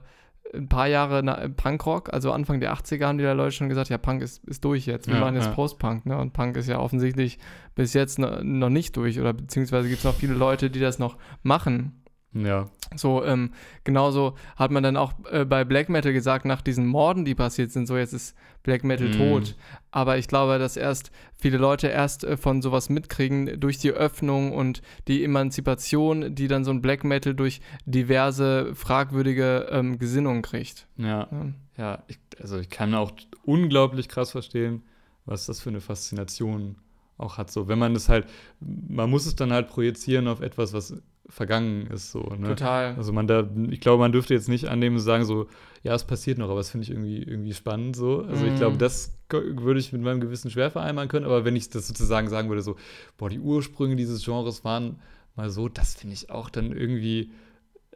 ein 0.52 0.68
paar 0.68 0.86
Jahre 0.86 1.22
na, 1.22 1.48
Punkrock, 1.48 2.12
also 2.12 2.32
Anfang 2.32 2.60
der 2.60 2.74
80er 2.74 3.06
haben 3.06 3.18
die 3.18 3.24
da 3.24 3.32
Leute 3.32 3.52
schon 3.52 3.68
gesagt, 3.68 3.88
ja, 3.90 3.98
Punk 3.98 4.22
ist, 4.22 4.44
ist 4.44 4.64
durch 4.64 4.86
jetzt. 4.86 5.06
Wir 5.06 5.14
ja, 5.14 5.20
machen 5.20 5.34
jetzt 5.34 5.46
ja. 5.46 5.52
Post-Punk, 5.52 6.06
ne? 6.06 6.16
Und 6.18 6.32
Punk 6.32 6.56
ist 6.56 6.68
ja 6.68 6.78
offensichtlich 6.78 7.38
bis 7.74 7.92
jetzt 7.92 8.18
noch 8.18 8.70
nicht 8.70 8.96
durch. 8.96 9.20
Oder 9.20 9.32
beziehungsweise 9.32 9.88
gibt 9.88 9.98
es 9.98 10.04
noch 10.04 10.14
viele 10.14 10.34
Leute, 10.34 10.70
die 10.70 10.80
das 10.80 10.98
noch 10.98 11.16
machen. 11.42 12.03
Ja. 12.34 12.66
So, 12.96 13.24
ähm, 13.24 13.52
genauso 13.84 14.34
hat 14.56 14.70
man 14.70 14.82
dann 14.82 14.96
auch 14.96 15.14
äh, 15.30 15.44
bei 15.44 15.64
Black 15.64 15.88
Metal 15.88 16.12
gesagt, 16.12 16.44
nach 16.44 16.60
diesen 16.60 16.86
Morden, 16.86 17.24
die 17.24 17.34
passiert 17.34 17.70
sind, 17.70 17.86
so 17.86 17.96
jetzt 17.96 18.12
ist 18.12 18.36
Black 18.62 18.84
Metal 18.84 19.08
mm. 19.08 19.12
tot. 19.12 19.56
Aber 19.90 20.18
ich 20.18 20.26
glaube, 20.26 20.58
dass 20.58 20.76
erst 20.76 21.12
viele 21.36 21.58
Leute 21.58 21.88
erst 21.88 22.24
äh, 22.24 22.36
von 22.36 22.62
sowas 22.62 22.88
mitkriegen 22.88 23.60
durch 23.60 23.78
die 23.78 23.90
Öffnung 23.90 24.52
und 24.52 24.82
die 25.06 25.24
Emanzipation, 25.24 26.34
die 26.34 26.48
dann 26.48 26.64
so 26.64 26.72
ein 26.72 26.82
Black 26.82 27.04
Metal 27.04 27.34
durch 27.34 27.60
diverse 27.86 28.74
fragwürdige 28.74 29.68
ähm, 29.70 29.98
Gesinnungen 29.98 30.42
kriegt. 30.42 30.86
Ja. 30.96 31.28
Ja, 31.30 31.46
ja 31.76 32.02
ich, 32.08 32.18
also 32.40 32.58
ich 32.58 32.68
kann 32.68 32.94
auch 32.94 33.12
unglaublich 33.44 34.08
krass 34.08 34.32
verstehen, 34.32 34.82
was 35.24 35.46
das 35.46 35.60
für 35.60 35.70
eine 35.70 35.80
Faszination 35.80 36.76
auch 37.16 37.38
hat. 37.38 37.50
So, 37.50 37.68
wenn 37.68 37.78
man 37.78 37.94
es 37.94 38.08
halt, 38.08 38.26
man 38.60 39.08
muss 39.08 39.26
es 39.26 39.36
dann 39.36 39.52
halt 39.52 39.68
projizieren 39.68 40.26
auf 40.26 40.40
etwas, 40.40 40.72
was 40.72 40.94
vergangen 41.28 41.86
ist. 41.88 42.10
So, 42.10 42.20
ne? 42.20 42.48
Total. 42.48 42.94
Also 42.96 43.12
man 43.12 43.26
da, 43.26 43.48
ich 43.70 43.80
glaube, 43.80 44.00
man 44.00 44.12
dürfte 44.12 44.34
jetzt 44.34 44.48
nicht 44.48 44.68
annehmen 44.68 44.96
und 44.96 45.02
sagen 45.02 45.24
so, 45.24 45.46
ja, 45.82 45.94
es 45.94 46.04
passiert 46.04 46.38
noch, 46.38 46.48
aber 46.48 46.60
das 46.60 46.70
finde 46.70 46.84
ich 46.84 46.90
irgendwie, 46.90 47.22
irgendwie 47.22 47.54
spannend 47.54 47.96
so. 47.96 48.22
Also 48.22 48.44
mm. 48.44 48.48
ich 48.48 48.56
glaube, 48.56 48.74
mhm. 48.74 48.78
das 48.78 49.18
würde 49.30 49.80
ich 49.80 49.92
mit 49.92 50.02
meinem 50.02 50.20
Gewissen 50.20 50.50
schwer 50.50 50.70
vereinbaren 50.70 51.08
können, 51.08 51.26
aber 51.26 51.44
wenn 51.44 51.56
ich 51.56 51.68
das 51.70 51.86
sozusagen 51.86 52.28
sagen 52.28 52.48
würde, 52.48 52.62
so, 52.62 52.76
boah, 53.16 53.28
die 53.28 53.40
Ursprünge 53.40 53.96
dieses 53.96 54.24
Genres 54.24 54.64
waren 54.64 55.00
mal 55.36 55.50
so, 55.50 55.68
das 55.68 55.94
finde 55.94 56.14
ich 56.14 56.30
auch 56.30 56.48
dann 56.48 56.72
irgendwie 56.72 57.32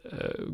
äh, 0.03 0.45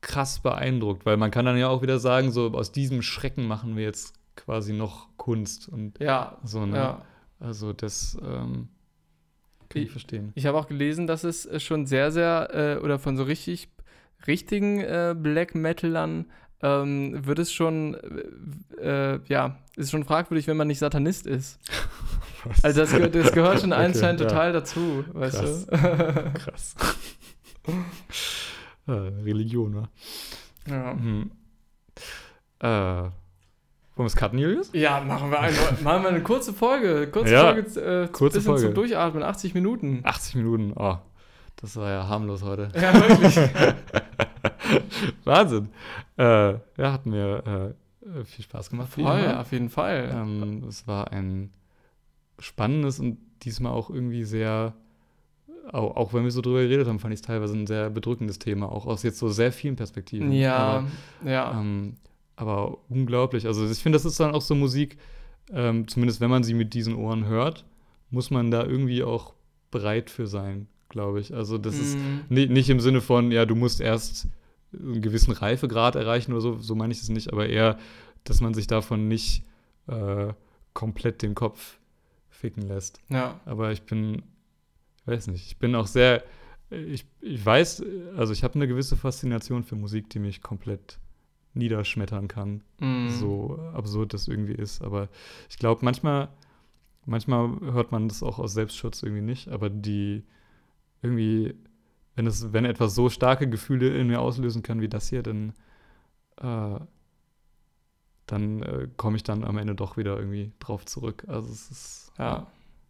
krass 0.00 0.40
beeindruckt, 0.40 1.06
weil 1.06 1.16
man 1.16 1.30
kann 1.30 1.44
dann 1.44 1.58
ja 1.58 1.68
auch 1.68 1.82
wieder 1.82 1.98
sagen, 1.98 2.30
so 2.30 2.52
aus 2.52 2.72
diesem 2.72 3.02
Schrecken 3.02 3.46
machen 3.46 3.76
wir 3.76 3.84
jetzt 3.84 4.14
quasi 4.36 4.72
noch 4.72 5.08
Kunst 5.16 5.68
und 5.68 5.98
ja, 5.98 6.38
so, 6.44 6.64
ne? 6.66 6.76
Ja. 6.76 7.02
Also 7.38 7.72
das 7.72 8.18
ähm, 8.22 8.68
kann 9.70 9.82
ich 9.82 9.90
verstehen. 9.90 10.32
Ich 10.34 10.44
habe 10.46 10.58
auch 10.58 10.68
gelesen, 10.68 11.06
dass 11.06 11.24
es 11.24 11.46
äh, 11.46 11.58
schon 11.60 11.86
sehr, 11.86 12.12
sehr, 12.12 12.50
äh, 12.52 12.84
oder 12.84 12.98
von 12.98 13.16
so 13.16 13.22
richtig, 13.22 13.68
richtigen 14.26 14.80
äh, 14.80 15.14
Black 15.16 15.54
Metalern 15.54 16.26
ähm, 16.62 17.24
wird 17.24 17.38
es 17.38 17.52
schon, 17.52 17.94
äh, 18.78 19.14
äh, 19.14 19.20
ja, 19.28 19.56
ist 19.76 19.92
schon 19.92 20.04
fragwürdig, 20.04 20.46
wenn 20.46 20.58
man 20.58 20.68
nicht 20.68 20.80
Satanist 20.80 21.26
ist. 21.26 21.58
also 22.62 22.80
das, 22.80 22.90
das, 23.12 23.32
gehört 23.32 23.60
schon 23.60 23.72
anscheinend 23.72 24.20
ja. 24.20 24.28
total 24.28 24.52
dazu, 24.52 25.04
weißt 25.12 25.38
Krass. 25.38 25.66
du? 25.66 26.32
Krass. 26.34 26.76
Religion, 28.88 29.76
wa? 29.76 29.88
Ja. 30.68 30.92
Hm. 30.92 31.30
Äh, 32.58 33.10
wollen 34.00 34.06
wir 34.06 34.14
es 34.14 34.16
cutten, 34.16 34.38
Julius? 34.38 34.70
Ja, 34.72 35.00
machen 35.00 35.30
wir, 35.30 35.40
eine, 35.40 35.56
machen 35.82 36.02
wir 36.02 36.08
eine 36.08 36.22
kurze 36.22 36.54
Folge. 36.54 37.06
Kurze 37.08 37.32
ja, 37.34 37.52
Folge, 37.52 37.80
äh, 37.80 38.08
kurze 38.08 38.38
bisschen 38.38 38.52
Folge. 38.52 38.66
zum 38.66 38.74
Durchatmen, 38.74 39.22
80 39.22 39.54
Minuten. 39.54 40.00
80 40.04 40.36
Minuten, 40.36 40.72
oh. 40.74 40.96
Das 41.56 41.76
war 41.76 41.90
ja 41.90 42.08
harmlos 42.08 42.42
heute. 42.42 42.70
Ja, 42.74 42.94
wirklich. 42.94 43.36
Wahnsinn. 45.24 45.68
Äh, 46.16 46.52
ja, 46.52 46.92
hat 46.92 47.04
mir 47.04 47.74
äh, 48.02 48.24
viel 48.24 48.44
Spaß 48.44 48.70
gemacht. 48.70 48.88
Voll, 48.88 49.04
ja, 49.04 49.42
auf 49.42 49.52
jeden 49.52 49.68
Fall. 49.68 50.10
Ähm, 50.14 50.64
es 50.66 50.86
war 50.86 51.12
ein 51.12 51.52
spannendes 52.38 53.00
und 53.00 53.18
diesmal 53.42 53.72
auch 53.72 53.90
irgendwie 53.90 54.24
sehr, 54.24 54.72
auch, 55.70 55.96
auch 55.96 56.14
wenn 56.14 56.24
wir 56.24 56.30
so 56.30 56.40
drüber 56.40 56.62
geredet 56.62 56.88
haben, 56.88 57.00
fand 57.00 57.12
ich 57.12 57.20
es 57.20 57.26
teilweise 57.26 57.54
ein 57.54 57.66
sehr 57.66 57.90
bedrückendes 57.90 58.38
Thema, 58.38 58.72
auch 58.72 58.86
aus 58.86 59.02
jetzt 59.02 59.18
so 59.18 59.28
sehr 59.28 59.52
vielen 59.52 59.76
Perspektiven. 59.76 60.32
Ja, 60.32 60.56
Aber, 60.56 60.86
ja. 61.30 61.60
Ähm, 61.60 61.96
aber 62.40 62.78
unglaublich. 62.88 63.46
Also 63.46 63.68
ich 63.68 63.78
finde, 63.78 63.96
das 63.96 64.06
ist 64.06 64.18
dann 64.18 64.34
auch 64.34 64.40
so 64.40 64.54
Musik, 64.54 64.96
ähm, 65.52 65.86
zumindest 65.86 66.22
wenn 66.22 66.30
man 66.30 66.42
sie 66.42 66.54
mit 66.54 66.72
diesen 66.72 66.94
Ohren 66.94 67.26
hört, 67.26 67.66
muss 68.10 68.30
man 68.30 68.50
da 68.50 68.64
irgendwie 68.64 69.04
auch 69.04 69.34
bereit 69.70 70.08
für 70.08 70.26
sein, 70.26 70.66
glaube 70.88 71.20
ich. 71.20 71.34
Also 71.34 71.58
das 71.58 71.76
mm. 71.76 71.80
ist 71.80 71.98
mhm. 71.98 72.24
nicht, 72.30 72.50
nicht 72.50 72.70
im 72.70 72.80
Sinne 72.80 73.02
von, 73.02 73.30
ja, 73.30 73.44
du 73.44 73.54
musst 73.54 73.82
erst 73.82 74.26
einen 74.72 75.02
gewissen 75.02 75.32
Reifegrad 75.32 75.96
erreichen 75.96 76.32
oder 76.32 76.40
so, 76.40 76.56
so 76.58 76.74
meine 76.74 76.94
ich 76.94 77.02
es 77.02 77.10
nicht, 77.10 77.30
aber 77.30 77.46
eher, 77.46 77.78
dass 78.24 78.40
man 78.40 78.54
sich 78.54 78.66
davon 78.66 79.06
nicht 79.06 79.44
äh, 79.86 80.32
komplett 80.72 81.20
den 81.20 81.34
Kopf 81.34 81.78
ficken 82.30 82.62
lässt. 82.62 83.02
Ja. 83.10 83.38
Aber 83.44 83.70
ich 83.70 83.82
bin, 83.82 84.22
ich 84.96 85.06
weiß 85.06 85.26
nicht, 85.26 85.46
ich 85.46 85.58
bin 85.58 85.74
auch 85.74 85.86
sehr, 85.86 86.24
ich, 86.70 87.04
ich 87.20 87.44
weiß, 87.44 87.84
also 88.16 88.32
ich 88.32 88.44
habe 88.44 88.54
eine 88.54 88.66
gewisse 88.66 88.96
Faszination 88.96 89.62
für 89.62 89.76
Musik, 89.76 90.08
die 90.08 90.20
mich 90.20 90.40
komplett 90.40 90.98
niederschmettern 91.54 92.28
kann. 92.28 92.62
Mm. 92.78 93.08
So 93.08 93.58
absurd 93.74 94.14
das 94.14 94.28
irgendwie 94.28 94.54
ist. 94.54 94.82
Aber 94.82 95.08
ich 95.48 95.58
glaube, 95.58 95.84
manchmal, 95.84 96.28
manchmal 97.06 97.60
hört 97.60 97.92
man 97.92 98.08
das 98.08 98.22
auch 98.22 98.38
aus 98.38 98.54
Selbstschutz 98.54 99.02
irgendwie 99.02 99.22
nicht. 99.22 99.48
Aber 99.48 99.70
die 99.70 100.24
irgendwie, 101.02 101.54
wenn 102.14 102.26
es, 102.26 102.52
wenn 102.52 102.64
etwas 102.64 102.94
so 102.94 103.08
starke 103.08 103.48
Gefühle 103.48 103.96
in 103.96 104.08
mir 104.08 104.20
auslösen 104.20 104.62
kann 104.62 104.80
wie 104.80 104.88
das 104.88 105.08
hier, 105.08 105.22
dann, 105.22 105.52
äh, 106.36 106.78
dann 108.26 108.62
äh, 108.62 108.88
komme 108.96 109.16
ich 109.16 109.22
dann 109.22 109.44
am 109.44 109.58
Ende 109.58 109.74
doch 109.74 109.96
wieder 109.96 110.16
irgendwie 110.18 110.52
drauf 110.60 110.84
zurück. 110.84 111.24
Also 111.26 111.50
es 111.50 111.70
ist 111.70 112.12
ja, 112.18 112.46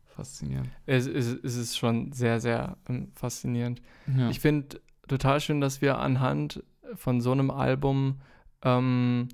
faszinierend. 0.07 0.69
Es, 0.87 1.07
es, 1.07 1.29
es 1.29 1.57
ist 1.57 1.79
schon 1.79 2.13
sehr, 2.13 2.41
sehr 2.41 2.77
ähm, 2.89 3.11
faszinierend. 3.15 3.81
Ja. 4.07 4.29
Ich 4.29 4.41
finde 4.41 4.81
total 5.09 5.41
schön, 5.41 5.61
dass 5.61 5.81
wir 5.81 5.99
anhand 5.99 6.63
von 6.95 7.21
so 7.21 7.33
einem 7.33 7.51
Album 7.51 8.21
ähm, 8.63 9.29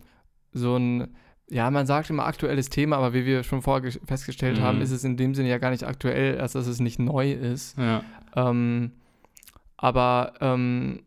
so 0.52 0.76
ein, 0.76 1.14
ja, 1.48 1.70
man 1.70 1.86
sagt 1.86 2.10
immer 2.10 2.26
aktuelles 2.26 2.70
Thema, 2.70 2.96
aber 2.96 3.14
wie 3.14 3.24
wir 3.24 3.44
schon 3.44 3.62
vorher 3.62 3.92
festgestellt 4.04 4.58
mhm. 4.58 4.62
haben, 4.62 4.80
ist 4.80 4.90
es 4.90 5.04
in 5.04 5.16
dem 5.16 5.34
Sinne 5.34 5.48
ja 5.48 5.58
gar 5.58 5.70
nicht 5.70 5.84
aktuell, 5.84 6.40
als 6.40 6.52
dass 6.52 6.66
es 6.66 6.80
nicht 6.80 6.98
neu 6.98 7.32
ist. 7.32 7.78
Ja. 7.78 8.02
Ähm, 8.34 8.92
aber 9.76 10.34
ähm, 10.40 11.04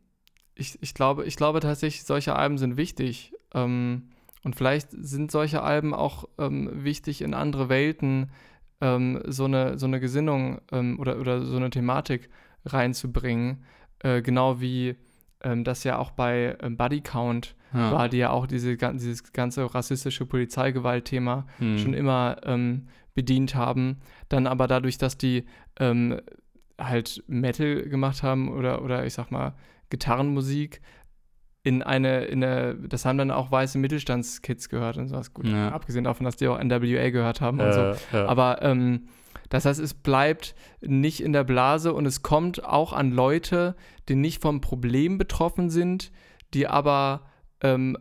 ich, 0.56 0.78
ich, 0.82 0.94
glaube, 0.94 1.26
ich 1.26 1.36
glaube 1.36 1.60
tatsächlich, 1.60 2.04
solche 2.04 2.36
Alben 2.36 2.58
sind 2.58 2.78
wichtig. 2.78 3.34
Ähm, 3.54 4.10
und 4.44 4.56
vielleicht 4.56 4.90
sind 4.92 5.32
solche 5.32 5.62
Alben 5.62 5.94
auch 5.94 6.30
ähm, 6.38 6.70
wichtig 6.72 7.22
in 7.22 7.34
andere 7.34 7.68
Welten, 7.68 8.32
ähm, 8.80 9.22
so, 9.26 9.46
eine, 9.46 9.78
so 9.78 9.86
eine 9.86 10.00
Gesinnung 10.00 10.62
ähm, 10.72 11.00
oder, 11.00 11.20
oder 11.20 11.42
so 11.42 11.58
eine 11.58 11.70
Thematik 11.70 12.30
reinzubringen. 12.66 13.66
Äh, 14.00 14.22
genau 14.22 14.62
wie 14.62 14.96
das 15.42 15.86
ja 15.86 15.98
auch 15.98 16.12
bei 16.12 16.58
Body 16.72 17.00
Count 17.00 17.56
ja. 17.74 17.92
war, 17.92 18.10
die 18.10 18.18
ja 18.18 18.30
auch 18.32 18.48
diese, 18.48 18.76
dieses 18.78 19.32
ganze 19.34 19.74
rassistische 19.74 20.26
Polizeigewalt-Thema 20.26 21.46
hm. 21.58 21.78
schon 21.78 21.94
immer 21.94 22.38
ähm, 22.44 22.88
bedient 23.14 23.56
haben. 23.56 24.00
Dann 24.30 24.48
aber 24.48 24.68
dadurch, 24.68 24.98
dass 24.98 25.18
die 25.18 25.46
ähm, 25.80 26.20
halt 26.80 27.24
Metal 27.28 27.84
gemacht 27.84 28.24
haben 28.24 28.52
oder, 28.52 28.84
oder 28.84 29.06
ich 29.06 29.14
sag 29.14 29.32
mal 29.32 29.56
Gitarrenmusik, 29.90 30.82
in 31.64 31.84
eine, 31.84 32.26
in 32.26 32.44
eine, 32.44 32.76
das 32.76 33.06
haben 33.06 33.18
dann 33.18 33.32
auch 33.32 33.52
weiße 33.52 33.78
Mittelstandskids 33.78 34.70
gehört 34.70 34.98
und 34.98 35.10
sowas. 35.10 35.34
Gut, 35.34 35.48
ja. 35.48 35.70
abgesehen 35.70 36.06
davon, 36.06 36.24
dass 36.24 36.38
die 36.38 36.48
auch 36.48 36.58
NWA 36.58 37.10
gehört 37.10 37.42
haben 37.42 37.60
äh, 37.60 37.64
und 37.64 37.74
so. 37.74 38.18
Ja. 38.18 38.28
Aber 38.28 38.62
ähm, 38.62 39.10
das 39.50 39.66
heißt, 39.66 39.80
es 39.80 39.94
bleibt 39.94 40.56
nicht 40.82 41.22
in 41.22 41.34
der 41.34 41.44
Blase 41.44 41.94
und 41.94 42.06
es 42.06 42.22
kommt 42.22 42.64
auch 42.64 42.94
an 42.94 43.12
Leute, 43.12 43.76
die 44.08 44.16
nicht 44.16 44.42
vom 44.42 44.62
Problem 44.62 45.18
betroffen 45.18 45.70
sind, 45.70 46.12
die 46.54 46.68
aber 46.68 47.29
ähm, 47.62 47.98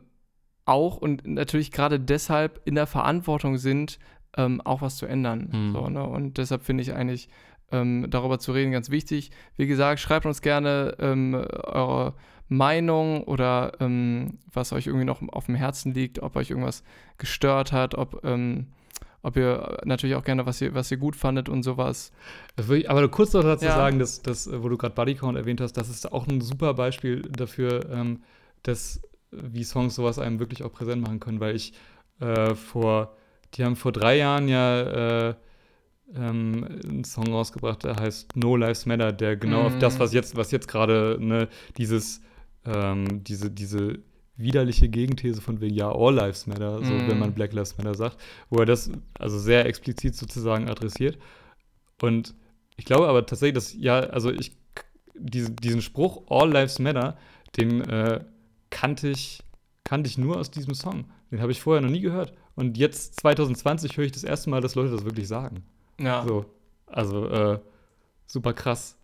auch 0.65 0.99
und 0.99 1.27
natürlich 1.27 1.73
gerade 1.73 1.99
deshalb 1.99 2.61
in 2.65 2.75
der 2.75 2.87
Verantwortung 2.87 3.57
sind, 3.57 3.99
ähm, 4.37 4.61
auch 4.61 4.83
was 4.83 4.97
zu 4.97 5.07
ändern. 5.07 5.49
Mhm. 5.51 5.73
So, 5.73 5.89
ne? 5.89 6.05
Und 6.05 6.39
deshalb 6.39 6.63
finde 6.63 6.83
ich 6.83 6.93
eigentlich 6.93 7.29
ähm, 7.73 8.07
darüber 8.11 8.39
zu 8.39 8.53
reden 8.53 8.73
ganz 8.73 8.91
wichtig. 8.91 9.31
Wie 9.57 9.67
gesagt, 9.67 10.01
schreibt 10.01 10.27
uns 10.27 10.43
gerne 10.43 10.97
ähm, 10.99 11.35
eure 11.35 12.15
Meinung 12.49 13.25
oder 13.25 13.73
ähm, 13.81 14.39
was 14.53 14.73
euch 14.73 14.87
irgendwie 14.87 15.05
noch 15.05 15.23
auf 15.29 15.47
dem 15.47 15.55
Herzen 15.55 15.93
liegt, 15.93 16.23
ob 16.23 16.37
euch 16.37 16.51
irgendwas 16.51 16.83
gestört 17.19 17.73
hat, 17.73 17.95
ob 17.95 18.25
ähm, 18.25 18.69
ob 19.23 19.37
ihr 19.37 19.79
natürlich 19.85 20.15
auch 20.15 20.23
gerne, 20.23 20.47
was 20.47 20.61
ihr, 20.61 20.75
was 20.75 20.91
ihr 20.91 20.97
gut 20.97 21.17
fandet 21.17 21.49
und 21.49 21.65
sowas. 21.65 22.13
aber 22.57 23.09
kurz 23.09 23.33
noch 23.33 23.43
dazu 23.43 23.65
ja. 23.65 23.75
sagen, 23.75 23.99
dass, 23.99 24.23
dass, 24.23 24.49
wo 24.51 24.69
du 24.69 24.79
gerade 24.79 24.95
Bodycount 24.95 25.37
erwähnt 25.37 25.61
hast, 25.61 25.73
das 25.73 25.89
ist 25.89 26.11
auch 26.13 26.29
ein 26.29 26.41
super 26.41 26.75
Beispiel 26.75 27.23
dafür, 27.23 27.91
ähm, 27.91 28.23
dass 28.63 29.01
wie 29.31 29.65
Songs 29.65 29.95
sowas 29.95 30.19
einem 30.19 30.39
wirklich 30.39 30.63
auch 30.63 30.73
präsent 30.73 31.03
machen 31.03 31.21
können, 31.21 31.41
weil 31.41 31.55
ich 31.55 31.73
äh, 32.21 32.55
vor, 32.55 33.17
die 33.55 33.65
haben 33.65 33.77
vor 33.77 33.93
drei 33.93 34.17
Jahren 34.17 34.49
ja 34.49 35.29
äh, 35.29 35.35
ähm, 36.15 36.65
einen 36.89 37.05
Song 37.05 37.29
rausgebracht, 37.29 37.85
der 37.85 37.97
heißt 37.97 38.37
No 38.37 38.57
Lives 38.57 38.87
Matter, 38.87 39.13
der 39.13 39.37
genau 39.37 39.63
mm. 39.63 39.67
auf 39.67 39.79
das, 39.79 39.99
was 39.99 40.13
jetzt, 40.13 40.37
was 40.37 40.51
jetzt 40.51 40.69
gerade, 40.69 41.19
ne, 41.21 41.49
dieses, 41.77 42.23
ähm, 42.65 43.25
diese, 43.25 43.51
diese 43.51 43.99
widerliche 44.37 44.89
Gegenthese 44.89 45.41
von 45.41 45.61
wegen, 45.61 45.75
ja, 45.75 45.91
All 45.91 46.15
Lives 46.15 46.47
Matter, 46.47 46.83
so 46.83 46.93
mm. 46.93 47.09
wenn 47.09 47.19
man 47.19 47.35
Black 47.35 47.53
Lives 47.53 47.77
Matter 47.77 47.95
sagt, 47.95 48.19
wo 48.49 48.59
er 48.59 48.67
das 48.67 48.91
also 49.19 49.39
sehr 49.39 49.67
explizit 49.67 50.15
sozusagen 50.15 50.69
adressiert. 50.69 51.19
Und 52.01 52.35
ich 52.77 52.85
glaube 52.85 53.09
aber 53.09 53.27
tatsächlich, 53.27 53.55
dass, 53.55 53.75
ja, 53.75 53.99
also 53.99 54.31
ich, 54.31 54.53
diesen, 55.15 55.57
diesen 55.57 55.83
Spruch 55.83 56.23
All 56.31 56.51
Lives 56.51 56.79
Matter, 56.79 57.19
den 57.57 57.83
äh, 57.83 58.25
kannte 58.71 59.09
ich 59.09 59.43
kannte 59.89 60.09
ich 60.11 60.19
nur 60.19 60.37
aus 60.37 60.51
diesem 60.51 60.75
Song. 60.75 61.07
Den 61.31 61.41
habe 61.41 61.51
ich 61.51 61.63
vorher 61.63 61.81
noch 61.81 61.89
nie 61.89 62.03
gehört. 62.03 62.35
Und 62.55 62.77
jetzt, 62.77 63.21
2020, 63.21 63.97
höre 63.97 64.05
ich 64.05 64.13
das 64.13 64.23
erste 64.23 64.51
Mal, 64.51 64.61
dass 64.61 64.75
Leute 64.75 64.91
das 64.91 65.05
wirklich 65.07 65.27
sagen. 65.29 65.65
Ja. 65.99 66.25
So, 66.27 66.45
also, 66.87 67.27
äh, 67.29 67.59
super 68.27 68.53
krass. 68.53 68.99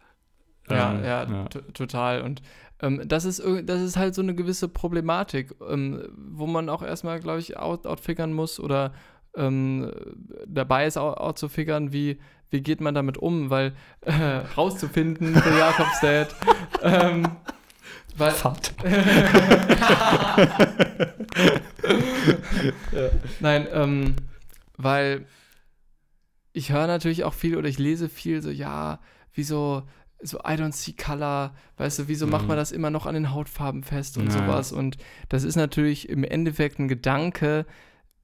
Ja, 0.68 0.92
ähm, 0.92 1.04
ja, 1.04 1.24
ja. 1.24 1.44
total. 1.72 2.20
Und 2.20 2.42
ähm, 2.80 3.02
das, 3.06 3.24
ist, 3.24 3.42
das 3.64 3.80
ist 3.80 3.96
halt 3.96 4.14
so 4.14 4.20
eine 4.20 4.34
gewisse 4.34 4.68
Problematik, 4.68 5.54
ähm, 5.66 6.06
wo 6.16 6.46
man 6.46 6.68
auch 6.68 6.82
erstmal, 6.82 7.18
glaube 7.20 7.40
ich, 7.40 7.56
out, 7.56 7.86
outfigern 7.86 8.34
muss 8.34 8.60
oder 8.60 8.92
ähm, 9.36 9.90
dabei 10.46 10.86
ist 10.86 10.98
auch, 10.98 11.16
auch 11.16 11.32
zu 11.32 11.48
figern, 11.48 11.94
wie, 11.94 12.18
wie 12.50 12.60
geht 12.60 12.82
man 12.82 12.94
damit 12.94 13.16
um, 13.16 13.48
weil 13.48 13.74
äh, 14.02 14.12
rauszufinden 14.56 15.34
für 15.34 15.58
Jakobsdad. 15.58 16.34
ähm, 16.82 17.28
weil, 18.16 18.32
ja. 22.92 23.10
Nein, 23.40 23.66
ähm, 23.72 24.14
weil 24.76 25.26
ich 26.52 26.72
höre 26.72 26.86
natürlich 26.86 27.24
auch 27.24 27.34
viel 27.34 27.56
oder 27.56 27.68
ich 27.68 27.78
lese 27.78 28.08
viel 28.08 28.40
so, 28.40 28.50
ja, 28.50 29.00
wieso 29.32 29.82
so 30.22 30.38
I 30.38 30.56
don't 30.56 30.72
see 30.72 30.92
color, 30.92 31.52
weißt 31.76 31.98
du, 31.98 32.08
wieso 32.08 32.26
mhm. 32.26 32.32
macht 32.32 32.48
man 32.48 32.56
das 32.56 32.72
immer 32.72 32.90
noch 32.90 33.06
an 33.06 33.14
den 33.14 33.32
Hautfarben 33.32 33.82
fest 33.82 34.16
und 34.16 34.26
ja. 34.26 34.30
sowas 34.30 34.72
und 34.72 34.96
das 35.28 35.44
ist 35.44 35.56
natürlich 35.56 36.08
im 36.08 36.24
Endeffekt 36.24 36.78
ein 36.78 36.88
Gedanke, 36.88 37.66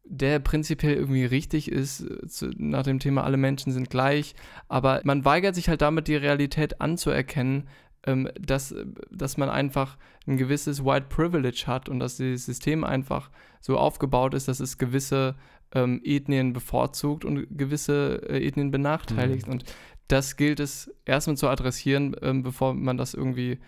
der 0.04 0.38
prinzipiell 0.38 0.94
irgendwie 0.94 1.24
richtig 1.24 1.70
ist, 1.70 2.04
zu, 2.28 2.50
nach 2.56 2.84
dem 2.84 3.00
Thema 3.00 3.24
alle 3.24 3.36
Menschen 3.36 3.72
sind 3.72 3.90
gleich, 3.90 4.34
aber 4.68 5.00
man 5.04 5.24
weigert 5.24 5.54
sich 5.54 5.68
halt 5.68 5.82
damit 5.82 6.08
die 6.08 6.16
Realität 6.16 6.80
anzuerkennen, 6.80 7.68
ähm, 8.06 8.28
dass, 8.38 8.74
dass 9.10 9.36
man 9.36 9.50
einfach 9.50 9.96
ein 10.26 10.36
gewisses 10.36 10.84
White 10.84 11.06
Privilege 11.08 11.64
hat 11.66 11.88
und 11.88 11.98
dass 12.00 12.16
das 12.16 12.46
System 12.46 12.84
einfach 12.84 13.30
so 13.60 13.78
aufgebaut 13.78 14.34
ist, 14.34 14.48
dass 14.48 14.60
es 14.60 14.78
gewisse 14.78 15.34
ähm, 15.72 16.00
Ethnien 16.04 16.52
bevorzugt 16.52 17.24
und 17.24 17.46
gewisse 17.56 18.22
äh, 18.28 18.46
Ethnien 18.46 18.70
benachteiligt. 18.70 19.46
Mhm. 19.46 19.52
Und 19.52 19.64
das 20.08 20.36
gilt 20.36 20.60
es 20.60 20.92
erstmal 21.04 21.36
zu 21.36 21.48
adressieren, 21.48 22.16
ähm, 22.22 22.42
bevor 22.42 22.74
man 22.74 22.96
das 22.96 23.14
irgendwie 23.14 23.58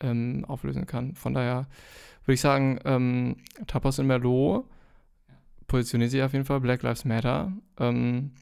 ähm, 0.00 0.44
auflösen 0.48 0.86
kann. 0.86 1.14
Von 1.14 1.34
daher 1.34 1.68
würde 2.24 2.34
ich 2.34 2.40
sagen, 2.40 2.80
ähm, 2.84 3.36
Tapas 3.66 3.98
in 3.98 4.06
Merlot 4.06 4.64
positioniert 5.66 6.10
sich 6.10 6.22
auf 6.22 6.32
jeden 6.32 6.44
Fall, 6.44 6.60
Black 6.60 6.82
Lives 6.82 7.04
Matter. 7.04 7.52
Ähm, 7.78 8.32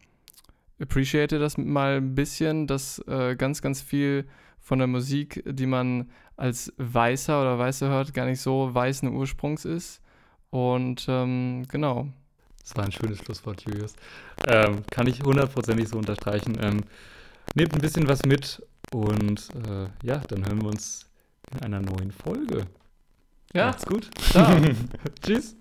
appreciate 0.81 1.39
das 1.39 1.59
mal 1.59 1.99
ein 1.99 2.15
bisschen, 2.15 2.67
dass 2.67 2.99
äh, 3.07 3.37
ganz, 3.37 3.63
ganz 3.63 3.83
viel 3.83 4.27
von 4.61 4.79
der 4.79 4.89
Musik, 4.89 5.43
die 5.47 5.67
man 5.67 6.11
als 6.37 6.73
Weißer 6.79 7.41
oder 7.41 7.59
Weiße 7.59 7.89
hört, 7.89 8.15
gar 8.15 8.27
nicht 8.27 8.41
so 8.41 8.73
weißen 8.73 9.09
Ursprungs 9.09 9.65
ist. 9.65 10.01
Und 10.51 11.07
ähm, 11.09 11.65
genau. 11.69 12.09
Das 12.63 12.77
war 12.77 12.85
ein 12.85 12.93
schönes 12.93 13.19
Schlusswort, 13.19 13.63
Julius. 13.63 13.95
Ähm, 14.47 14.83
kann 14.91 15.07
ich 15.07 15.23
hundertprozentig 15.23 15.89
so 15.89 15.99
unterstreichen. 15.99 16.59
Ähm, 16.61 16.85
nehmt 17.55 17.75
ein 17.75 17.81
bisschen 17.81 18.09
was 18.09 18.25
mit 18.25 18.63
und 18.93 19.49
äh, 19.67 19.89
ja, 20.03 20.19
dann 20.29 20.47
hören 20.47 20.63
wir 20.63 20.69
uns 20.69 21.07
in 21.53 21.61
einer 21.63 21.81
neuen 21.81 22.13
Folge. 22.13 22.67
Ja. 23.53 23.67
Macht's 23.67 23.87
gut. 23.87 24.11
Tschüss. 25.23 25.57